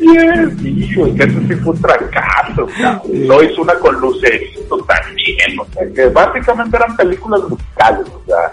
Sí, 0.00 0.94
güey, 0.94 1.14
que 1.14 1.24
eso 1.24 1.38
sí 1.48 1.54
fue 1.56 1.72
un 1.72 1.78
fracaso, 1.78 2.66
cabrón. 2.80 3.28
Lo 3.28 3.42
hizo 3.42 3.62
una 3.62 3.74
con 3.74 4.00
Lucerito 4.00 4.78
también, 4.84 5.58
o 5.60 5.66
sea, 5.72 5.82
que 5.94 6.06
básicamente 6.06 6.76
eran 6.76 6.96
películas 6.96 7.40
musicales, 7.48 8.06
o 8.08 8.22
sea, 8.26 8.50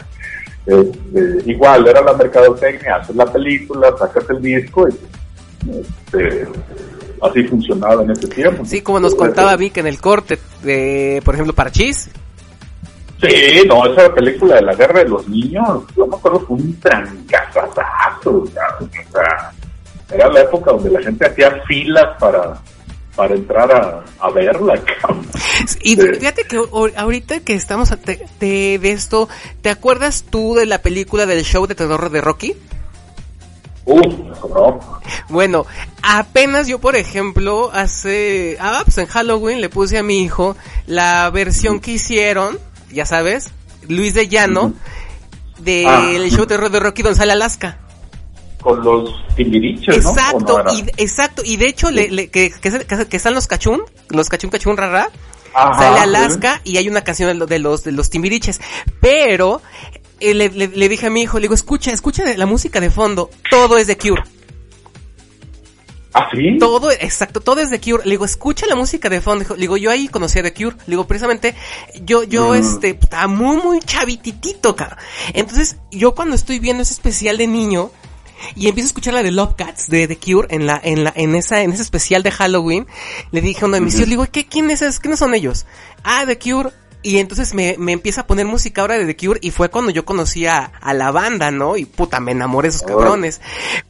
este, 0.67 1.51
igual, 1.51 1.87
era 1.87 2.01
la 2.01 2.13
mercadotecnia, 2.13 2.95
haces 2.95 3.15
la 3.15 3.25
película, 3.25 3.93
sacas 3.99 4.29
el 4.29 4.41
disco 4.41 4.87
y 4.89 4.95
este, 5.79 6.47
así 7.21 7.43
funcionaba 7.43 8.03
en 8.03 8.11
ese 8.11 8.27
tiempo. 8.27 8.63
Sí, 8.65 8.81
como 8.81 8.99
nos 8.99 9.15
contaba 9.15 9.55
Vic 9.55 9.77
en 9.77 9.87
el 9.87 9.99
corte 9.99 10.39
de, 10.63 11.21
por 11.23 11.33
ejemplo, 11.35 11.53
Parchís. 11.53 12.09
Sí, 13.21 13.63
no, 13.67 13.85
esa 13.91 14.13
película 14.13 14.55
de 14.55 14.61
la 14.63 14.75
guerra 14.75 14.99
de 14.99 15.09
los 15.09 15.27
niños, 15.27 15.83
yo 15.95 16.05
me 16.05 16.15
acuerdo 16.17 16.41
fue 16.41 16.57
un 16.57 16.79
trancazazo, 16.79 18.43
o 18.43 18.47
sea, 18.47 19.51
era 20.11 20.29
la 20.29 20.41
época 20.41 20.71
donde 20.71 20.89
la 20.91 21.01
gente 21.01 21.25
hacía 21.25 21.61
filas 21.67 22.17
para, 22.19 22.59
para 23.15 23.33
entrar 23.33 23.71
a, 23.71 24.03
a 24.19 24.29
verla, 24.31 24.79
cabrón. 25.01 25.25
Y 25.81 25.95
fíjate 25.95 26.43
que 26.43 26.61
ahorita 26.97 27.39
que 27.39 27.53
estamos 27.53 27.89
te- 28.01 28.25
te- 28.37 28.77
de 28.79 28.91
esto, 28.91 29.29
¿te 29.61 29.69
acuerdas 29.69 30.25
tú 30.29 30.53
de 30.53 30.65
la 30.65 30.79
película 30.81 31.25
del 31.25 31.43
show 31.43 31.65
de 31.67 31.75
terror 31.75 32.09
de 32.09 32.21
Rocky? 32.21 32.53
Bueno, 35.29 35.65
apenas 36.01 36.67
yo, 36.67 36.79
por 36.79 36.95
ejemplo, 36.95 37.69
hace, 37.73 38.57
ah, 38.59 38.81
pues 38.83 38.97
en 38.97 39.05
Halloween 39.07 39.61
le 39.61 39.69
puse 39.69 39.97
a 39.97 40.03
mi 40.03 40.19
hijo 40.19 40.55
la 40.87 41.29
versión 41.29 41.79
que 41.79 41.91
hicieron, 41.91 42.59
ya 42.91 43.05
sabes, 43.05 43.49
Luis 43.87 44.13
de 44.13 44.27
Llano, 44.27 44.73
del 45.59 45.85
Ah. 45.87 46.27
show 46.29 46.41
de 46.41 46.47
terror 46.47 46.69
de 46.71 46.79
Rocky 46.79 47.03
sale 47.15 47.31
Alaska. 47.33 47.77
Con 48.61 48.83
los 48.83 49.11
timbiriches, 49.35 50.03
¿no? 50.03 50.09
¿O 50.09 50.13
Exacto, 50.13 50.63
no 50.63 50.73
y, 50.73 50.79
exacto, 50.97 51.43
y 51.45 51.57
de 51.57 51.67
hecho, 51.67 51.91
le, 51.91 52.09
le- 52.09 52.29
que, 52.29 52.51
que, 52.51 52.71
que- 53.07 53.17
están 53.17 53.35
los 53.35 53.45
cachún, 53.45 53.83
los 54.09 54.27
cachún 54.27 54.49
cachún 54.49 54.75
rara, 54.75 55.09
sale 55.53 55.97
sí. 55.97 56.03
Alaska 56.03 56.61
y 56.63 56.77
hay 56.77 56.89
una 56.89 57.01
canción 57.03 57.37
de 57.47 57.59
los 57.59 57.83
de 57.83 57.91
los 57.91 58.09
timbiriches, 58.09 58.59
pero 58.99 59.61
eh, 60.19 60.33
le, 60.33 60.49
le- 60.49 60.67
le 60.67 60.89
dije 60.89 61.07
a 61.07 61.09
mi 61.09 61.21
hijo, 61.21 61.37
le 61.37 61.43
digo, 61.43 61.53
escucha, 61.55 61.91
escucha 61.91 62.23
la 62.37 62.45
música 62.45 62.79
de 62.79 62.89
fondo, 62.89 63.29
todo 63.49 63.77
es 63.77 63.87
de 63.87 63.97
Cure, 63.97 64.23
¿Ah, 66.13 66.29
sí? 66.33 66.57
todo, 66.59 66.91
exacto, 66.91 67.41
todo 67.41 67.59
es 67.59 67.69
de 67.69 67.81
Cure, 67.81 68.03
le 68.05 68.11
digo, 68.11 68.23
escucha 68.23 68.65
la 68.67 68.75
música 68.75 69.09
de 69.09 69.19
fondo, 69.19 69.45
le 69.55 69.61
digo, 69.61 69.75
yo 69.75 69.91
ahí 69.91 70.07
conocía 70.07 70.41
de 70.43 70.53
Cure, 70.53 70.77
le 70.87 70.91
digo, 70.91 71.05
precisamente, 71.07 71.55
yo, 72.05 72.23
yo, 72.23 72.51
Mm. 72.51 72.55
este, 72.55 72.89
estaba 73.01 73.27
muy, 73.27 73.57
muy 73.57 73.79
chavititito, 73.81 74.75
cara, 74.77 74.97
entonces, 75.33 75.75
yo 75.91 76.15
cuando 76.15 76.35
estoy 76.35 76.59
viendo 76.59 76.83
ese 76.83 76.93
especial 76.93 77.37
de 77.37 77.47
niño, 77.47 77.91
y 78.55 78.67
empiezo 78.67 78.87
a 78.87 78.89
escuchar 78.89 79.13
la 79.13 79.23
de 79.23 79.31
Love 79.31 79.55
Cats 79.57 79.87
de 79.89 80.07
The 80.09 80.17
Cure 80.17 80.47
en 80.51 80.65
la, 80.67 80.79
en 80.83 81.05
la, 81.05 81.13
en 81.15 81.35
esa, 81.35 81.61
en 81.63 81.71
ese 81.71 81.81
especial 81.81 82.21
de 82.21 82.31
Halloween. 82.31 82.85
Le 83.31 83.39
dije 83.41 83.61
a 83.61 83.65
uno 83.65 83.75
de 83.75 83.81
mis 83.81 83.95
tíos, 83.95 84.09
le 84.09 84.15
digo, 84.15 84.27
¿qué, 84.29 84.45
quién 84.45 84.69
es, 84.69 84.99
quiénes 84.99 85.19
son 85.19 85.33
ellos? 85.33 85.65
Ah, 86.03 86.25
The 86.27 86.37
Cure. 86.37 86.69
Y 87.05 87.19
entonces 87.19 87.53
me, 87.53 87.75
me 87.77 87.91
empieza 87.91 88.21
a 88.21 88.25
poner 88.25 88.47
música 88.47 88.81
ahora 88.81 88.97
de 88.97 89.05
The 89.05 89.15
Cure 89.15 89.39
y 89.39 89.51
fue 89.51 89.69
cuando 89.69 89.91
yo 89.91 90.05
conocí 90.05 90.47
a, 90.47 90.65
a 90.65 90.91
la 90.95 91.11
banda, 91.11 91.51
¿no? 91.51 91.77
Y 91.77 91.85
puta, 91.85 92.19
me 92.19 92.31
enamoré 92.31 92.69
de 92.69 92.77
esos 92.77 92.81
cabrones. 92.81 93.41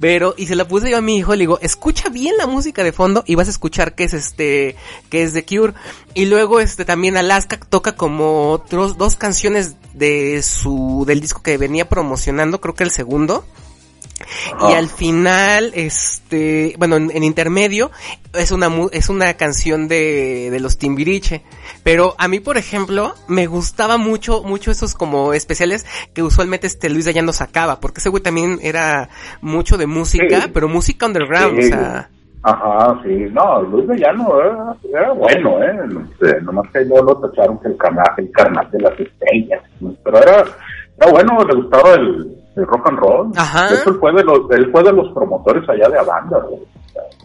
Pero, 0.01 0.33
y 0.35 0.47
se 0.47 0.55
la 0.57 0.67
puse 0.67 0.91
yo 0.91 0.97
a 0.97 1.01
mi 1.01 1.15
hijo, 1.15 1.31
le 1.31 1.43
digo, 1.43 1.57
escucha 1.61 2.09
bien 2.09 2.35
la 2.37 2.45
música 2.45 2.83
de 2.83 2.91
fondo 2.91 3.23
y 3.25 3.35
vas 3.35 3.47
a 3.47 3.51
escuchar 3.51 3.95
que 3.95 4.03
es 4.03 4.13
este, 4.13 4.75
que 5.09 5.23
es 5.23 5.31
The 5.31 5.45
Cure. 5.45 5.71
Y 6.13 6.25
luego 6.25 6.59
este 6.59 6.83
también 6.83 7.15
Alaska 7.15 7.57
toca 7.57 7.95
como 7.95 8.51
otros, 8.51 8.97
dos 8.97 9.15
canciones 9.15 9.75
de 9.93 10.43
su, 10.43 11.05
del 11.07 11.21
disco 11.21 11.41
que 11.41 11.57
venía 11.57 11.87
promocionando, 11.87 12.59
creo 12.59 12.75
que 12.75 12.83
el 12.83 12.91
segundo. 12.91 13.45
Y 14.61 14.63
Ajá. 14.65 14.77
al 14.77 14.87
final, 14.87 15.71
este, 15.75 16.73
bueno, 16.77 16.95
en, 16.95 17.11
en 17.11 17.23
intermedio, 17.23 17.91
es 18.33 18.51
una, 18.51 18.69
es 18.91 19.09
una 19.09 19.33
canción 19.35 19.87
de, 19.87 20.49
de 20.51 20.59
los 20.59 20.77
Timbiriche. 20.77 21.43
Pero 21.83 22.15
a 22.17 22.27
mí, 22.27 22.39
por 22.39 22.57
ejemplo, 22.57 23.13
me 23.27 23.45
gustaba 23.47 23.97
mucho, 23.97 24.41
mucho 24.43 24.71
esos 24.71 24.93
como 24.95 25.33
especiales 25.33 25.85
que 26.13 26.23
usualmente 26.23 26.67
este 26.67 26.89
Luis 26.89 27.05
Dayano 27.05 27.33
sacaba, 27.33 27.79
porque 27.79 27.99
ese 27.99 28.09
güey 28.09 28.23
también 28.23 28.59
era 28.61 29.09
mucho 29.41 29.77
de 29.77 29.85
música, 29.87 30.41
Sí. 30.41 30.51
pero 30.53 30.67
música 30.69 31.05
underground, 31.05 31.59
Sí. 31.61 31.67
o 31.67 31.69
sea, 31.69 32.09
Ajá, 32.47 33.01
sí, 33.03 33.09
no, 33.31 33.61
Luis 33.63 33.87
de 33.87 33.97
Llano 33.97 34.39
era, 34.39 34.75
era 34.93 35.11
bueno, 35.13 35.63
¿eh? 35.63 36.39
Nomás 36.43 36.69
que 36.71 36.85
luego 36.85 37.13
lo 37.19 37.27
tacharon 37.27 37.59
que 37.59 37.69
el 37.69 37.77
carnal, 37.77 38.05
el 38.17 38.29
carnal 38.31 38.69
de 38.69 38.79
las 38.81 38.99
estrellas, 38.99 39.63
¿no? 39.79 39.95
pero 40.03 40.19
era, 40.21 40.45
era 41.01 41.11
bueno, 41.11 41.43
le 41.43 41.55
gustaba 41.55 41.95
el, 41.95 42.37
el 42.55 42.65
rock 42.65 42.87
and 42.87 42.99
roll. 42.99 43.31
Ajá. 43.35 43.69
De 43.69 43.75
hecho, 43.75 43.89
él 43.89 43.97
fue 43.99 44.13
de 44.13 44.23
los, 44.23 44.39
él 44.51 44.69
fue 44.71 44.83
de 44.83 44.93
los 44.93 45.13
promotores 45.13 45.67
allá 45.69 45.89
de 45.89 45.99
Avanda, 45.99 46.39
¿no? 46.39 46.49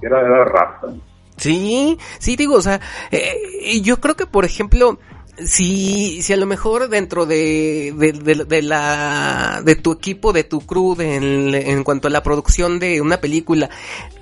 Era, 0.03 0.21
era 0.21 0.45
rap. 0.45 0.85
¿no? 0.85 1.11
Sí, 1.37 1.99
sí, 2.19 2.37
digo, 2.37 2.57
o 2.57 2.61
sea, 2.61 2.81
eh, 3.11 3.81
yo 3.83 3.99
creo 3.99 4.15
que, 4.15 4.27
por 4.27 4.45
ejemplo, 4.45 4.99
si, 5.47 6.23
si 6.23 6.33
a 6.33 6.37
lo 6.37 6.47
mejor 6.47 6.89
dentro 6.89 7.27
de, 7.27 7.95
de, 7.97 8.13
de- 8.13 8.45
de 8.45 8.63
la, 8.63 9.63
de 9.65 9.75
tu 9.77 9.93
equipo, 9.93 10.33
de 10.33 10.45
tu 10.45 10.61
crew, 10.61 10.95
de- 10.97 11.17
en, 11.17 11.55
en 11.55 11.85
cuanto 11.85 12.09
a 12.09 12.11
la 12.11 12.23
producción 12.23 12.79
de 12.79 13.01
una 13.01 13.21
película, 13.21 13.71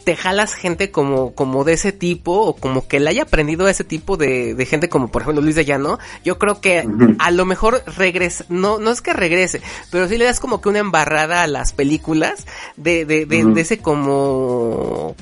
te 0.04 0.16
jalas 0.16 0.54
gente 0.54 0.90
como, 0.90 1.34
como 1.34 1.64
de 1.64 1.74
ese 1.74 1.92
tipo, 1.92 2.32
o 2.32 2.54
como 2.56 2.88
que 2.88 2.98
le 3.00 3.10
haya 3.10 3.22
aprendido 3.24 3.66
a 3.66 3.70
ese 3.70 3.84
tipo 3.84 4.16
de, 4.16 4.54
de 4.54 4.66
gente 4.66 4.88
como 4.88 5.08
por 5.08 5.22
ejemplo 5.22 5.42
Luis 5.42 5.54
de 5.56 5.64
Llano, 5.66 5.98
yo 6.24 6.38
creo 6.38 6.60
que 6.60 6.88
a 7.18 7.30
lo 7.30 7.44
mejor 7.44 7.82
regresa, 7.96 8.44
no, 8.48 8.78
no 8.78 8.90
es 8.90 9.02
que 9.02 9.12
regrese, 9.12 9.60
pero 9.90 10.08
sí 10.08 10.16
le 10.16 10.24
das 10.24 10.40
como 10.40 10.60
que 10.60 10.68
una 10.70 10.78
embarrada 10.78 11.42
a 11.42 11.46
las 11.46 11.72
películas 11.72 12.46
de, 12.76 13.04
de, 13.04 13.26
de, 13.26 13.44
de 13.44 13.60
ese 13.60 13.78
como, 13.78 15.14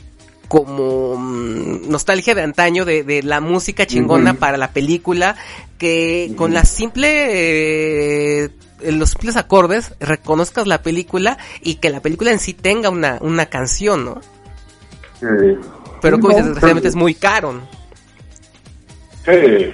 como 0.48 1.16
mm, 1.18 1.88
nostalgia 1.90 2.34
de 2.34 2.42
antaño 2.42 2.84
de, 2.84 3.02
de 3.04 3.22
la 3.22 3.40
música 3.40 3.86
chingona 3.86 4.34
para 4.34 4.56
la 4.56 4.70
película 4.72 5.36
que 5.78 6.32
con 6.36 6.54
la 6.54 6.64
simple 6.64 8.44
eh, 8.44 8.50
los 8.92 9.10
simples 9.10 9.36
acordes 9.36 9.94
reconozcas 10.00 10.66
la 10.66 10.82
película 10.82 11.38
y 11.62 11.76
que 11.76 11.90
la 11.90 12.00
película 12.00 12.30
en 12.30 12.38
sí 12.38 12.52
tenga 12.54 12.90
una, 12.90 13.18
una 13.20 13.46
canción, 13.46 14.04
¿no? 14.04 14.20
Sí. 15.20 15.26
Pero 16.02 16.18
como 16.20 16.28
no, 16.32 16.36
dices, 16.36 16.44
desgraciadamente 16.46 16.82
pero- 16.82 16.90
es 16.90 16.96
muy 16.96 17.14
caro. 17.14 17.52
¿no? 17.54 17.62
Sí, 19.24 19.72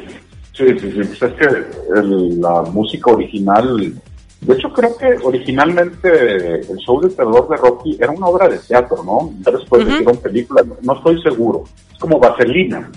sí, 0.56 0.64
sí, 0.80 0.92
sí, 0.92 1.00
pues 1.18 1.22
es 1.22 1.32
que 1.38 1.98
el- 1.98 2.40
la 2.40 2.62
música 2.62 3.10
original 3.10 4.00
De 4.42 4.54
hecho, 4.54 4.72
creo 4.72 4.96
que 4.96 5.06
originalmente 5.22 6.56
el 6.56 6.76
show 6.78 7.00
de 7.00 7.10
terror 7.10 7.48
de 7.48 7.56
Rocky 7.56 7.96
era 8.00 8.10
una 8.10 8.26
obra 8.26 8.48
de 8.48 8.58
teatro, 8.58 9.02
¿no? 9.04 9.32
Ya 9.40 9.52
después 9.56 9.82
Ujú. 9.82 9.92
hicieron 9.92 10.16
película, 10.16 10.62
no, 10.64 10.76
no 10.82 10.96
estoy 10.96 11.22
seguro. 11.22 11.62
Es 11.92 11.98
como 11.98 12.18
Vaselina. 12.18 12.90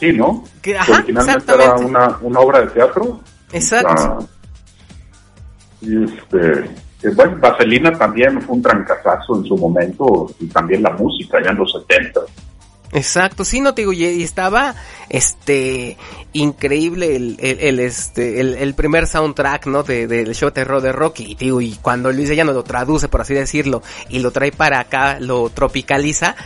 Sí, 0.00 0.12
¿no? 0.12 0.42
Que- 0.62 0.78
ajá, 0.78 0.92
originalmente 0.94 1.52
era 1.54 1.74
una, 1.74 2.18
una 2.22 2.40
obra 2.40 2.60
de 2.62 2.66
teatro. 2.68 3.20
Exacto. 3.52 3.94
Ah, 3.96 4.18
y 5.82 6.04
este, 6.04 6.70
que, 7.00 7.10
bueno, 7.10 7.36
Vaselina 7.38 7.92
también 7.92 8.40
fue 8.40 8.56
un 8.56 8.62
trancazazo 8.62 9.36
en 9.36 9.44
su 9.44 9.56
momento 9.56 10.30
y 10.40 10.46
también 10.46 10.82
la 10.82 10.90
música 10.92 11.42
ya 11.44 11.50
en 11.50 11.58
los 11.58 11.70
70. 11.72 12.20
Exacto, 12.94 13.44
sí, 13.44 13.60
no 13.60 13.74
te 13.74 13.82
digo, 13.82 13.92
y, 13.92 14.22
estaba, 14.22 14.76
este, 15.08 15.96
increíble 16.32 17.16
el, 17.16 17.36
el, 17.40 17.58
el, 17.58 17.80
este, 17.80 18.40
el, 18.40 18.54
el 18.54 18.74
primer 18.74 19.08
soundtrack, 19.08 19.66
¿no? 19.66 19.82
De, 19.82 20.06
del 20.06 20.32
show 20.32 20.52
terror 20.52 20.80
de 20.80 20.92
Rocky, 20.92 21.32
y 21.32 21.34
digo, 21.34 21.60
y 21.60 21.72
cuando 21.82 22.12
Luis 22.12 22.28
ya 22.28 22.44
no 22.44 22.52
lo 22.52 22.62
traduce, 22.62 23.08
por 23.08 23.20
así 23.20 23.34
decirlo, 23.34 23.82
y 24.08 24.20
lo 24.20 24.30
trae 24.30 24.52
para 24.52 24.78
acá, 24.78 25.18
lo 25.18 25.50
tropicaliza, 25.50 26.36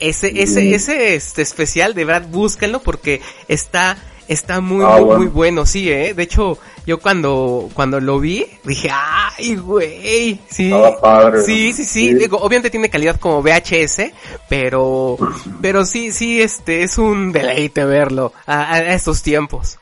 ese, 0.00 0.42
ese, 0.42 0.74
ese, 0.74 1.16
este, 1.16 1.42
especial, 1.42 1.92
de 1.92 2.06
verdad, 2.06 2.28
búsquenlo, 2.30 2.80
porque 2.80 3.20
está, 3.48 3.98
está 4.28 4.60
muy, 4.60 4.84
Ah, 4.84 4.96
muy, 4.96 5.04
bueno. 5.04 5.18
muy 5.18 5.26
bueno, 5.28 5.66
sí, 5.66 5.90
eh, 5.90 6.14
de 6.14 6.22
hecho, 6.22 6.58
yo 6.86 6.98
cuando, 7.00 7.68
cuando 7.74 8.00
lo 8.00 8.18
vi, 8.20 8.44
dije, 8.64 8.88
ay, 8.92 9.56
güey, 9.56 10.40
sí, 10.48 10.72
padre. 11.00 11.40
sí, 11.42 11.72
sí, 11.72 11.84
sí, 11.84 12.08
Sí. 12.08 12.14
digo, 12.14 12.38
obviamente 12.38 12.70
tiene 12.70 12.88
calidad 12.90 13.18
como 13.20 13.42
VHS, 13.42 14.12
pero, 14.48 15.16
pero 15.62 15.84
sí, 15.84 16.10
sí, 16.12 16.40
este, 16.40 16.82
es 16.82 16.98
un 16.98 17.32
deleite 17.32 17.84
verlo 17.84 18.32
a, 18.46 18.74
a 18.74 18.94
estos 18.94 19.22
tiempos. 19.22 19.78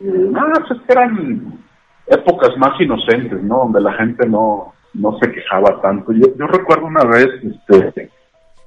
No, 0.00 0.40
pues 0.66 0.78
es 0.80 0.86
que 0.86 0.92
eran 0.92 1.64
épocas 2.06 2.50
más 2.58 2.78
inocentes, 2.80 3.42
¿no? 3.42 3.58
Donde 3.58 3.80
la 3.80 3.92
gente 3.94 4.26
no, 4.28 4.74
no 4.92 5.18
se 5.18 5.30
quejaba 5.32 5.80
tanto. 5.80 6.12
Yo, 6.12 6.26
yo 6.38 6.46
recuerdo 6.46 6.86
una 6.86 7.04
vez, 7.04 7.28
este, 7.42 8.10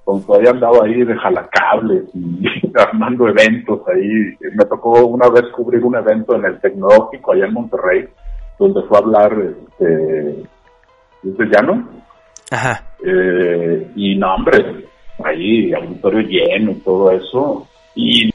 cuando 0.08 0.26
todavía 0.26 0.52
andaba 0.52 0.86
ahí 0.86 1.04
de 1.04 1.18
jalacables 1.18 2.06
y 2.14 2.72
armando 2.76 3.28
eventos 3.28 3.82
ahí. 3.90 4.38
Me 4.56 4.64
tocó 4.64 5.06
una 5.06 5.28
vez 5.28 5.44
cubrir 5.52 5.84
un 5.84 5.98
evento 5.98 6.34
en 6.34 6.46
el 6.46 6.62
Tecnológico 6.62 7.34
allá 7.34 7.48
en 7.48 7.54
Monterrey, 7.54 8.08
donde 8.58 8.84
fue 8.84 8.98
a 8.98 9.02
hablar, 9.02 9.34
este, 9.34 10.44
desde 11.24 11.46
llano. 11.52 11.90
Ajá. 12.50 12.86
Eh, 13.06 13.92
y 13.98 14.16
no, 14.16 14.34
hombre, 14.34 14.86
ahí 15.26 15.74
auditorio 15.74 16.22
lleno 16.22 16.72
y 16.72 16.76
todo 16.76 17.12
eso. 17.12 17.68
Y 17.94 18.32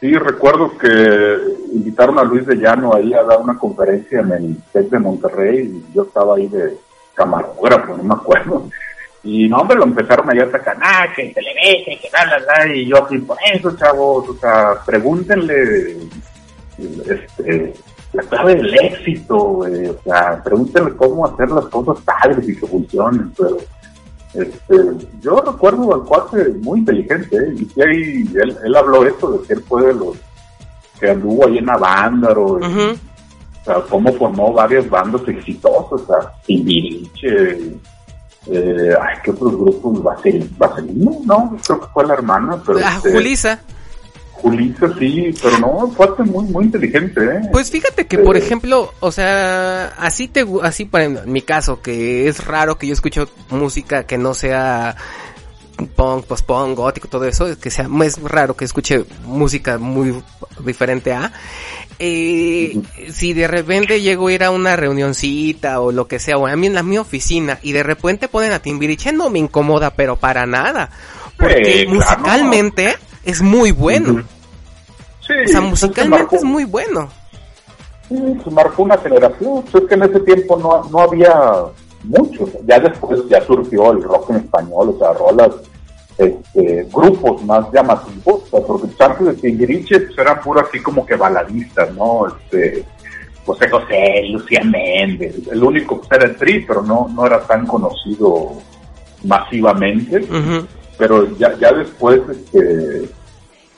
sí, 0.00 0.14
recuerdo 0.14 0.76
que 0.76 1.36
invitaron 1.74 2.18
a 2.18 2.24
Luis 2.24 2.44
de 2.44 2.56
Llano 2.56 2.92
ahí 2.92 3.14
a 3.14 3.22
dar 3.22 3.38
una 3.40 3.56
conferencia 3.56 4.18
en 4.18 4.32
el 4.32 4.56
TEC 4.72 4.90
de 4.90 4.98
Monterrey 4.98 5.60
y 5.60 5.94
yo 5.94 6.02
estaba 6.02 6.34
ahí 6.34 6.48
de 6.48 6.76
camarógrafo, 7.14 7.96
no 7.96 8.02
me 8.02 8.14
acuerdo. 8.14 8.68
Y 9.24 9.48
no, 9.48 9.58
hombre, 9.58 9.78
lo 9.78 9.84
empezaron 9.84 10.28
a 10.28 10.42
atacar, 10.42 10.76
ah, 10.82 11.06
que 11.16 11.32
Televisa, 11.34 12.00
que 12.00 12.10
bla, 12.10 12.24
bla, 12.26 12.44
bla, 12.44 12.74
y 12.74 12.86
yo 12.86 13.02
así, 13.02 13.18
por 13.18 13.38
eso, 13.52 13.74
chavos, 13.74 14.28
o 14.28 14.34
sea, 14.34 14.74
pregúntenle, 14.84 15.96
este, 16.78 17.74
la 18.12 18.22
clave 18.24 18.56
del 18.56 18.74
éxito, 18.74 19.36
o 19.38 19.66
sea, 20.04 20.42
pregúntenle 20.44 20.94
cómo 20.96 21.26
hacer 21.26 21.50
las 21.50 21.64
cosas 21.66 22.04
padres 22.04 22.46
y 22.46 22.54
que 22.54 22.66
funcionen, 22.66 23.32
pero 23.36 23.56
este, 24.34 25.06
yo 25.22 25.36
recuerdo 25.40 25.94
al 25.94 26.02
cuate 26.02 26.50
muy 26.60 26.80
inteligente, 26.80 27.36
¿eh? 27.36 27.54
y 27.56 27.80
ahí, 27.80 28.28
él, 28.34 28.56
él 28.62 28.76
habló 28.76 29.06
eso 29.06 29.32
de 29.32 29.46
que 29.46 29.54
él 29.54 29.64
fue 29.66 29.86
de 29.86 29.94
los 29.94 30.18
que 31.00 31.10
anduvo 31.10 31.46
ahí 31.46 31.58
en 31.58 31.70
Avándaro, 31.70 32.44
Ujú. 32.56 32.90
o 32.90 33.64
sea, 33.64 33.76
cómo 33.88 34.12
formó 34.12 34.52
varias 34.52 34.88
bandas 34.90 35.22
exitosas, 35.28 35.92
o 35.92 36.06
sea, 36.06 36.30
Timbiriche, 36.44 37.78
eh, 38.50 38.94
ay, 39.00 39.16
¿qué 39.24 39.30
otros 39.30 39.52
grupos? 39.56 40.02
Vasel- 40.02 40.48
Vaselina, 40.58 41.10
no, 41.24 41.56
creo 41.66 41.80
que 41.80 41.86
fue 41.92 42.06
la 42.06 42.14
hermana, 42.14 42.62
pero 42.64 42.78
Ah, 42.84 42.94
este, 42.96 43.12
Julisa. 43.12 43.60
Julissa 44.32 44.92
sí, 44.98 45.34
pero 45.42 45.58
no, 45.58 45.90
fue 45.96 46.08
muy, 46.26 46.44
muy 46.44 46.64
inteligente, 46.64 47.24
¿eh? 47.24 47.40
Pues 47.50 47.70
fíjate 47.70 48.06
que, 48.06 48.18
por 48.18 48.36
Eh. 48.36 48.40
ejemplo, 48.40 48.92
o 49.00 49.10
sea, 49.10 49.86
así 49.98 50.28
te, 50.28 50.44
así 50.62 50.86
en 50.92 51.20
mi 51.32 51.40
caso, 51.40 51.80
que 51.80 52.28
es 52.28 52.44
raro 52.44 52.76
que 52.76 52.86
yo 52.88 52.92
escucho 52.92 53.28
música 53.50 54.04
que 54.04 54.18
no 54.18 54.34
sea 54.34 54.96
punk, 55.96 56.26
post-punk, 56.26 56.76
gótico, 56.76 57.08
todo 57.08 57.24
eso, 57.24 57.46
que 57.58 57.70
sea, 57.70 57.88
es 58.04 58.20
raro 58.22 58.54
que 58.54 58.64
escuche 58.64 59.04
música 59.24 59.78
muy 59.78 60.22
diferente 60.64 61.12
a, 61.12 61.32
eh, 61.98 62.76
si 63.12 63.32
de 63.32 63.46
repente 63.48 64.00
llego 64.00 64.28
a 64.28 64.32
ir 64.32 64.44
a 64.44 64.50
una 64.50 64.76
reunioncita 64.76 65.80
o 65.80 65.92
lo 65.92 66.06
que 66.06 66.18
sea, 66.18 66.36
o 66.38 66.46
a 66.46 66.56
mí 66.56 66.66
en 66.66 66.74
la 66.74 66.82
mi 66.82 66.98
oficina, 66.98 67.58
y 67.62 67.72
de 67.72 67.82
repente 67.82 68.28
ponen 68.28 68.52
a 68.52 68.58
Timbiriche, 68.58 69.12
no 69.12 69.30
me 69.30 69.38
incomoda, 69.38 69.90
pero 69.90 70.16
para 70.16 70.46
nada, 70.46 70.90
porque 71.38 71.84
claro. 71.86 71.94
musicalmente 71.94 72.96
es 73.24 73.42
muy 73.42 73.70
bueno. 73.72 74.24
Sí, 75.26 75.32
o 75.44 75.48
sea, 75.48 75.60
musicalmente 75.62 76.24
marcó- 76.24 76.36
es 76.36 76.44
muy 76.44 76.64
bueno. 76.64 77.08
Sí, 78.08 78.16
se 78.44 78.50
marcó 78.50 78.82
una 78.82 78.98
generación. 78.98 79.62
Pues 79.70 79.82
es 79.82 79.88
que 79.88 79.94
en 79.94 80.02
ese 80.02 80.20
tiempo 80.20 80.58
no, 80.58 80.88
no 80.90 80.98
había 81.00 81.34
muchos. 82.02 82.50
Ya 82.66 82.78
después 82.78 83.20
ya 83.30 83.42
surgió 83.46 83.92
el 83.92 84.02
rock 84.02 84.28
en 84.30 84.36
español, 84.36 84.90
o 84.94 84.98
sea, 84.98 85.12
rolas, 85.14 85.50
este, 86.18 86.86
grupos 86.92 87.44
más 87.44 87.70
llamativos, 87.72 88.42
o 88.44 88.46
sea, 88.50 88.60
porque 88.60 88.88
antes 88.98 89.26
de 89.26 89.34
Timbiriche 89.34 90.00
pues 90.00 90.18
eran 90.18 90.40
puro 90.40 90.60
así 90.60 90.80
como 90.80 91.04
que 91.04 91.16
baladistas, 91.16 91.92
¿no? 91.94 92.26
Este, 92.28 92.84
José 93.44 93.68
José, 93.68 94.26
Lucía 94.30 94.62
Méndez, 94.64 95.36
el 95.50 95.62
único 95.62 95.98
pues 95.98 96.12
era 96.12 96.26
el 96.26 96.36
Tri, 96.36 96.64
pero 96.66 96.82
no, 96.82 97.08
no 97.14 97.26
era 97.26 97.40
tan 97.40 97.66
conocido 97.66 98.52
masivamente 99.24 100.26
pero 100.96 101.36
ya, 101.36 101.56
ya 101.58 101.72
después, 101.72 102.20
este, 102.28 103.08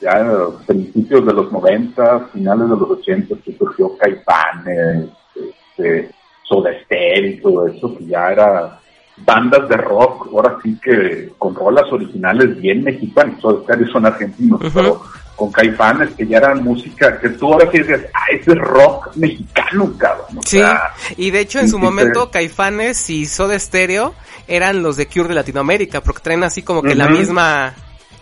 ya 0.01 0.11
a 0.11 0.49
principios 0.65 1.25
de 1.25 1.33
los 1.33 1.51
90, 1.51 2.29
finales 2.33 2.69
de 2.69 2.75
los 2.75 2.89
80, 2.89 3.35
que 3.43 3.57
surgió 3.57 3.97
Caifanes, 3.97 5.09
este, 5.35 6.11
Soda 6.43 6.71
Stereo 6.83 7.31
y 7.31 7.41
todo 7.41 7.67
eso, 7.67 7.97
que 7.97 8.05
ya 8.05 8.31
era 8.31 8.79
bandas 9.25 9.67
de 9.69 9.77
rock, 9.77 10.27
ahora 10.31 10.57
sí 10.63 10.77
que 10.81 11.31
con 11.37 11.53
rolas 11.55 11.91
originales 11.91 12.59
bien 12.59 12.83
mexicanas, 12.83 13.39
Soda 13.41 13.63
Stereo 13.63 13.87
son 13.91 14.05
argentinos, 14.05 14.61
pero 14.73 15.01
con 15.35 15.51
Caifanes 15.51 16.09
que 16.15 16.25
ya 16.25 16.37
eran 16.37 16.63
música, 16.63 17.19
que 17.19 17.29
tú 17.29 17.53
ahora 17.53 17.69
sí 17.71 17.77
dices, 17.79 18.05
ah, 18.13 18.19
ese 18.31 18.51
es 18.53 18.57
rock 18.57 19.15
mexicano, 19.15 19.93
cabrón. 19.97 20.37
o 20.37 20.41
Sí, 20.43 20.57
sea, 20.57 20.81
y 21.15 21.29
de 21.31 21.41
hecho 21.41 21.59
en 21.59 21.69
su 21.69 21.77
momento. 21.77 22.31
Caifanes 22.31 23.09
y 23.09 23.25
Soda 23.25 23.57
Stereo 23.59 24.15
eran 24.47 24.81
los 24.81 24.97
de 24.97 25.07
Cure 25.07 25.27
de 25.29 25.35
Latinoamérica, 25.35 26.01
porque 26.01 26.21
traen 26.23 26.43
así 26.43 26.63
como 26.63 26.81
que 26.81 26.95
la 26.95 27.07
misma 27.09 27.73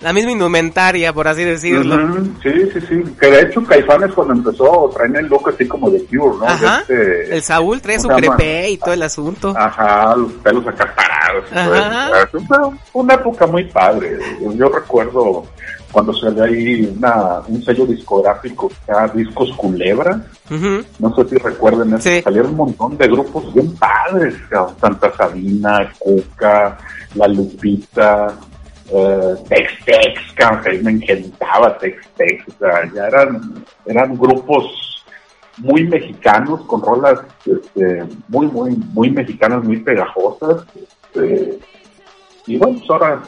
la 0.06 0.14
misma 0.14 0.34
indumentaria, 0.34 1.12
por 1.14 1.28
así 1.28 1.44
decirlo. 1.44 1.98
Sí, 2.44 2.52
sí, 2.72 2.80
sí. 2.88 3.04
Que 3.20 3.26
de 3.26 3.42
hecho 3.42 3.64
Caifanes 3.64 4.14
cuando 4.14 4.36
empezó 4.36 4.88
traen 4.96 5.16
el 5.16 5.26
look 5.26 5.50
así 5.50 5.68
como 5.68 5.90
de 5.90 6.06
Cure, 6.06 6.38
¿no? 6.38 6.46
Ajá. 6.46 6.82
Este- 6.82 7.36
El 7.36 7.42
Saúl 7.42 7.82
trae 7.82 8.00
su 8.00 8.08
crepé 8.10 8.70
y 8.70 8.78
todo 8.78 8.94
el 8.94 9.02
asunto. 9.02 9.56
Ajá, 9.58 10.16
los 10.16 10.32
pelos 10.34 10.68
acá 10.68 10.94
parados. 10.96 11.46
Ajá. 11.52 12.28
Fue 12.92 13.02
una 13.02 13.16
época 13.16 13.48
muy 13.48 13.64
padre. 13.64 14.20
Yo, 14.56 14.70
recuerdo 14.70 15.44
cuando 15.92 16.14
salió 16.14 16.44
ahí 16.44 16.94
una, 16.96 17.40
un 17.48 17.64
sello 17.64 17.88
discográfico 17.88 18.70
que 18.70 18.92
era 18.92 19.08
Discos 19.08 19.52
Culebra. 19.58 20.22
Ujú. 20.52 20.84
No 21.00 21.16
sé 21.16 21.30
si 21.30 21.36
recuerden 21.38 21.96
eso. 21.96 22.04
Sí. 22.08 22.22
Salieron 22.22 22.52
un 22.52 22.58
montón 22.58 22.96
de 22.96 23.08
grupos 23.08 23.52
bien 23.56 23.74
padres. 23.78 24.36
Santa 24.80 25.12
Sabina, 25.18 25.92
Cuca, 25.98 26.78
La 27.16 27.28
Lupita, 27.28 28.36
Tex 29.50 29.72
Tex, 29.86 30.22
cabrón, 30.36 30.84
me 30.84 30.92
encantaba 30.92 31.78
Tex 31.78 32.08
Tex. 32.16 32.44
O 32.48 32.58
sea, 32.60 32.90
ya 32.94 33.08
eran, 33.08 33.66
eran 33.86 34.18
grupos 34.18 35.04
muy 35.58 35.86
mexicanos, 35.88 36.62
con 36.68 36.82
rolas 36.82 37.20
este, 37.46 38.04
muy, 38.28 38.48
muy, 38.48 38.72
muy 38.94 39.10
mexicanas, 39.10 39.64
muy 39.64 39.78
pegajosas. 39.78 40.66
este, 41.14 41.60
y 42.48 42.58
bueno, 42.58 42.78
pues 42.78 42.90
ahora 42.92 43.24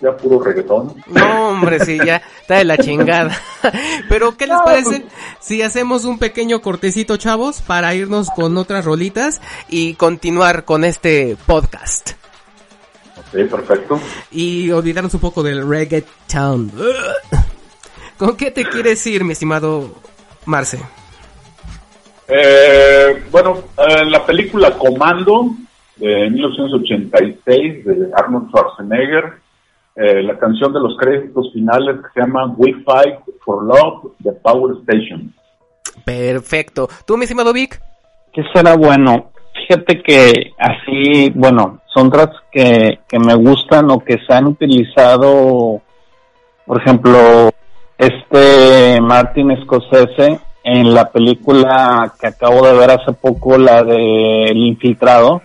ya 0.00 0.16
puro 0.16 0.40
reggaetón. 0.42 0.94
No, 1.08 1.48
hombre, 1.48 1.80
sí, 1.84 1.98
ya 2.04 2.22
está 2.40 2.56
de 2.56 2.64
la 2.64 2.78
chingada. 2.78 3.36
Pero, 4.08 4.36
¿qué 4.36 4.46
les 4.46 4.56
No, 4.56 4.64
parece 4.64 5.00
pues- 5.00 5.12
si 5.40 5.60
hacemos 5.62 6.04
un 6.04 6.18
pequeño 6.18 6.60
cortecito, 6.62 7.16
chavos, 7.16 7.60
para 7.60 7.94
irnos 7.94 8.30
con 8.30 8.56
otras 8.56 8.84
rolitas 8.84 9.40
y 9.68 9.94
continuar 9.94 10.64
con 10.64 10.84
este 10.84 11.36
podcast? 11.46 12.12
Sí, 13.32 13.44
perfecto. 13.44 14.00
y 14.30 14.70
olvidarnos 14.70 15.14
un 15.14 15.20
poco 15.20 15.42
del 15.42 15.68
reggaeton. 15.68 16.72
¿Con 18.18 18.36
qué 18.36 18.50
te 18.50 18.64
quieres 18.64 19.06
ir, 19.06 19.24
mi 19.24 19.32
estimado 19.32 19.94
Marce? 20.46 20.78
Eh, 22.28 23.24
bueno, 23.30 23.58
eh, 23.76 24.04
la 24.04 24.24
película 24.24 24.76
Comando 24.76 25.50
de 25.96 26.30
1986 26.30 27.84
de 27.84 28.10
Arnold 28.14 28.48
Schwarzenegger, 28.48 29.32
eh, 29.96 30.22
la 30.22 30.38
canción 30.38 30.72
de 30.72 30.80
los 30.80 30.96
créditos 30.96 31.52
finales 31.52 31.96
que 31.96 32.12
se 32.14 32.20
llama 32.20 32.54
We 32.56 32.74
Fight 32.84 33.20
for 33.44 33.64
Love 33.64 34.12
de 34.20 34.32
Power 34.32 34.76
Station. 34.82 35.32
Perfecto. 36.04 36.88
¿Tú, 37.06 37.16
mi 37.16 37.24
estimado 37.24 37.52
Vic? 37.52 37.80
¿Qué 38.32 38.42
será 38.52 38.76
bueno? 38.76 39.32
Fíjate 39.70 40.02
que 40.02 40.52
así, 40.58 41.30
bueno, 41.32 41.78
soundtracks 41.94 42.42
que, 42.50 42.98
que 43.06 43.20
me 43.20 43.36
gustan 43.36 43.88
o 43.92 44.00
que 44.00 44.18
se 44.26 44.34
han 44.34 44.48
utilizado, 44.48 45.80
por 46.66 46.80
ejemplo, 46.80 47.50
este 47.96 49.00
Martin 49.00 49.56
Scorsese 49.62 50.40
en 50.64 50.92
la 50.92 51.12
película 51.12 52.12
que 52.20 52.26
acabo 52.26 52.66
de 52.66 52.72
ver 52.72 52.90
hace 52.90 53.12
poco, 53.12 53.58
la 53.58 53.84
de 53.84 54.46
El 54.46 54.56
Infiltrado, 54.56 55.40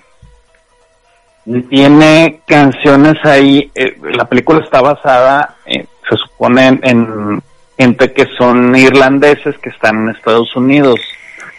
tiene 1.69 2.41
canciones 2.47 3.23
ahí, 3.25 3.69
eh, 3.75 3.95
la 4.11 4.25
película 4.25 4.63
está 4.63 4.81
basada, 4.81 5.57
eh, 5.67 5.85
se 6.09 6.17
supone, 6.17 6.65
en, 6.65 6.79
en 6.81 7.43
gente 7.77 8.11
que 8.11 8.25
son 8.39 8.75
irlandeses 8.75 9.55
que 9.59 9.69
están 9.69 9.97
en 9.97 10.15
Estados 10.15 10.55
Unidos. 10.55 10.99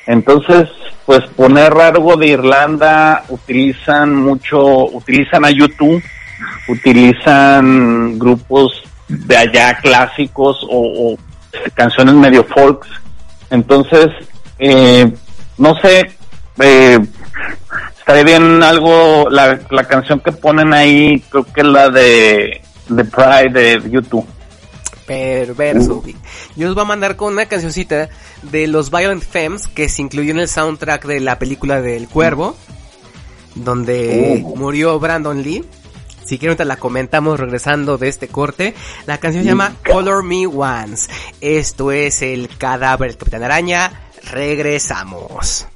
Entonces, 0.07 0.69
pues 1.05 1.21
poner 1.37 1.73
algo 1.73 2.17
de 2.17 2.29
Irlanda, 2.29 3.25
utilizan 3.29 4.15
mucho, 4.15 4.87
utilizan 4.87 5.45
a 5.45 5.51
YouTube, 5.51 6.03
utilizan 6.69 8.19
grupos 8.19 8.83
de 9.09 9.37
allá 9.37 9.79
clásicos 9.79 10.65
o, 10.69 11.13
o 11.13 11.17
canciones 11.75 12.15
medio 12.15 12.45
folks. 12.45 12.89
Entonces, 13.51 14.09
eh, 14.59 15.13
no 15.59 15.75
sé, 15.81 16.03
eh, 16.61 16.99
estaría 17.99 18.25
bien 18.25 18.63
algo, 18.63 19.29
la, 19.31 19.59
la 19.71 19.85
canción 19.85 20.21
que 20.21 20.33
ponen 20.33 20.73
ahí, 20.73 21.21
creo 21.31 21.45
que 21.45 21.61
es 21.61 21.67
la 21.67 21.89
de, 21.89 22.61
de 22.89 23.05
Pride 23.05 23.51
de 23.51 23.91
YouTube. 23.91 24.27
Perverso. 25.07 26.03
Yo 26.57 26.69
os 26.69 26.75
voy 26.75 26.83
a 26.83 26.87
mandar 26.87 27.15
con 27.15 27.33
una 27.33 27.47
cancioncita 27.47 28.09
de 28.51 28.67
los 28.67 28.91
Violent 28.91 29.23
Femmes 29.23 29.69
que 29.69 29.89
se 29.89 30.03
incluyó 30.03 30.33
en 30.33 30.41
el 30.41 30.49
soundtrack 30.49 31.05
de 31.07 31.21
la 31.21 31.39
película 31.39 31.81
del 31.81 32.09
Cuervo, 32.09 32.57
donde 33.55 34.45
murió 34.57 34.99
Brandon 34.99 35.43
Lee. 35.43 35.65
Si 36.25 36.39
quieren, 36.39 36.51
ahorita 36.51 36.65
la 36.65 36.77
comentamos 36.77 37.39
regresando 37.39 37.99
de 37.99 38.09
este 38.09 38.27
corte. 38.27 38.75
La 39.07 39.19
canción 39.19 39.45
se 39.45 39.51
llama 39.51 39.77
Color 39.89 40.25
Me 40.25 40.47
Once. 40.47 41.09
Esto 41.41 41.93
es 41.93 42.21
el 42.23 42.49
cadáver 42.59 43.11
del 43.11 43.19
Capitán 43.19 43.45
Araña. 43.45 44.09
Regresamos. 44.25 45.67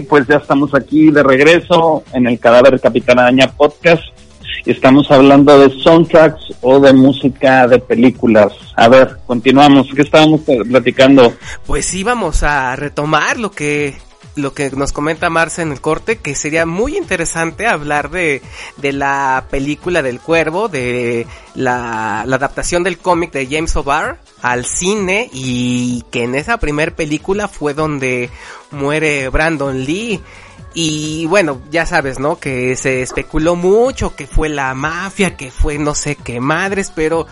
Pues 0.00 0.26
ya 0.26 0.36
estamos 0.36 0.74
aquí 0.74 1.10
de 1.10 1.22
regreso 1.22 2.04
en 2.12 2.26
el 2.26 2.38
Cadáver 2.38 2.80
Capitán 2.80 3.18
Araña 3.18 3.50
Podcast 3.50 4.02
y 4.64 4.72
estamos 4.72 5.10
hablando 5.10 5.58
de 5.58 5.70
soundtracks 5.82 6.54
o 6.60 6.80
de 6.80 6.92
música 6.92 7.66
de 7.66 7.78
películas. 7.78 8.52
A 8.76 8.88
ver, 8.88 9.16
continuamos. 9.26 9.88
¿Qué 9.94 10.02
estábamos 10.02 10.42
platicando? 10.68 11.34
Pues 11.66 11.92
íbamos 11.94 12.42
a 12.42 12.76
retomar 12.76 13.38
lo 13.38 13.50
que 13.50 13.94
lo 14.40 14.54
que 14.54 14.70
nos 14.70 14.92
comenta 14.92 15.30
Marce 15.30 15.62
en 15.62 15.72
el 15.72 15.80
corte, 15.80 16.18
que 16.18 16.34
sería 16.34 16.66
muy 16.66 16.96
interesante 16.96 17.66
hablar 17.66 18.10
de, 18.10 18.42
de 18.76 18.92
la 18.92 19.46
película 19.50 20.02
del 20.02 20.20
cuervo, 20.20 20.68
de 20.68 21.26
la, 21.54 22.22
adaptación 22.22 22.82
del 22.82 22.98
cómic 22.98 23.32
de 23.32 23.46
James 23.46 23.74
O'Barr 23.76 24.18
al 24.42 24.64
cine 24.64 25.28
y 25.32 26.04
que 26.10 26.24
en 26.24 26.34
esa 26.34 26.58
primer 26.58 26.94
película 26.94 27.48
fue 27.48 27.74
donde 27.74 28.30
muere 28.70 29.28
Brandon 29.28 29.84
Lee. 29.84 30.20
Y 30.72 31.26
bueno, 31.26 31.60
ya 31.70 31.84
sabes, 31.84 32.20
¿no? 32.20 32.38
Que 32.38 32.76
se 32.76 33.02
especuló 33.02 33.56
mucho, 33.56 34.14
que 34.14 34.26
fue 34.26 34.48
la 34.48 34.72
mafia, 34.74 35.36
que 35.36 35.50
fue 35.50 35.78
no 35.78 35.94
sé 35.94 36.14
qué 36.14 36.40
madres, 36.40 36.92
pero 36.94 37.26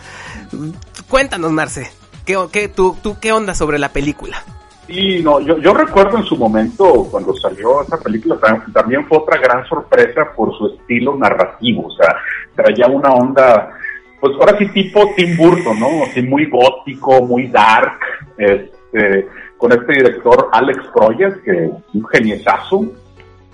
mm, 0.50 0.70
cuéntanos, 1.08 1.52
Marce, 1.52 1.90
¿qué, 2.24 2.36
qué, 2.50 2.68
tú, 2.68 2.96
tú, 3.00 3.18
¿qué 3.20 3.32
onda 3.32 3.54
sobre 3.54 3.78
la 3.78 3.92
película? 3.92 4.44
Sí, 4.88 5.20
no, 5.22 5.38
yo, 5.40 5.58
yo 5.58 5.74
recuerdo 5.74 6.16
en 6.16 6.24
su 6.24 6.34
momento 6.36 7.06
cuando 7.10 7.34
salió 7.36 7.82
esa 7.82 7.98
película 7.98 8.36
tam- 8.36 8.72
también 8.72 9.06
fue 9.06 9.18
otra 9.18 9.38
gran 9.38 9.66
sorpresa 9.66 10.32
por 10.34 10.56
su 10.56 10.66
estilo 10.68 11.14
narrativo, 11.14 11.88
o 11.88 11.90
sea, 11.90 12.16
traía 12.56 12.86
una 12.86 13.10
onda, 13.10 13.70
pues 14.18 14.32
ahora 14.40 14.56
sí 14.56 14.66
tipo 14.68 15.00
Tim 15.14 15.36
Burton, 15.36 15.78
¿no? 15.78 16.04
Así 16.04 16.22
muy 16.22 16.46
gótico, 16.46 17.20
muy 17.22 17.48
dark, 17.48 17.98
este, 18.38 19.28
con 19.58 19.72
este 19.72 19.92
director 19.92 20.48
Alex 20.52 20.78
Proyas, 20.94 21.36
que 21.44 21.64
es 21.66 21.70
un 21.92 22.06
geniesazo. 22.06 22.86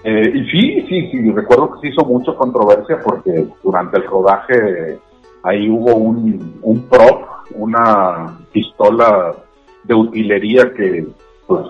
Eh, 0.04 0.30
y 0.34 0.44
sí, 0.50 0.86
sí, 0.88 1.08
sí, 1.10 1.32
recuerdo 1.32 1.72
que 1.72 1.80
se 1.80 1.88
hizo 1.94 2.04
mucha 2.04 2.32
controversia 2.34 3.00
porque 3.02 3.44
durante 3.60 3.96
el 3.96 4.04
rodaje 4.04 5.00
ahí 5.42 5.68
hubo 5.68 5.96
un, 5.96 6.60
un 6.62 6.88
prop, 6.88 7.24
una 7.56 8.38
pistola 8.52 9.34
de 9.82 9.94
utilería 9.94 10.72
que 10.72 11.04
pues 11.46 11.66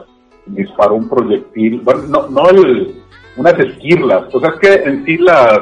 disparó 0.46 0.94
un 0.94 1.08
proyectil, 1.08 1.80
bueno, 1.80 2.02
no, 2.08 2.28
no 2.28 2.50
el, 2.50 3.02
unas 3.36 3.58
esquirlas, 3.58 4.34
o 4.34 4.40
sea, 4.40 4.50
es 4.50 4.56
que 4.60 4.74
en 4.88 5.04
sí 5.04 5.16
las, 5.18 5.60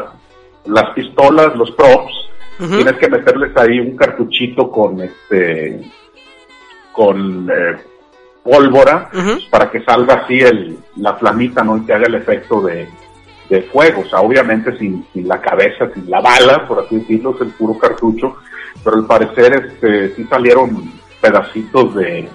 las 0.66 0.90
pistolas, 0.94 1.54
los 1.56 1.70
props, 1.72 2.12
tienes 2.58 2.92
que 2.94 3.08
meterles 3.08 3.56
ahí 3.56 3.80
un 3.80 3.96
cartuchito 3.96 4.70
con 4.70 5.00
este, 5.00 5.80
con 6.92 7.50
eh, 7.50 7.76
pólvora, 8.44 9.10
para 9.50 9.70
que 9.70 9.82
salga 9.82 10.14
así 10.14 10.38
el, 10.38 10.78
la 10.96 11.14
flamita, 11.14 11.64
¿no? 11.64 11.78
Y 11.78 11.84
que 11.84 11.92
haga 11.92 12.06
el 12.06 12.14
efecto 12.16 12.60
de, 12.60 12.88
de 13.48 13.62
fuego, 13.62 14.02
o 14.02 14.04
sea, 14.04 14.20
obviamente 14.20 14.76
sin, 14.78 15.04
sin 15.12 15.26
la 15.26 15.40
cabeza, 15.40 15.90
sin 15.92 16.08
la 16.08 16.20
bala, 16.20 16.66
por 16.68 16.80
así 16.80 16.96
decirlo, 16.96 17.34
es 17.34 17.40
el 17.40 17.50
puro 17.50 17.76
cartucho, 17.78 18.36
pero 18.84 18.96
al 18.96 19.06
parecer 19.06 19.66
este, 19.66 20.14
sí 20.14 20.24
salieron 20.24 20.92
pedacitos 21.20 21.94
de, 21.94 22.28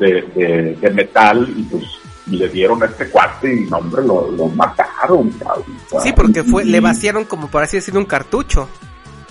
de, 0.00 0.22
de, 0.34 0.76
de 0.80 0.90
metal 0.90 1.46
y 1.56 1.62
pues 1.64 1.84
le 2.26 2.48
dieron 2.48 2.82
a 2.82 2.86
este 2.86 3.08
cuate 3.10 3.52
y 3.54 3.60
no, 3.70 3.78
hombre, 3.78 4.02
lo, 4.04 4.30
lo 4.32 4.46
mataron, 4.48 5.30
cabrón. 5.32 5.64
Sí, 6.02 6.12
porque 6.12 6.42
fue, 6.44 6.64
y- 6.64 6.70
le 6.70 6.80
vaciaron 6.80 7.24
como 7.24 7.48
por 7.48 7.62
así 7.62 7.76
decirlo 7.76 8.00
un 8.00 8.06
cartucho. 8.06 8.68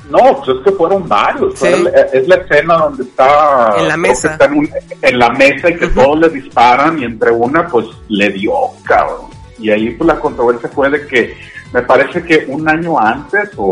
no, 0.10 0.20
pues 0.44 0.58
es 0.58 0.64
que 0.66 0.72
fueron 0.72 1.08
varios. 1.08 1.58
Sí. 1.58 1.68
La- 1.84 1.90
es 2.14 2.28
la 2.28 2.36
escena 2.36 2.78
donde 2.78 3.04
está. 3.04 3.76
En 3.78 3.88
la 3.88 3.96
mesa. 3.98 4.32
está 4.34 4.46
en, 4.46 4.54
un- 4.58 4.70
en 5.02 5.20
la 5.20 5.30
mesa 5.30 5.70
y 5.70 5.78
que 5.78 5.88
todos 5.88 6.20
le 6.20 6.30
disparan 6.30 7.00
y 7.00 7.06
entre 7.06 7.32
una, 7.32 7.68
pues 7.68 7.86
le 8.10 8.30
dio, 8.32 8.54
cabrón. 8.84 9.28
Y 9.60 9.70
ahí 9.70 9.91
pues 9.91 10.08
la 10.08 10.20
controversia 10.20 10.70
fue 10.70 10.90
de 10.90 11.06
que 11.06 11.38
me 11.72 11.82
parece 11.84 12.24
que 12.24 12.46
un 12.48 12.68
año 12.68 12.98
antes 13.00 13.50
o, 13.58 13.64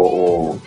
o 0.53 0.57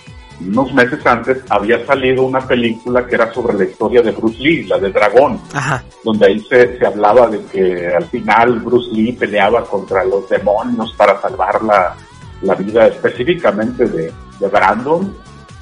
unos 0.47 0.73
meses 0.73 1.05
antes 1.07 1.39
había 1.49 1.85
salido 1.87 2.25
una 2.25 2.41
película 2.47 3.07
que 3.07 3.15
era 3.15 3.33
sobre 3.33 3.55
la 3.59 3.65
historia 3.65 4.03
de 4.03 4.11
Bruce 4.13 4.39
Lee, 4.39 4.65
la 4.65 4.79
de 4.79 4.91
Dragón 4.91 5.41
Ajá. 5.53 5.85
donde 6.05 6.27
ahí 6.27 6.41
se, 6.49 6.79
se 6.79 6.87
hablaba 6.87 7.27
de 7.29 7.41
que 7.47 7.89
al 7.95 8.05
final 8.07 8.61
Bruce 8.61 8.91
Lee 8.93 9.13
peleaba 9.13 9.65
contra 9.65 10.05
los 10.05 10.29
demonios 10.29 10.93
para 10.97 11.21
salvar 11.21 11.63
la, 11.63 11.95
la 12.43 12.55
vida 12.55 12.87
específicamente 12.87 13.85
de, 13.87 14.13
de 14.41 14.49
Brandon. 14.49 15.15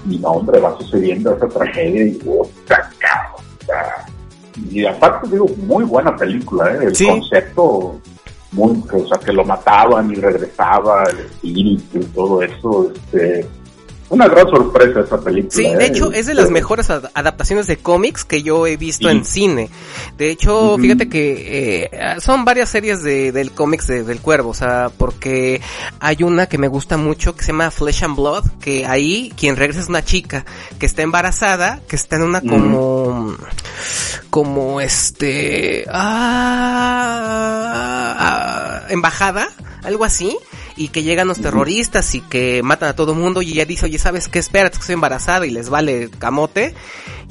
Y 0.09 0.19
no, 0.19 0.29
hombre, 0.29 0.61
va 0.61 0.77
sucediendo 0.79 1.35
esa 1.35 1.49
tragedia 1.49 2.05
y 2.07 2.13
puta, 2.13 2.89
cabrón, 2.99 3.45
o 3.61 3.65
sea, 3.67 4.07
Y 4.71 4.87
aparte, 4.87 5.29
digo, 5.29 5.47
muy 5.67 5.85
buena 5.85 6.17
película, 6.17 6.73
¿eh? 6.73 6.79
El 6.85 6.95
Sí. 6.95 7.05
concepto, 7.07 8.01
muy, 8.53 8.81
o 8.93 9.07
sea, 9.09 9.19
que 9.19 9.33
lo 9.33 9.45
mataban 9.45 10.11
y 10.13 10.15
regresaba 10.15 11.03
el 11.11 11.19
espíritu 11.19 11.99
y 11.99 12.05
todo 12.05 12.43
eso, 12.43 12.93
este... 12.95 13.47
Una 14.11 14.27
gran 14.27 14.49
sorpresa 14.49 15.01
esa 15.01 15.21
película. 15.21 15.53
Sí, 15.55 15.67
¿eh? 15.67 15.77
de 15.77 15.87
hecho 15.87 16.13
es 16.13 16.25
de 16.27 16.33
las 16.35 16.51
mejores 16.51 16.89
ad- 16.89 17.11
adaptaciones 17.13 17.67
de 17.67 17.77
cómics 17.77 18.25
que 18.25 18.43
yo 18.43 18.67
he 18.67 18.77
visto 18.79 19.11
Sí. 19.11 19.15
en 19.17 19.25
cine. 19.25 19.69
De 20.17 20.31
hecho, 20.31 20.79
fíjate 20.79 21.09
que 21.11 21.91
eh, 21.91 22.17
son 22.21 22.45
varias 22.47 22.71
series 22.71 23.03
de, 23.03 23.33
del 23.33 23.53
cómics 23.53 23.87
de- 23.87 24.05
del 24.05 24.21
cuervo, 24.21 24.51
o 24.51 24.55
sea, 24.55 24.91
porque 24.97 25.61
hay 26.01 26.23
una 26.23 26.47
que 26.47 26.57
me 26.59 26.69
gusta 26.69 26.97
mucho 26.97 27.37
que 27.37 27.43
se 27.45 27.49
llama 27.53 27.71
Flesh 27.71 28.05
and 28.05 28.17
Blood, 28.17 28.45
que 28.61 28.87
ahí 28.87 29.33
quien 29.37 29.57
regresa 29.57 29.81
es 29.81 29.89
una 29.89 30.03
chica 30.05 30.45
que 30.79 30.87
está 30.87 31.03
embarazada, 31.03 31.81
que 31.87 31.97
está 31.97 32.17
en 32.17 32.23
una 32.23 32.41
como, 32.41 33.37
como 34.31 34.81
este, 34.81 35.85
ah, 35.91 38.15
ah, 38.19 38.83
embajada, 38.89 39.49
algo 39.85 40.05
así, 40.05 40.37
y 40.79 40.89
que 40.89 41.03
llegan 41.03 41.29
los 41.29 41.41
terroristas 41.41 42.15
y 42.15 42.21
que 42.21 42.63
matan 42.63 42.89
a 42.91 42.97
todo 42.97 43.15
mundo 43.15 43.43
y 43.43 43.53
ella 43.53 43.65
dice, 43.65 43.87
oye, 43.87 43.99
¿sabes 43.99 44.29
qué? 44.29 44.39
Espérate, 44.39 44.77
que 44.77 44.81
estoy 44.83 44.95
embarazada 44.95 45.45
y 45.47 45.51
les 45.51 45.69
vale 45.69 46.09
camote 46.19 46.75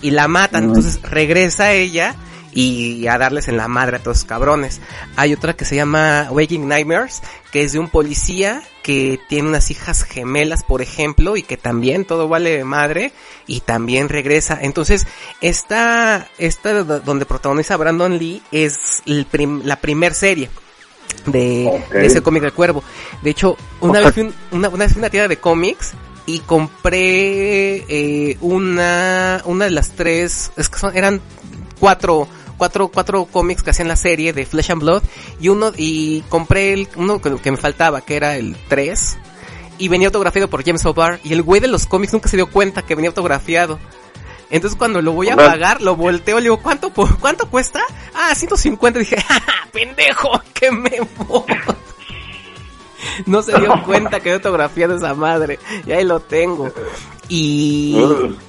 y 0.01 0.11
la 0.11 0.27
matan. 0.27 0.65
Entonces 0.65 1.01
regresa 1.01 1.71
ella 1.73 2.15
y 2.53 3.05
a 3.07 3.17
darles 3.19 3.47
en 3.49 3.57
la 3.57 3.67
madre 3.67 3.97
a 3.97 3.99
todos 3.99 4.17
los 4.17 4.23
cabrones. 4.25 4.81
Hay 5.15 5.33
otra 5.33 5.53
que 5.55 5.63
se 5.65 5.75
llama 5.75 6.27
Waking 6.31 6.67
Nightmares, 6.67 7.21
que 7.51 7.61
es 7.63 7.71
de 7.73 7.79
un 7.79 7.87
policía 7.89 8.61
que 8.83 9.19
tiene 9.29 9.49
unas 9.49 9.69
hijas 9.69 10.03
gemelas, 10.03 10.63
por 10.63 10.81
ejemplo, 10.81 11.37
y 11.37 11.43
que 11.43 11.57
también 11.57 12.05
todo 12.05 12.27
vale 12.27 12.63
madre 12.63 13.11
y 13.45 13.59
también 13.59 14.09
regresa. 14.09 14.57
Entonces, 14.61 15.05
esta, 15.41 16.27
esta 16.37 16.83
do- 16.83 16.99
donde 16.99 17.25
protagoniza 17.25 17.77
Brandon 17.77 18.17
Lee 18.17 18.41
es 18.51 19.01
el 19.05 19.25
prim- 19.25 19.61
la 19.63 19.75
primer 19.79 20.13
serie 20.13 20.49
de, 21.25 21.83
ese 21.93 22.21
cómic 22.21 22.41
del 22.43 22.53
cuervo. 22.53 22.83
De 23.21 23.29
hecho, 23.31 23.57
una 23.81 23.99
vez 23.99 24.13
fui 24.13 24.23
un- 24.23 24.33
una, 24.51 24.69
una 24.69 24.85
vez 24.85 24.93
fui 24.93 24.99
a 24.99 25.03
una 25.03 25.09
tienda 25.09 25.27
de 25.27 25.37
cómics 25.37 25.93
y 26.25 26.39
compré 26.39 27.85
eh, 27.87 28.37
una 28.41 29.41
una 29.45 29.65
de 29.65 29.71
las 29.71 29.91
tres, 29.91 30.51
es 30.57 30.69
que 30.69 30.79
son, 30.79 30.95
eran 30.97 31.21
cuatro 31.79 32.27
cuatro 32.57 32.87
cuatro 32.89 33.25
cómics 33.25 33.61
que 33.63 33.69
hacían 33.69 33.87
la 33.87 33.95
serie 33.95 34.33
de 34.33 34.45
Flesh 34.45 34.71
and 34.71 34.81
Blood 34.81 35.03
y 35.39 35.49
uno 35.49 35.71
y 35.77 36.21
compré 36.29 36.73
el 36.73 36.87
uno 36.95 37.21
que, 37.21 37.35
que 37.37 37.51
me 37.51 37.57
faltaba 37.57 38.01
que 38.01 38.15
era 38.15 38.35
el 38.35 38.57
3 38.67 39.17
y 39.77 39.87
venía 39.89 40.07
autografiado 40.07 40.49
por 40.49 40.65
James 40.65 40.83
O'Barr 40.85 41.19
y 41.23 41.33
el 41.33 41.43
güey 41.43 41.61
de 41.61 41.67
los 41.67 41.85
cómics 41.85 42.13
nunca 42.13 42.29
se 42.29 42.35
dio 42.35 42.49
cuenta 42.49 42.81
que 42.81 42.95
venía 42.95 43.09
autografiado. 43.09 43.77
Entonces 44.49 44.77
cuando 44.77 45.01
lo 45.01 45.11
voy 45.11 45.29
a 45.29 45.35
pagar, 45.35 45.81
lo 45.81 45.95
volteo, 45.95 46.37
le 46.37 46.43
digo, 46.43 46.61
¿cuánto, 46.61 46.91
cuánto 47.19 47.49
cuesta? 47.49 47.81
Ah, 48.13 48.33
150. 48.33 48.99
Dije, 48.99 49.19
¡Ja, 49.19 49.39
ja, 49.39 49.67
pendejo, 49.71 50.41
que 50.53 50.71
me 50.71 51.01
voy. 51.27 51.43
No 53.25 53.41
se 53.41 53.57
dio 53.57 53.71
cuenta 53.85 54.19
que 54.19 54.29
he 54.29 54.33
autografiado 54.33 54.95
esa 54.95 55.13
madre. 55.13 55.59
Y 55.85 55.91
ahí 55.91 56.03
lo 56.03 56.19
tengo. 56.19 56.71
Y, 57.29 57.95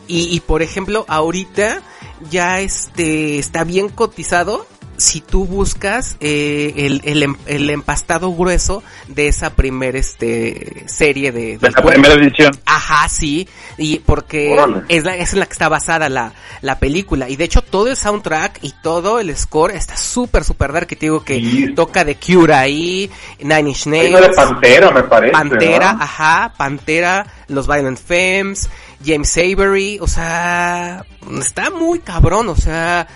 y, 0.07 0.35
y, 0.35 0.41
por 0.41 0.63
ejemplo, 0.63 1.05
ahorita 1.09 1.83
ya 2.31 2.61
este 2.61 3.39
está 3.39 3.65
bien 3.65 3.89
cotizado 3.89 4.67
si 4.99 5.21
tú 5.23 5.47
buscas 5.47 6.17
eh, 6.21 6.75
el, 6.77 7.01
el, 7.05 7.23
em- 7.23 7.37
el 7.47 7.71
empastado 7.71 8.33
grueso 8.35 8.83
de 9.07 9.29
esa 9.29 9.51
primer 9.55 9.97
este 9.97 10.85
serie 10.87 11.33
de, 11.33 11.57
De 11.59 11.71
la 11.71 11.83
primera 11.83 12.15
edición. 12.15 12.51
Ajá, 12.67 13.09
sí, 13.09 13.49
y 13.79 14.01
porque 14.01 14.53
Órale. 14.53 14.83
es, 14.89 15.05
la, 15.05 15.17
es 15.17 15.33
en 15.33 15.39
la 15.41 15.47
que 15.47 15.53
está 15.53 15.69
basada 15.69 16.09
la, 16.09 16.33
la 16.63 16.79
película. 16.79 17.29
Y 17.31 17.37
de 17.37 17.45
hecho 17.45 17.63
todo 17.63 17.89
el 17.89 17.97
soundtrack 17.97 18.59
y 18.63 18.75
todo 18.83 19.21
el 19.21 19.35
score 19.37 19.75
está 19.75 19.97
súper, 19.97 20.45
súper 20.45 20.73
dark. 20.73 20.87
Que 20.89 20.97
te 20.97 21.07
digo 21.07 21.25
que 21.25 21.37
Sí. 21.39 21.73
toca 21.75 22.05
de 22.05 22.17
Cure 22.17 22.53
ahí, 22.55 23.11
Nine 23.41 23.71
Inch 23.71 23.87
una 23.87 23.97
de 23.99 24.11
Nails, 24.11 24.37
Pantera, 24.37 24.91
me 24.91 25.03
parece. 25.05 25.33
Pantera, 25.33 25.93
¿no? 25.95 26.03
ajá, 26.03 26.53
Pantera, 26.57 27.27
los 27.47 27.67
Violent 27.67 27.99
Femmes, 27.99 28.69
James 29.05 29.37
Avery, 29.39 29.99
o 30.01 30.09
sea, 30.09 31.05
está 31.41 31.71
muy 31.71 32.01
cabrón, 32.01 32.49
o 32.49 32.57
sea, 32.57 33.07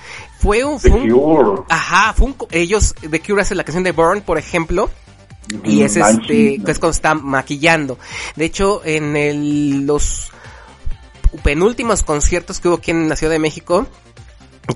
fue 0.42 0.64
un... 0.64 0.80
The 0.80 0.90
Fue 0.90 1.00
un 1.00 1.08
Cure. 1.08 1.62
Ajá, 1.68 2.12
fue 2.14 2.26
un, 2.26 2.36
ellos, 2.50 2.96
The 3.08 3.20
Cure 3.20 3.42
hace 3.42 3.54
la 3.54 3.62
canción 3.62 3.84
de 3.84 3.92
Burn, 3.92 4.22
por 4.22 4.38
ejemplo, 4.38 4.90
y 5.62 5.82
es 5.82 5.96
Ujú, 5.96 6.06
este, 6.06 6.60
que 6.64 6.70
es 6.72 6.80
cuando 6.80 6.90
está 6.90 7.14
maquillando. 7.14 7.96
De 8.34 8.46
hecho, 8.46 8.82
en 8.84 9.16
el, 9.16 9.86
los 9.86 10.32
penúltimos 11.44 12.02
conciertos 12.02 12.58
que 12.58 12.66
hubo 12.66 12.78
aquí 12.78 12.90
en 12.90 13.08
la 13.08 13.14
Ciudad 13.14 13.32
de 13.32 13.38
México, 13.38 13.86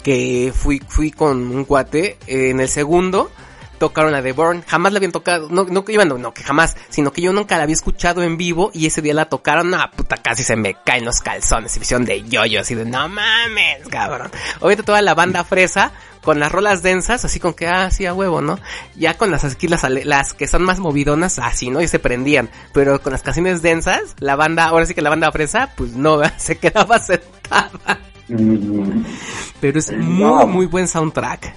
que 0.05 0.52
fui, 0.55 0.80
fui 0.86 1.10
con 1.10 1.48
un 1.48 1.64
cuate, 1.64 2.16
eh, 2.28 2.51
en 2.51 2.60
el 2.60 2.68
segundo, 2.68 3.32
tocaron 3.78 4.12
la 4.12 4.23
de 4.23 4.32
Born. 4.32 4.65
Jamás 4.66 4.93
la 4.93 4.98
habían 4.98 5.12
tocado, 5.12 5.48
no, 5.51 5.65
no, 5.65 5.85
no, 5.86 6.19
no, 6.19 6.35
que 6.35 6.43
jamás, 6.43 6.77
sino 6.89 7.12
que 7.12 7.23
yo 7.23 7.32
nunca 7.32 7.57
la 7.57 7.65
había 7.65 7.74
escuchado 7.74 8.23
en 8.23 8.36
vivo 8.36 8.70
y 8.74 8.86
ese 8.86 9.03
día 9.03 9.15
la 9.15 9.28
tocaron, 9.28 9.70
no, 9.70 9.78
puta, 9.97 10.16
casi 10.16 10.43
se 10.43 10.57
me 10.57 10.74
caen 10.85 11.05
los 11.05 11.20
calzones, 11.20 11.77
y 11.77 11.81
visión 11.81 12.05
de 12.05 12.23
yo-yo, 12.23 12.61
así 12.61 12.74
de, 12.74 12.85
no 12.85 13.09
mames, 13.09 13.86
cabrón. 13.89 14.31
Ahorita 14.61 14.82
toda 14.82 15.03
la 15.03 15.15
banda 15.15 15.44
fresa, 15.44 15.93
con 16.27 16.40
las 16.40 16.51
rolas 16.51 16.82
densas, 16.82 17.24
así 17.24 17.39
con 17.39 17.55
que, 17.55 17.69
ah, 17.69 17.89
sí, 17.89 18.05
a 18.05 18.12
huevo, 18.12 18.40
¿no? 18.40 18.59
Ya 18.97 19.16
con 19.16 19.31
las 19.31 19.44
aquí, 19.44 19.69
las, 19.69 19.89
las 19.89 20.35
que 20.35 20.48
son 20.48 20.65
más 20.65 20.81
movidonas, 20.81 21.39
así, 21.39 21.70
¿no? 21.70 21.81
Y 21.81 21.86
se 21.86 22.01
prendían. 22.01 22.51
Pero 22.73 23.01
con 23.01 23.12
las 23.12 23.23
canciones 23.23 23.62
densas, 23.62 24.16
la 24.19 24.35
banda, 24.35 24.65
ahora 24.65 24.86
sí 24.86 24.94
que 24.94 25.03
la 25.03 25.11
banda 25.11 25.31
fresa, 25.31 25.70
pues 25.77 25.93
no, 25.93 26.20
se 26.36 26.59
quedaba 26.59 26.98
sentada. 26.98 28.01
Mm, 28.27 29.05
Pero 29.61 29.78
es 29.78 29.93
muy, 29.93 30.47
muy 30.47 30.66
buen 30.66 30.89
soundtrack. 30.89 31.55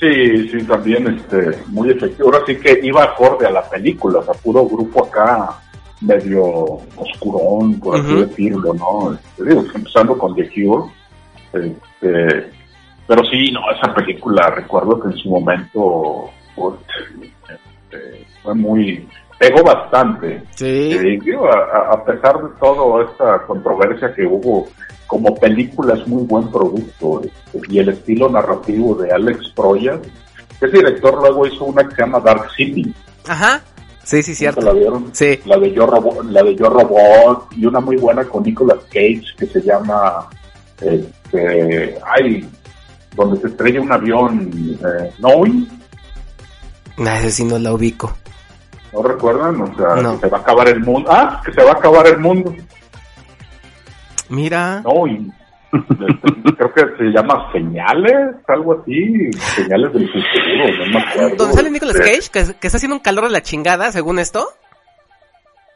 Sí, 0.00 0.48
sí, 0.48 0.64
también 0.64 1.06
este, 1.08 1.62
muy 1.66 1.90
efectivo. 1.90 2.32
Ahora 2.32 2.46
sí 2.46 2.56
que 2.56 2.80
iba 2.82 3.04
acorde 3.04 3.46
a 3.46 3.50
la 3.50 3.68
película, 3.68 4.20
o 4.20 4.24
sea, 4.24 4.32
puro 4.34 4.66
grupo 4.66 5.04
acá 5.04 5.60
medio 6.00 6.80
oscurón, 6.96 7.78
por 7.78 8.00
así 8.00 8.14
decirlo, 8.14 8.72
¿no? 8.72 9.12
Este, 9.12 9.44
digo, 9.44 9.64
empezando 9.74 10.16
con 10.16 10.34
The 10.34 10.48
Cure. 10.48 10.90
Este, 11.52 12.50
pero 13.06 13.24
sí, 13.24 13.52
no, 13.52 13.60
esa 13.72 13.92
película 13.92 14.50
recuerdo 14.50 15.00
que 15.00 15.08
en 15.08 15.16
su 15.16 15.28
momento 15.28 16.30
pues, 16.54 16.76
este, 17.20 18.26
fue 18.42 18.54
muy... 18.54 19.06
pegó 19.40 19.64
bastante. 19.64 20.42
Sí. 20.54 20.92
Eh, 20.92 21.18
digo, 21.24 21.48
a, 21.50 22.04
pesar 22.04 22.42
de 22.42 22.50
toda 22.60 23.04
esta 23.04 23.46
controversia 23.46 24.12
que 24.14 24.26
hubo, 24.26 24.68
como 25.06 25.34
película 25.34 25.94
es 25.94 26.06
muy 26.06 26.24
buen 26.24 26.50
producto 26.50 27.22
este, 27.24 27.60
y 27.70 27.78
el 27.78 27.88
estilo 27.88 28.28
narrativo 28.28 28.94
de 28.96 29.10
Alex 29.10 29.48
Proyas, 29.56 29.98
que 30.58 30.66
ese 30.66 30.76
director 30.76 31.14
luego 31.14 31.46
hizo 31.46 31.64
una 31.64 31.88
que 31.88 31.94
se 31.94 32.02
llama 32.02 32.20
Dark 32.20 32.50
City, 32.54 32.94
Ajá. 33.26 33.62
Sí, 34.04 34.22
sí, 34.22 34.32
¿no 34.32 34.36
cierto. 34.36 34.60
la 34.60 34.72
vieron? 34.72 35.08
Sí. 35.12 35.40
La 35.46 35.56
de 35.56 35.72
Yo 35.72 35.86
Robot, 35.86 36.24
la 36.26 36.42
de 36.42 36.56
Yo 36.56 36.68
Robot 36.68 37.48
y 37.56 37.64
una 37.64 37.80
muy 37.80 37.96
buena 37.96 38.24
con 38.24 38.42
Nicolas 38.42 38.80
Cage 38.92 39.22
que 39.38 39.46
se 39.46 39.62
llama, 39.62 40.28
este, 40.82 41.98
ay, 42.04 42.46
donde 43.16 43.40
se 43.40 43.46
estrella 43.46 43.80
un 43.80 43.92
avión, 43.92 44.50
eh, 44.84 45.10
Noe, 45.18 45.66
Nah, 46.98 47.18
ese 47.18 47.30
sí 47.30 47.44
no 47.44 47.58
la 47.58 47.72
ubico. 47.72 48.14
¿No 48.92 49.02
recuerdan? 49.02 49.60
O 49.60 49.76
sea, 49.76 49.96
No. 50.02 50.14
que 50.20 50.26
se 50.26 50.28
va 50.30 50.38
a 50.38 50.40
acabar 50.40 50.68
el 50.68 50.80
mundo. 50.80 51.10
Ah, 51.12 51.40
que 51.44 51.52
se 51.52 51.62
va 51.62 51.70
a 51.70 51.74
acabar 51.74 52.06
el 52.06 52.18
mundo. 52.18 52.54
Mira. 54.28 54.80
No, 54.82 55.06
y 55.06 55.30
creo 55.72 56.72
que 56.74 56.82
se 56.98 57.04
llama 57.12 57.50
Señales, 57.52 58.34
algo 58.48 58.80
así, 58.80 59.30
Señales 59.54 59.92
del 59.92 60.06
futuro, 60.08 60.78
no 60.78 60.86
me 60.92 60.98
acuerdo. 61.00 61.36
¿Dónde 61.36 61.54
sale 61.54 61.70
Nicolas 61.70 61.96
Cage? 61.96 62.28
Que, 62.32 62.54
que 62.60 62.66
está 62.66 62.76
haciendo 62.78 62.96
un 62.96 63.02
calor 63.02 63.24
de 63.24 63.30
la 63.30 63.42
chingada, 63.42 63.92
según 63.92 64.18
esto. 64.18 64.48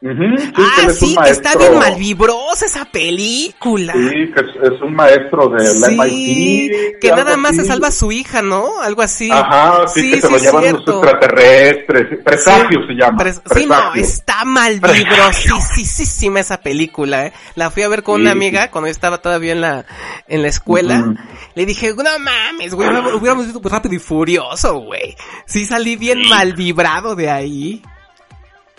Ujú, 0.01 0.37
sí, 0.37 0.51
que 0.51 0.61
ah, 0.61 0.89
sí, 0.91 1.15
que 1.23 1.29
está 1.29 1.55
bien 1.57 1.77
malvibrosa 1.79 2.65
esa 2.65 2.85
película. 2.85 3.93
Sí, 3.93 4.31
que 4.33 4.41
es, 4.41 4.73
es 4.73 4.81
un 4.81 4.93
maestro 4.95 5.49
del 5.49 5.67
Sí, 5.67 5.97
MIT. 5.97 6.99
que 7.01 7.09
nada 7.11 7.37
más 7.37 7.55
se 7.55 7.61
así. 7.61 7.69
salva 7.69 7.87
a 7.87 7.91
su 7.91 8.11
hija, 8.11 8.41
¿no? 8.41 8.79
Algo 8.81 9.01
así. 9.01 9.29
Ajá, 9.31 9.87
sí, 9.87 10.11
que 10.11 10.21
se 10.21 10.29
lo 10.29 10.37
llevan 10.37 10.63
los 10.63 10.71
cierto. 10.83 11.03
extraterrestres. 11.03 12.19
Presagio 12.23 12.79
se 12.87 12.93
llama. 12.93 13.17
Pres- 13.23 13.41
sí, 13.53 13.65
no, 13.65 13.75
Presagio. 13.75 14.01
está 14.01 14.45
mal 14.45 14.79
vibrosísima 14.79 16.39
esa 16.39 16.59
película, 16.61 17.27
¿eh? 17.27 17.33
La 17.55 17.71
fui 17.71 17.83
a 17.83 17.87
ver 17.87 18.03
con 18.03 18.17
Sí, 18.17 18.21
una 18.21 18.31
sí. 18.31 18.37
amiga 18.37 18.69
cuando 18.71 18.87
yo 18.87 18.91
estaba 18.91 19.17
todavía 19.19 19.53
en 19.53 19.61
la, 19.61 19.85
en 20.27 20.41
la 20.41 20.47
escuela. 20.47 20.99
Ujú. 20.99 21.15
Le 21.55 21.65
dije, 21.65 21.93
no 21.95 22.03
mames, 22.19 22.73
güey, 22.73 22.87
hubiéramos- 22.89 23.13
hubiéramos 23.13 23.45
visto 23.45 23.61
rápido 23.69 23.95
y 23.95 23.99
furioso, 23.99 24.79
güey. 24.79 25.15
Sí, 25.45 25.65
salí 25.65 25.95
bien 25.95 26.27
mal 26.29 26.53
vibrado 26.53 27.15
de 27.15 27.29
ahí. 27.29 27.81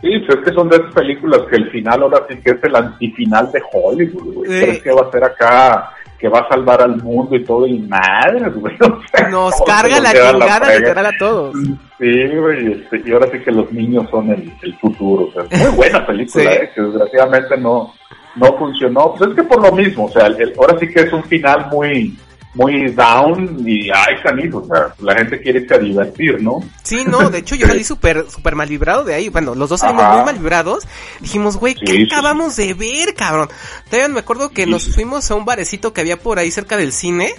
Sí, 0.00 0.10
pues 0.26 0.38
es 0.38 0.44
que 0.44 0.52
son 0.54 0.68
de 0.68 0.76
esas 0.76 0.92
películas 0.94 1.40
que 1.48 1.56
el 1.56 1.70
final 1.70 2.02
ahora 2.02 2.26
sí 2.28 2.36
que 2.44 2.50
es 2.52 2.62
el 2.64 2.76
antifinal 2.76 3.50
de 3.50 3.62
Hollywood, 3.72 4.34
güey. 4.34 4.50
Sí. 4.50 4.64
¿Crees 4.66 4.82
que 4.82 4.92
va 4.92 5.08
a 5.08 5.10
ser 5.10 5.24
acá? 5.24 5.90
Que 6.18 6.28
va 6.28 6.40
a 6.40 6.48
salvar 6.48 6.80
al 6.82 6.96
mundo 7.02 7.34
y 7.36 7.44
todo, 7.44 7.66
y 7.66 7.78
madre, 7.80 8.48
güey. 8.50 8.74
O 8.80 9.00
sea, 9.10 9.28
Nos 9.28 9.54
carga 9.66 10.00
la 10.00 10.12
chingada 10.12 10.74
literal 10.78 11.06
a 11.06 11.12
todos. 11.18 11.54
Sí, 11.98 12.26
güey, 12.36 12.72
este, 12.72 13.02
y 13.06 13.12
ahora 13.12 13.28
sí 13.32 13.38
que 13.40 13.50
los 13.52 13.70
niños 13.72 14.08
son 14.10 14.30
el, 14.30 14.52
el 14.62 14.74
futuro. 14.78 15.28
O 15.28 15.32
sea, 15.32 15.44
es 15.50 15.66
muy 15.68 15.76
buena 15.76 16.06
película, 16.06 16.44
Sí. 16.50 16.50
eh, 16.50 16.70
que 16.74 16.82
desgraciadamente 16.82 17.56
no, 17.58 17.92
no 18.36 18.46
funcionó. 18.58 19.14
Pues 19.14 19.30
es 19.30 19.36
que 19.36 19.42
por 19.44 19.62
lo 19.62 19.72
mismo, 19.72 20.04
o 20.06 20.10
sea, 20.10 20.26
el- 20.26 20.52
ahora 20.58 20.78
sí 20.78 20.88
que 20.88 21.00
es 21.00 21.12
un 21.12 21.24
final 21.24 21.66
muy 21.70 22.16
muy 22.56 22.90
down 22.92 23.62
y 23.68 23.90
ay, 23.90 24.14
canijo, 24.22 24.58
o 24.58 24.66
sea, 24.66 24.94
la 25.00 25.14
gente 25.14 25.40
quiere 25.42 25.60
irse 25.60 25.74
a 25.74 25.78
divertir, 25.78 26.42
¿no? 26.42 26.60
Sí, 26.82 27.04
no, 27.06 27.28
de 27.28 27.38
hecho 27.38 27.54
yo 27.54 27.66
salí 27.66 27.84
súper, 27.84 28.24
súper 28.30 28.54
mal 28.56 28.68
librado 28.68 29.04
de 29.04 29.14
ahí. 29.14 29.28
Bueno, 29.28 29.54
los 29.54 29.68
dos 29.68 29.80
salimos 29.80 30.02
Ajá. 30.04 30.16
muy 30.16 30.24
mal 30.24 30.34
librados. 30.36 30.84
Dijimos, 31.20 31.58
güey, 31.58 31.74
¿qué 31.74 31.86
Sí, 31.92 31.96
sí, 31.98 32.08
acabamos 32.10 32.56
de 32.56 32.72
ver, 32.72 33.14
cabrón? 33.14 33.50
Todavía 33.90 34.08
me 34.08 34.20
acuerdo 34.20 34.50
que 34.50 34.64
nos 34.66 34.88
fuimos 34.94 35.30
a 35.30 35.34
un 35.34 35.44
barecito 35.44 35.92
que 35.92 36.00
había 36.00 36.18
por 36.18 36.38
ahí 36.38 36.50
cerca 36.50 36.76
del 36.78 36.92
cine. 36.92 37.34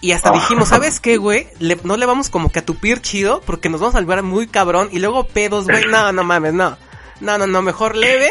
Y 0.00 0.12
hasta 0.12 0.30
Ajá. 0.30 0.38
dijimos, 0.40 0.68
¿sabes 0.68 0.98
qué, 0.98 1.16
güey? 1.18 1.46
Le- 1.60 1.78
no 1.84 1.96
le 1.98 2.06
vamos 2.06 2.30
como 2.30 2.50
que 2.50 2.58
a 2.60 2.64
tupir 2.64 3.00
chido 3.02 3.42
porque 3.44 3.68
nos 3.68 3.80
vamos 3.80 3.94
a 3.94 3.98
salvar 3.98 4.22
muy 4.22 4.46
cabrón. 4.46 4.88
Y 4.92 4.98
luego 4.98 5.26
pedos, 5.26 5.66
güey. 5.66 5.84
No, 5.90 6.10
no 6.12 6.24
mames, 6.24 6.54
no. 6.54 6.76
No, 7.24 7.38
no, 7.38 7.46
no, 7.46 7.62
mejor 7.62 7.96
leve. 7.96 8.28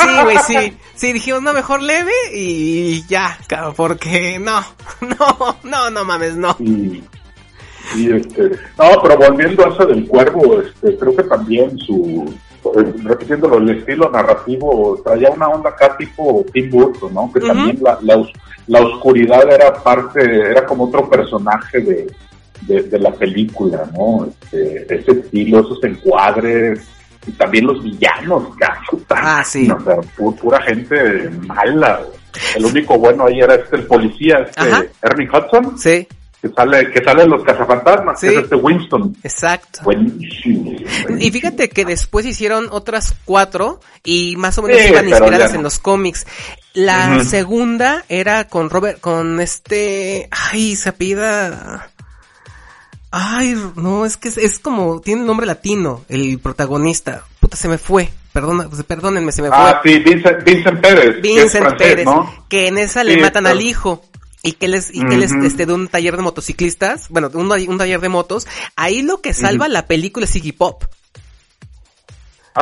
Sí, 0.00 0.08
güey, 0.24 0.38
sí. 0.38 0.76
Sí, 0.94 1.12
dijimos, 1.12 1.42
no, 1.42 1.52
mejor 1.52 1.80
leve 1.80 2.12
y 2.34 3.06
ya, 3.06 3.38
porque 3.76 4.38
no, 4.38 4.60
no, 5.00 5.56
no, 5.62 5.90
no 5.90 6.04
mames, 6.04 6.36
no. 6.36 6.56
Y, 6.58 7.02
y, 7.96 8.12
este, 8.12 8.50
no, 8.78 9.00
pero 9.02 9.16
volviendo 9.16 9.64
a 9.64 9.68
eso 9.68 9.86
del 9.86 10.06
cuervo, 10.06 10.60
este, 10.60 10.96
creo 10.98 11.16
que 11.16 11.22
también 11.22 11.78
su, 11.78 12.34
eh, 12.76 12.92
repitiéndolo, 13.04 13.58
el 13.58 13.78
estilo 13.78 14.10
narrativo 14.10 15.00
traía 15.04 15.30
una 15.30 15.48
onda 15.48 15.70
acá 15.70 15.96
tipo 15.96 16.44
Tim 16.52 16.68
Burton, 16.68 17.14
¿no? 17.14 17.32
Que 17.32 17.40
también 17.40 17.78
la, 17.80 17.98
la, 18.02 18.22
la 18.66 18.80
oscuridad 18.80 19.50
era 19.50 19.72
parte, 19.82 20.20
era 20.22 20.66
como 20.66 20.84
otro 20.84 21.08
personaje 21.08 21.80
de, 21.80 22.06
de, 22.62 22.82
de 22.82 22.98
la 22.98 23.12
película, 23.12 23.88
¿no? 23.96 24.26
Este, 24.26 24.94
ese 24.96 25.12
estilo, 25.12 25.60
esos 25.60 25.82
encuadres, 25.84 26.80
y 27.26 27.32
también 27.32 27.66
los 27.66 27.82
villanos, 27.82 28.56
cacho, 28.56 29.00
Ah, 29.10 29.42
sí. 29.44 29.70
O 29.70 29.80
sea, 29.80 29.96
pu- 30.16 30.36
pura 30.38 30.60
gente 30.62 31.28
mala. 31.46 32.00
El 32.56 32.64
único 32.64 32.96
bueno 32.98 33.26
ahí 33.26 33.40
era 33.40 33.56
este, 33.56 33.76
el 33.76 33.86
policía, 33.86 34.38
este, 34.48 34.60
Ajá. 34.60 34.84
Ernie 35.02 35.28
Hudson 35.28 35.76
Sí, 35.78 36.06
que 36.40 36.48
sale, 36.48 36.90
que 36.90 37.04
sale 37.04 37.24
en 37.24 37.30
los 37.30 37.42
cazafantasmas, 37.44 38.18
Sí. 38.20 38.28
que 38.28 38.34
es 38.36 38.42
este 38.44 38.54
Winston. 38.56 39.16
exacto. 39.22 39.80
Buenísimo. 39.82 40.72
Y 41.18 41.30
fíjate 41.30 41.68
que 41.68 41.84
después 41.84 42.24
hicieron 42.24 42.68
otras 42.70 43.14
cuatro 43.24 43.80
y 44.04 44.36
más 44.36 44.56
o 44.58 44.62
menos 44.62 44.80
Sí, 44.80 44.88
iban 44.88 45.08
inspiradas 45.08 45.50
no. 45.52 45.56
en 45.58 45.62
los 45.64 45.78
cómics. 45.78 46.26
La 46.72 47.24
segunda 47.24 48.04
era 48.08 48.44
con 48.46 48.70
Robert, 48.70 49.00
con 49.00 49.40
este, 49.40 50.28
ay, 50.30 50.76
se 50.76 50.88
ay, 53.10 53.56
no, 53.76 54.04
es 54.04 54.16
que 54.16 54.28
es, 54.28 54.38
es 54.38 54.58
como, 54.58 55.00
tiene 55.00 55.22
el 55.22 55.26
nombre 55.26 55.46
latino, 55.46 56.04
el 56.08 56.38
protagonista. 56.38 57.24
Puta, 57.40 57.56
se 57.56 57.68
me 57.68 57.78
fue, 57.78 58.10
perdona, 58.32 58.68
pues, 58.68 58.82
perdónenme, 58.84 59.32
se 59.32 59.42
me 59.42 59.48
fue. 59.48 59.56
Ah, 59.58 59.80
sí, 59.84 59.98
Vincent, 59.98 60.44
Vincent 60.44 60.80
Pérez. 60.80 61.16
que 61.16 61.20
Vincent 61.20 61.64
francés, 61.64 61.88
Pérez, 61.88 62.04
¿no? 62.04 62.46
que 62.48 62.68
en 62.68 62.78
esa 62.78 63.04
le 63.04 63.16
matan 63.20 63.46
al 63.46 63.60
hijo. 63.60 64.02
Y 64.42 64.52
que 64.52 64.64
él 64.64 64.74
es, 64.74 64.88
y 64.90 65.04
que 65.04 65.16
él 65.16 65.22
es 65.22 65.32
este, 65.32 65.66
de 65.66 65.74
un 65.74 65.86
taller 65.86 66.16
de 66.16 66.22
motociclistas, 66.22 67.10
bueno, 67.10 67.28
de 67.28 67.36
un, 67.36 67.52
un 67.52 67.78
taller 67.78 68.00
de 68.00 68.08
motos. 68.08 68.48
Ahí 68.74 69.02
lo 69.02 69.20
que 69.20 69.34
salva 69.34 69.68
la 69.68 69.86
película 69.86 70.24
es 70.24 70.34
Iggy 70.34 70.52
Pop. 70.52 70.84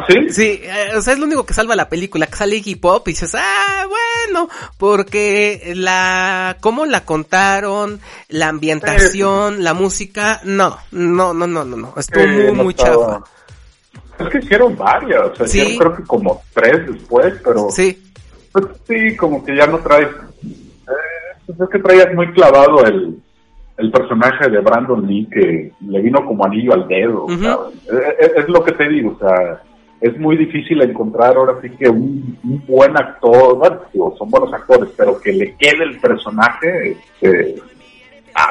¿Ah, 0.00 0.04
sí? 0.08 0.30
Sí, 0.30 0.60
eh, 0.62 0.90
o 0.96 1.00
sea, 1.00 1.12
es 1.14 1.18
lo 1.18 1.26
único 1.26 1.44
que 1.44 1.54
salva 1.54 1.74
la 1.76 1.88
película, 1.88 2.26
que 2.26 2.36
sale 2.36 2.56
Iggy 2.56 2.76
Pop 2.76 3.06
y 3.08 3.12
dices, 3.12 3.34
ah, 3.34 3.84
bueno, 3.88 4.48
porque 4.76 5.72
la, 5.74 6.56
cómo 6.60 6.86
la 6.86 7.04
contaron, 7.04 8.00
la 8.28 8.48
ambientación, 8.48 9.64
la 9.64 9.74
música, 9.74 10.40
no, 10.44 10.76
no, 10.92 11.34
no, 11.34 11.46
no, 11.46 11.64
no, 11.64 11.76
no, 11.76 11.94
estuvo 11.96 12.22
Eh, 12.22 12.26
muy, 12.28 12.44
no 12.56 12.64
muy 12.64 12.74
estaba- 12.76 13.18
chafa. 13.18 14.24
Es 14.24 14.28
que 14.30 14.38
hicieron 14.38 14.76
varias, 14.76 15.20
o 15.30 15.34
sea, 15.36 15.46
Sí. 15.46 15.58
hicieron 15.60 15.78
creo 15.78 15.96
que 15.96 16.02
como 16.04 16.42
tres 16.54 16.86
después, 16.92 17.34
pero 17.44 17.70
Sí, 17.70 18.02
pues, 18.52 18.66
sí, 18.86 19.16
como 19.16 19.44
que 19.44 19.56
ya 19.56 19.66
no 19.66 19.78
traes, 19.78 20.08
eh, 20.44 21.36
pues 21.46 21.60
es 21.60 21.68
que 21.70 21.78
traías 21.78 22.12
muy 22.14 22.30
clavado 22.32 22.84
el, 22.84 23.16
el 23.76 23.90
personaje 23.92 24.50
de 24.50 24.58
Brandon 24.60 25.06
Lee 25.06 25.28
que 25.32 25.72
le 25.88 26.00
vino 26.02 26.24
como 26.26 26.44
anillo 26.44 26.74
al 26.74 26.88
dedo. 26.88 27.26
¿sabes? 27.28 27.74
Eh, 27.92 28.16
eh, 28.20 28.32
es, 28.38 28.48
lo 28.48 28.64
que 28.64 28.72
te 28.72 28.88
digo, 28.88 29.16
o 29.16 29.18
sea, 29.20 29.62
es 30.00 30.16
muy 30.18 30.36
difícil 30.36 30.80
encontrar 30.82 31.36
ahora 31.36 31.54
sí 31.60 31.70
que 31.70 31.88
un, 31.88 32.38
un 32.44 32.64
buen 32.66 32.96
actor, 32.96 33.56
bueno, 33.56 33.80
digo, 33.92 34.14
son 34.16 34.30
buenos 34.30 34.52
actores, 34.52 34.90
pero 34.96 35.20
que 35.20 35.32
le 35.32 35.54
quede 35.56 35.84
el 35.84 35.98
personaje, 36.00 36.92
este, 37.20 37.56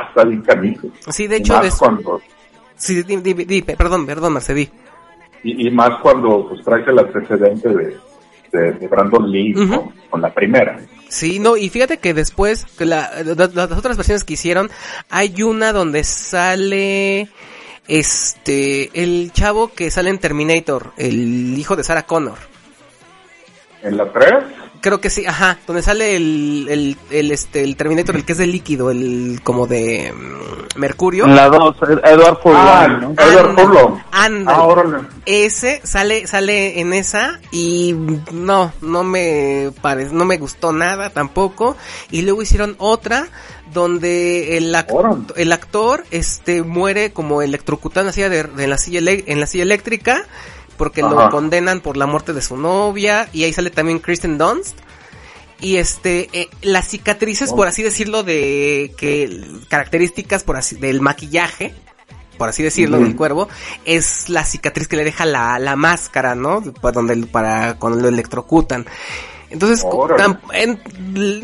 está 0.08 0.24
bien 0.26 0.42
canijo. 0.42 0.88
sí, 1.10 1.28
de 1.28 1.38
hecho, 1.38 1.54
más 1.54 1.78
cuando, 1.78 2.22
sí, 2.76 3.02
di- 3.04 3.18
di- 3.18 3.34
di- 3.46 3.62
perdón, 3.62 4.06
perdón, 4.06 4.34
Mercedí. 4.34 4.68
y, 5.44 5.68
y 5.68 5.72
más 5.72 5.92
cuando 6.02 6.48
pues 6.50 6.62
traes 6.64 6.86
el 6.88 7.00
antecedente 7.00 7.70
de, 7.70 7.98
de, 8.52 8.72
de 8.74 8.88
Brandon 8.88 9.30
Lee 9.32 9.54
con, 9.54 9.92
con 10.10 10.22
la 10.22 10.34
primera. 10.34 10.80
Sí, 11.10 11.40
no, 11.40 11.56
y 11.56 11.70
fíjate 11.70 12.00
que 12.00 12.14
después, 12.14 12.66
la, 12.80 13.10
la- 13.24 13.48
las 13.54 13.72
otras 13.72 13.96
versiones 13.96 14.26
que 14.26 14.34
hicieron, 14.34 14.70
hay 15.10 15.42
una 15.44 15.72
donde 15.72 16.04
sale 16.04 17.30
Este, 17.88 18.90
el 19.02 19.32
chavo 19.32 19.70
que 19.74 19.90
sale 19.92 20.10
en 20.10 20.20
Terminator, 20.20 20.92
el 20.98 21.58
hijo 21.58 21.76
de 21.76 21.84
Sarah 21.84 22.06
Connor. 22.06 22.38
¿En 23.82 23.98
la 23.98 24.12
3? 24.12 24.34
Creo 24.82 25.02
que 25.02 25.10
sí, 25.10 25.26
ajá, 25.26 25.58
donde 25.66 25.82
sale 25.82 26.16
el, 26.16 26.68
el, 26.70 26.98
el, 27.10 27.32
este, 27.32 27.64
el 27.64 27.76
Terminator, 27.76 28.16
el 28.16 28.26
que 28.26 28.32
es 28.34 28.38
de 28.38 28.48
líquido, 28.48 28.92
el 28.92 29.40
como 29.44 29.66
de 29.68 30.14
mm, 30.14 30.80
mercurio. 30.80 31.26
La 31.28 31.50
2, 31.50 31.76
Edward 32.04 32.40
Furlong, 32.42 32.62
Ah, 32.68 32.88
¿no? 32.88 33.12
Edward 33.18 33.56
Furlong. 33.56 34.00
Ándale. 34.12 34.58
Ah. 34.58 34.64
Ese 35.26 35.82
sale, 35.84 36.28
sale 36.28 36.80
en 36.80 36.94
esa 36.94 37.40
y 37.52 37.96
no, 38.32 38.72
no 38.82 39.04
me 39.04 39.72
pare, 39.82 40.06
no 40.12 40.26
me 40.26 40.38
gustó 40.38 40.72
nada 40.72 41.10
tampoco. 41.10 41.76
Y 42.12 42.22
luego 42.22 42.42
hicieron 42.42 42.76
otra 42.78 43.28
donde 43.74 44.58
el, 44.58 44.74
ac- 44.74 44.86
Órale. 44.90 45.22
el 45.36 45.52
actor 45.52 46.04
este 46.12 46.64
muere 46.64 47.12
como 47.12 47.42
la 48.06 48.14
silla 48.14 48.30
de, 48.30 48.44
de 48.44 48.68
la 48.68 48.78
silla 48.78 49.00
en 49.28 49.40
la 49.40 49.48
silla 49.48 49.64
eléctrica 49.64 50.24
porque 50.78 51.02
lo 51.02 51.30
condenan 51.30 51.82
por 51.82 51.98
la 51.98 52.06
muerte 52.06 52.34
de 52.34 52.42
su 52.42 52.58
novia 52.58 53.30
y 53.34 53.44
ahí 53.44 53.54
sale 53.54 53.70
también 53.70 54.00
Kristen 54.00 54.38
Dunst. 54.38 54.78
Y 55.60 55.78
este, 55.78 56.30
eh, 56.34 56.50
las 56.62 56.88
cicatrices, 56.88 57.52
por 57.52 57.68
así 57.68 57.82
decirlo, 57.82 58.22
de 58.22 58.94
que 58.96 59.44
características 59.70 60.44
por 60.44 60.56
así, 60.56 60.76
del 60.76 61.02
maquillaje, 61.02 61.74
por 62.38 62.50
así 62.50 62.62
decirlo, 62.62 63.00
del 63.00 63.16
cuervo, 63.16 63.50
es 63.84 64.30
la 64.30 64.44
cicatriz 64.44 64.88
que 64.88 64.98
le 64.98 65.04
deja 65.04 65.26
la, 65.26 65.58
la 65.58 65.76
máscara, 65.76 66.36
¿no? 66.36 66.62
Para 66.62 66.94
donde, 66.94 67.26
para 67.26 67.80
cuando 67.80 68.00
lo 68.00 68.08
electrocutan. 68.08 68.86
Entonces, 69.50 69.84
tam- 70.18 70.40
en- 70.54 70.82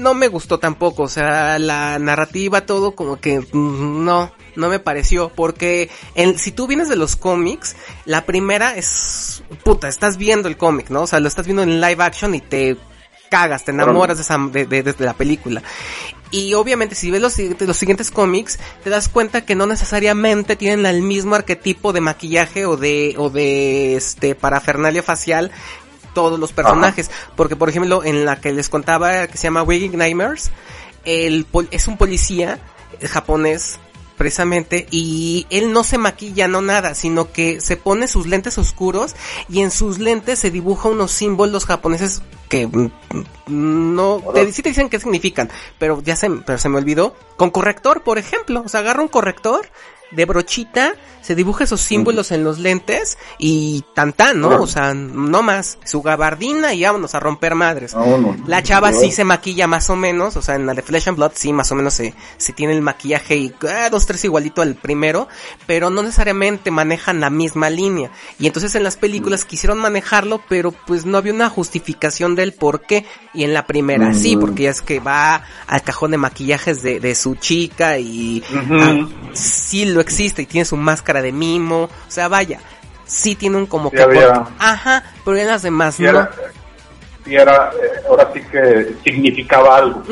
no 0.03 0.13
me 0.13 0.27
gustó 0.27 0.59
tampoco, 0.59 1.03
o 1.03 1.07
sea, 1.07 1.57
la 1.59 1.97
narrativa, 1.99 2.65
todo 2.65 2.95
como 2.95 3.19
que 3.19 3.39
mm, 3.39 4.03
no, 4.03 4.31
no 4.55 4.69
me 4.69 4.79
pareció, 4.79 5.29
porque 5.29 5.89
en- 6.15 6.37
si 6.37 6.51
tú 6.51 6.67
vienes 6.67 6.89
de 6.89 6.95
los 6.97 7.15
cómics, 7.15 7.75
la 8.05 8.25
primera 8.25 8.75
es, 8.75 9.43
puta, 9.63 9.87
estás 9.87 10.17
viendo 10.17 10.47
el 10.49 10.57
cómic, 10.57 10.89
¿no? 10.89 11.03
O 11.03 11.07
sea, 11.07 11.19
lo 11.21 11.27
estás 11.29 11.45
viendo 11.45 11.63
en 11.63 11.79
live 11.79 12.03
action 12.03 12.35
y 12.35 12.41
te 12.41 12.75
cagas, 13.29 13.63
te 13.65 13.71
enamoras 13.71 14.17
de, 14.17 14.23
esa, 14.23 14.37
de, 14.37 14.65
de- 14.65 14.83
de 14.83 15.05
la 15.05 15.13
película. 15.13 15.63
Y 16.29 16.55
obviamente 16.55 16.95
si 16.95 17.11
ves 17.11 17.21
los, 17.21 17.33
siguientes- 17.33 17.67
los 17.67 17.77
siguientes 17.77 18.09
cómics, 18.11 18.57
te 18.83 18.89
das 18.89 19.07
cuenta 19.07 19.45
que 19.45 19.53
no 19.55 19.67
necesariamente 19.67 20.55
tienen 20.55 20.85
el 20.87 21.03
mismo 21.03 21.35
arquetipo 21.35 21.93
de 21.93 22.01
maquillaje 22.01 22.65
o 22.65 22.75
de, 22.75 23.13
o 23.17 23.29
de 23.29 23.95
este 23.95 24.33
parafernalia 24.35 25.03
facial 25.03 25.51
todos 26.13 26.39
los 26.39 26.51
personajes. 26.53 27.09
Porque 27.35 27.55
por 27.55 27.69
ejemplo, 27.69 28.03
en 28.03 28.25
la 28.25 28.39
que 28.39 28.51
les 28.53 28.69
contaba 28.69 29.27
que 29.27 29.37
se 29.37 29.43
llama 29.43 29.63
Waking 29.63 29.97
Nightmares, 29.97 30.51
el 31.05 31.45
pol- 31.45 31.67
es 31.71 31.87
un 31.87 31.97
policía 31.97 32.59
japonés 33.01 33.79
precisamente 34.17 34.85
y 34.91 35.47
él 35.49 35.73
no 35.73 35.83
se 35.83 35.97
maquilla 35.97 36.47
no 36.47 36.61
nada 36.61 36.93
sino 36.93 37.31
que 37.31 37.59
se 37.59 37.77
pone 37.77 38.07
sus 38.07 38.27
lentes 38.27 38.59
oscuros 38.59 39.15
y 39.49 39.61
en 39.61 39.71
sus 39.71 39.97
lentes 39.97 40.37
se 40.37 40.51
dibuja 40.51 40.87
unos 40.87 41.11
símbolos 41.11 41.65
japoneses 41.65 42.21
que 42.47 42.69
no 43.47 44.21
te, 44.33 44.51
sí 44.51 44.61
te 44.61 44.69
dicen 44.69 44.89
qué 44.89 44.99
significan 44.99 45.49
pero 45.79 46.01
ya 46.03 46.15
se 46.15 46.29
pero 46.29 46.57
se 46.59 46.69
me 46.69 46.77
olvidó. 46.77 47.15
Con 47.37 47.49
corrector 47.49 48.03
por 48.03 48.19
ejemplo 48.19 48.61
o 48.63 48.69
sea 48.69 48.81
agarra 48.81 49.01
un 49.01 49.07
corrector 49.07 49.67
de 50.15 50.25
brochita 50.25 50.93
se 51.23 51.35
dibuja 51.35 51.63
esos 51.63 51.79
símbolos 51.79 52.31
en 52.31 52.43
los 52.43 52.59
lentes 52.59 53.17
y 53.37 53.83
tan 53.93 54.11
tan, 54.11 54.41
¿no? 54.41 54.61
O 54.61 54.67
sea, 54.67 54.93
no 54.93 55.41
más, 55.41 55.77
su 55.85 56.01
gabardina 56.01 56.73
y 56.73 56.83
vámonos 56.83 57.15
a 57.15 57.21
romper 57.21 57.55
madres. 57.55 57.95
La 58.45 58.61
chava 58.61 58.91
sí 58.91 59.09
se 59.11 59.23
maquilla 59.23 59.65
más 59.65 59.89
o 59.89 59.95
menos, 59.95 60.35
o 60.35 60.41
sea, 60.41 60.55
en 60.55 60.65
la 60.65 60.73
de 60.73 60.81
Flesh 60.81 61.07
and 61.07 61.17
Blood 61.17 61.31
sí 61.35 61.53
más 61.53 61.71
o 61.71 61.75
menos 61.75 61.93
se, 61.93 62.13
se 62.37 62.51
tiene 62.51 62.73
el 62.73 62.81
maquillaje 62.81 63.37
y 63.37 63.53
ah, 63.69 63.89
dos, 63.89 64.05
tres 64.05 64.25
igualito 64.25 64.61
al 64.61 64.75
primero, 64.75 65.29
pero 65.65 65.89
no 65.89 66.03
necesariamente 66.03 66.71
manejan 66.71 67.21
la 67.21 67.29
misma 67.29 67.69
línea. 67.69 68.11
Y 68.37 68.47
entonces 68.47 68.75
en 68.75 68.83
las 68.83 68.97
películas 68.97 69.45
quisieron 69.45 69.77
manejarlo, 69.79 70.41
pero 70.49 70.73
pues 70.73 71.05
no 71.05 71.17
había 71.17 71.33
una 71.33 71.49
justificación 71.49 72.35
del 72.35 72.51
por 72.51 72.81
qué. 72.81 73.05
Y 73.33 73.45
en 73.45 73.53
la 73.53 73.65
primera 73.65 74.13
sí, 74.13 74.35
porque 74.35 74.63
ya 74.63 74.71
es 74.71 74.81
que 74.81 74.99
va 74.99 75.43
al 75.67 75.81
cajón 75.81 76.11
de 76.11 76.17
maquillajes 76.17 76.83
de, 76.83 76.99
de 76.99 77.15
su 77.15 77.35
chica 77.35 77.97
y 77.97 78.43
ah, 78.53 79.07
sí 79.33 79.85
lo 79.85 80.01
existe 80.03 80.43
y 80.43 80.45
tiene 80.45 80.65
su 80.65 80.77
máscara 80.77 81.21
de 81.21 81.31
mimo, 81.31 81.83
o 81.83 81.89
sea, 82.11 82.27
vaya. 82.27 82.59
Sí 83.05 83.35
tiene 83.35 83.57
un 83.57 83.65
como 83.65 83.89
Sí 83.89 83.97
que... 83.97 84.03
había- 84.03 84.43
Ajá, 84.59 85.03
pero 85.25 85.37
en 85.37 85.47
las 85.47 85.61
demás 85.63 85.99
no. 85.99 86.09
era, 86.09 86.31
y 87.25 87.35
era, 87.35 87.71
eh, 87.73 88.01
ahora 88.07 88.29
sí 88.33 88.41
que 88.51 88.93
significaba 89.03 89.77
algo. 89.77 90.03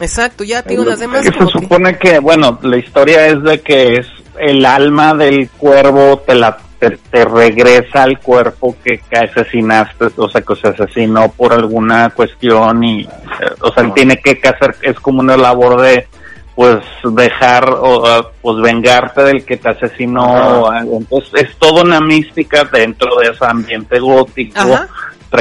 Exacto, 0.00 0.44
ya 0.44 0.62
digo, 0.62 0.84
las 0.84 0.98
demás 1.00 1.22
Que 1.22 1.32
se 1.32 1.38
como 1.38 1.50
supone 1.50 1.98
que, 1.98 2.18
bueno, 2.18 2.58
la 2.62 2.76
historia 2.76 3.26
es 3.26 3.42
de 3.42 3.60
que 3.60 3.96
es 3.96 4.06
el 4.38 4.64
alma 4.66 5.14
del 5.14 5.48
cuervo 5.50 6.18
te 6.26 6.34
la 6.34 6.58
te, 6.78 6.90
te 7.10 7.24
regresa 7.24 8.02
al 8.02 8.20
cuerpo 8.20 8.76
que, 8.84 8.98
que 8.98 9.16
asesinaste, 9.18 10.08
o 10.18 10.28
sea, 10.28 10.42
que 10.42 10.56
se 10.56 10.68
asesinó 10.68 11.32
por 11.32 11.54
alguna 11.54 12.10
cuestión 12.10 12.84
y, 12.84 13.00
eh, 13.04 13.08
o 13.60 13.72
sea, 13.72 13.82
él 13.82 13.94
tiene 13.94 14.18
que 14.20 14.38
hacer, 14.46 14.76
es 14.82 15.00
como 15.00 15.20
una 15.20 15.38
labor 15.38 15.80
de, 15.80 16.06
pues, 16.56 16.78
dejar, 17.04 17.68
o, 17.70 18.30
pues, 18.40 18.56
vengarte 18.62 19.22
del 19.22 19.44
que 19.44 19.58
te 19.58 19.68
asesinó, 19.68 20.68
Ajá. 20.68 20.80
entonces 20.90 21.30
es 21.34 21.56
toda 21.58 21.82
una 21.82 22.00
mística 22.00 22.64
dentro 22.64 23.14
de 23.20 23.28
ese 23.30 23.44
ambiente 23.44 24.00
gótico, 24.00 24.58
Ajá. 24.58 24.88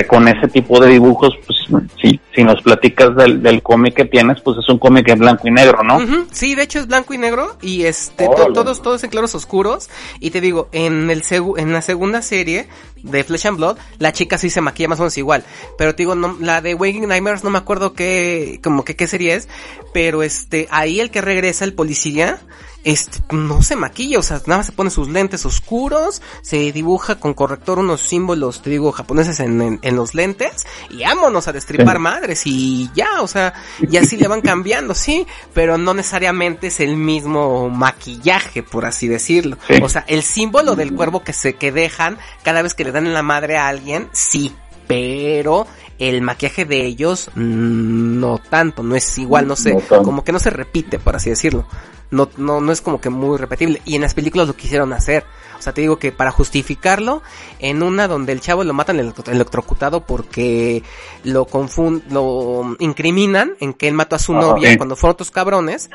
Con 0.09 0.27
ese 0.27 0.49
tipo 0.49 0.77
de 0.81 0.89
dibujos, 0.89 1.33
pues, 1.47 1.85
si, 2.01 2.19
si 2.35 2.43
nos 2.43 2.61
platicas 2.61 3.15
del, 3.15 3.41
del 3.41 3.63
cómic 3.63 3.95
que 3.95 4.05
tienes, 4.05 4.41
pues 4.41 4.57
es 4.57 4.67
un 4.69 4.77
cómic 4.77 5.07
en 5.09 5.19
blanco 5.19 5.47
y 5.47 5.51
negro, 5.51 5.83
¿no? 5.83 5.99
Sí, 6.31 6.53
de 6.55 6.63
hecho 6.63 6.79
es 6.79 6.87
blanco 6.87 7.13
y 7.13 7.17
negro 7.17 7.57
y 7.61 7.85
este 7.85 8.25
to- 8.27 8.53
todos 8.53 8.81
todos 8.81 9.03
en 9.03 9.09
claros 9.09 9.33
oscuros. 9.35 9.89
Y 10.19 10.31
te 10.31 10.41
digo 10.41 10.67
en 10.71 11.09
el 11.09 11.23
segu- 11.23 11.57
en 11.57 11.71
la 11.73 11.81
segunda 11.81 12.21
serie 12.21 12.67
de 13.03 13.23
Flesh 13.23 13.47
and 13.47 13.57
Blood 13.57 13.77
la 13.99 14.11
chica 14.11 14.37
sí 14.37 14.49
se 14.49 14.61
maquilla 14.61 14.89
más 14.89 14.99
o 14.99 15.03
menos 15.03 15.17
igual, 15.17 15.43
pero 15.77 15.93
te 15.95 16.01
digo 16.03 16.15
no, 16.15 16.35
la 16.39 16.61
de 16.61 16.73
Waking 16.73 17.07
Nightmares 17.07 17.43
no 17.43 17.51
me 17.51 17.59
acuerdo 17.59 17.93
qué 17.93 18.59
como 18.63 18.83
que 18.83 18.95
qué 18.95 19.05
serie 19.07 19.35
es, 19.35 19.47
pero 19.93 20.23
este 20.23 20.67
ahí 20.71 20.99
el 20.99 21.11
que 21.11 21.21
regresa 21.21 21.65
el 21.65 21.73
policía 21.73 22.39
este 22.83 23.19
no 23.31 23.63
se 23.63 23.75
maquilla, 23.75 24.19
o 24.19 24.21
sea, 24.21 24.37
nada 24.45 24.57
más 24.57 24.67
se 24.67 24.71
pone 24.71 24.91
sus 24.91 25.07
lentes 25.09 25.43
oscuros, 25.47 26.21
se 26.43 26.71
dibuja 26.71 27.15
con 27.19 27.33
corrector 27.33 27.79
unos 27.79 28.01
símbolos, 28.01 28.61
te 28.61 28.69
digo, 28.69 28.91
japoneses 28.91 29.39
en, 29.39 29.59
en, 29.59 29.79
en 29.81 29.95
los 29.95 30.13
lentes 30.13 30.67
y 30.91 31.03
vámonos 31.03 31.47
a 31.47 31.53
destripar 31.53 31.97
y 32.45 32.89
ya, 32.93 33.21
o 33.21 33.27
sea, 33.27 33.53
y 33.89 33.97
así 33.97 34.17
le 34.17 34.27
van 34.27 34.41
cambiando, 34.41 34.93
sí, 34.93 35.25
pero 35.53 35.77
no 35.77 35.93
necesariamente 35.93 36.67
es 36.67 36.79
el 36.79 36.95
mismo 36.95 37.69
maquillaje, 37.69 38.63
por 38.63 38.85
así 38.85 39.07
decirlo. 39.07 39.57
Sí. 39.67 39.75
O 39.81 39.89
sea, 39.89 40.03
el 40.07 40.23
símbolo 40.23 40.75
del 40.75 40.93
cuervo 40.93 41.23
que 41.23 41.33
se 41.33 41.55
que 41.55 41.71
dejan 41.71 42.17
cada 42.43 42.61
vez 42.61 42.73
que 42.73 42.83
le 42.83 42.91
dan 42.91 43.07
en 43.07 43.13
la 43.13 43.23
madre 43.23 43.57
a 43.57 43.67
alguien, 43.67 44.09
sí, 44.11 44.55
pero 44.87 45.67
el 45.99 46.21
maquillaje 46.21 46.65
de 46.65 46.85
ellos 46.85 47.29
mm, 47.35 48.19
no 48.19 48.37
tanto, 48.39 48.83
no 48.83 48.95
es 48.95 49.17
igual, 49.17 49.47
no 49.47 49.55
sé, 49.55 49.73
No 49.73 50.03
como 50.03 50.23
que 50.23 50.31
no 50.31 50.39
se 50.39 50.49
repite, 50.49 50.99
por 50.99 51.15
así 51.15 51.29
decirlo. 51.29 51.65
No, 52.11 52.29
no, 52.37 52.61
no 52.61 52.71
es 52.71 52.81
como 52.81 53.01
que 53.01 53.09
muy 53.09 53.37
repetible. 53.37 53.81
Y 53.83 53.95
en 53.95 54.01
las 54.01 54.13
películas 54.13 54.47
lo 54.47 54.55
quisieron 54.55 54.93
hacer. 54.93 55.25
O 55.57 55.61
sea, 55.61 55.73
te 55.73 55.81
digo 55.81 55.97
que 55.97 56.11
para 56.11 56.29
justificarlo, 56.31 57.23
en 57.59 57.81
una 57.81 58.07
donde 58.07 58.31
el 58.31 58.41
chavo 58.41 58.63
lo 58.63 58.73
matan 58.73 58.99
electro- 58.99 59.31
electrocutado 59.33 60.01
porque 60.05 60.83
lo 61.23 61.45
confund, 61.45 62.03
lo 62.11 62.75
incriminan 62.79 63.55
en 63.59 63.73
que 63.73 63.87
él 63.87 63.95
mató 63.95 64.15
a 64.15 64.19
su 64.19 64.33
Ajá. 64.33 64.41
novia 64.41 64.69
Sí. 64.71 64.77
cuando 64.77 64.95
fueron 64.95 65.13
otros 65.13 65.31
cabrones. 65.31 65.89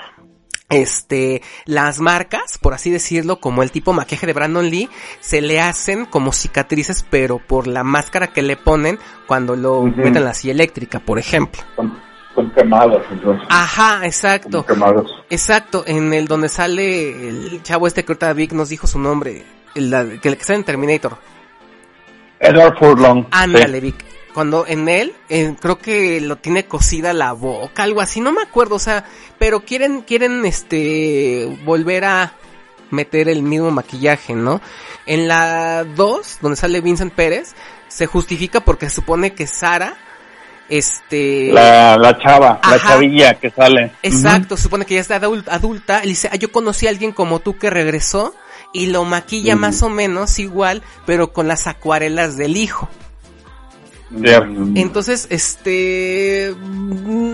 Este, 0.70 1.42
las 1.66 1.98
marcas, 1.98 2.56
por 2.56 2.74
así 2.74 2.90
decirlo, 2.90 3.40
como 3.40 3.64
el 3.64 3.72
tipo 3.72 3.92
maquillaje 3.92 4.28
de 4.28 4.32
Brandon 4.32 4.70
Lee, 4.70 4.88
se 5.18 5.40
le 5.40 5.60
hacen 5.60 6.06
como 6.06 6.32
cicatrices, 6.32 7.04
pero 7.10 7.38
por 7.38 7.66
la 7.66 7.82
máscara 7.82 8.28
que 8.28 8.40
le 8.42 8.56
ponen 8.56 8.98
cuando 9.26 9.56
lo 9.56 9.80
Ujú. 9.80 9.88
meten 9.96 10.18
en 10.18 10.24
la 10.24 10.34
silla 10.34 10.54
eléctrica, 10.54 11.00
por 11.00 11.18
ejemplo. 11.18 11.60
Son, 11.74 12.00
son 12.36 12.50
quemadas, 12.52 13.02
entonces. 13.10 13.44
Ajá, 13.50 14.06
exacto. 14.06 14.64
Son 14.64 14.76
quemadas. 14.76 15.06
Exacto, 15.28 15.82
en 15.86 16.14
el 16.14 16.28
donde 16.28 16.48
sale 16.48 17.28
el 17.28 17.62
chavo 17.64 17.88
este 17.88 18.04
que 18.04 18.12
ahorita 18.12 18.32
Vic 18.32 18.52
nos 18.52 18.68
dijo 18.68 18.86
su 18.86 19.00
nombre, 19.00 19.44
el, 19.74 20.20
que 20.20 20.36
sale 20.40 20.60
en 20.60 20.64
Terminator. 20.64 21.18
Edward 22.38 22.78
Furlong. 22.78 23.26
Ándale, 23.32 23.80
Vic. 23.80 24.04
Cuando 24.34 24.64
en 24.66 24.88
él, 24.88 25.12
eh, 25.28 25.54
creo 25.60 25.78
que 25.78 26.20
lo 26.20 26.36
tiene 26.36 26.64
cosida 26.66 27.12
la 27.12 27.32
boca, 27.32 27.82
algo 27.82 28.00
así, 28.00 28.20
no 28.20 28.32
me 28.32 28.42
acuerdo, 28.42 28.76
o 28.76 28.78
sea, 28.78 29.04
pero 29.38 29.60
quieren, 29.64 30.02
quieren, 30.02 30.44
este, 30.44 31.58
volver 31.64 32.04
a 32.04 32.34
meter 32.90 33.28
el 33.28 33.42
mismo 33.42 33.70
maquillaje, 33.70 34.34
¿no? 34.34 34.60
En 35.06 35.26
la 35.28 35.84
2, 35.84 36.38
donde 36.42 36.56
sale 36.56 36.80
Vincent 36.80 37.12
Pérez, 37.12 37.54
se 37.88 38.06
justifica 38.06 38.60
porque 38.60 38.88
se 38.88 38.96
supone 38.96 39.32
que 39.32 39.46
Sara, 39.48 39.96
este... 40.68 41.50
La, 41.52 41.96
la 41.96 42.16
chava, 42.18 42.60
la 42.68 42.78
chavilla 42.80 43.34
que 43.34 43.50
sale. 43.50 43.92
Exacto, 44.02 44.56
se 44.56 44.62
supone 44.64 44.84
que 44.86 44.94
ya 44.94 45.00
está 45.00 45.20
adul- 45.20 45.48
adulta. 45.48 46.00
Él 46.00 46.10
dice, 46.10 46.28
ah, 46.32 46.36
yo 46.36 46.52
conocí 46.52 46.86
a 46.86 46.90
alguien 46.90 47.10
como 47.12 47.40
tú 47.40 47.58
que 47.58 47.70
regresó 47.70 48.34
y 48.72 48.86
lo 48.86 49.04
maquilla 49.04 49.56
más 49.56 49.82
o 49.82 49.88
menos 49.88 50.38
igual, 50.38 50.82
pero 51.06 51.32
con 51.32 51.48
las 51.48 51.66
acuarelas 51.66 52.36
del 52.36 52.56
hijo. 52.56 52.88
Entonces, 54.76 55.26
este, 55.30 56.54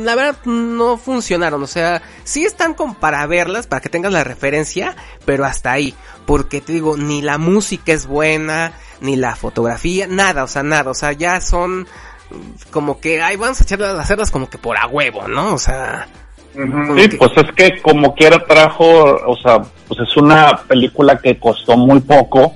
la 0.04 0.14
verdad 0.14 0.36
no 0.44 0.98
funcionaron, 0.98 1.62
o 1.62 1.66
sea, 1.66 2.02
sí 2.24 2.44
están 2.44 2.74
como 2.74 2.94
para 2.94 3.26
verlas, 3.26 3.66
para 3.66 3.80
que 3.80 3.88
tengas 3.88 4.12
la 4.12 4.24
referencia, 4.24 4.94
pero 5.24 5.44
hasta 5.44 5.72
ahí, 5.72 5.94
porque 6.26 6.60
te 6.60 6.74
digo, 6.74 6.96
ni 6.96 7.22
la 7.22 7.38
música 7.38 7.92
es 7.92 8.06
buena, 8.06 8.72
ni 9.00 9.16
la 9.16 9.36
fotografía, 9.36 10.06
nada, 10.06 10.44
o 10.44 10.48
sea, 10.48 10.62
nada, 10.62 10.90
o 10.90 10.94
sea, 10.94 11.12
ya 11.12 11.40
son 11.40 11.86
como 12.70 13.00
que, 13.00 13.22
ay, 13.22 13.36
vamos 13.36 13.60
a 13.60 13.64
echarlas, 13.64 13.98
hacerlas 13.98 14.30
como 14.30 14.50
que 14.50 14.58
por 14.58 14.76
a 14.76 14.86
huevo, 14.86 15.26
¿no? 15.28 15.54
O 15.54 15.58
sea, 15.58 16.08
Sí, 16.96 17.08
que- 17.10 17.16
pues 17.18 17.32
es 17.36 17.52
que 17.54 17.82
como 17.82 18.14
quiera 18.14 18.38
trajo, 18.46 18.86
o 19.26 19.36
sea, 19.42 19.58
pues 19.88 20.00
es 20.00 20.16
una 20.16 20.56
película 20.66 21.18
que 21.18 21.38
costó 21.38 21.76
muy 21.76 22.00
poco 22.00 22.54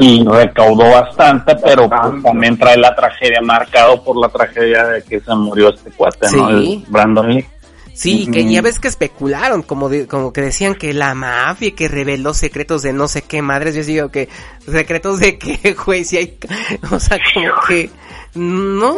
y 0.00 0.24
recaudó 0.24 0.90
bastante, 0.90 1.56
pero 1.56 1.88
pues, 1.88 2.22
también 2.22 2.58
trae 2.58 2.76
la 2.76 2.94
tragedia 2.94 3.40
marcado 3.42 4.02
por 4.04 4.16
la 4.16 4.28
tragedia 4.28 4.84
de 4.86 5.02
que 5.02 5.20
se 5.20 5.34
murió 5.34 5.70
este 5.70 5.90
cuate, 5.90 6.26
¿no? 6.36 6.48
Sí. 6.48 6.84
El 6.86 6.92
Brandon 6.92 7.28
Lee. 7.30 7.46
Sí, 7.94 8.26
que 8.32 8.50
ya 8.50 8.62
ves 8.62 8.78
que 8.78 8.88
especularon, 8.88 9.62
como 9.62 9.90
de- 9.90 10.06
como 10.06 10.32
que 10.32 10.40
decían 10.40 10.74
que 10.74 10.94
la 10.94 11.14
mafia 11.14 11.74
que 11.74 11.88
reveló 11.88 12.32
secretos 12.32 12.80
de 12.82 12.92
no 12.94 13.06
sé 13.06 13.20
qué 13.22 13.42
madres, 13.42 13.74
yo 13.74 13.84
digo 13.84 14.08
que 14.08 14.28
secretos 14.66 15.20
de 15.20 15.36
qué, 15.38 15.76
güey, 15.86 16.02
si 16.04 16.16
hay, 16.16 16.38
o 16.90 16.98
sea, 16.98 17.18
como 17.34 17.48
que 17.68 17.90
no, 18.34 18.96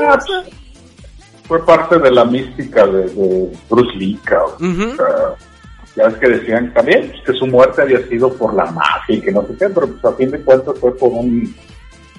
Fue 1.48 1.64
parte 1.66 1.98
de 1.98 2.10
la 2.10 2.24
mística 2.24 2.86
de, 2.86 3.08
de 3.08 3.52
Bruce 3.68 3.96
Lee, 3.96 4.18
cabrón. 4.24 4.54
Ujú. 4.60 4.92
O 4.92 4.96
sea, 4.96 5.34
ya 5.96 6.08
ves 6.08 6.16
que 6.16 6.28
decían 6.28 6.72
también 6.74 7.10
pues, 7.10 7.22
que 7.22 7.32
su 7.34 7.46
muerte 7.46 7.82
había 7.82 8.06
sido 8.08 8.32
por 8.34 8.54
la 8.54 8.66
mafia 8.66 9.16
y 9.16 9.20
que 9.20 9.32
no 9.32 9.42
sé 9.42 9.54
qué, 9.58 9.68
pero 9.68 9.86
pues 9.88 10.04
a 10.04 10.12
fin 10.16 10.30
de 10.30 10.40
cuentas 10.42 10.78
fue 10.80 10.96
por 10.96 11.10
un, 11.10 11.54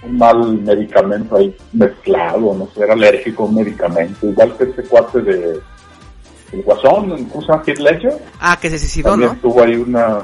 un 0.03 0.17
mal 0.17 0.57
medicamento 0.61 1.37
ahí 1.37 1.55
mezclado, 1.73 2.53
no 2.53 2.67
sé, 2.73 2.83
era 2.83 2.93
alérgico 2.93 3.43
a 3.43 3.45
un 3.47 3.55
medicamento, 3.55 4.27
igual 4.27 4.55
que 4.57 4.63
este 4.65 4.83
cuate 4.83 5.21
de 5.21 5.59
el 6.51 6.61
guasón, 6.61 7.25
¿cómo 7.25 7.41
se 7.41 7.47
llama? 7.51 7.63
Heath 7.65 7.79
Ledger, 7.79 8.17
ah, 8.39 8.57
que 8.61 8.69
se 8.69 8.79
suicidó, 8.79 9.11
también 9.11 9.31
¿no? 9.33 9.39
tuvo 9.39 9.63
ahí 9.63 9.75
una... 9.75 10.21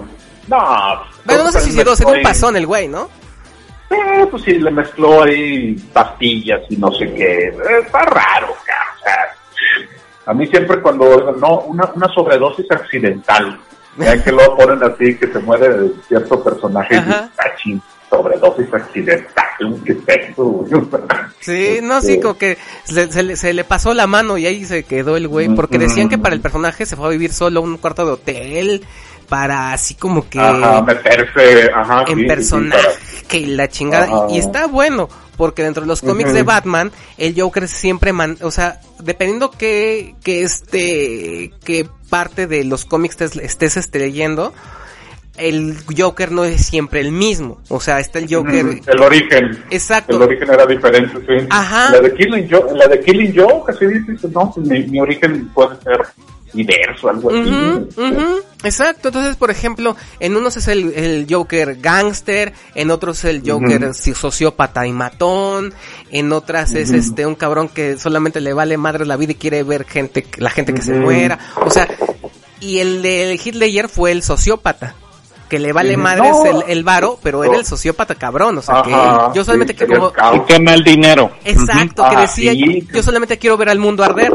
No, 0.47 0.57
Bueno, 1.25 1.43
no 1.43 1.51
se 1.51 1.53
pues, 1.53 1.63
suicidó, 1.63 1.95
se 1.95 2.05
dio 2.05 2.13
un 2.13 2.21
pasón 2.21 2.55
el 2.55 2.65
güey, 2.67 2.87
¿no? 2.87 3.09
Eh, 3.91 4.25
pues 4.29 4.43
sí, 4.43 4.53
le 4.53 4.71
mezcló 4.71 5.23
ahí 5.23 5.75
pastillas 5.91 6.61
y 6.69 6.77
no 6.77 6.89
sé 6.93 7.11
qué. 7.13 7.47
Eh, 7.47 7.53
está 7.83 8.03
raro, 8.03 8.55
cara. 8.65 8.85
O 8.97 9.03
sea, 9.03 9.35
a 10.31 10.33
mí 10.33 10.47
siempre 10.47 10.81
cuando 10.81 11.33
no, 11.39 11.59
una, 11.61 11.91
una 11.93 12.07
sobredosis 12.13 12.65
accidental. 12.71 13.59
Ya 13.97 14.23
que 14.23 14.31
lo 14.31 14.55
ponen 14.55 14.81
así, 14.81 15.17
que 15.17 15.27
se 15.27 15.39
muere 15.39 15.67
de 15.67 15.91
cierto 16.07 16.41
personaje 16.41 16.95
y 16.95 16.97
Ajá. 16.97 17.29
"Ah, 17.37 17.47
ching, 17.61 17.81
sobredosis 18.09 18.73
accidental. 18.73 19.81
¿Qué 19.85 19.91
es 19.91 19.97
esto, 20.07 20.43
güey?" 20.45 20.71
Sí, 21.41 21.79
no, 21.83 21.99
sí, 21.99 22.11
Este, 22.13 22.21
como 22.21 22.37
que 22.37 22.57
se, 22.85 23.11
se 23.11 23.21
le, 23.23 23.35
se 23.35 23.53
le 23.53 23.65
pasó 23.65 23.93
la 23.93 24.07
mano 24.07 24.37
y 24.37 24.45
ahí 24.45 24.63
se 24.63 24.83
quedó 24.85 25.17
el 25.17 25.27
güey, 25.27 25.49
porque 25.49 25.77
decían 25.77 26.07
que 26.07 26.17
para 26.17 26.33
el 26.33 26.39
personaje 26.39 26.85
se 26.85 26.95
fue 26.95 27.07
a 27.07 27.09
vivir 27.11 27.33
solo 27.33 27.59
a 27.59 27.63
un 27.63 27.77
cuarto 27.77 28.05
de 28.05 28.11
hotel, 28.13 28.85
para 29.27 29.73
así 29.73 29.95
como 29.95 30.29
que... 30.29 30.39
Ajá, 30.39 30.81
meterse, 30.83 31.69
ajá. 31.75 32.05
sí, 32.07 32.13
en 32.13 32.19
sí, 32.19 32.25
personaje 32.25 32.87
para- 33.27 33.37
y 33.37 33.45
la 33.47 33.67
chingada. 33.67 34.05
Ajá. 34.05 34.27
Y 34.29 34.37
está 34.39 34.67
bueno, 34.67 35.09
porque 35.37 35.63
dentro 35.63 35.81
de 35.81 35.87
los 35.87 36.01
cómics 36.01 36.33
de 36.33 36.43
Batman, 36.43 36.91
el 37.17 37.39
Joker 37.39 37.67
siempre 37.67 38.13
man, 38.13 38.37
o 38.41 38.51
sea, 38.51 38.79
dependiendo 38.99 39.51
que, 39.51 40.15
que 40.23 40.43
este, 40.43 41.51
que 41.63 41.87
parte 42.09 42.47
de 42.47 42.63
los 42.63 42.85
cómics 42.85 43.19
estés, 43.21 43.43
estés 43.43 43.77
este, 43.77 43.99
leyendo, 43.99 44.53
el 45.37 45.77
Joker 45.97 46.31
no 46.31 46.43
es 46.43 46.65
siempre 46.65 46.99
el 46.99 47.11
mismo. 47.11 47.59
O 47.69 47.79
sea, 47.79 47.99
está 47.99 48.19
el 48.19 48.33
Joker. 48.33 48.63
Mm, 48.63 48.81
El 48.87 49.01
origen. 49.01 49.63
Exacto. 49.69 50.17
El 50.17 50.23
origen 50.23 50.49
era 50.49 50.65
diferente, 50.65 51.17
sí. 51.25 51.47
Ajá. 51.49 51.91
La 51.91 52.01
de 52.01 52.13
Killing 52.13 52.47
Joke, 52.49 52.73
la 52.75 52.87
de 52.87 52.99
Killing 53.01 53.33
Joke, 53.35 53.71
así 53.71 53.85
dices, 53.85 54.29
no, 54.31 54.51
pues 54.53 54.67
mi, 54.67 54.83
mi 54.87 54.99
origen 54.99 55.47
puede 55.49 55.81
ser 55.81 56.01
diverso, 56.53 57.09
algo 57.09 57.29
así. 57.29 57.39
Ujú, 57.39 58.39
exacto, 58.63 59.09
entonces 59.09 59.35
por 59.35 59.51
ejemplo, 59.51 59.95
en 60.19 60.35
unos 60.35 60.57
es 60.57 60.67
el, 60.67 60.93
el 60.93 61.27
Joker 61.29 61.77
gangster, 61.79 62.53
en 62.75 62.91
otros 62.91 63.23
el 63.23 63.41
Joker 63.49 63.93
sociópata 63.93 64.85
y 64.87 64.91
matón, 64.91 65.73
en 66.09 66.31
otras 66.33 66.73
es 66.73 66.91
este 66.91 67.25
un 67.25 67.35
cabrón 67.35 67.69
que 67.69 67.97
solamente 67.97 68.41
le 68.41 68.53
vale 68.53 68.77
madre 68.77 69.05
la 69.05 69.17
vida 69.17 69.31
y 69.33 69.35
quiere 69.35 69.63
ver 69.63 69.85
gente, 69.85 70.25
la 70.37 70.49
gente 70.49 70.73
que 70.73 70.81
se 70.81 70.93
muera, 70.93 71.39
o 71.65 71.69
sea, 71.69 71.87
y 72.59 72.79
el 72.79 73.01
de 73.01 73.39
Hitler 73.43 73.89
fue 73.89 74.11
el 74.11 74.23
sociópata. 74.23 74.95
Que 75.49 75.59
le 75.59 75.73
vale 75.73 75.97
madres 75.97 76.31
No. 76.31 76.45
el, 76.45 76.63
el 76.69 76.83
varo, 76.85 77.19
pero 77.21 77.43
era 77.43 77.57
el 77.57 77.65
sociópata 77.65 78.15
cabrón, 78.15 78.59
o 78.59 78.61
sea 78.61 78.75
Ajá, 78.79 79.31
que 79.33 79.37
yo 79.37 79.43
solamente 79.43 79.73
sí, 79.73 79.79
quiero 79.79 79.93
sería 79.95 80.07
el 80.07 80.13
caos. 80.13 80.37
Y 80.37 80.53
quema 80.53 80.73
el 80.75 80.83
dinero. 80.85 81.31
exacto, 81.43 82.07
que 82.09 82.15
Ah, 82.15 82.21
decía, 82.21 82.53
sí. 82.53 82.87
yo 82.93 83.03
solamente 83.03 83.37
quiero 83.37 83.57
ver 83.57 83.67
al 83.67 83.77
mundo 83.77 84.01
arder. 84.01 84.31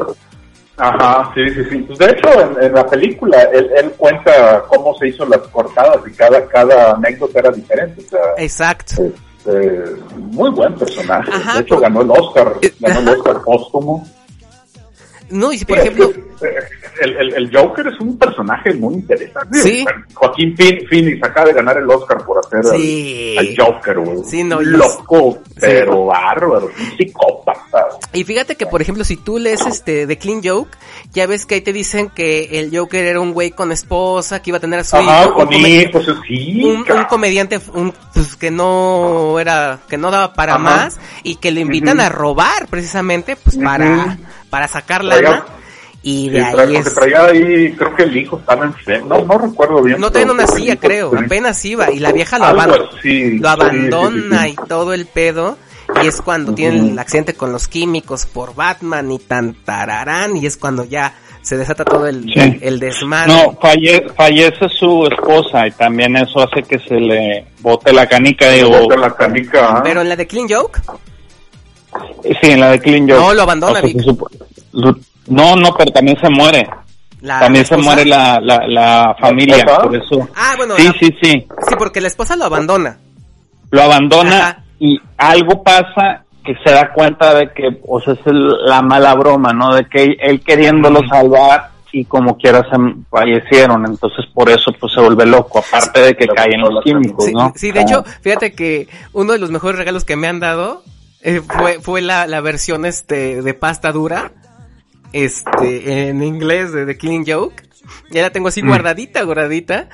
Ajá, 0.78 1.32
sí, 1.35 1.48
sí, 1.55 1.65
sí. 1.70 1.78
Pues 1.78 1.98
de 1.98 2.07
hecho, 2.07 2.28
en, 2.40 2.65
en 2.65 2.73
la 2.74 2.86
película, 2.86 3.43
él, 3.44 3.70
él 3.77 3.90
cuenta 3.97 4.62
cómo 4.69 4.94
se 4.98 5.09
hizo 5.09 5.24
las 5.27 5.39
cortadas 5.48 5.98
y 6.07 6.11
cada, 6.12 6.47
cada 6.48 6.93
anécdota 6.93 7.39
era 7.39 7.51
diferente. 7.51 8.03
O 8.05 8.09
sea, 8.09 8.20
Exacto. 8.36 8.94
este, 9.05 9.85
muy 10.16 10.51
buen 10.51 10.74
personaje. 10.74 11.31
Ajá, 11.32 11.55
de 11.55 11.61
hecho, 11.62 11.78
ganó 11.81 12.03
el 12.03 12.11
Oscar, 12.11 12.53
ganó 12.81 13.01
el. 13.12 13.19
Oscar 13.20 13.40
póstumo. 13.43 14.07
No, 15.31 15.53
y 15.53 15.59
si 15.59 15.65
por 15.65 15.78
Sí, 15.81 15.89
ejemplo, 15.89 16.12
el, 17.01 17.17
el, 17.17 17.35
el 17.35 17.57
Joker 17.57 17.87
es 17.89 18.01
un 18.01 18.19
personaje 18.19 18.73
muy 18.75 18.95
interesante. 18.95 19.59
Sí. 19.61 19.85
Joaquín 20.15 20.55
Phoen- 20.57 20.87
Phoenix 20.89 21.23
acaba 21.23 21.47
de 21.49 21.53
ganar 21.55 21.77
el 21.79 21.89
Oscar 21.91 22.25
por 22.25 22.39
hacer 22.39 22.65
Sí. 22.77 23.35
al, 23.39 23.55
Joker, 23.57 23.99
güey. 23.99 24.19
Sí, 24.25 24.45
no, 24.45 24.61
Loco, 24.61 25.39
pero 25.61 26.07
bárbaro, 26.07 26.67
un 26.67 26.97
psicópata. 26.97 27.87
Y 28.13 28.25
fíjate 28.25 28.57
que, 28.57 28.67
por 28.67 28.81
ejemplo, 28.83 29.05
si 29.05 29.17
tú 29.17 29.39
lees 29.39 29.65
este 29.67 30.07
The 30.07 30.19
Clean 30.19 30.41
Joke, 30.43 30.77
ya 31.13 31.27
ves 31.27 31.47
que 31.47 31.57
ahí 31.57 31.61
te 31.61 31.73
dicen 31.73 32.11
que 32.11 32.59
el 32.61 32.77
Joker 32.77 33.05
era 33.05 33.21
un 33.21 33.33
güey 33.33 33.51
con 33.51 33.73
esposa, 33.73 34.41
que 34.43 34.51
iba 34.51 34.59
a 34.59 34.61
tener 34.61 34.81
a 34.81 34.85
su 34.85 34.97
Ajá, 34.97 35.25
hijo, 35.25 35.35
con 35.35 35.53
hijos, 35.53 36.07
sí. 36.27 36.63
un- 36.65 36.85
comediante 37.09 37.61
un, 37.75 37.93
pues, 38.15 38.37
que 38.37 38.51
no 38.51 39.39
era, 39.39 39.79
que 39.89 39.97
no 39.97 40.11
daba 40.11 40.33
para 40.35 40.55
Ajá. 40.55 40.63
más, 40.63 40.99
y 41.23 41.37
que 41.37 41.51
le 41.51 41.61
invitan 41.61 42.01
a 42.01 42.09
robar 42.09 42.67
precisamente, 42.69 43.37
pues 43.37 43.57
para, 43.57 44.19
para 44.51 44.69
sacar. 44.69 44.97
Y 46.09 46.28
de 46.28 46.39
Sí, 46.41 46.47
ahí 46.57 46.77
es... 46.77 46.95
traía 46.95 47.24
ahí, 47.24 47.73
creo 47.73 47.97
que 47.97 48.05
el 48.05 48.16
hijo 48.16 48.39
estaba 48.39 48.65
enfermo, 48.65 49.09
no, 49.09 49.24
no 49.24 49.39
recuerdo 49.39 49.83
bien. 49.83 50.01
No 50.01 50.07
todavía 50.09 50.33
no 50.33 50.37
pero- 50.39 50.49
nacía, 50.53 50.77
creo, 50.77 51.11
Sí. 51.11 51.16
apenas 51.24 51.65
iba, 51.65 51.91
y 51.91 51.99
la 51.99 52.12
vieja 52.12 52.39
lo, 52.39 52.45
Algo 52.45 52.61
aban- 52.62 52.81
así, 52.97 53.39
lo 53.41 53.49
abandona 53.49 54.45
sí, 54.45 54.51
y 54.51 54.69
todo 54.69 54.95
el 54.95 55.07
pedo, 55.07 55.59
y 56.01 56.07
es 56.07 56.23
cuando 56.23 56.55
tiene 56.55 56.91
el 56.93 56.99
accidente 57.01 57.35
con 57.35 57.51
los 57.51 57.66
químicos 57.66 58.24
por 58.27 58.55
Batman 58.55 59.11
y 59.11 59.19
tan 59.19 59.55
tararán, 59.65 60.37
y 60.37 60.47
es 60.47 60.57
cuando 60.57 60.85
ya 60.85 61.12
se 61.43 61.57
desata 61.57 61.85
todo 61.85 62.07
el, 62.07 62.23
Sí. 62.33 62.57
el 62.61 62.78
desmadre. 62.78 63.33
No, 63.33 63.59
falle- 63.59 64.09
fallece 64.15 64.69
su 64.78 65.09
esposa 65.11 65.66
y 65.66 65.73
también 65.73 66.16
eso 66.16 66.39
hace 66.41 66.62
que 66.62 66.78
se 66.78 66.95
le 67.01 67.47
bote 67.62 67.93
la 67.93 68.07
canica. 68.09 68.49
Digo, 68.51 68.70
Bote 68.70 68.97
la 68.97 69.12
canica, 69.12 69.78
¿ah? 69.78 69.81
Pero 69.83 70.03
en 70.03 70.09
la 70.09 70.15
de 70.15 70.27
Clean 70.28 70.47
Joke, 70.49 70.81
sí, 72.23 72.51
en 72.51 72.61
la 72.61 72.70
de 72.70 72.78
Clean 72.81 73.09
Joke. 73.09 73.20
No, 73.20 73.35
lo 73.35 73.43
abandona, 73.43 73.81
O 73.81 73.83
sea, 73.83 73.83
Vic. 73.83 73.97
No, 75.28 75.57
no, 75.57 75.74
pero 75.77 75.90
también 75.93 76.16
se 76.20 76.28
muere. 76.31 76.69
la 77.20 77.40
también 77.40 77.65
se 77.65 77.77
muere 77.77 78.05
la, 78.05 78.39
la, 78.40 78.66
la 78.69 79.16
familia, 79.20 79.65
por 79.82 79.94
eso. 79.97 80.28
Ah, 80.36 80.55
bueno, 80.57 80.74
Sí, 80.77 80.85
la- 80.85 80.93
sí, 80.93 81.07
sí. 81.23 81.47
sí, 81.69 81.74
porque 81.78 82.01
la 82.01 82.09
esposa 82.09 82.36
lo 82.36 82.44
abandona. 82.44 82.98
Lo 83.70 83.82
abandona 83.82 84.39
Ajá. 84.39 84.62
y 84.78 85.01
algo 85.19 85.62
pasa 85.62 86.24
que 86.44 86.55
se 86.65 86.70
da 86.73 86.93
cuenta 86.93 87.35
de 87.35 87.51
que, 87.53 87.81
o 87.89 88.01
sea, 88.01 88.12
es 88.15 88.20
el- 88.27 88.65
la 88.66 88.81
mala 88.82 89.15
broma, 89.15 89.53
¿no? 89.53 89.74
De 89.74 89.86
que 89.89 90.16
él, 90.20 90.40
queriéndolo 90.43 91.01
salvar 91.09 91.70
y 91.90 92.05
como 92.05 92.36
quiera 92.36 92.61
se 92.70 92.77
fallecieron, 93.11 93.85
entonces 93.86 94.27
por 94.35 94.48
eso 94.51 94.70
pues 94.78 94.93
se 94.93 95.01
vuelve 95.01 95.24
loco, 95.27 95.59
aparte 95.61 96.01
de 96.03 96.15
que 96.15 96.27
caen 96.28 96.61
los 96.61 96.85
químicos, 96.85 97.24
Sí, 97.24 97.32
¿no? 97.32 97.53
sí, 97.57 97.73
de 97.73 97.81
hecho, 97.81 98.05
fíjate 98.20 98.53
que 98.53 98.86
uno 99.15 99.32
de 99.32 99.39
los 99.39 99.51
mejores 99.51 99.78
regalos 99.78 100.05
que 100.05 100.15
me 100.15 100.28
han 100.28 100.39
dado 100.39 100.82
eh, 101.23 101.40
fue, 101.40 101.81
fue 101.81 102.03
la, 102.03 102.27
la 102.27 102.40
versión 102.40 102.85
este 102.85 103.40
de 103.43 103.55
pasta 103.55 103.90
dura, 103.93 104.31
este, 105.17 106.09
en 106.09 106.23
inglés 106.23 106.73
de 106.73 106.85
The 106.85 106.99
Killing 106.99 107.25
Joke. 107.27 107.63
Ya 108.11 108.23
la 108.23 108.31
tengo 108.31 108.49
así 108.49 108.61
guardadita, 108.61 109.23
guardadita. 109.23 109.89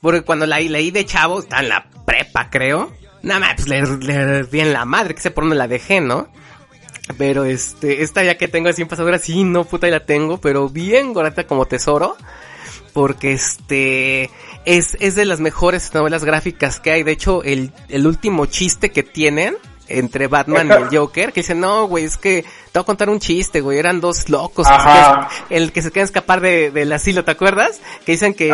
Porque 0.00 0.22
cuando 0.22 0.46
la 0.46 0.60
leí 0.60 0.90
de 0.90 1.04
chavo, 1.04 1.40
está 1.40 1.60
en 1.60 1.68
la 1.68 1.88
prepa, 2.06 2.48
creo. 2.48 2.92
Nada 3.22 3.40
más, 3.40 3.54
pues 3.56 3.68
le, 3.68 3.82
le 3.82 4.44
di 4.44 4.60
en 4.60 4.72
la 4.72 4.84
madre, 4.84 5.14
que 5.14 5.20
sé 5.20 5.30
por 5.30 5.44
dónde 5.44 5.56
la 5.56 5.68
dejé, 5.68 6.00
¿no? 6.00 6.28
Pero 7.18 7.44
este, 7.44 8.02
esta 8.02 8.22
ya 8.22 8.36
que 8.36 8.48
tengo 8.48 8.68
así 8.68 8.82
en 8.82 8.88
pasadura, 8.88 9.18
sí, 9.18 9.42
no, 9.42 9.64
puta, 9.64 9.88
ya 9.88 9.94
la 9.94 10.06
tengo, 10.06 10.40
pero 10.40 10.68
bien 10.68 11.12
guardada 11.12 11.44
como 11.46 11.66
tesoro. 11.66 12.16
Porque 12.92 13.32
este, 13.32 14.30
es, 14.64 14.96
es 15.00 15.14
de 15.14 15.24
las 15.24 15.40
mejores 15.40 15.92
novelas 15.94 16.24
gráficas 16.24 16.78
que 16.78 16.92
hay. 16.92 17.02
De 17.02 17.12
hecho, 17.12 17.42
el, 17.42 17.72
el 17.88 18.06
último 18.06 18.46
chiste 18.46 18.90
que 18.90 19.02
tienen 19.02 19.56
entre 19.98 20.26
Batman 20.26 20.68
y 20.68 20.72
el 20.72 20.98
Joker, 20.98 21.32
que 21.32 21.40
dicen, 21.40 21.60
no, 21.60 21.86
güey, 21.86 22.04
es 22.04 22.16
que 22.16 22.42
te 22.42 22.78
voy 22.78 22.82
a 22.82 22.84
contar 22.84 23.10
un 23.10 23.18
chiste, 23.20 23.60
güey, 23.60 23.78
eran 23.78 24.00
dos 24.00 24.28
locos. 24.28 24.66
que 25.48 25.56
el 25.56 25.72
que 25.72 25.82
se 25.82 25.90
quieren 25.90 26.04
escapar 26.06 26.40
de, 26.40 26.70
del 26.70 26.92
asilo, 26.92 27.24
¿te 27.24 27.30
acuerdas? 27.32 27.80
Que 28.06 28.12
dicen 28.12 28.34
que, 28.34 28.50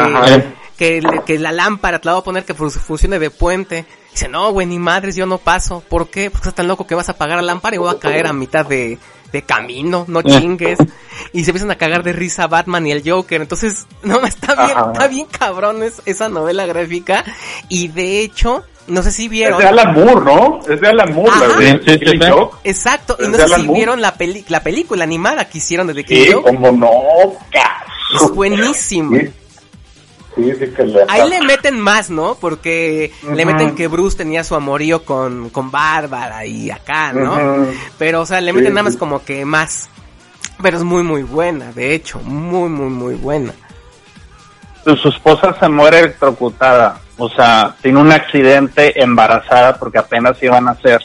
que, 0.77 1.01
que 1.27 1.39
la 1.39 1.53
lámpara 1.53 1.99
te 1.99 2.07
la 2.07 2.13
voy 2.15 2.21
a 2.21 2.25
poner 2.25 2.45
que 2.45 2.55
fu- 2.55 2.71
funcione 2.71 3.19
de 3.19 3.31
puente. 3.31 3.87
Dice, 4.13 4.29
no, 4.29 4.51
güey, 4.53 4.67
ni 4.67 4.79
madres, 4.79 5.15
yo 5.17 5.27
no 5.27 5.39
paso. 5.39 5.83
¿Por 5.89 6.09
qué? 6.09 6.31
Porque 6.31 6.43
estás 6.49 6.55
tan 6.55 6.69
loco 6.69 6.87
que 6.87 6.95
vas 6.95 7.09
a 7.09 7.13
apagar 7.13 7.37
la 7.37 7.43
lámpara 7.43 7.77
y 7.77 7.79
voy 7.79 7.91
a 7.95 7.99
caer 7.99 8.27
a 8.27 8.33
mitad 8.33 8.67
de, 8.67 8.99
de 9.33 9.43
camino, 9.43 10.05
no 10.09 10.23
chingues. 10.23 10.79
Y 11.33 11.45
se 11.45 11.51
empiezan 11.51 11.71
a 11.71 11.77
cagar 11.79 12.03
de 12.03 12.13
risa 12.13 12.47
Batman 12.49 12.87
y 12.87 12.93
el 12.93 13.09
Joker. 13.09 13.41
Entonces, 13.43 13.87
no, 14.03 14.21
está 14.27 14.55
bien, 14.67 14.77
Ajá. 14.79 14.91
está 14.93 15.07
bien 15.09 15.27
cabrón 15.27 15.83
es- 15.83 16.03
esa 16.05 16.29
novela 16.29 16.67
gráfica. 16.67 17.25
Y 17.69 17.89
de 17.89 18.21
hecho, 18.21 18.65
no 18.89 19.03
sé 19.03 19.13
si 19.13 19.25
Es 19.25 19.31
vieron. 19.31 19.59
de 19.59 19.67
Alan 19.69 19.95
Moore, 19.95 20.25
¿no? 20.25 20.61
Es 20.69 20.81
de 20.81 20.89
Alan 20.89 21.15
Moore, 21.15 21.31
Ajá. 21.31 21.47
la 21.47 21.57
de 21.57 21.67
Sí, 21.73 21.79
sí, 21.85 21.91
sí, 21.93 21.99
Killing. 22.01 22.31
Joke. 22.33 22.57
Exacto, 22.65 23.17
y 23.19 23.23
Es 23.25 23.29
no 23.29 23.37
sé 23.37 23.43
Alan 23.45 23.61
si 23.61 23.67
Moore. 23.67 23.79
vieron 23.79 24.01
la, 24.03 24.15
peli 24.15 24.45
la 24.49 24.63
película 24.63 25.05
animada 25.05 25.49
que 25.49 25.59
hicieron 25.59 25.87
de 25.87 25.95
The 25.95 26.05
Killing 26.05 26.25
Sí, 26.27 26.33
Joke. 26.33 26.45
como 26.47 26.73
no, 26.73 26.91
caso. 27.53 28.25
Es 28.27 28.31
buenísimo. 28.35 29.17
Sí, 29.19 29.31
sí, 30.37 30.53
sí 30.59 30.67
que 30.75 30.85
le... 30.85 31.01
Ahí 31.09 31.29
le 31.29 31.41
meten 31.43 31.79
más, 31.81 32.11
¿no? 32.11 32.37
Porque 32.37 33.13
le 33.35 33.45
meten 33.45 33.75
que 33.75 33.89
Bruce 33.89 34.17
tenía 34.17 34.45
su 34.45 34.55
amorío 34.55 35.05
con, 35.05 35.51
con 35.51 35.71
Bárbara 35.71 36.45
y 36.47 36.71
acá, 36.71 37.13
¿no? 37.13 37.67
Pero, 37.99 38.23
o 38.23 38.27
sea, 38.27 38.41
le 38.41 38.53
Sí, 38.53 38.57
meten 38.57 38.75
nada 38.75 38.85
más 38.85 38.93
sí. 38.95 38.99
como 38.99 39.25
que 39.25 39.45
más. 39.45 39.89
Pero 40.63 40.77
es 40.79 40.83
muy, 40.85 41.03
muy 41.05 41.23
buena, 41.23 41.71
de 41.73 41.95
hecho, 41.95 42.19
muy, 42.21 42.69
muy, 42.69 42.89
muy 42.91 43.15
buena. 43.15 43.53
Su 44.85 45.09
esposa 45.09 45.55
se 45.61 45.69
muere 45.69 45.99
electrocutada, 46.01 47.01
o 47.19 47.29
sea, 47.29 47.75
tiene 47.83 48.01
un 48.01 48.13
accidente 48.13 49.01
embarazada 49.03 49.77
porque 49.77 49.99
apenas 49.99 50.43
iban 50.43 50.69
a 50.69 50.73
hacer 50.73 51.03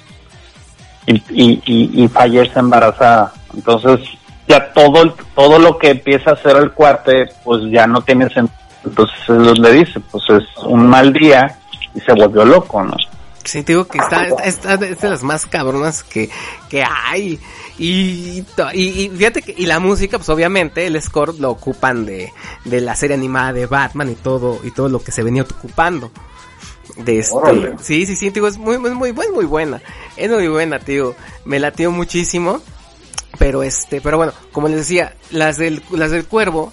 y, 1.07 1.15
y, 1.29 1.61
y, 1.65 2.03
y 2.03 2.07
fallece 2.07 2.59
embarazada. 2.59 3.33
Entonces, 3.53 3.99
ya 4.47 4.71
todo, 4.73 5.11
todo 5.35 5.59
lo 5.59 5.77
que 5.77 5.91
empieza 5.91 6.31
a 6.31 6.33
hacer 6.33 6.55
el 6.57 6.71
cuate, 6.71 7.29
pues 7.43 7.63
ya 7.71 7.87
no 7.87 8.01
tiene 8.01 8.29
sentido. 8.29 8.57
Entonces, 8.85 9.17
él 9.29 9.53
le 9.61 9.71
dice, 9.71 9.99
pues 10.11 10.23
es 10.29 10.43
un 10.65 10.87
mal 10.87 11.11
día 11.13 11.57
y 11.95 11.99
se 12.01 12.13
volvió 12.13 12.45
loco, 12.45 12.83
¿no? 12.83 12.95
Sí, 13.43 13.63
te 13.63 13.73
digo 13.73 13.87
que 13.87 13.97
está, 13.97 14.27
está, 14.45 14.73
es 14.75 15.01
de 15.01 15.09
las 15.09 15.23
más 15.23 15.45
cabronas 15.45 16.03
que, 16.03 16.29
que 16.69 16.83
hay. 16.83 17.39
Y, 17.77 18.43
y, 18.73 18.79
y 18.79 19.09
fíjate 19.09 19.41
que, 19.41 19.55
y 19.57 19.65
la 19.65 19.79
música, 19.79 20.17
pues 20.17 20.29
obviamente, 20.29 20.85
el 20.85 21.01
score 21.01 21.39
lo 21.39 21.51
ocupan 21.51 22.05
de, 22.05 22.31
de 22.65 22.81
la 22.81 22.95
serie 22.95 23.15
animada 23.15 23.53
de 23.53 23.65
Batman 23.65 24.09
y 24.11 24.15
todo, 24.15 24.59
y 24.63 24.71
todo 24.71 24.89
lo 24.89 25.03
que 25.03 25.11
se 25.11 25.23
venía 25.23 25.43
ocupando. 25.43 26.11
De 26.97 27.19
este, 27.19 27.35
Órale. 27.35 27.75
sí, 27.81 28.05
sí, 28.05 28.15
sí, 28.15 28.29
digo, 28.29 28.47
es 28.47 28.57
muy, 28.57 28.77
muy, 28.77 28.91
muy, 28.91 29.13
muy, 29.13 29.27
muy 29.31 29.45
buena. 29.45 29.81
Es 30.17 30.29
muy 30.29 30.47
buena, 30.47 30.79
tío. 30.79 31.15
Me 31.45 31.59
latió 31.59 31.91
muchísimo. 31.91 32.61
Pero 33.39 33.63
este, 33.63 33.99
pero 33.99 34.17
bueno, 34.17 34.31
como 34.51 34.67
les 34.67 34.77
decía, 34.77 35.15
las 35.31 35.57
del, 35.57 35.81
las 35.89 36.11
del 36.11 36.25
cuervo, 36.25 36.71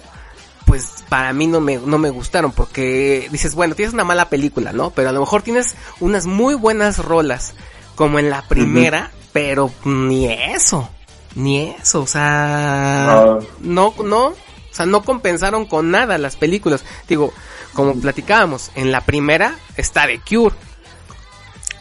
pues 0.67 1.03
para 1.09 1.33
mí 1.33 1.47
no 1.47 1.59
me, 1.59 1.77
no 1.77 1.97
me 1.97 2.11
gustaron 2.11 2.51
porque 2.51 3.27
dices, 3.31 3.55
bueno, 3.55 3.73
tienes 3.73 3.95
una 3.95 4.03
mala 4.03 4.29
película, 4.29 4.71
¿no? 4.71 4.91
Pero 4.91 5.09
a 5.09 5.11
lo 5.11 5.19
mejor 5.21 5.41
tienes 5.41 5.75
unas 5.99 6.27
muy 6.27 6.53
buenas 6.53 6.99
rolas, 6.99 7.55
como 7.95 8.19
en 8.19 8.29
la 8.29 8.43
primera, 8.43 9.11
pero 9.33 9.71
ni 9.85 10.31
eso, 10.31 10.89
ni 11.35 11.69
eso, 11.69 12.01
o 12.01 12.07
sea, 12.07 13.37
No. 13.61 13.93
no, 13.93 14.03
no, 14.03 14.25
o 14.27 14.35
sea, 14.71 14.85
no 14.85 15.03
compensaron 15.03 15.65
con 15.65 15.91
nada 15.91 16.17
las 16.17 16.35
películas. 16.35 16.83
Digo, 17.07 17.33
como 17.73 17.93
platicábamos, 17.99 18.71
en 18.75 18.91
la 18.91 19.01
primera 19.01 19.55
está 19.77 20.05
The 20.07 20.19
Cure, 20.27 20.55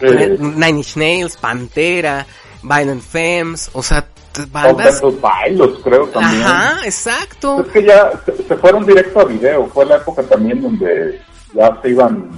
Eh, 0.01 0.37
Nine 0.39 0.71
Inch 0.79 0.97
Nails, 0.97 1.37
Pantera, 1.37 2.27
Violent 2.63 3.03
Femmes, 3.03 3.71
o 3.75 3.83
sea, 3.83 4.07
bandas... 4.51 5.03
Bailos, 5.21 5.79
creo 5.85 6.07
también. 6.07 6.43
Ajá, 6.43 6.79
exacto. 6.85 7.63
Es 7.67 7.73
que 7.73 7.85
ya 7.85 8.11
se, 8.25 8.35
se 8.43 8.57
fueron 8.57 8.87
directo 8.87 9.21
a 9.21 9.25
video. 9.25 9.67
Fue 9.67 9.85
la 9.85 9.97
época 9.97 10.23
también 10.23 10.63
donde 10.63 11.21
ya 11.55 11.79
se 11.83 11.91
iban, 11.91 12.31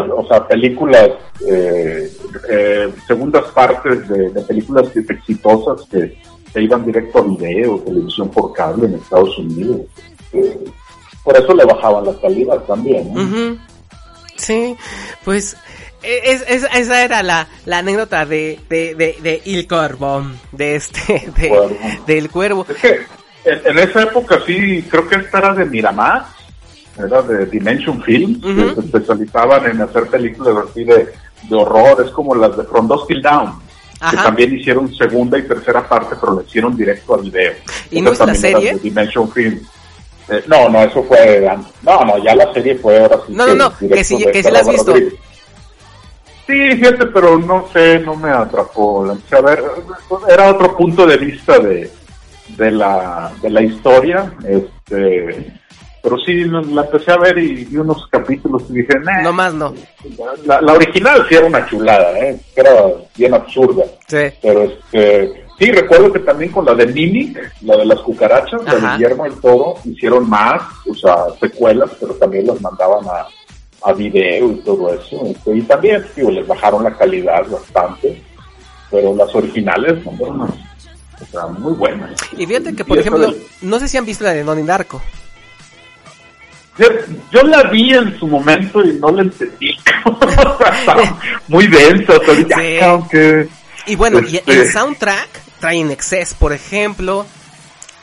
o 0.00 0.26
sea, 0.28 0.46
películas, 0.46 1.10
eh, 1.46 2.10
eh, 2.50 2.92
segundas 3.06 3.44
partes 3.52 4.08
de, 4.08 4.30
de 4.30 4.40
películas 4.42 4.88
exitosas 4.96 5.86
que 5.90 6.20
se 6.52 6.62
iban 6.62 6.84
directo 6.84 7.18
a 7.18 7.22
video, 7.22 7.78
televisión 7.80 8.30
por 8.30 8.52
cable 8.52 8.86
en 8.86 8.94
Estados 8.94 9.36
Unidos. 9.38 9.80
Eh, 10.32 10.64
por 11.22 11.36
eso 11.36 11.54
le 11.54 11.64
bajaban 11.64 12.06
la 12.06 12.14
calidad 12.20 12.58
también. 12.64 13.60
Sí, 14.36 14.76
pues 15.24 15.56
e- 16.02 16.20
es, 16.32 16.44
es- 16.48 16.68
esa 16.72 17.04
era 17.04 17.22
la, 17.22 17.48
la 17.66 17.78
anécdota 17.78 18.24
de, 18.24 18.58
de, 18.68 18.94
de, 18.94 19.16
de 19.20 19.42
Il 19.44 19.66
Corvo, 19.66 20.22
de 20.52 20.76
este, 20.76 21.30
de, 21.36 21.48
Cuervo. 21.48 21.76
del 22.06 22.30
cuervo. 22.30 22.66
Es 22.68 22.76
que 22.76 23.00
en, 23.44 23.66
en 23.66 23.78
esa 23.78 24.02
época 24.04 24.38
sí, 24.46 24.82
creo 24.90 25.08
que 25.08 25.16
esta 25.16 25.38
era 25.38 25.54
de 25.54 25.64
Miramar, 25.66 26.24
era 26.98 27.22
de 27.22 27.46
Dimension 27.46 28.02
Film, 28.02 28.40
que 28.40 28.74
se 28.74 28.80
especializaban 28.80 29.66
en 29.70 29.80
hacer 29.80 30.06
películas 30.08 30.66
así 30.70 30.84
de, 30.84 31.08
de 31.48 31.56
horror, 31.56 32.02
es 32.04 32.10
como 32.10 32.34
las 32.34 32.56
de 32.56 32.64
From 32.64 32.88
Dusk 32.88 33.06
Till 33.08 33.22
Down, 33.22 33.52
que 34.10 34.16
también 34.16 34.54
hicieron 34.54 34.92
segunda 34.94 35.38
y 35.38 35.42
tercera 35.42 35.86
parte, 35.88 36.16
pero 36.20 36.38
le 36.40 36.46
hicieron 36.46 36.76
directo 36.76 37.14
al 37.14 37.22
video. 37.22 37.52
¿Y 37.90 38.00
no 38.00 38.12
es 38.12 38.18
la 38.20 38.34
serie? 38.34 38.74
de 38.74 38.80
Dimension 38.80 39.30
Film. 39.30 39.60
Eh, 40.30 40.44
no, 40.46 40.68
no, 40.68 40.82
eso 40.82 41.02
fue 41.04 41.48
antes. 41.48 41.72
No, 41.82 42.04
no, 42.04 42.18
ya 42.22 42.34
la 42.34 42.52
serie 42.52 42.74
fue 42.76 42.98
ahora 43.00 43.18
sí. 43.26 43.32
No, 43.34 43.46
no, 43.46 43.54
no, 43.54 43.70
directo 43.80 43.96
que 43.96 44.04
sí- 44.04 44.24
que 44.32 44.42
sí 44.42 44.50
la 44.50 44.60
has 44.60 44.68
visto. 44.68 44.92
Rodríguez. 44.92 45.14
Sí, 46.46 46.70
fíjate, 46.76 47.06
pero 47.06 47.38
no 47.38 47.66
sé, 47.72 47.98
no 48.00 48.14
me 48.16 48.30
atrapó. 48.30 49.10
Empecé 49.10 49.36
a 49.36 49.40
ver, 49.42 49.62
era 50.28 50.50
otro 50.50 50.76
punto 50.76 51.06
de 51.06 51.16
vista 51.18 51.58
de, 51.58 51.90
de 52.56 52.70
la, 52.70 53.32
de 53.42 53.50
la 53.50 53.62
historia, 53.62 54.32
este, 54.46 55.52
pero 56.02 56.16
sí 56.18 56.44
la 56.44 56.82
empecé 56.82 57.10
a 57.12 57.16
ver 57.18 57.38
y 57.38 57.64
vi 57.64 57.76
unos 57.76 58.06
capítulos 58.08 58.62
y 58.70 58.74
dije, 58.74 58.98
nah, 59.02 59.22
No 59.22 59.32
más 59.32 59.52
no. 59.54 59.74
la, 60.46 60.60
la 60.60 60.72
original 60.72 61.24
sí 61.28 61.34
era 61.34 61.46
una 61.46 61.66
chulada, 61.66 62.18
eh, 62.18 62.38
era 62.56 62.72
bien 63.16 63.34
absurda, 63.34 63.84
Sí. 64.06 64.18
pero 64.40 64.62
este, 64.64 65.44
sí 65.58 65.70
recuerdo 65.72 66.12
que 66.12 66.20
también 66.20 66.52
con 66.52 66.64
la 66.64 66.74
de 66.74 66.86
Mimic, 66.86 67.38
la 67.62 67.76
de 67.76 67.84
las 67.86 67.98
cucarachas, 68.00 68.62
la 68.64 68.74
de 68.76 68.80
Guillermo 68.96 69.24
del 69.24 69.40
Toro, 69.40 69.74
hicieron 69.84 70.28
más, 70.28 70.62
o 70.88 70.94
sea, 70.94 71.16
secuelas, 71.40 71.90
pero 72.00 72.14
también 72.14 72.46
las 72.46 72.60
mandaban 72.60 73.04
a, 73.06 73.26
a 73.88 73.92
video 73.92 74.52
y 74.52 74.56
todo 74.56 74.92
eso, 74.94 75.20
este, 75.26 75.56
y 75.56 75.62
también, 75.62 76.04
digo, 76.16 76.30
les 76.30 76.46
bajaron 76.46 76.84
la 76.84 76.94
calidad 76.96 77.46
bastante, 77.48 78.22
pero 78.90 79.14
las 79.14 79.34
originales 79.34 80.02
son 80.04 80.16
buenas, 80.16 80.50
o 81.20 81.26
sea, 81.30 81.46
muy 81.46 81.72
buenas. 81.74 82.12
Y 82.36 82.46
fíjate 82.46 82.74
que, 82.74 82.84
por 82.84 82.96
Y 82.96 83.00
ejemplo, 83.00 83.20
del- 83.22 83.42
no 83.62 83.78
sé 83.78 83.88
si 83.88 83.96
han 83.98 84.06
visto 84.06 84.24
la 84.24 84.32
de 84.32 84.44
Donnie 84.44 84.64
Darko. 84.64 85.00
Yo, 86.78 86.86
yo 87.32 87.42
la 87.42 87.64
vi 87.64 87.92
en 87.94 88.18
su 88.18 88.26
momento 88.28 88.84
y 88.84 88.94
no 88.94 89.10
la 89.10 89.22
entendí. 89.22 89.76
Muy 91.48 91.66
densa, 91.66 92.12
Sí. 92.24 92.46
"Ah, 92.54 92.80
cabrón, 92.80 93.08
que- 93.08 93.48
Y 93.86 93.96
bueno, 93.96 94.20
y 94.20 94.36
Este- 94.36 94.52
el 94.52 94.72
soundtrack 94.72 95.28
trae 95.60 95.76
In 95.76 95.90
Excess, 95.90 96.34
por 96.34 96.52
ejemplo, 96.52 97.26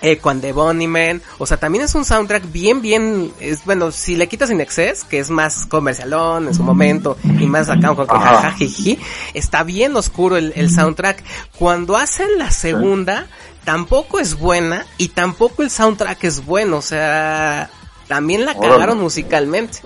eh, 0.02 0.18
con 0.18 0.42
The 0.42 0.52
Bunnymen, 0.52 1.22
o 1.38 1.46
sea, 1.46 1.58
también 1.58 1.84
es 1.86 1.96
un 1.96 2.06
soundtrack 2.06 2.52
bien, 2.52 2.82
bien, 2.82 3.32
es 3.40 3.64
bueno, 3.66 3.92
si 3.92 4.16
le 4.16 4.28
quitas 4.28 4.50
In 4.52 4.62
Excess, 4.62 5.04
que 5.04 5.20
es 5.20 5.30
más 5.30 5.66
comercialón 5.68 6.48
en 6.48 6.54
su 6.54 6.64
momento, 6.64 7.18
y 7.24 7.46
más 7.48 7.70
acá 7.70 7.96
con 7.96 8.08
jajajiji, 8.08 9.00
está 9.34 9.64
bien 9.64 9.96
oscuro 9.96 10.38
el, 10.38 10.54
el 10.56 10.70
soundtrack. 10.70 11.24
Cuando 11.58 11.96
hacen 11.98 12.28
la 12.38 12.52
segunda, 12.52 13.28
tampoco 13.64 14.20
es 14.20 14.38
buena, 14.38 14.86
y 14.98 15.10
tampoco 15.10 15.64
el 15.64 15.70
soundtrack 15.70 16.24
es 16.26 16.46
bueno, 16.46 16.78
o 16.78 16.82
sea, 16.82 17.70
también 18.08 18.46
la 18.46 18.52
Órale. 18.54 18.70
cagaron 18.74 19.00
musicalmente. 19.00 19.80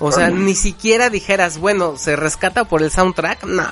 O 0.00 0.12
sea, 0.12 0.30
ni 0.30 0.54
siquiera 0.54 1.10
dijeras, 1.10 1.58
bueno, 1.58 1.96
se 1.96 2.14
rescata 2.14 2.64
por 2.64 2.82
el 2.84 2.90
soundtrack, 2.92 3.42
no, 3.44 3.66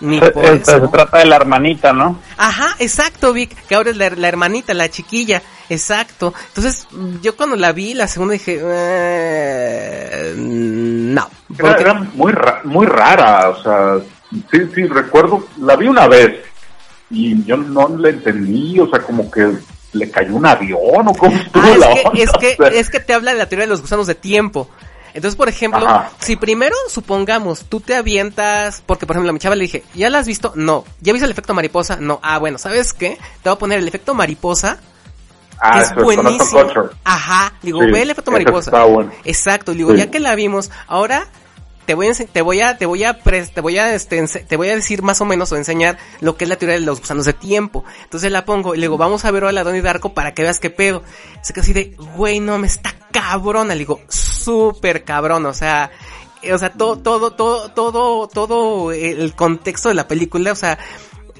ni 0.00 0.18
Se, 0.20 0.30
por 0.30 0.44
se- 0.46 0.54
eso. 0.54 0.80
se 0.80 0.88
trata 0.88 1.18
de 1.18 1.26
la 1.26 1.36
hermanita, 1.36 1.92
¿no? 1.92 2.18
Ajá, 2.38 2.74
exacto, 2.78 3.34
Vic, 3.34 3.54
que 3.66 3.74
ahora 3.74 3.90
es 3.90 3.96
la, 3.98 4.08
la 4.08 4.26
hermanita, 4.28 4.72
la 4.72 4.88
chiquilla, 4.88 5.42
exacto. 5.68 6.32
Entonces, 6.48 6.86
yo 7.20 7.36
cuando 7.36 7.56
la 7.56 7.72
vi, 7.72 7.92
la 7.92 8.08
segunda 8.08 8.32
dije, 8.32 8.58
eh, 8.62 10.34
no. 10.36 11.28
Era, 11.58 11.68
Porque- 11.68 11.82
era 11.82 11.94
muy, 11.94 12.32
ra- 12.32 12.60
muy 12.64 12.86
rara, 12.86 13.50
o 13.50 13.62
sea, 13.62 13.98
sí, 14.50 14.58
sí, 14.74 14.86
recuerdo, 14.86 15.46
la 15.60 15.76
vi 15.76 15.88
una 15.88 16.08
vez 16.08 16.40
y 17.10 17.44
yo 17.44 17.56
no 17.58 17.88
la 17.98 18.08
entendí, 18.08 18.80
o 18.80 18.88
sea, 18.88 19.00
como 19.00 19.30
que 19.30 19.52
le 19.96 20.10
cayó 20.10 20.34
un 20.36 20.46
avión 20.46 21.08
o 21.08 21.12
cómo 21.14 21.36
estuvo 21.36 21.62
Ah, 21.62 21.76
la 21.78 21.90
es, 21.92 22.00
que, 22.02 22.08
onda, 22.08 22.22
es, 22.22 22.30
que, 22.32 22.52
o 22.52 22.56
sea. 22.70 22.80
es 22.80 22.90
que 22.90 23.00
te 23.00 23.14
habla 23.14 23.32
de 23.32 23.38
la 23.38 23.48
teoría 23.48 23.64
de 23.66 23.70
los 23.70 23.80
gusanos 23.80 24.06
de 24.06 24.14
tiempo. 24.14 24.68
Entonces, 25.14 25.36
por 25.36 25.48
ejemplo, 25.48 25.86
Ajá. 25.88 26.10
si 26.18 26.36
primero, 26.36 26.76
supongamos, 26.90 27.64
tú 27.68 27.80
te 27.80 27.94
avientas, 27.94 28.82
porque 28.84 29.06
por 29.06 29.16
ejemplo 29.16 29.30
a 29.30 29.32
mi 29.32 29.38
chava 29.38 29.54
le 29.56 29.62
dije, 29.62 29.82
¿ya 29.94 30.10
la 30.10 30.18
has 30.18 30.26
visto? 30.26 30.52
No. 30.56 30.84
¿Ya 31.00 31.12
viste 31.14 31.24
el 31.24 31.30
efecto 31.32 31.54
mariposa? 31.54 31.96
No. 31.96 32.20
Ah, 32.22 32.38
bueno, 32.38 32.58
¿sabes 32.58 32.92
qué? 32.92 33.16
Te 33.42 33.48
voy 33.48 33.54
a 33.56 33.58
poner 33.58 33.78
el 33.78 33.88
efecto 33.88 34.14
mariposa, 34.14 34.78
Ah, 35.58 35.80
es 35.80 35.90
eso 35.90 36.02
buenísimo. 36.02 36.70
Ajá, 37.02 37.54
digo, 37.62 37.80
Sí, 37.82 37.90
ve 37.90 38.02
el 38.02 38.10
efecto 38.10 38.30
mariposa. 38.30 38.68
está 38.70 38.84
bueno. 38.84 39.10
Exacto, 39.24 39.72
digo, 39.72 39.92
Sí. 39.92 39.96
ya 39.96 40.10
que 40.10 40.20
la 40.20 40.34
vimos, 40.34 40.70
ahora 40.86 41.28
te 41.86 41.94
voy 41.94 42.08
a 42.08 42.14
te 42.14 42.42
voy 42.42 42.60
a 42.60 42.76
te 42.76 42.86
voy 42.86 43.04
a 43.04 43.14
te 43.14 43.60
voy 43.60 43.78
a 43.78 43.98
te 43.98 44.56
voy 44.56 44.68
a 44.68 44.74
decir 44.74 45.02
más 45.02 45.20
o 45.20 45.24
menos 45.24 45.52
o 45.52 45.56
enseñar 45.56 45.96
lo 46.20 46.36
que 46.36 46.44
es 46.44 46.50
la 46.50 46.56
teoría 46.56 46.78
de 46.78 46.84
los 46.84 47.00
gusanos 47.00 47.24
de 47.24 47.32
tiempo. 47.32 47.84
Entonces 48.04 48.30
la 48.30 48.44
pongo 48.44 48.74
y 48.74 48.78
le 48.78 48.82
digo, 48.82 48.98
"Vamos 48.98 49.24
a 49.24 49.30
ver 49.30 49.44
ahora 49.44 49.52
la 49.52 49.64
Donnie 49.64 49.82
Darko 49.82 50.12
para 50.12 50.34
que 50.34 50.42
veas 50.42 50.58
qué 50.58 50.70
pedo." 50.70 51.02
Se 51.42 51.52
queda 51.52 51.62
así 51.62 51.72
de, 51.72 51.96
"Güey, 52.16 52.40
no 52.40 52.58
me 52.58 52.66
está 52.66 52.94
cabrona." 53.12 53.74
Le 53.74 53.80
digo, 53.80 54.00
"Súper 54.08 55.04
cabrón", 55.04 55.46
o 55.46 55.54
sea, 55.54 55.90
eh, 56.42 56.52
o 56.52 56.58
sea, 56.58 56.72
todo, 56.72 56.98
todo, 56.98 57.32
todo, 57.32 57.70
todo, 57.70 58.28
todo 58.28 58.92
el 58.92 59.34
contexto 59.34 59.88
de 59.88 59.94
la 59.94 60.08
película, 60.08 60.52
o 60.52 60.56
sea, 60.56 60.78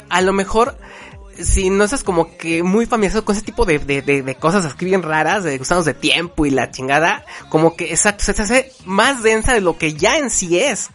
a 0.08 0.20
lo 0.20 0.32
mejor 0.32 0.78
si 1.40 1.70
no 1.70 1.84
estás 1.84 2.02
como 2.02 2.36
que 2.36 2.62
muy 2.62 2.86
familiarizado 2.86 3.24
con 3.24 3.36
ese 3.36 3.44
tipo 3.44 3.64
de, 3.64 3.78
de, 3.78 4.02
de, 4.02 4.22
de 4.22 4.34
cosas 4.34 4.64
así 4.64 4.84
bien 4.84 5.02
raras, 5.02 5.44
de 5.44 5.58
gusanos 5.58 5.84
de 5.84 5.94
tiempo 5.94 6.46
y 6.46 6.50
la 6.50 6.70
chingada, 6.70 7.24
como 7.48 7.76
que 7.76 7.90
exacto, 7.90 8.24
se 8.24 8.34
te 8.34 8.42
hace 8.42 8.72
más 8.84 9.22
densa 9.22 9.54
de 9.54 9.60
lo 9.60 9.78
que 9.78 9.94
ya 9.94 10.18
en 10.18 10.30
sí 10.30 10.58
es. 10.58 10.90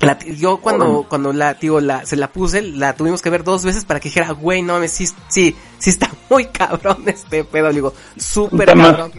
La, 0.00 0.18
yo 0.18 0.58
cuando, 0.58 1.06
cuando 1.08 1.32
la, 1.32 1.54
digo, 1.54 1.80
la, 1.80 2.04
se 2.04 2.16
la 2.16 2.28
puse, 2.28 2.60
la 2.60 2.94
tuvimos 2.94 3.22
que 3.22 3.30
ver 3.30 3.44
dos 3.44 3.64
veces 3.64 3.86
para 3.86 3.98
que 3.98 4.08
dijera, 4.08 4.32
güey, 4.32 4.60
no 4.60 4.78
me 4.78 4.88
sí, 4.88 5.06
sí, 5.28 5.56
sí 5.78 5.90
está 5.90 6.10
muy 6.30 6.46
cabrón 6.46 7.02
este 7.06 7.44
pedo, 7.44 7.72
digo, 7.72 7.94
súper 8.16 8.66
cabrón. 8.66 9.12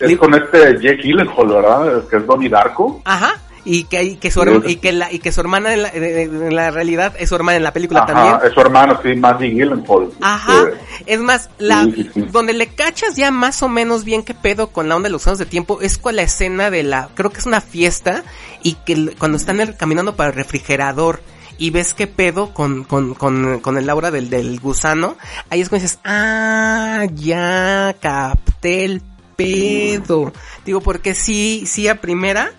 Es 0.00 0.18
con 0.18 0.34
este 0.34 0.74
Jake 0.74 1.02
Gyllenhaal, 1.02 1.48
¿verdad? 1.48 2.08
Que 2.08 2.16
es 2.16 2.26
Donnie 2.26 2.50
Darko. 2.50 3.00
Ajá, 3.04 3.40
y 3.68 3.84
que, 3.84 4.02
y 4.04 4.16
que 4.16 4.30
su, 4.30 4.62
y 4.64 4.76
que 4.76 4.92
la, 4.92 5.12
y 5.12 5.18
que 5.18 5.32
su 5.32 5.40
hermana 5.40 5.74
en 5.74 5.82
la, 5.82 5.88
en 5.90 6.54
la 6.54 6.70
realidad 6.70 7.14
es 7.18 7.28
su 7.28 7.34
hermana 7.34 7.56
en 7.56 7.64
la 7.64 7.72
película 7.72 8.04
Ajá, 8.04 8.12
también. 8.14 8.36
es 8.48 8.54
su 8.54 8.60
hermano, 8.60 8.98
sí, 9.02 9.14
Maggie 9.16 9.50
Gyllenhaal. 9.50 10.08
Ajá, 10.20 10.64
es 11.04 11.18
más, 11.20 11.50
la, 11.58 11.82
Sí, 11.84 11.92
sí, 11.96 12.10
sí. 12.14 12.20
donde 12.30 12.52
le 12.52 12.68
cachas 12.68 13.16
ya 13.16 13.30
más 13.32 13.62
o 13.64 13.68
menos 13.68 14.04
bien 14.04 14.22
qué 14.22 14.34
pedo 14.34 14.68
con 14.68 14.88
la 14.88 14.94
onda 14.96 15.08
de 15.08 15.12
los 15.12 15.26
años 15.26 15.38
de 15.40 15.46
tiempo 15.46 15.80
es 15.82 15.98
con 15.98 16.14
la 16.14 16.22
escena 16.22 16.70
de 16.70 16.84
la, 16.84 17.08
creo 17.14 17.30
que 17.30 17.40
es 17.40 17.46
una 17.46 17.60
fiesta 17.60 18.22
y 18.62 18.74
que 18.86 19.14
cuando 19.18 19.36
están 19.36 19.60
el- 19.60 19.76
caminando 19.76 20.14
para 20.14 20.30
el 20.30 20.36
refrigerador 20.36 21.20
y 21.58 21.70
ves 21.70 21.92
qué 21.92 22.06
pedo 22.06 22.54
con, 22.54 22.84
con, 22.84 23.14
con, 23.14 23.58
con 23.60 23.78
el 23.78 23.90
aura 23.90 24.10
del, 24.12 24.30
del 24.30 24.60
gusano, 24.60 25.16
ahí 25.50 25.60
es 25.60 25.68
cuando 25.70 25.82
dices, 25.82 25.98
ah, 26.04 27.04
ya 27.14 27.96
capté 28.00 28.84
el 28.84 29.02
pedo. 29.36 30.32
Digo, 30.64 30.80
porque 30.80 31.14
sí, 31.14 31.64
sí 31.66 31.88
a 31.88 32.00
primera, 32.00 32.52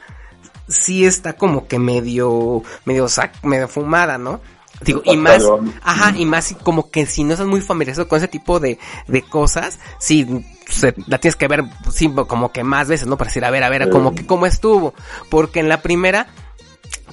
sí 0.68 1.06
está 1.06 1.34
como 1.34 1.68
que 1.68 1.80
medio, 1.80 2.64
medio, 2.86 3.06
sac- 3.06 3.42
medio 3.44 3.68
fumada, 3.68 4.18
¿no? 4.18 4.42
Digo, 4.82 5.02
y 5.06 5.18
más, 5.18 5.44
ajá, 5.82 6.14
y 6.16 6.26
más 6.26 6.56
como 6.62 6.92
que 6.92 7.08
si 7.08 7.24
no 7.24 7.34
estás 7.34 7.48
muy 7.48 7.62
familiarizado 7.62 8.08
con 8.08 8.18
ese 8.18 8.28
tipo 8.28 8.60
de, 8.60 8.78
de 9.08 9.22
cosas, 9.24 9.80
sí, 10.00 10.46
se- 10.70 10.94
la 11.08 11.18
tienes 11.18 11.36
que 11.36 11.48
ver, 11.48 11.64
sí, 11.92 12.14
como 12.28 12.52
que 12.52 12.64
más 12.64 12.88
veces, 12.88 13.08
¿no? 13.08 13.18
Para 13.18 13.30
decir, 13.30 13.44
a 13.44 13.50
ver, 13.50 13.64
a 13.64 13.70
ver, 13.70 13.90
como 13.90 14.14
que 14.14 14.26
cómo 14.28 14.46
estuvo. 14.46 14.94
Porque 15.30 15.60
en 15.62 15.70
la 15.70 15.82
primera 15.82 16.28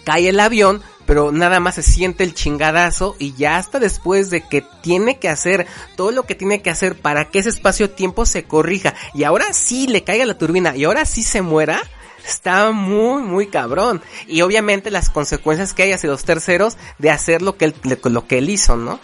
cae 0.04 0.28
el 0.28 0.40
avión, 0.40 0.82
pero 1.06 1.32
nada 1.32 1.58
más 1.60 1.76
se 1.76 1.82
siente 1.82 2.24
el 2.24 2.34
chingadazo 2.34 3.16
y 3.18 3.32
ya 3.34 3.56
hasta 3.56 3.78
después 3.78 4.28
de 4.28 4.42
que 4.42 4.62
tiene 4.82 5.18
que 5.18 5.30
hacer 5.30 5.66
todo 5.96 6.10
lo 6.10 6.24
que 6.24 6.34
tiene 6.34 6.60
que 6.60 6.68
hacer 6.70 7.00
para 7.00 7.30
que 7.30 7.38
ese 7.38 7.48
espacio-tiempo 7.48 8.26
se 8.26 8.44
corrija 8.44 8.94
y 9.14 9.24
ahora 9.24 9.46
sí 9.52 9.86
le 9.86 10.04
caiga 10.04 10.26
la 10.26 10.36
turbina 10.36 10.76
y 10.76 10.84
ahora 10.84 11.06
sí 11.06 11.22
se 11.22 11.40
muera, 11.40 11.80
está 12.26 12.70
muy, 12.72 13.22
muy 13.22 13.46
cabrón. 13.48 14.00
Y 14.26 14.42
obviamente 14.42 14.90
las 14.90 15.10
consecuencias 15.10 15.72
que 15.72 15.84
hay 15.84 15.92
hacia 15.92 16.10
los 16.10 16.24
terceros 16.24 16.76
de 16.98 17.10
hacer 17.10 17.42
lo 17.42 17.56
que 17.56 17.66
él, 17.66 17.74
lo 18.04 18.26
que 18.26 18.38
él 18.38 18.50
hizo, 18.50 18.76
¿no? 18.76 18.98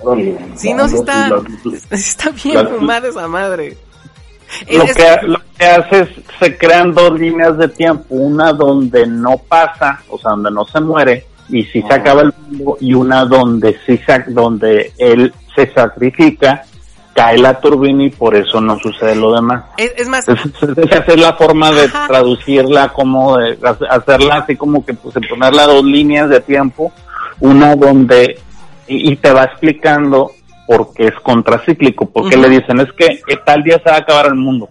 órale, 0.00 0.36
Sí, 0.56 0.74
no, 0.74 0.88
sí 0.88 0.96
está, 0.96 1.30
está 1.90 2.30
bien 2.30 2.66
fumada 2.68 3.08
esa 3.08 3.28
madre. 3.28 3.76
Lo 4.70 4.82
Es- 4.84 4.94
que, 4.96 5.26
lo 5.26 5.38
que 5.58 5.64
hace 5.64 6.00
es, 6.00 6.08
se 6.38 6.58
crean 6.58 6.92
dos 6.92 7.18
líneas 7.18 7.56
de 7.56 7.68
tiempo, 7.68 8.04
una 8.10 8.52
donde 8.52 9.06
no 9.06 9.38
pasa, 9.38 10.00
o 10.08 10.18
sea, 10.18 10.32
donde 10.32 10.50
no 10.50 10.64
se 10.66 10.80
muere, 10.80 11.26
y 11.48 11.64
sí 11.64 11.82
se 11.88 11.94
acaba 11.94 12.22
el 12.22 12.32
mundo, 12.48 12.76
y 12.80 12.92
una 12.94 13.24
donde 13.24 13.78
sí 13.86 13.98
donde 14.28 14.92
él 14.98 15.32
se 15.54 15.72
sacrifica, 15.72 16.64
cae 17.14 17.38
la 17.38 17.60
turbina 17.60 18.04
y 18.04 18.10
por 18.10 18.34
eso 18.34 18.60
no 18.60 18.78
sucede 18.78 19.14
lo 19.14 19.34
demás. 19.34 19.64
es, 19.76 19.92
es 19.96 20.08
más, 20.08 20.26
esa 20.28 21.04
es 21.06 21.20
la 21.20 21.34
forma 21.34 21.70
de 21.70 21.84
Ajá. 21.84 22.06
traducirla, 22.08 22.88
como 22.88 23.36
de 23.36 23.58
hace- 23.62 23.86
hacerla 23.88 24.36
así 24.36 24.56
como 24.56 24.84
que 24.84 24.94
pues, 24.94 25.14
de 25.14 25.20
ponerla 25.28 25.66
dos 25.66 25.84
líneas 25.84 26.28
de 26.30 26.40
tiempo, 26.40 26.92
una 27.40 27.74
donde, 27.76 28.38
y, 28.88 29.12
y 29.12 29.16
te 29.16 29.30
va 29.32 29.44
explicando 29.44 30.30
por 30.66 30.94
qué 30.94 31.08
es 31.08 31.14
contracíclico, 31.22 32.06
porque 32.06 32.36
Ujú. 32.36 32.48
le 32.48 32.60
dicen 32.60 32.80
es 32.80 32.92
que 32.96 33.06
eh, 33.06 33.36
tal 33.44 33.62
día 33.62 33.80
se 33.84 33.90
va 33.90 33.96
a 33.96 34.00
acabar 34.00 34.26
el 34.26 34.34
mundo. 34.36 34.68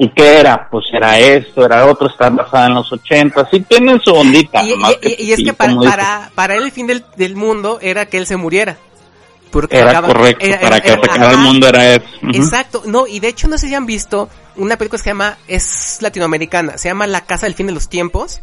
¿Y 0.00 0.08
qué 0.10 0.38
era? 0.38 0.68
Pues 0.70 0.84
era 0.92 1.18
esto, 1.18 1.64
era 1.64 1.84
otro, 1.84 2.06
está 2.06 2.30
basada 2.30 2.68
en 2.68 2.74
los 2.74 2.90
80, 2.92 3.48
sí 3.50 3.60
tienen 3.68 4.00
su 4.00 4.12
ondita. 4.14 4.62
y, 5.02 5.32
es 5.32 5.42
que 5.42 5.52
para, 5.52 5.74
para, 5.74 6.30
para 6.36 6.54
él 6.54 6.62
el 6.62 6.70
fin 6.70 6.86
del, 6.86 7.04
del 7.16 7.34
mundo 7.34 7.78
era 7.82 8.06
que 8.06 8.16
él 8.16 8.24
se 8.26 8.36
muriera. 8.36 8.76
Porque 9.50 9.78
era 9.78 9.90
acaba- 9.90 10.08
correcto, 10.08 10.44
era- 10.44 10.60
para 10.60 10.80
que 10.80 10.90
el 10.92 11.38
mundo 11.38 11.68
era 11.68 11.94
eso. 11.94 12.04
Exacto, 12.32 12.82
no, 12.86 13.06
y 13.06 13.20
de 13.20 13.28
hecho 13.28 13.48
no 13.48 13.58
sé 13.58 13.68
si 13.68 13.74
han 13.74 13.86
visto 13.86 14.28
una 14.56 14.76
película 14.76 14.98
que 14.98 15.04
se 15.04 15.10
llama, 15.10 15.38
es 15.46 15.98
latinoamericana, 16.00 16.78
se 16.78 16.88
llama 16.88 17.06
La 17.06 17.22
Casa 17.22 17.46
del 17.46 17.54
Fin 17.54 17.66
de 17.68 17.72
los 17.72 17.88
Tiempos, 17.88 18.40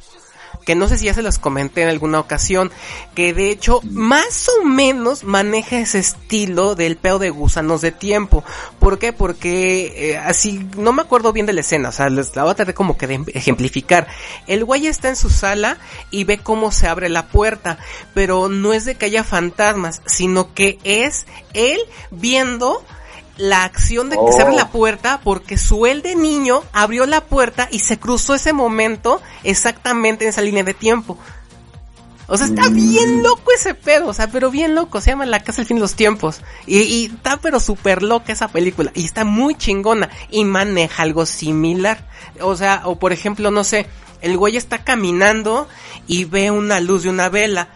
que 0.65 0.75
no 0.75 0.87
sé 0.87 0.97
si 0.97 1.05
ya 1.05 1.13
se 1.13 1.21
los 1.21 1.39
comenté 1.39 1.83
en 1.83 1.89
alguna 1.89 2.19
ocasión, 2.19 2.71
que 3.13 3.33
de 3.33 3.51
hecho 3.51 3.79
más 3.83 4.49
o 4.49 4.65
menos 4.65 5.23
maneja 5.23 5.79
ese 5.79 5.99
estilo 5.99 6.75
del 6.75 6.97
peo 6.97 7.19
de 7.19 7.29
gusanos 7.29 7.81
de 7.81 7.91
tiempo. 7.91 8.43
¿Por 8.79 8.99
qué? 8.99 9.13
Porque 9.13 10.11
eh, 10.11 10.17
así, 10.17 10.67
no 10.75 10.91
me 10.91 11.03
acuerdo 11.03 11.31
bien 11.31 11.45
de 11.45 11.53
la 11.53 11.61
escena, 11.61 11.89
o 11.89 11.91
sea, 11.91 12.09
les 12.09 12.35
la 12.35 12.43
voy 12.43 12.51
a 12.51 12.55
tratar 12.55 12.73
como 12.73 12.97
que 12.97 13.07
de 13.07 13.23
ejemplificar. 13.33 14.07
El 14.47 14.65
güey 14.65 14.87
está 14.87 15.09
en 15.09 15.15
su 15.15 15.29
sala 15.29 15.77
y 16.09 16.23
ve 16.23 16.39
cómo 16.39 16.71
se 16.71 16.87
abre 16.87 17.09
la 17.09 17.27
puerta, 17.27 17.77
pero 18.13 18.49
no 18.49 18.73
es 18.73 18.85
de 18.85 18.95
que 18.95 19.05
haya 19.05 19.23
fantasmas, 19.23 20.01
sino 20.05 20.53
que 20.53 20.79
es 20.83 21.27
él 21.53 21.79
viendo 22.11 22.83
la 23.37 23.63
acción 23.63 24.09
de 24.09 24.17
que 24.17 24.31
se 24.31 24.41
abre 24.41 24.53
Oh. 24.53 24.57
la 24.57 24.69
puerta 24.69 25.19
porque 25.23 25.57
su 25.57 25.85
él 25.85 26.01
de 26.01 26.15
niño 26.15 26.63
abrió 26.73 27.05
la 27.05 27.21
puerta 27.21 27.67
y 27.71 27.79
se 27.79 27.99
cruzó 27.99 28.33
ese 28.35 28.53
momento 28.53 29.21
exactamente 29.43 30.23
en 30.25 30.29
esa 30.29 30.41
línea 30.41 30.63
de 30.63 30.73
tiempo. 30.73 31.17
O 32.27 32.37
sea, 32.37 32.47
está 32.47 32.69
bien 32.69 33.21
loco 33.21 33.51
ese 33.51 33.75
pedo, 33.75 34.07
o 34.07 34.13
sea, 34.13 34.31
pero 34.31 34.49
bien 34.49 34.73
loco, 34.73 34.99
se 34.99 35.11
llama 35.11 35.27
La 35.27 35.43
Casa 35.43 35.57
del 35.57 35.67
Fin 35.67 35.77
de 35.77 35.81
los 35.81 35.93
Tiempos. 35.93 36.41
Y, 36.65 36.79
y 36.79 37.05
está 37.05 37.37
pero 37.37 37.59
súper 37.59 38.01
loca 38.01 38.33
esa 38.33 38.47
película, 38.47 38.91
y 38.95 39.05
está 39.05 39.25
muy 39.25 39.53
chingona, 39.53 40.09
y 40.31 40.43
maneja 40.43 41.03
algo 41.03 41.27
similar. 41.27 42.09
O 42.41 42.55
sea, 42.55 42.81
o 42.85 42.97
por 42.97 43.13
ejemplo, 43.13 43.51
no 43.51 43.63
sé, 43.63 43.85
el 44.21 44.37
güey 44.37 44.57
está 44.57 44.83
caminando 44.83 45.67
y 46.07 46.25
ve 46.25 46.49
una 46.49 46.79
luz 46.79 47.03
de 47.03 47.09
una 47.09 47.29
vela, 47.29 47.69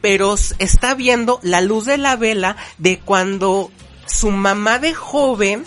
pero 0.00 0.36
está 0.58 0.94
viendo 0.94 1.40
la 1.42 1.60
luz 1.60 1.86
de 1.86 1.98
la 1.98 2.14
vela 2.14 2.56
de 2.78 3.00
cuando 3.00 3.72
su 4.06 4.30
mamá 4.30 4.78
de 4.78 4.94
joven 4.94 5.64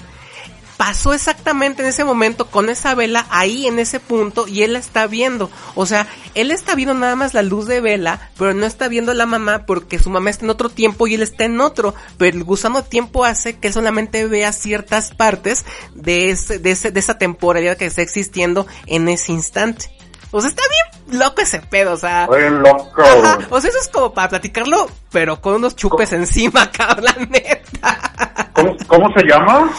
pasó 0.79 1.13
exactamente 1.13 1.81
en 1.81 1.89
ese 1.89 2.05
momento 2.05 2.49
con 2.49 2.69
esa 2.69 2.95
vela 2.95 3.27
ahí 3.31 3.67
en 3.67 3.79
ese 3.79 3.99
punto 3.99 4.47
y 4.47 4.63
él 4.63 4.71
la 4.71 4.79
está 4.79 5.07
viendo. 5.07 5.51
O 5.75 5.85
sea, 5.85 6.07
él 6.35 6.51
está 6.51 6.73
viendo 6.73 6.93
nada 6.93 7.17
más 7.17 7.33
la 7.33 7.41
luz 7.41 7.65
de 7.65 7.81
vela, 7.81 8.31
pero 8.37 8.53
no 8.53 8.65
está 8.65 8.87
viendo 8.87 9.11
a 9.11 9.15
la 9.15 9.25
mamá 9.25 9.65
porque 9.65 9.99
su 9.99 10.09
mamá 10.09 10.29
está 10.29 10.45
en 10.45 10.51
otro 10.51 10.69
tiempo 10.69 11.05
y 11.05 11.15
él 11.15 11.21
está 11.21 11.43
en 11.43 11.59
otro. 11.59 11.95
Pero 12.17 12.37
el 12.37 12.45
gusano 12.45 12.81
tiempo 12.81 13.25
hace 13.25 13.57
que 13.57 13.73
solamente 13.73 14.25
vea 14.25 14.53
ciertas 14.53 15.13
partes 15.13 15.65
de 15.95 16.29
ese, 16.29 16.59
de 16.59 16.73
de 16.73 16.99
esa 16.99 17.17
temporalidad 17.17 17.75
que 17.75 17.85
está 17.85 18.01
existiendo 18.01 18.65
en 18.85 19.09
ese 19.09 19.33
instante. 19.33 19.91
O 20.31 20.41
sea, 20.41 20.49
está 20.49 20.61
bien 21.07 21.19
loco 21.19 21.41
ese 21.41 21.59
pedo, 21.59 21.93
o 21.93 21.97
sea. 21.97 22.27
Oye, 22.29 22.49
loco. 22.51 23.01
Ajá, 23.01 23.39
o 23.49 23.59
sea, 23.59 23.69
eso 23.69 23.79
es 23.81 23.87
como 23.87 24.13
para 24.13 24.29
platicarlo, 24.29 24.87
pero 25.11 25.41
con 25.41 25.55
unos 25.55 25.75
chupes 25.75 26.13
encima, 26.13 26.69
cabrón, 26.77 27.29
neta. 27.29 28.49
¿Cómo, 28.53 28.75
cómo 28.87 29.13
se 29.13 29.25
llama? 29.25 29.71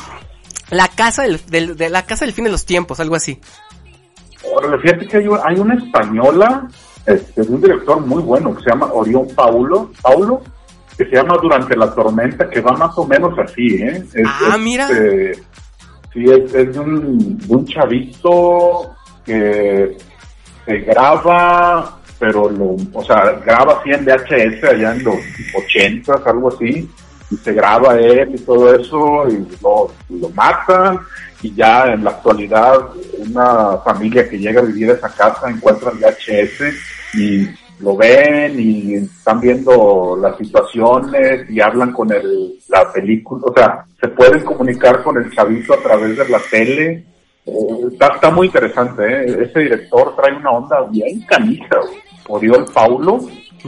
La 0.70 0.88
casa 0.88 1.22
del, 1.22 1.40
del- 1.46 1.76
de 1.76 1.88
la 1.88 2.04
casa 2.04 2.24
del 2.24 2.34
fin 2.34 2.44
de 2.44 2.50
los 2.50 2.64
tiempos, 2.64 2.98
algo 3.00 3.14
así. 3.16 3.40
Órale, 4.52 4.78
Fíjate 4.80 5.06
que 5.06 5.16
hay, 5.18 5.24
hay 5.44 5.58
una 5.60 5.74
española, 5.74 6.66
este, 7.06 7.42
de 7.42 7.48
un 7.48 7.60
director 7.60 8.00
muy 8.00 8.22
bueno 8.22 8.54
que 8.56 8.62
se 8.64 8.70
llama 8.70 8.86
Orión 8.92 9.28
Paulo, 9.34 9.90
Paulo, 10.02 10.42
que 10.96 11.04
se 11.04 11.14
llama 11.16 11.36
Durante 11.42 11.76
la 11.76 11.92
tormenta, 11.94 12.48
que 12.48 12.60
va 12.60 12.72
más 12.72 12.96
o 12.96 13.06
menos 13.06 13.38
así, 13.38 13.66
¿eh? 13.82 14.04
Es- 14.14 14.26
Ah, 14.26 14.52
es, 14.54 14.58
mira. 14.60 14.84
este, 14.84 15.34
sí, 16.12 16.24
es, 16.24 16.54
es 16.54 16.72
de 16.72 16.78
un, 16.80 17.38
de 17.38 17.54
un 17.54 17.66
chavito 17.66 18.94
que 19.24 19.96
se 20.64 20.78
graba, 20.80 21.98
pero 22.18 22.50
lo, 22.50 22.76
o 22.92 23.04
sea, 23.04 23.40
graba 23.44 23.80
así 23.80 23.90
en 23.90 24.04
VHS 24.04 24.64
allá 24.64 24.94
en 24.94 25.04
los 25.04 25.16
80, 25.54 26.20
algo 26.26 26.48
así, 26.48 26.90
y 27.30 27.36
se 27.36 27.52
graba 27.52 27.96
él 27.96 28.34
y 28.34 28.40
todo 28.40 28.74
eso, 28.74 29.28
y 29.28 29.46
lo, 29.62 29.92
lo 30.10 30.28
matan, 30.30 31.00
y 31.42 31.54
ya 31.54 31.92
en 31.92 32.04
la 32.04 32.10
actualidad 32.10 32.90
una 33.18 33.78
familia 33.78 34.28
que 34.28 34.38
llega 34.38 34.60
a 34.60 34.64
vivir 34.64 34.90
a 34.90 34.94
esa 34.94 35.08
casa 35.08 35.48
encuentra 35.48 35.90
el 35.90 35.98
VHS 35.98 37.14
y 37.14 37.48
lo 37.80 37.96
ven 37.96 38.60
y 38.60 38.94
están 38.94 39.40
viendo 39.40 40.18
las 40.20 40.36
situaciones 40.36 41.48
y 41.48 41.60
hablan 41.60 41.92
con 41.92 42.12
el, 42.12 42.58
la 42.68 42.92
película, 42.92 43.42
o 43.46 43.54
sea, 43.54 43.84
se 44.00 44.08
pueden 44.08 44.44
comunicar 44.44 45.02
con 45.02 45.16
el 45.16 45.30
chavito 45.32 45.74
a 45.74 45.82
través 45.82 46.16
de 46.16 46.28
la 46.28 46.40
tele. 46.50 47.04
Está, 47.92 48.08
está 48.14 48.30
muy 48.30 48.46
interesante, 48.46 49.02
¿eh? 49.04 49.42
Ese 49.48 49.60
director 49.60 50.14
trae 50.16 50.36
una 50.36 50.50
onda 50.50 50.76
bien 50.90 51.24
güey. 51.28 52.00
Oriol 52.28 52.64
Paulo 52.72 53.18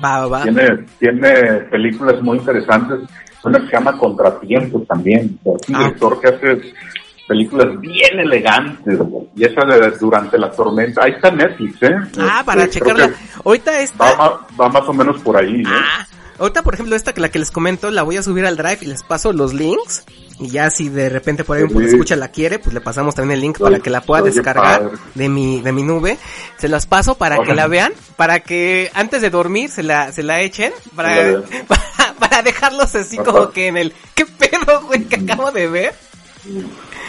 Va, 0.03 0.21
va, 0.21 0.27
va. 0.29 0.43
tiene, 0.43 0.85
tiene 0.99 1.33
películas 1.71 2.21
muy 2.23 2.39
interesantes. 2.39 3.01
Una 3.45 3.59
que 3.59 3.67
se 3.67 3.73
llama 3.73 3.99
Contratiempos 3.99 4.87
también. 4.87 5.39
Es 5.45 5.69
un 5.69 5.75
Ah. 5.77 5.79
director 5.81 6.21
que 6.21 6.29
hace 6.29 6.73
películas 7.27 7.81
bien 7.81 8.19
elegantes, 8.21 8.99
y 9.35 9.45
esa 9.45 9.65
de 9.65 9.91
Durante 9.99 10.39
la 10.39 10.51
Tormenta, 10.51 11.03
ahí 11.05 11.13
está 11.13 11.31
Netflix, 11.31 11.83
¿eh? 11.83 11.95
Ah, 12.19 12.43
para 12.45 12.69
checarla. 12.69 13.11
Ahorita 13.45 13.73
Va, 14.01 14.17
ma- 14.17 14.47
va 14.61 14.69
más 14.69 14.89
o 14.89 14.93
menos 14.93 15.21
por 15.23 15.37
ahí, 15.37 15.63
¿eh? 15.63 15.65
Ah, 15.67 16.07
ahorita 16.39 16.63
por 16.63 16.75
ejemplo 16.75 16.95
esta 16.95 17.13
que 17.13 17.21
la 17.21 17.31
que 17.31 17.39
les 17.39 17.51
comento 17.51 17.91
la 17.91 18.03
voy 18.03 18.17
a 18.17 18.23
subir 18.23 18.45
al 18.47 18.57
drive 18.57 18.79
y 18.83 18.87
les 18.87 19.03
paso 19.03 19.33
los 19.33 19.55
links. 19.55 20.05
Y 20.43 20.49
ya 20.49 20.71
si 20.71 20.89
de 20.89 21.09
repente 21.09 21.45
por 21.45 21.57
ahí 21.57 21.63
un 21.63 21.85
escucha 21.85 22.17
la 22.17 22.29
quiere, 22.29 22.59
pues 22.59 22.75
le 22.75 22.81
pasamos 22.81 23.15
también 23.15 23.37
el 23.37 23.43
link 23.43 23.59
para 23.61 23.79
que 23.79 23.91
la 23.91 24.01
pueda 24.01 24.23
descargar 24.23 24.91
de 25.15 25.29
mi, 25.29 25.61
de 25.61 25.71
mi 25.71 25.85
nube. 25.85 26.19
Se 26.59 26.69
las 26.69 26.87
paso 26.87 27.15
para 27.15 27.39
que 27.45 27.55
la 27.55 27.69
vean, 27.69 27.93
para 28.17 28.41
que 28.41 28.91
antes 28.95 29.23
de 29.23 29.31
dormir 29.31 29.71
se 29.71 29.85
la, 29.85 30.11
se 30.11 30.25
la 30.25 30.41
echen, 30.41 30.73
para, 30.97 31.43
para, 31.69 32.15
para 32.19 32.43
dejarlos 32.43 32.93
así 32.97 33.19
como 33.19 33.51
que 33.51 33.69
en 33.69 33.77
el, 33.77 33.93
¿qué 34.17 34.27
pedo, 34.27 34.83
güey, 34.87 35.05
que 35.05 35.17
acabo 35.17 35.53
de 35.53 35.69
ver? 35.69 35.95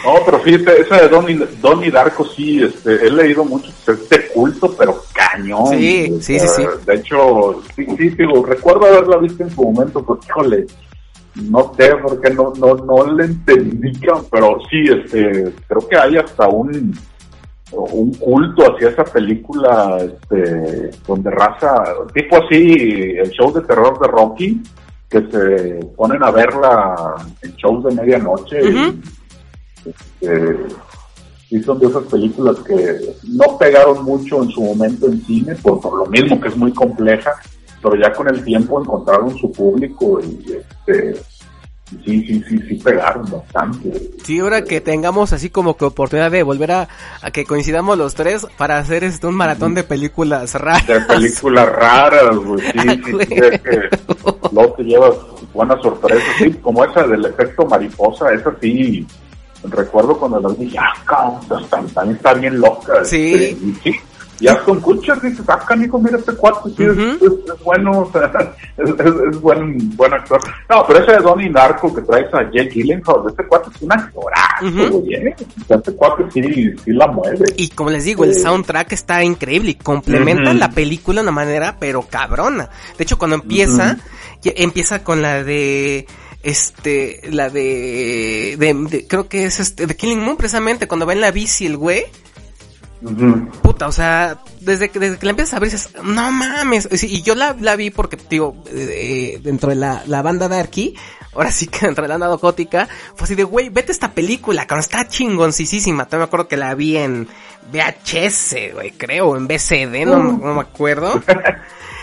No, 0.04 0.14
pero 0.24 0.38
fíjate, 0.38 0.82
esa 0.82 1.00
de 1.00 1.08
Donnie, 1.08 1.48
Donnie 1.60 1.90
Darko 1.90 2.24
sí, 2.24 2.62
este, 2.62 3.06
he 3.06 3.10
leído 3.10 3.44
mucho 3.44 3.72
este 3.88 4.28
culto, 4.28 4.72
pero 4.78 5.02
cañón. 5.12 5.70
Sí, 5.70 6.18
sí, 6.20 6.38
sí, 6.38 6.46
sí. 6.46 6.62
De 6.86 6.94
hecho, 6.94 7.62
sí, 7.74 7.84
sí, 7.98 8.10
digo, 8.10 8.44
recuerdo 8.44 8.86
haberla 8.86 9.16
visto 9.16 9.42
en 9.42 9.50
su 9.50 9.64
momento, 9.64 10.04
pero 10.04 10.20
híjole, 10.24 10.66
no 11.34 11.72
sé, 11.76 11.92
porque 12.02 12.30
no, 12.30 12.52
no, 12.58 12.74
no 12.74 13.12
le 13.12 13.24
entendí, 13.24 13.92
pero 14.30 14.58
sí, 14.70 14.84
este, 14.88 15.52
creo 15.66 15.88
que 15.88 15.96
hay 15.96 16.16
hasta 16.16 16.48
un, 16.48 16.96
un 17.72 18.14
culto 18.14 18.72
hacia 18.72 18.90
esa 18.90 19.04
película, 19.04 19.98
este, 19.98 20.90
donde 21.06 21.30
raza, 21.30 21.74
tipo 22.12 22.36
así, 22.36 23.16
el 23.18 23.30
show 23.30 23.52
de 23.52 23.62
terror 23.62 23.98
de 24.00 24.08
Rocky, 24.08 24.62
que 25.08 25.20
se 25.28 25.86
ponen 25.96 26.22
a 26.22 26.30
verla 26.30 27.14
en 27.42 27.54
shows 27.56 27.84
de 27.84 27.94
medianoche. 27.94 28.60
y, 28.62 28.68
Ujú. 28.68 28.94
este, 29.84 30.56
sí 31.48 31.62
son 31.62 31.78
de 31.78 31.86
esas 31.86 32.04
películas 32.04 32.56
que 32.60 33.14
no 33.28 33.58
pegaron 33.58 34.04
mucho 34.04 34.42
en 34.42 34.50
su 34.50 34.62
momento 34.62 35.06
en 35.06 35.20
cine, 35.24 35.54
por, 35.56 35.80
por 35.80 35.98
lo 35.98 36.06
mismo 36.06 36.40
que 36.40 36.48
es 36.48 36.56
muy 36.56 36.72
compleja, 36.72 37.32
pero 37.84 37.96
ya 37.96 38.10
con 38.14 38.26
el 38.28 38.42
tiempo 38.42 38.80
encontraron 38.80 39.36
su 39.38 39.52
público 39.52 40.18
y 40.22 40.52
este, 40.54 41.14
sí, 42.04 42.24
sí, 42.26 42.42
sí, 42.48 42.58
sí 42.66 42.74
pegaron 42.82 43.30
bastante. 43.30 43.92
Sí, 44.24 44.38
ahora 44.40 44.62
que 44.64 44.80
tengamos 44.80 45.34
así 45.34 45.50
como 45.50 45.76
que 45.76 45.84
oportunidad 45.84 46.30
de 46.30 46.42
volver 46.42 46.72
a, 46.72 46.88
a 47.20 47.30
que 47.30 47.44
coincidamos 47.44 47.98
los 47.98 48.14
tres 48.14 48.46
para 48.56 48.78
hacer 48.78 49.04
este 49.04 49.26
un 49.26 49.34
maratón 49.34 49.74
de 49.74 49.84
películas 49.84 50.54
raras. 50.54 50.86
De 50.86 50.98
películas 51.02 51.68
raras, 51.68 52.36
güey, 52.36 52.60
sí, 52.72 52.78
sí, 53.04 53.12
sí, 53.28 53.34
es 53.34 53.60
que 53.60 53.80
luego 54.50 54.72
te 54.72 54.82
llevas 54.84 55.14
buenas 55.52 55.82
sorpresas, 55.82 56.24
sí, 56.38 56.50
como 56.62 56.84
esa 56.86 57.06
del 57.06 57.26
efecto 57.26 57.66
mariposa, 57.66 58.32
esa 58.32 58.50
sí, 58.62 59.06
recuerdo 59.64 60.18
cuando 60.18 60.40
la 60.40 60.48
dije, 60.54 60.78
ah, 60.80 60.94
cabrón, 61.04 61.40
está- 61.64 61.82
también 61.94 62.16
está 62.16 62.34
bien 62.34 62.58
loca. 62.60 63.04
Sí. 63.04 63.32
este, 63.34 63.50
y 63.66 63.74
sí. 63.84 64.00
Ya 64.40 64.58
con 64.64 64.80
Kutcher 64.80 65.20
dices, 65.20 65.44
ah, 65.48 65.64
canijo, 65.66 65.98
mira 65.98 66.18
este 66.18 66.34
cuarto, 66.34 66.68
sí, 66.76 66.82
es- 66.84 66.90
Ujú. 66.90 67.26
es, 67.26 67.54
es 67.54 67.62
bueno, 67.64 67.90
o 68.00 68.12
sea, 68.12 68.32
es, 68.76 69.40
buen, 69.40 69.96
buen 69.96 70.12
actor. 70.12 70.40
No, 70.68 70.84
pero 70.86 70.98
ese 71.00 71.12
de 71.12 71.18
Donnie 71.18 71.48
Narco 71.50 71.94
que 71.94 72.02
traes 72.02 72.32
a 72.34 72.42
Jake 72.50 72.70
Gyllenhaal, 72.74 73.22
este 73.28 73.46
cuarto 73.46 73.70
es 73.74 73.82
un 73.82 73.92
actorazo, 73.92 74.66
Ujú. 74.66 74.98
güey, 75.00 75.14
¿eh? 75.14 75.36
Este 75.68 75.92
cuarto 75.94 76.28
sí, 76.32 76.42
sí 76.84 76.90
la 76.92 77.06
mueve. 77.06 77.44
Y 77.56 77.68
como 77.68 77.90
les 77.90 78.04
digo, 78.04 78.24
el 78.24 78.34
soundtrack 78.34 78.92
está 78.92 79.22
increíble 79.22 79.70
y 79.70 79.74
complementa 79.74 80.52
la 80.54 80.70
película 80.70 81.20
de 81.20 81.22
una 81.28 81.32
manera, 81.32 81.76
pero 81.78 82.02
cabrona. 82.02 82.68
De 82.98 83.04
hecho, 83.04 83.18
cuando 83.18 83.36
empieza, 83.36 83.98
empieza 84.42 85.02
con 85.04 85.22
la 85.22 85.42
de, 85.44 86.06
este, 86.42 87.20
la 87.30 87.50
de, 87.50 88.56
de, 88.58 88.74
de- 88.90 89.06
creo 89.06 89.28
que 89.28 89.46
es 89.46 89.60
este, 89.60 89.86
de 89.86 89.96
Killing 89.96 90.20
Moon 90.20 90.36
precisamente, 90.36 90.86
cuando 90.88 91.06
va 91.06 91.12
en 91.12 91.20
la 91.20 91.30
bici 91.30 91.66
el 91.66 91.76
güey, 91.76 92.04
Puta, 93.62 93.86
o 93.88 93.92
sea, 93.92 94.38
desde 94.60 94.88
que, 94.90 94.98
desde 94.98 95.18
que 95.18 95.26
la 95.26 95.30
empiezas 95.30 95.54
a 95.54 95.58
ver 95.60 95.70
dices, 95.70 95.90
no 96.02 96.30
mames, 96.30 96.88
y 97.02 97.22
yo 97.22 97.34
la, 97.34 97.54
la 97.60 97.76
vi 97.76 97.90
porque, 97.90 98.16
digo, 98.30 98.56
eh, 98.68 99.40
dentro 99.42 99.68
de 99.70 99.76
la, 99.76 100.02
la 100.06 100.22
banda 100.22 100.48
Darky, 100.48 100.94
ahora 101.34 101.50
sí 101.50 101.66
que 101.66 101.80
dentro 101.86 102.02
de 102.02 102.08
la 102.08 102.16
banda 102.16 102.34
gótica, 102.36 102.88
fue 103.14 103.24
así 103.24 103.34
de, 103.34 103.44
güey, 103.44 103.68
vete 103.68 103.92
esta 103.92 104.12
película, 104.12 104.66
cabrón, 104.66 104.80
está 104.80 105.06
chingoncísima, 105.06 106.06
todavía 106.06 106.24
me 106.24 106.28
acuerdo 106.28 106.48
que 106.48 106.56
la 106.56 106.74
vi 106.74 106.96
en 106.96 107.28
VHS, 107.72 108.56
güey, 108.74 108.90
creo, 108.92 109.36
en 109.36 109.46
BCD, 109.48 110.06
no, 110.06 110.18
no 110.22 110.54
me 110.54 110.60
acuerdo. 110.60 111.20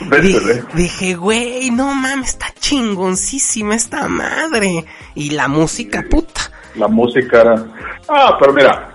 Di- 0.01 0.07
Vete, 0.09 0.63
dije, 0.73 1.13
güey, 1.15 1.69
no 1.71 1.93
mames, 1.93 2.29
está 2.29 2.47
chingoncísima 2.59 3.75
esta 3.75 4.07
madre. 4.07 4.83
Y 5.13 5.29
la 5.29 5.47
música, 5.47 6.03
puta. 6.09 6.41
la 6.75 6.87
música 6.87 7.41
era... 7.41 7.65
Ah, 8.09 8.35
pero 8.39 8.51
mira, 8.51 8.90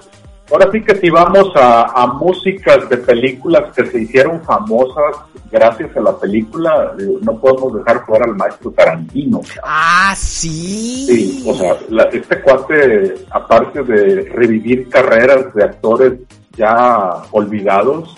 ahora 0.50 0.68
sí 0.72 0.82
que 0.82 0.94
si 0.96 1.10
vamos 1.10 1.50
a, 1.56 1.82
a 2.02 2.06
músicas 2.14 2.88
de 2.88 2.96
películas 2.98 3.72
que 3.74 3.86
se 3.86 4.02
hicieron 4.02 4.40
famosas 4.42 5.16
gracias 5.50 5.96
a 5.96 6.00
la 6.00 6.16
película, 6.18 6.94
digo, 6.98 7.18
no 7.22 7.36
podemos 7.38 7.74
dejar 7.74 8.04
fuera 8.04 8.24
al 8.26 8.36
maestro 8.36 8.70
Tarantino. 8.72 9.40
Ah, 9.62 10.14
sí. 10.16 11.06
Sí, 11.06 11.44
o 11.48 11.54
sea, 11.54 11.76
la- 11.88 12.04
este 12.04 12.40
cuate, 12.42 13.14
aparte 13.30 13.82
de 13.82 14.28
revivir 14.32 14.88
carreras 14.88 15.52
de 15.54 15.64
actores 15.64 16.12
ya 16.56 17.22
olvidados, 17.32 18.16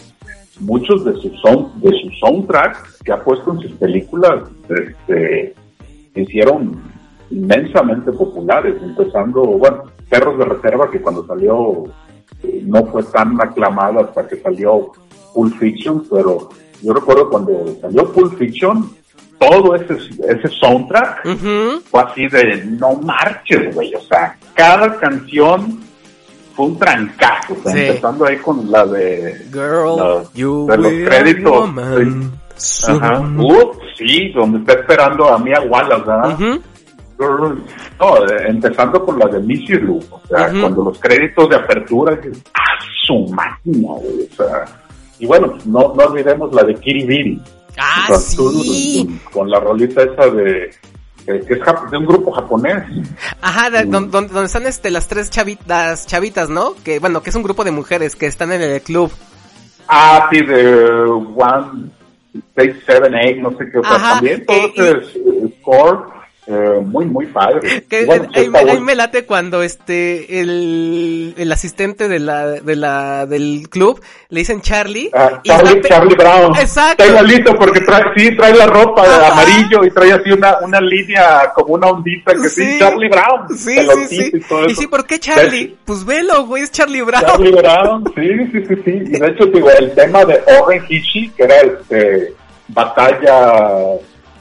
muchos 0.60 1.04
de 1.04 1.12
sus 1.14 1.40
sound, 1.40 1.74
de 1.82 1.90
sus 2.00 2.18
soundtracks 2.20 2.98
que 3.04 3.12
ha 3.12 3.22
puesto 3.22 3.52
en 3.52 3.60
sus 3.60 3.72
películas, 3.72 4.42
este, 4.68 5.54
hicieron 6.14 6.80
inmensamente 7.30 8.10
populares, 8.12 8.74
empezando, 8.82 9.42
bueno, 9.42 9.84
Perros 10.08 10.38
de 10.38 10.44
Reserva, 10.46 10.90
que 10.90 11.00
cuando 11.00 11.26
salió 11.26 11.84
eh, 12.42 12.62
no 12.64 12.84
fue 12.86 13.02
tan 13.04 13.40
aclamada 13.40 14.02
hasta 14.02 14.26
que 14.28 14.36
salió 14.40 14.92
Pulp 15.34 15.58
Fiction, 15.58 16.04
pero 16.10 16.48
yo 16.82 16.92
recuerdo 16.92 17.28
cuando 17.30 17.76
salió 17.80 18.10
Pulp 18.12 18.36
Fiction, 18.38 18.90
todo 19.38 19.74
ese, 19.76 19.94
ese 20.28 20.48
soundtrack 20.60 21.24
Ujú. 21.26 21.80
fue 21.90 22.02
así 22.02 22.26
de 22.28 22.64
no 22.78 22.94
marches, 22.94 23.74
güey. 23.74 23.94
O 23.94 24.00
sea, 24.00 24.36
cada 24.54 24.96
canción 24.98 25.78
fue 26.56 26.66
un 26.66 26.78
trancazo. 26.78 27.54
o 27.54 27.62
sea, 27.62 27.72
Sí. 27.72 27.78
Empezando 27.86 28.24
ahí 28.26 28.36
con 28.38 28.68
la 28.70 28.84
de. 28.86 29.34
Girl, 29.52 29.96
la- 29.96 30.22
you 30.34 30.66
de 30.68 30.76
los 30.78 30.92
créditos. 31.08 31.68
soon. 32.56 33.00
Ajá. 33.00 33.20
Uh, 33.20 33.72
sí, 33.96 34.32
donde 34.34 34.58
está 34.58 34.72
esperando 34.72 35.28
a 35.32 35.38
Mia 35.38 35.60
Wallace, 35.60 36.02
¿verdad? 36.04 36.32
Ujú. 36.32 36.44
Girl. 36.44 36.62
No, 37.18 38.16
eh, 38.26 38.44
empezando 38.48 39.04
por 39.04 39.18
la 39.18 39.26
de 39.26 39.40
Miss 39.40 39.68
Lou, 39.70 39.98
O 40.10 40.20
sea, 40.28 40.48
cuando 40.60 40.84
los 40.84 40.98
créditos 40.98 41.48
de 41.48 41.56
apertura, 41.56 42.18
¡ah, 42.54 42.84
su 43.06 43.26
máquina! 43.28 43.88
O 43.90 44.02
sea. 44.36 44.64
Y 45.18 45.26
bueno, 45.26 45.54
no, 45.64 45.94
no 45.94 46.04
olvidemos 46.04 46.54
la 46.54 46.62
de 46.62 46.74
Kiri 46.76 47.04
Biri. 47.06 47.42
Ah, 47.76 48.06
O 48.10 48.16
sea, 48.16 48.36
tú, 48.36 48.50
sí. 48.62 49.20
Con, 49.24 49.32
con 49.32 49.50
la 49.50 49.58
rolita 49.60 50.02
esa 50.02 50.28
de. 50.30 50.70
que 51.26 51.32
es 51.54 51.90
de 51.90 51.96
un 51.98 52.06
grupo 52.06 52.30
japonés. 52.32 52.84
Ajá, 53.42 53.68
de- 53.70 53.84
don- 53.84 54.10
don- 54.10 54.28
donde 54.28 54.46
están 54.46 54.66
este 54.66 54.90
las 54.90 55.08
tres 55.08 55.28
chavitas, 55.30 56.06
chavitas, 56.06 56.48
¿no? 56.48 56.74
Que 56.84 57.00
bueno, 57.00 57.20
que 57.22 57.30
es 57.30 57.36
un 57.36 57.42
grupo 57.42 57.64
de 57.64 57.72
mujeres 57.72 58.14
que 58.14 58.26
están 58.26 58.52
en 58.52 58.62
el 58.62 58.80
club. 58.80 59.10
Ah, 59.88 60.28
sí, 60.30 60.40
de 60.42 61.00
One, 61.02 61.90
Six, 62.56 62.76
Seven, 62.86 63.14
Eight, 63.14 63.38
no 63.38 63.50
sé 63.56 63.70
qué, 63.72 63.78
o 63.78 63.82
sea, 63.82 63.94
Ajá, 63.96 64.14
también 64.14 64.44
todo 64.46 64.56
eh, 64.56 64.72
ese 64.76 65.18
eh, 65.18 65.54
score, 65.60 66.04
eh, 66.50 66.80
muy, 66.84 67.04
muy 67.04 67.26
padre. 67.26 67.84
Que 67.88 68.02
Y 68.02 68.04
bueno, 68.06 68.28
ahí, 68.34 68.48
voz- 68.48 68.80
me 68.80 68.94
late 68.94 69.24
cuando 69.26 69.62
este 69.62 70.40
el, 70.40 71.34
el 71.36 71.52
asistente 71.52 72.08
de 72.08 72.18
la 72.20 72.46
de 72.52 72.74
la 72.76 73.26
del 73.26 73.68
club 73.68 74.00
le 74.30 74.40
dicen 74.40 74.60
Charlie. 74.62 75.10
Ah, 75.12 75.40
Charlie, 75.44 76.14
Brown. 76.16 76.56
Exacto. 76.56 77.02
Está 77.04 77.06
igualito 77.06 77.54
porque 77.56 77.80
trae, 77.80 78.02
sí, 78.16 78.34
trae 78.36 78.54
la 78.54 78.66
ropa 78.66 79.06
de 79.06 79.26
amarillo 79.26 79.84
y 79.84 79.90
trae 79.90 80.12
así 80.12 80.30
una, 80.32 80.58
una 80.62 80.80
línea 80.80 81.52
como 81.54 81.74
una 81.74 81.88
ondita 81.88 82.32
que 82.32 82.48
sí, 82.48 82.64
Sí. 82.64 82.78
Charlie 82.78 83.08
Brown. 83.08 83.48
Sí, 83.56 83.76
sí, 83.76 84.06
sí. 84.08 84.30
Y, 84.34 84.40
todo 84.40 84.62
Y 84.68 84.72
eso. 84.72 84.80
sí, 84.80 84.86
¿por 84.86 85.06
qué 85.06 85.18
Charlie? 85.18 85.76
Pues 85.84 86.04
velo, 86.04 86.46
güey, 86.46 86.62
es 86.62 86.70
Charlie 86.72 87.02
Brown. 87.02 87.24
Charlie 87.26 87.52
Brown, 87.52 88.04
sí, 88.14 88.28
sí, 88.52 88.64
sí, 88.68 88.74
sí. 88.84 88.90
Y 88.90 89.18
de 89.18 89.26
hecho, 89.28 89.46
digo, 89.46 89.70
el 89.70 89.92
tema 89.94 90.24
de 90.24 90.40
Oren 90.62 90.82
Hishi, 90.88 91.28
que 91.30 91.42
era 91.44 91.56
este, 91.60 92.34
batalla 92.68 93.98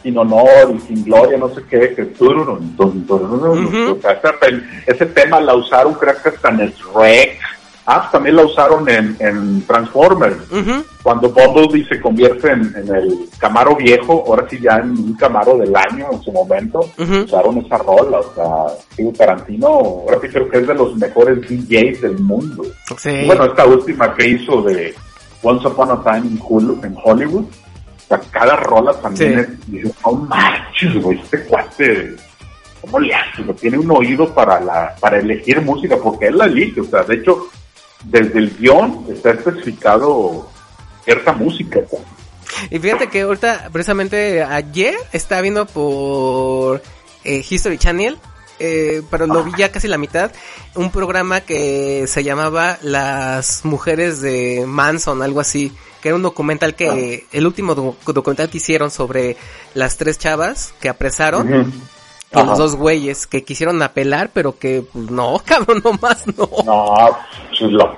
sin 0.08 0.18
honor 0.18 0.74
y 0.74 0.80
sin 0.88 1.04
gloria, 1.04 1.38
no 1.38 1.50
sé 1.50 1.62
qué, 1.70 1.94
que 1.94 2.06
turun, 2.06 2.76
turun, 2.78 3.06
turun, 3.06 3.66
Ujú. 3.66 3.98
o 3.98 4.02
sea, 4.02 4.12
esa 4.14 4.32
pel- 4.40 4.64
ese 4.86 5.06
tema 5.08 5.42
la 5.42 5.54
usaron, 5.56 5.94
creo 5.96 6.16
que 6.24 6.30
hasta 6.30 6.50
en 6.50 6.72
Shrek. 6.72 7.40
Ah, 7.90 8.10
también 8.12 8.36
la 8.36 8.44
usaron 8.46 8.88
en, 8.90 9.16
en 9.20 9.62
Transformers. 9.66 10.36
Ujú. 10.52 10.84
Cuando 11.04 11.30
Bumblebee 11.30 11.86
se 11.88 12.02
convierte 12.02 12.52
en, 12.52 12.74
en 12.76 12.94
el 12.96 13.30
Camaro 13.38 13.76
viejo, 13.78 14.26
ahora 14.28 14.46
sí 14.50 14.60
ya 14.62 14.76
en 14.78 14.92
un 14.92 15.14
Camaro 15.16 15.58
del 15.58 15.74
año 15.76 16.06
en 16.12 16.22
su 16.22 16.32
momento, 16.34 16.80
Ujú. 16.98 17.16
usaron 17.26 17.58
esa 17.60 17.78
rola, 17.78 18.20
o 18.20 18.34
sea, 18.36 18.78
digo, 18.98 19.14
Tarantino, 19.18 19.68
ahora 19.68 20.20
sí 20.22 20.28
creo 20.30 20.50
que 20.50 20.58
es 20.60 20.68
de 20.68 20.74
los 20.74 20.96
mejores 20.98 21.40
DJs 21.50 22.02
del 22.02 22.20
mundo. 22.20 22.64
Sí. 22.98 23.24
Bueno, 23.26 23.46
esta 23.46 23.66
última 23.66 24.14
que 24.16 24.28
hizo 24.30 24.62
de 24.64 24.94
Once 25.44 25.66
Upon 25.68 25.92
a 25.92 26.04
Time 26.04 26.28
in, 26.28 26.40
Hollywood, 27.04 27.46
sea, 28.08 28.20
cada 28.32 28.56
rola 28.56 28.94
también 29.02 29.34
Sí. 29.34 29.40
es, 29.40 29.72
dices, 29.72 29.94
no 30.06 30.12
manches, 30.14 31.02
güey, 31.02 31.20
este 31.20 31.44
cuate, 31.46 32.16
¿cómo 32.82 33.00
le 33.00 33.14
hace? 33.14 33.44
Tiene 33.60 33.78
un 33.78 33.92
oído 33.92 34.34
para 34.34 34.60
la, 34.60 34.96
para 35.00 35.20
elegir 35.20 35.62
música, 35.62 35.98
porque 35.98 36.28
él 36.28 36.38
la 36.38 36.46
elige, 36.46 36.82
o 36.82 36.86
sea, 36.86 37.04
de 37.04 37.16
hecho, 37.16 37.48
desde 38.06 38.40
el 38.40 38.56
guion 38.58 39.06
está 39.10 39.32
especificado 39.32 40.50
cierta 41.04 41.34
música. 41.34 41.80
Y 42.70 42.80
fíjate 42.80 43.08
que 43.08 43.22
ahorita, 43.22 43.70
precisamente 43.72 44.42
ayer, 44.44 44.96
estaba 45.12 45.42
viendo 45.42 45.66
por 45.66 46.82
eh, 47.24 47.44
History 47.48 47.78
Channel, 47.78 48.18
eh, 48.60 49.02
pero 49.10 49.28
lo 49.28 49.44
vi 49.44 49.52
ya 49.58 49.72
casi 49.72 49.88
la 49.88 49.98
mitad, 49.98 50.32
un 50.76 50.92
programa 50.92 51.42
que 51.42 52.06
se 52.08 52.24
llamaba 52.24 52.78
Las 52.82 53.66
Mujeres 53.66 54.22
de 54.22 54.66
Manson, 54.68 55.22
algo 55.22 55.40
así, 55.40 55.72
que 56.02 56.10
era 56.10 56.16
un 56.16 56.22
documental 56.24 56.76
que, 56.76 57.26
el 57.32 57.46
último 57.46 57.76
doc- 57.76 58.04
documental 58.14 58.50
que 58.50 58.58
hicieron 58.58 58.92
sobre 58.92 59.38
las 59.74 59.98
tres 59.98 60.18
chavas 60.18 60.74
que 60.80 60.90
apresaron. 60.90 61.48
Ajá. 62.34 62.46
los 62.46 62.58
dos 62.58 62.76
güeyes 62.76 63.26
que 63.26 63.44
quisieron 63.44 63.82
apelar, 63.82 64.32
pero 64.34 64.60
que, 64.60 64.84
pues, 64.92 65.10
no, 65.10 65.42
cabrón, 65.46 65.82
nomás 65.84 66.26
no. 66.28 66.50
No, 66.66 67.18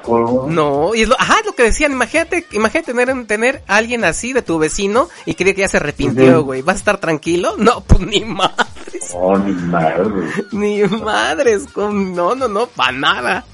pues. 0.03 0.53
No, 0.53 0.95
y 0.95 1.01
es 1.01 1.09
lo, 1.09 1.19
ajá, 1.19 1.39
es 1.39 1.45
lo 1.45 1.53
que 1.53 1.63
decían, 1.63 1.91
imagínate, 1.91 2.45
imagínate 2.51 2.93
tener, 2.93 3.27
tener 3.27 3.63
a 3.67 3.77
alguien 3.77 4.03
así 4.05 4.33
de 4.33 4.41
tu 4.41 4.59
vecino 4.59 5.09
y 5.25 5.33
que 5.33 5.53
ya 5.53 5.67
se 5.67 5.77
arrepintió, 5.77 6.43
güey. 6.43 6.61
¿Vas 6.61 6.75
a 6.75 6.79
estar 6.79 6.97
tranquilo? 6.99 7.55
No, 7.57 7.81
pues 7.81 8.01
ni 8.01 8.21
madres, 8.21 9.13
No, 9.13 9.37
ni 9.37 9.53
madre. 9.53 10.29
ni 10.51 10.83
madres, 10.83 11.67
con, 11.67 12.13
no, 12.15 12.35
no, 12.35 12.47
no, 12.47 12.67
para 12.67 12.91
nada. 12.91 13.45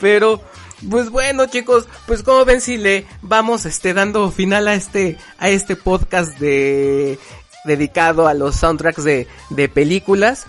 Pero, 0.00 0.40
pues 0.88 1.10
bueno, 1.10 1.46
chicos, 1.46 1.86
pues 2.06 2.22
como 2.22 2.44
ven 2.44 2.60
si 2.60 2.78
le 2.78 3.06
vamos, 3.22 3.66
este, 3.66 3.92
dando 3.92 4.30
final 4.30 4.68
a 4.68 4.74
este, 4.74 5.18
a 5.38 5.48
este 5.48 5.76
podcast 5.76 6.38
de, 6.38 7.18
dedicado 7.64 8.28
a 8.28 8.34
los 8.34 8.56
soundtracks 8.56 9.04
de, 9.04 9.28
de 9.50 9.68
películas. 9.68 10.46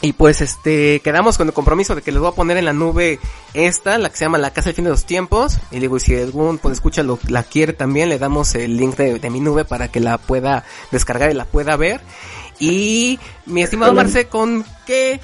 Y 0.00 0.12
pues 0.12 0.42
este, 0.42 1.00
quedamos 1.00 1.38
con 1.38 1.48
el 1.48 1.54
compromiso 1.54 1.94
de 1.94 2.02
que 2.02 2.12
les 2.12 2.20
voy 2.20 2.30
a 2.30 2.34
poner 2.34 2.58
en 2.58 2.66
la 2.66 2.74
nube 2.74 3.18
esta, 3.54 3.96
la 3.96 4.10
que 4.10 4.16
se 4.18 4.26
llama 4.26 4.36
La 4.36 4.52
Casa 4.52 4.68
del 4.68 4.76
Fin 4.76 4.84
de 4.84 4.90
los 4.90 5.06
Tiempos. 5.06 5.58
Y 5.70 5.78
digo, 5.78 5.96
y 5.96 6.00
si 6.00 6.14
algún 6.14 6.58
pues 6.58 6.74
escucha 6.74 7.02
lo, 7.02 7.18
la 7.28 7.42
quiere 7.42 7.72
también, 7.72 8.10
le 8.10 8.18
damos 8.18 8.54
el 8.54 8.76
link 8.76 8.96
de, 8.96 9.18
de 9.18 9.30
mi 9.30 9.40
nube 9.40 9.64
para 9.64 9.88
que 9.88 10.00
la 10.00 10.18
pueda 10.18 10.64
descargar 10.90 11.30
y 11.30 11.34
la 11.34 11.46
pueda 11.46 11.76
ver. 11.76 12.02
Y 12.58 13.18
mi 13.46 13.62
estimado. 13.62 13.94
Marce, 13.94 14.26
¿con 14.26 14.64
qué, 14.86 15.20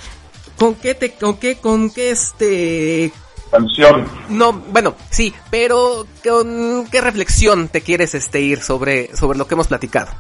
con 0.57 0.74
qué 0.74 0.95
te, 0.95 1.12
con 1.12 1.37
qué, 1.37 1.57
con 1.57 1.91
qué 1.91 2.12
este, 2.12 3.12
Canción. 3.51 4.07
no, 4.28 4.53
bueno, 4.53 4.95
sí, 5.11 5.35
pero 5.51 6.07
con 6.27 6.87
qué 6.91 7.01
reflexión 7.01 7.69
te 7.69 7.81
quieres 7.81 8.15
este 8.15 8.41
ir 8.41 8.62
sobre, 8.62 9.15
sobre 9.16 9.37
lo 9.37 9.47
que 9.47 9.55
hemos 9.55 9.69
platicado? 9.69 10.11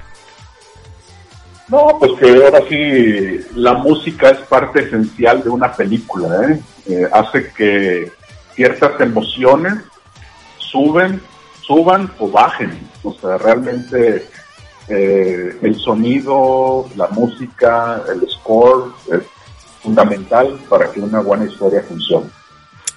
No, 1.70 1.96
pues 2.00 2.12
que 2.18 2.44
ahora 2.44 2.62
sí 2.68 3.46
la 3.54 3.74
música 3.74 4.30
es 4.30 4.38
parte 4.48 4.80
esencial 4.80 5.42
de 5.42 5.50
una 5.50 5.72
película, 5.72 6.48
¿eh? 6.48 6.60
Eh, 6.86 7.08
hace 7.12 7.52
que 7.52 8.10
ciertas 8.54 9.00
emociones 9.00 9.74
suben, 10.58 11.20
suban 11.62 12.10
o 12.18 12.28
bajen. 12.28 12.76
O 13.04 13.14
sea, 13.14 13.38
realmente 13.38 14.26
eh, 14.88 15.56
el 15.62 15.76
sonido, 15.76 16.88
la 16.96 17.06
música, 17.08 18.02
el 18.12 18.28
score 18.28 18.92
es 19.12 19.22
fundamental 19.80 20.58
para 20.68 20.90
que 20.90 21.00
una 21.00 21.20
buena 21.20 21.44
historia 21.44 21.84
funcione. 21.86 22.26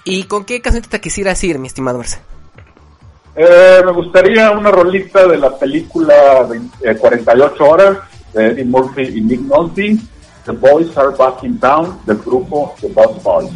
¿Y 0.03 0.23
con 0.23 0.45
qué 0.45 0.61
canción 0.61 0.83
te 0.83 0.99
quisieras 0.99 1.43
ir, 1.43 1.59
mi 1.59 1.67
estimado 1.67 1.99
Marce? 1.99 2.19
Eh, 3.35 3.81
me 3.85 3.91
gustaría 3.91 4.51
una 4.51 4.71
rolita 4.71 5.27
de 5.27 5.37
la 5.37 5.57
película 5.57 6.43
20, 6.43 6.89
eh, 6.89 6.95
48 6.97 7.63
horas 7.63 7.97
de 8.33 8.47
Eddie 8.47 8.65
Murphy 8.65 9.03
y 9.17 9.21
Nick 9.21 9.41
Nolte, 9.41 9.97
The 10.45 10.51
Boys 10.51 10.95
Are 10.97 11.15
Back 11.17 11.43
in 11.43 11.59
Town, 11.59 11.99
del 12.05 12.17
grupo 12.17 12.75
The 12.81 12.87
Buzz 12.87 13.23
Boys. 13.23 13.51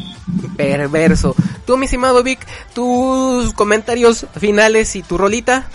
Perverso. 0.56 1.36
Tú, 1.66 1.78
mi 1.78 1.86
estimado 1.86 2.24
Vic, 2.24 2.40
tus 2.74 3.54
comentarios 3.54 4.26
finales 4.40 4.96
y 4.96 5.04
tu 5.04 5.18
rolita. 5.18 5.68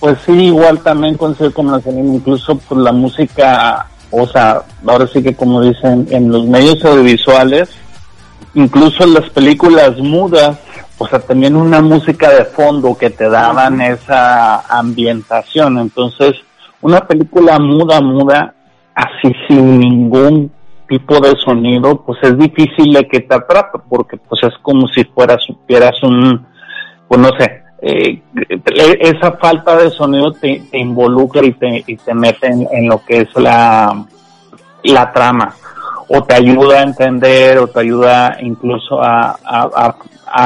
Pues 0.00 0.18
sí, 0.24 0.32
igual 0.32 0.80
también 0.80 1.16
coincido 1.16 1.52
con 1.52 1.70
la 1.70 1.80
Selena, 1.80 2.14
incluso 2.14 2.56
pues 2.56 2.80
la 2.80 2.92
música, 2.92 3.86
o 4.10 4.26
sea, 4.28 4.62
ahora 4.86 5.08
sí 5.08 5.22
que 5.22 5.34
como 5.34 5.60
dicen, 5.60 6.06
en 6.10 6.30
los 6.30 6.46
medios 6.46 6.84
audiovisuales, 6.84 7.68
incluso 8.54 9.02
en 9.02 9.14
las 9.14 9.28
películas 9.30 9.98
mudas, 9.98 10.58
o 10.98 11.06
sea, 11.06 11.18
también 11.20 11.56
una 11.56 11.80
música 11.80 12.30
de 12.30 12.44
fondo 12.44 12.96
que 12.96 13.10
te 13.10 13.28
daban 13.28 13.80
esa 13.80 14.60
ambientación. 14.60 15.78
Entonces, 15.78 16.34
una 16.82 17.00
película 17.06 17.58
muda, 17.58 18.00
muda, 18.00 18.54
así 18.94 19.32
sin 19.46 19.78
ningún 19.78 20.50
tipo 20.88 21.20
de 21.20 21.34
sonido, 21.44 22.02
pues 22.04 22.18
es 22.22 22.38
difícil 22.38 22.92
de 22.94 23.06
que 23.06 23.20
te 23.20 23.34
atrape, 23.34 23.78
porque 23.88 24.16
pues 24.16 24.42
es 24.42 24.54
como 24.62 24.88
si 24.88 25.04
fueras, 25.04 25.42
supieras 25.44 26.02
un, 26.02 26.46
pues 27.06 27.20
no 27.20 27.28
sé, 27.38 27.62
eh, 27.82 28.22
esa 29.00 29.32
falta 29.32 29.76
de 29.76 29.90
sonido 29.90 30.32
te, 30.32 30.62
te 30.70 30.78
involucra 30.78 31.44
y 31.44 31.52
te, 31.52 31.84
y 31.86 31.96
te 31.96 32.14
mete 32.14 32.46
en, 32.48 32.66
en 32.72 32.88
lo 32.88 33.04
que 33.04 33.18
es 33.18 33.28
la, 33.36 34.04
la 34.84 35.12
trama. 35.12 35.54
O 36.10 36.22
te 36.24 36.34
ayuda 36.34 36.78
a 36.78 36.82
entender 36.84 37.58
o 37.58 37.66
te 37.66 37.80
ayuda 37.80 38.38
incluso 38.40 38.98
a, 39.02 39.36
a, 39.44 39.68
a, 39.74 39.96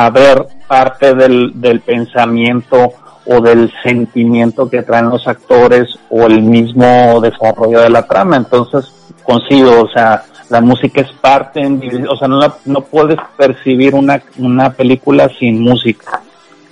a 0.06 0.10
ver 0.10 0.44
parte 0.66 1.14
del, 1.14 1.52
del 1.60 1.80
pensamiento 1.80 2.92
o 3.26 3.40
del 3.40 3.72
sentimiento 3.82 4.68
que 4.68 4.82
traen 4.82 5.10
los 5.10 5.26
actores 5.26 5.88
o 6.10 6.26
el 6.26 6.42
mismo 6.42 7.20
desarrollo 7.20 7.80
de 7.80 7.90
la 7.90 8.06
trama. 8.06 8.36
Entonces, 8.36 8.92
consigo, 9.22 9.82
o 9.82 9.88
sea, 9.88 10.24
la 10.48 10.60
música 10.60 11.00
es 11.00 11.12
parte, 11.12 11.66
o 12.08 12.16
sea, 12.16 12.28
no, 12.28 12.38
la, 12.38 12.54
no 12.64 12.82
puedes 12.82 13.18
percibir 13.36 13.94
una, 13.94 14.22
una 14.38 14.72
película 14.72 15.30
sin 15.38 15.60
música. 15.60 16.20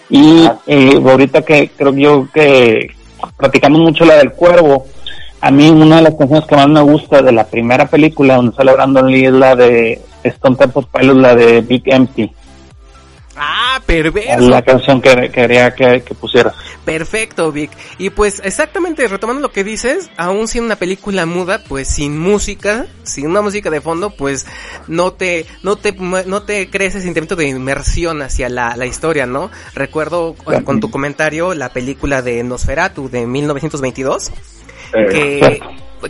Y 0.08 0.48
eh, 0.66 1.00
ahorita 1.02 1.42
que 1.42 1.70
creo 1.76 1.94
yo 1.94 2.28
que 2.32 2.90
platicamos 3.36 3.80
mucho 3.80 4.04
la 4.04 4.16
del 4.16 4.32
cuervo, 4.32 4.86
a 5.40 5.50
mí 5.50 5.70
una 5.70 5.96
de 5.96 6.02
las 6.02 6.14
canciones 6.16 6.46
que 6.46 6.56
más 6.56 6.68
me 6.68 6.82
gusta 6.82 7.22
de 7.22 7.32
la 7.32 7.44
primera 7.44 7.86
película 7.86 8.36
donde 8.36 8.54
sale 8.54 8.72
Brandon 8.74 9.10
Lee 9.10 9.26
es 9.26 9.32
la 9.32 9.56
de 9.56 10.02
Stone 10.22 10.56
Temple 10.56 10.86
Pilots, 10.92 11.20
la 11.20 11.34
de 11.34 11.60
Big 11.62 11.82
Empty. 11.86 12.30
Ah, 13.42 13.80
perverso. 13.86 14.50
La 14.50 14.60
canción 14.60 15.00
que 15.00 15.30
quería 15.30 15.74
que, 15.74 16.02
que 16.02 16.14
pusieras. 16.14 16.54
Perfecto, 16.84 17.50
Vic. 17.50 17.70
Y 17.96 18.10
pues 18.10 18.42
exactamente 18.44 19.08
retomando 19.08 19.40
lo 19.40 19.50
que 19.50 19.64
dices, 19.64 20.10
aún 20.18 20.46
siendo 20.46 20.66
una 20.66 20.76
película 20.76 21.24
muda, 21.24 21.62
pues 21.66 21.88
sin 21.88 22.18
música, 22.18 22.86
sin 23.02 23.26
una 23.26 23.40
música 23.40 23.70
de 23.70 23.80
fondo, 23.80 24.10
pues 24.10 24.46
no 24.88 25.14
te, 25.14 25.46
no 25.62 25.76
te, 25.76 25.92
no 25.92 26.42
te 26.42 26.68
crees 26.68 26.94
ese 26.96 27.04
sentimiento 27.04 27.34
de 27.34 27.48
inmersión 27.48 28.20
hacia 28.20 28.50
la, 28.50 28.76
la 28.76 28.84
historia, 28.84 29.24
¿no? 29.24 29.50
Recuerdo 29.74 30.34
con 30.64 30.80
tu 30.80 30.90
comentario 30.90 31.54
la 31.54 31.70
película 31.70 32.20
de 32.20 32.42
Nosferatu 32.42 33.08
de 33.08 33.26
1922, 33.26 34.32
Eh, 34.92 35.06
que, 35.10 35.60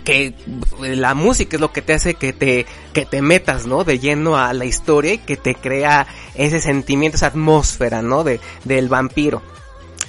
que 0.05 0.35
la 0.81 1.15
música 1.15 1.57
es 1.57 1.61
lo 1.61 1.73
que 1.73 1.83
te 1.83 1.95
hace 1.95 2.15
que 2.15 2.33
te, 2.33 2.67
que 2.93 3.05
te 3.05 3.23
metas, 3.23 3.67
¿no? 3.67 3.85
De 3.85 3.99
lleno 3.99 4.37
a 4.37 4.53
la 4.53 4.65
historia 4.65 5.15
y 5.15 5.19
que 5.19 5.37
te 5.37 5.55
crea 5.55 6.07
ese 6.35 6.61
sentimiento, 6.61 7.17
esa 7.17 7.27
atmósfera, 7.27 8.03
¿no? 8.03 8.25
De, 8.25 8.41
del 8.65 8.89
vampiro. 8.89 9.43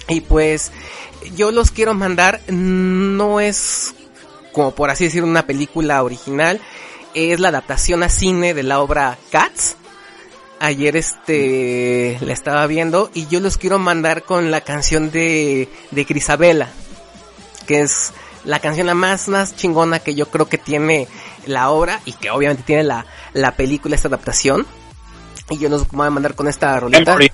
Y 0.08 0.22
pues 0.22 0.72
yo 1.35 1.51
los 1.51 1.72
quiero 1.72 1.93
mandar, 1.93 2.42
no 2.48 3.40
es 3.40 3.93
como 4.51 4.72
por 4.72 4.90
así 4.90 5.06
decir 5.06 5.24
una 5.24 5.45
película 5.45 6.03
original, 6.03 6.60
es 7.14 7.40
la 7.40 7.50
adaptación 7.50 8.03
a 8.03 8.10
cine 8.10 8.53
de 8.53 8.64
la 8.64 8.80
obra 8.80 9.18
Cats. 9.32 9.76
Ayer 10.60 10.95
este 10.95 12.19
la 12.22 12.34
estaba 12.34 12.68
viendo 12.68 13.10
y 13.16 13.26
yo 13.27 13.40
los 13.40 13.58
quiero 13.58 13.80
mandar 13.80 14.24
con 14.24 14.51
la 14.51 14.61
canción 14.61 15.10
de, 15.10 15.68
de 15.90 16.06
Crisabela, 16.06 16.69
que 17.66 17.82
es 17.82 18.14
la 18.45 18.60
canción 18.60 18.88
la 18.88 18.94
más, 18.94 19.28
más 19.28 19.56
chingona 19.56 20.00
que 20.00 20.16
yo 20.16 20.30
creo 20.30 20.48
que 20.48 20.58
tiene 20.58 21.08
la 21.45 21.70
obra 21.70 22.00
y 22.06 22.14
que 22.14 22.30
obviamente 22.30 22.64
tiene 22.64 22.84
la, 22.84 23.06
la 23.34 23.56
película, 23.56 23.95
esta 23.95 24.08
adaptación. 24.08 24.66
Y 25.50 25.58
yo 25.58 25.70
los 25.70 25.88
voy 25.90 26.08
a 26.08 26.10
mandar 26.10 26.36
con 26.36 26.48
esta 26.48 26.80
rolita. 26.80 27.11
Memory. 27.11 27.32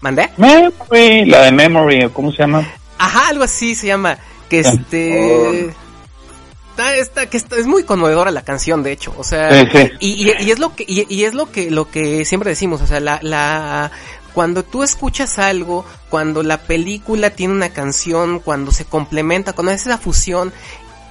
¿Mandé? 0.00 0.30
Memory, 0.36 1.26
la 1.26 1.42
de 1.42 1.52
Memory, 1.52 2.10
¿cómo 2.12 2.32
se 2.32 2.38
llama? 2.38 2.66
Ajá, 2.98 3.28
algo 3.28 3.44
así 3.44 3.74
se 3.74 3.86
llama. 3.86 4.18
Que 4.48 4.60
este. 4.60 5.66
Está, 6.70 6.96
está, 6.96 7.26
que 7.28 7.36
está, 7.36 7.56
es 7.56 7.66
muy 7.66 7.84
conmovedora 7.84 8.30
la 8.30 8.42
canción, 8.42 8.82
de 8.82 8.92
hecho. 8.92 9.14
O 9.18 9.24
sea, 9.24 9.50
Sí, 9.52 9.68
sí. 9.72 9.90
Y, 10.00 10.30
y, 10.30 10.46
y 10.46 10.50
es 10.50 10.58
lo 10.58 10.74
que, 10.74 10.84
y, 10.86 11.06
y 11.14 11.24
es 11.24 11.34
lo 11.34 11.50
que, 11.52 11.70
lo 11.70 11.90
que 11.90 12.24
siempre 12.24 12.50
decimos. 12.50 12.80
O 12.80 12.86
sea, 12.86 13.00
la, 13.00 13.18
la, 13.22 13.90
cuando 14.34 14.64
tú 14.64 14.82
escuchas 14.82 15.38
algo, 15.38 15.84
cuando 16.08 16.42
la 16.42 16.62
película 16.62 17.30
tiene 17.30 17.54
una 17.54 17.70
canción, 17.70 18.40
cuando 18.40 18.72
se 18.72 18.84
complementa, 18.84 19.52
cuando 19.52 19.72
hace 19.72 19.88
esa 19.88 19.98
fusión 19.98 20.52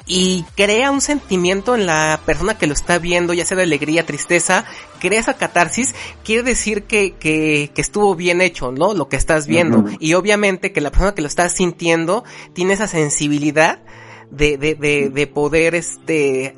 y 0.05 0.43
crea 0.55 0.89
un 0.89 1.01
sentimiento 1.01 1.75
en 1.75 1.85
la 1.85 2.19
persona 2.25 2.57
que 2.57 2.65
lo 2.65 2.73
está 2.73 2.97
viendo, 2.97 3.33
ya 3.33 3.45
sea 3.45 3.57
de 3.57 3.63
alegría, 3.63 4.07
tristeza, 4.07 4.65
crea 4.99 5.19
esa 5.19 5.35
catarsis, 5.35 5.93
quiere 6.23 6.41
decir 6.41 6.83
que, 6.83 7.13
que, 7.13 7.69
que 7.75 7.81
estuvo 7.81 8.15
bien 8.15 8.41
hecho, 8.41 8.71
¿no? 8.71 8.95
Lo 8.95 9.07
que 9.07 9.17
estás 9.17 9.45
viendo. 9.45 9.85
Y 9.99 10.15
obviamente 10.15 10.71
que 10.71 10.81
la 10.81 10.89
persona 10.89 11.13
que 11.13 11.21
lo 11.21 11.27
está 11.27 11.47
sintiendo 11.47 12.23
tiene 12.53 12.73
esa 12.73 12.87
sensibilidad 12.87 13.83
de, 14.31 14.57
de, 14.57 14.73
de, 14.73 15.09
de 15.09 15.27
poder, 15.27 15.75
este, 15.75 16.55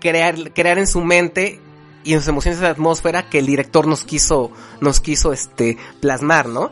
crear, 0.00 0.52
crear 0.52 0.78
en 0.78 0.86
su 0.86 1.00
mente 1.00 1.60
y 2.04 2.12
en 2.12 2.20
sus 2.20 2.28
emociones 2.28 2.58
esa 2.58 2.70
atmósfera 2.70 3.28
que 3.28 3.38
el 3.40 3.46
director 3.46 3.86
nos 3.86 4.04
quiso, 4.04 4.50
nos 4.80 5.00
quiso 5.00 5.32
este 5.32 5.78
plasmar, 6.00 6.48
¿no? 6.48 6.70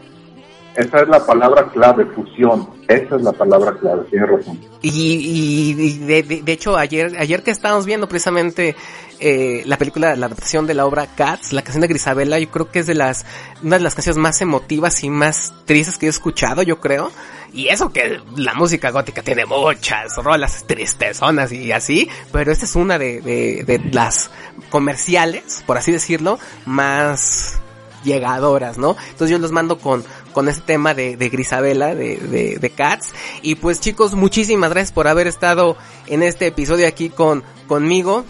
Esa 0.75 1.03
es 1.03 1.09
la 1.09 1.25
palabra 1.27 1.69
clave, 1.71 2.07
fusión. 2.07 2.67
Esa 2.89 3.17
es 3.17 3.23
la 3.23 3.33
palabra 3.33 3.77
clave, 3.79 4.05
tienes 4.09 4.29
razón. 4.31 4.59
Y, 4.81 4.89
y- 4.91 5.71
y 5.83 5.99
de, 5.99 6.23
de- 6.23 6.43
de 6.43 6.53
hecho 6.53 6.79
ayer, 6.79 7.15
ayer 7.19 7.43
que 7.43 7.51
estábamos 7.51 7.85
viendo 7.85 8.09
precisamente 8.09 8.75
eh, 9.21 9.63
la 9.67 9.77
película, 9.77 10.17
la 10.17 10.27
adaptación 10.27 10.67
de 10.67 10.73
la 10.73 10.87
obra 10.87 11.07
Cats, 11.15 11.53
la 11.53 11.61
canción 11.63 11.83
de 11.83 11.89
Grisabela, 11.89 12.39
yo 12.39 12.51
creo 12.51 12.71
que 12.71 12.79
es 12.79 12.87
de 12.87 12.95
las, 12.95 13.27
una 13.63 13.77
de 13.77 13.85
las 13.85 13.95
canciones 13.95 14.17
más 14.19 14.41
emotivas 14.41 15.05
y 15.05 15.11
más 15.11 15.53
tristes 15.67 15.99
que 15.99 16.07
he 16.07 16.09
escuchado, 16.09 16.63
yo 16.63 16.81
creo. 16.81 17.11
Y 17.55 17.69
eso 17.69 17.93
que 17.93 18.21
la 18.37 18.55
música 18.55 18.91
gótica 18.91 19.23
tiene 19.23 19.45
muchas 19.45 20.17
rolas 20.17 20.65
tristezonas 20.67 21.53
y 21.53 21.71
así, 21.71 22.09
pero 22.33 22.51
esta 22.51 22.65
es 22.65 22.75
una 22.77 22.99
de, 22.99 23.21
de, 23.21 23.79
las 23.93 24.31
comerciales, 24.71 25.63
por 25.67 25.77
así 25.77 25.93
decirlo, 25.93 26.39
más 26.65 27.61
llegadoras, 28.05 28.79
¿no? 28.79 28.97
Entonces 29.11 29.31
yo 29.31 29.39
los 29.39 29.53
mando 29.53 29.79
con, 29.79 30.03
con 30.33 30.49
este 30.49 30.63
tema 30.63 30.95
de, 30.95 31.17
de 31.19 31.29
Grisabela, 31.29 31.95
de, 31.95 32.17
de, 32.17 32.59
de 32.59 32.71
Cats. 32.71 33.11
Y 33.43 33.57
pues 33.57 33.81
chicos, 33.81 34.15
muchísimas 34.15 34.71
gracias 34.71 34.93
por 34.93 35.07
haber 35.07 35.27
estado 35.27 35.77
en 36.07 36.23
este 36.23 36.47
episodio 36.47 36.89
aquí 36.89 37.11
con, 37.11 37.45
conmigo. 37.69 38.25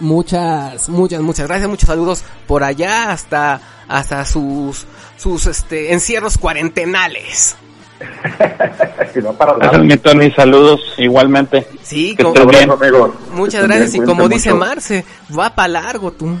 Muchas, 0.00 0.88
muchas, 0.88 1.20
muchas 1.20 1.46
gracias, 1.46 1.68
muchos 1.68 1.86
saludos 1.86 2.24
por 2.48 2.64
allá 2.64 3.12
hasta, 3.12 3.60
hasta 3.86 4.24
sus, 4.24 4.86
sus, 5.16 5.46
este, 5.46 5.92
encierros 5.92 6.38
cuarentenales. 6.38 7.56
Y 9.14 9.18
no 9.18 9.32
para. 9.32 9.54
Transmito 9.58 10.14
mis 10.14 10.34
saludos 10.34 10.80
igualmente. 10.98 11.66
Sí, 11.82 12.14
Que 12.16 12.22
como- 12.22 12.46
bien. 12.46 12.70
Amigos. 12.70 13.10
muchas 13.32 13.62
Que 13.62 13.66
gracias. 13.66 13.94
Y 13.96 14.00
como 14.02 14.28
dice 14.28 14.52
mucho. 14.54 14.66
Marce, 14.66 15.04
va 15.36 15.54
para 15.54 15.68
largo 15.68 16.12
tú. 16.12 16.38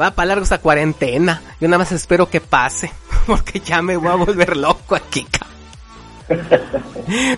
Va 0.00 0.10
para 0.12 0.26
largo 0.28 0.44
esta 0.44 0.58
cuarentena. 0.58 1.42
Yo 1.60 1.68
nada 1.68 1.78
más 1.78 1.92
espero 1.92 2.28
que 2.30 2.40
pase. 2.40 2.90
Porque 3.26 3.60
ya 3.60 3.82
me 3.82 3.96
voy 3.96 4.08
a 4.08 4.14
volver 4.14 4.56
loco 4.56 4.94
aquí. 4.94 5.26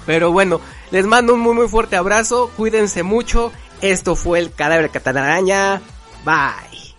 Pero 0.06 0.30
bueno, 0.32 0.60
les 0.90 1.06
mando 1.06 1.34
un 1.34 1.40
muy 1.40 1.54
muy 1.54 1.68
fuerte 1.68 1.96
abrazo. 1.96 2.50
Cuídense 2.56 3.02
mucho. 3.02 3.52
Esto 3.82 4.14
fue 4.14 4.38
el 4.38 4.52
cadáver 4.52 4.90
Cataraña. 4.90 5.80
Bye. 6.24 6.94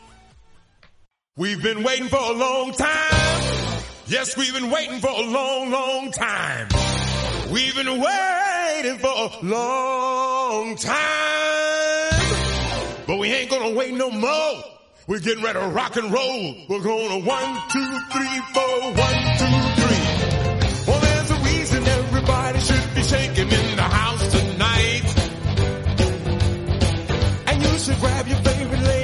We've 1.38 1.62
been 1.62 1.86
waiting 1.86 2.10
for 2.10 2.20
a 2.20 2.32
long 2.34 2.72
time. 2.76 3.61
Yes, 4.12 4.36
we've 4.36 4.54
been 4.54 4.70
waiting 4.70 5.00
for 5.00 5.08
a 5.08 5.22
long, 5.22 5.72
long 5.72 6.12
time. 6.12 6.68
We've 7.50 7.74
been 7.74 7.88
waiting 7.88 8.98
for 8.98 9.08
a 9.08 9.30
long 9.42 10.76
time. 10.76 12.22
But 13.08 13.20
we 13.20 13.32
ain't 13.32 13.50
gonna 13.50 13.74
wait 13.74 13.94
no 13.94 14.12
more. 14.12 14.64
We're 15.08 15.20
getting 15.20 15.42
ready 15.42 15.60
to 15.60 15.68
rock 15.68 15.96
and 15.96 16.12
roll. 16.12 16.56
We're 16.68 16.84
gonna 16.84 17.20
one, 17.26 17.62
two, 17.72 18.00
three, 18.12 18.42
four, 18.54 18.82
one, 18.92 19.20
two, 19.40 19.56
three. 19.80 20.04
Well, 20.88 21.00
there's 21.00 21.32
a 21.32 21.40
reason 21.46 21.88
everybody 21.88 22.60
should 22.60 22.94
be 22.94 23.04
shaking 23.04 23.50
in 23.50 23.76
the 23.78 23.82
house 23.82 24.30
tonight. 24.30 25.04
And 27.48 27.64
you 27.64 27.80
should 27.80 28.00
grab 28.02 28.28
your 28.28 28.40
favorite 28.40 28.82
lady 28.82 29.01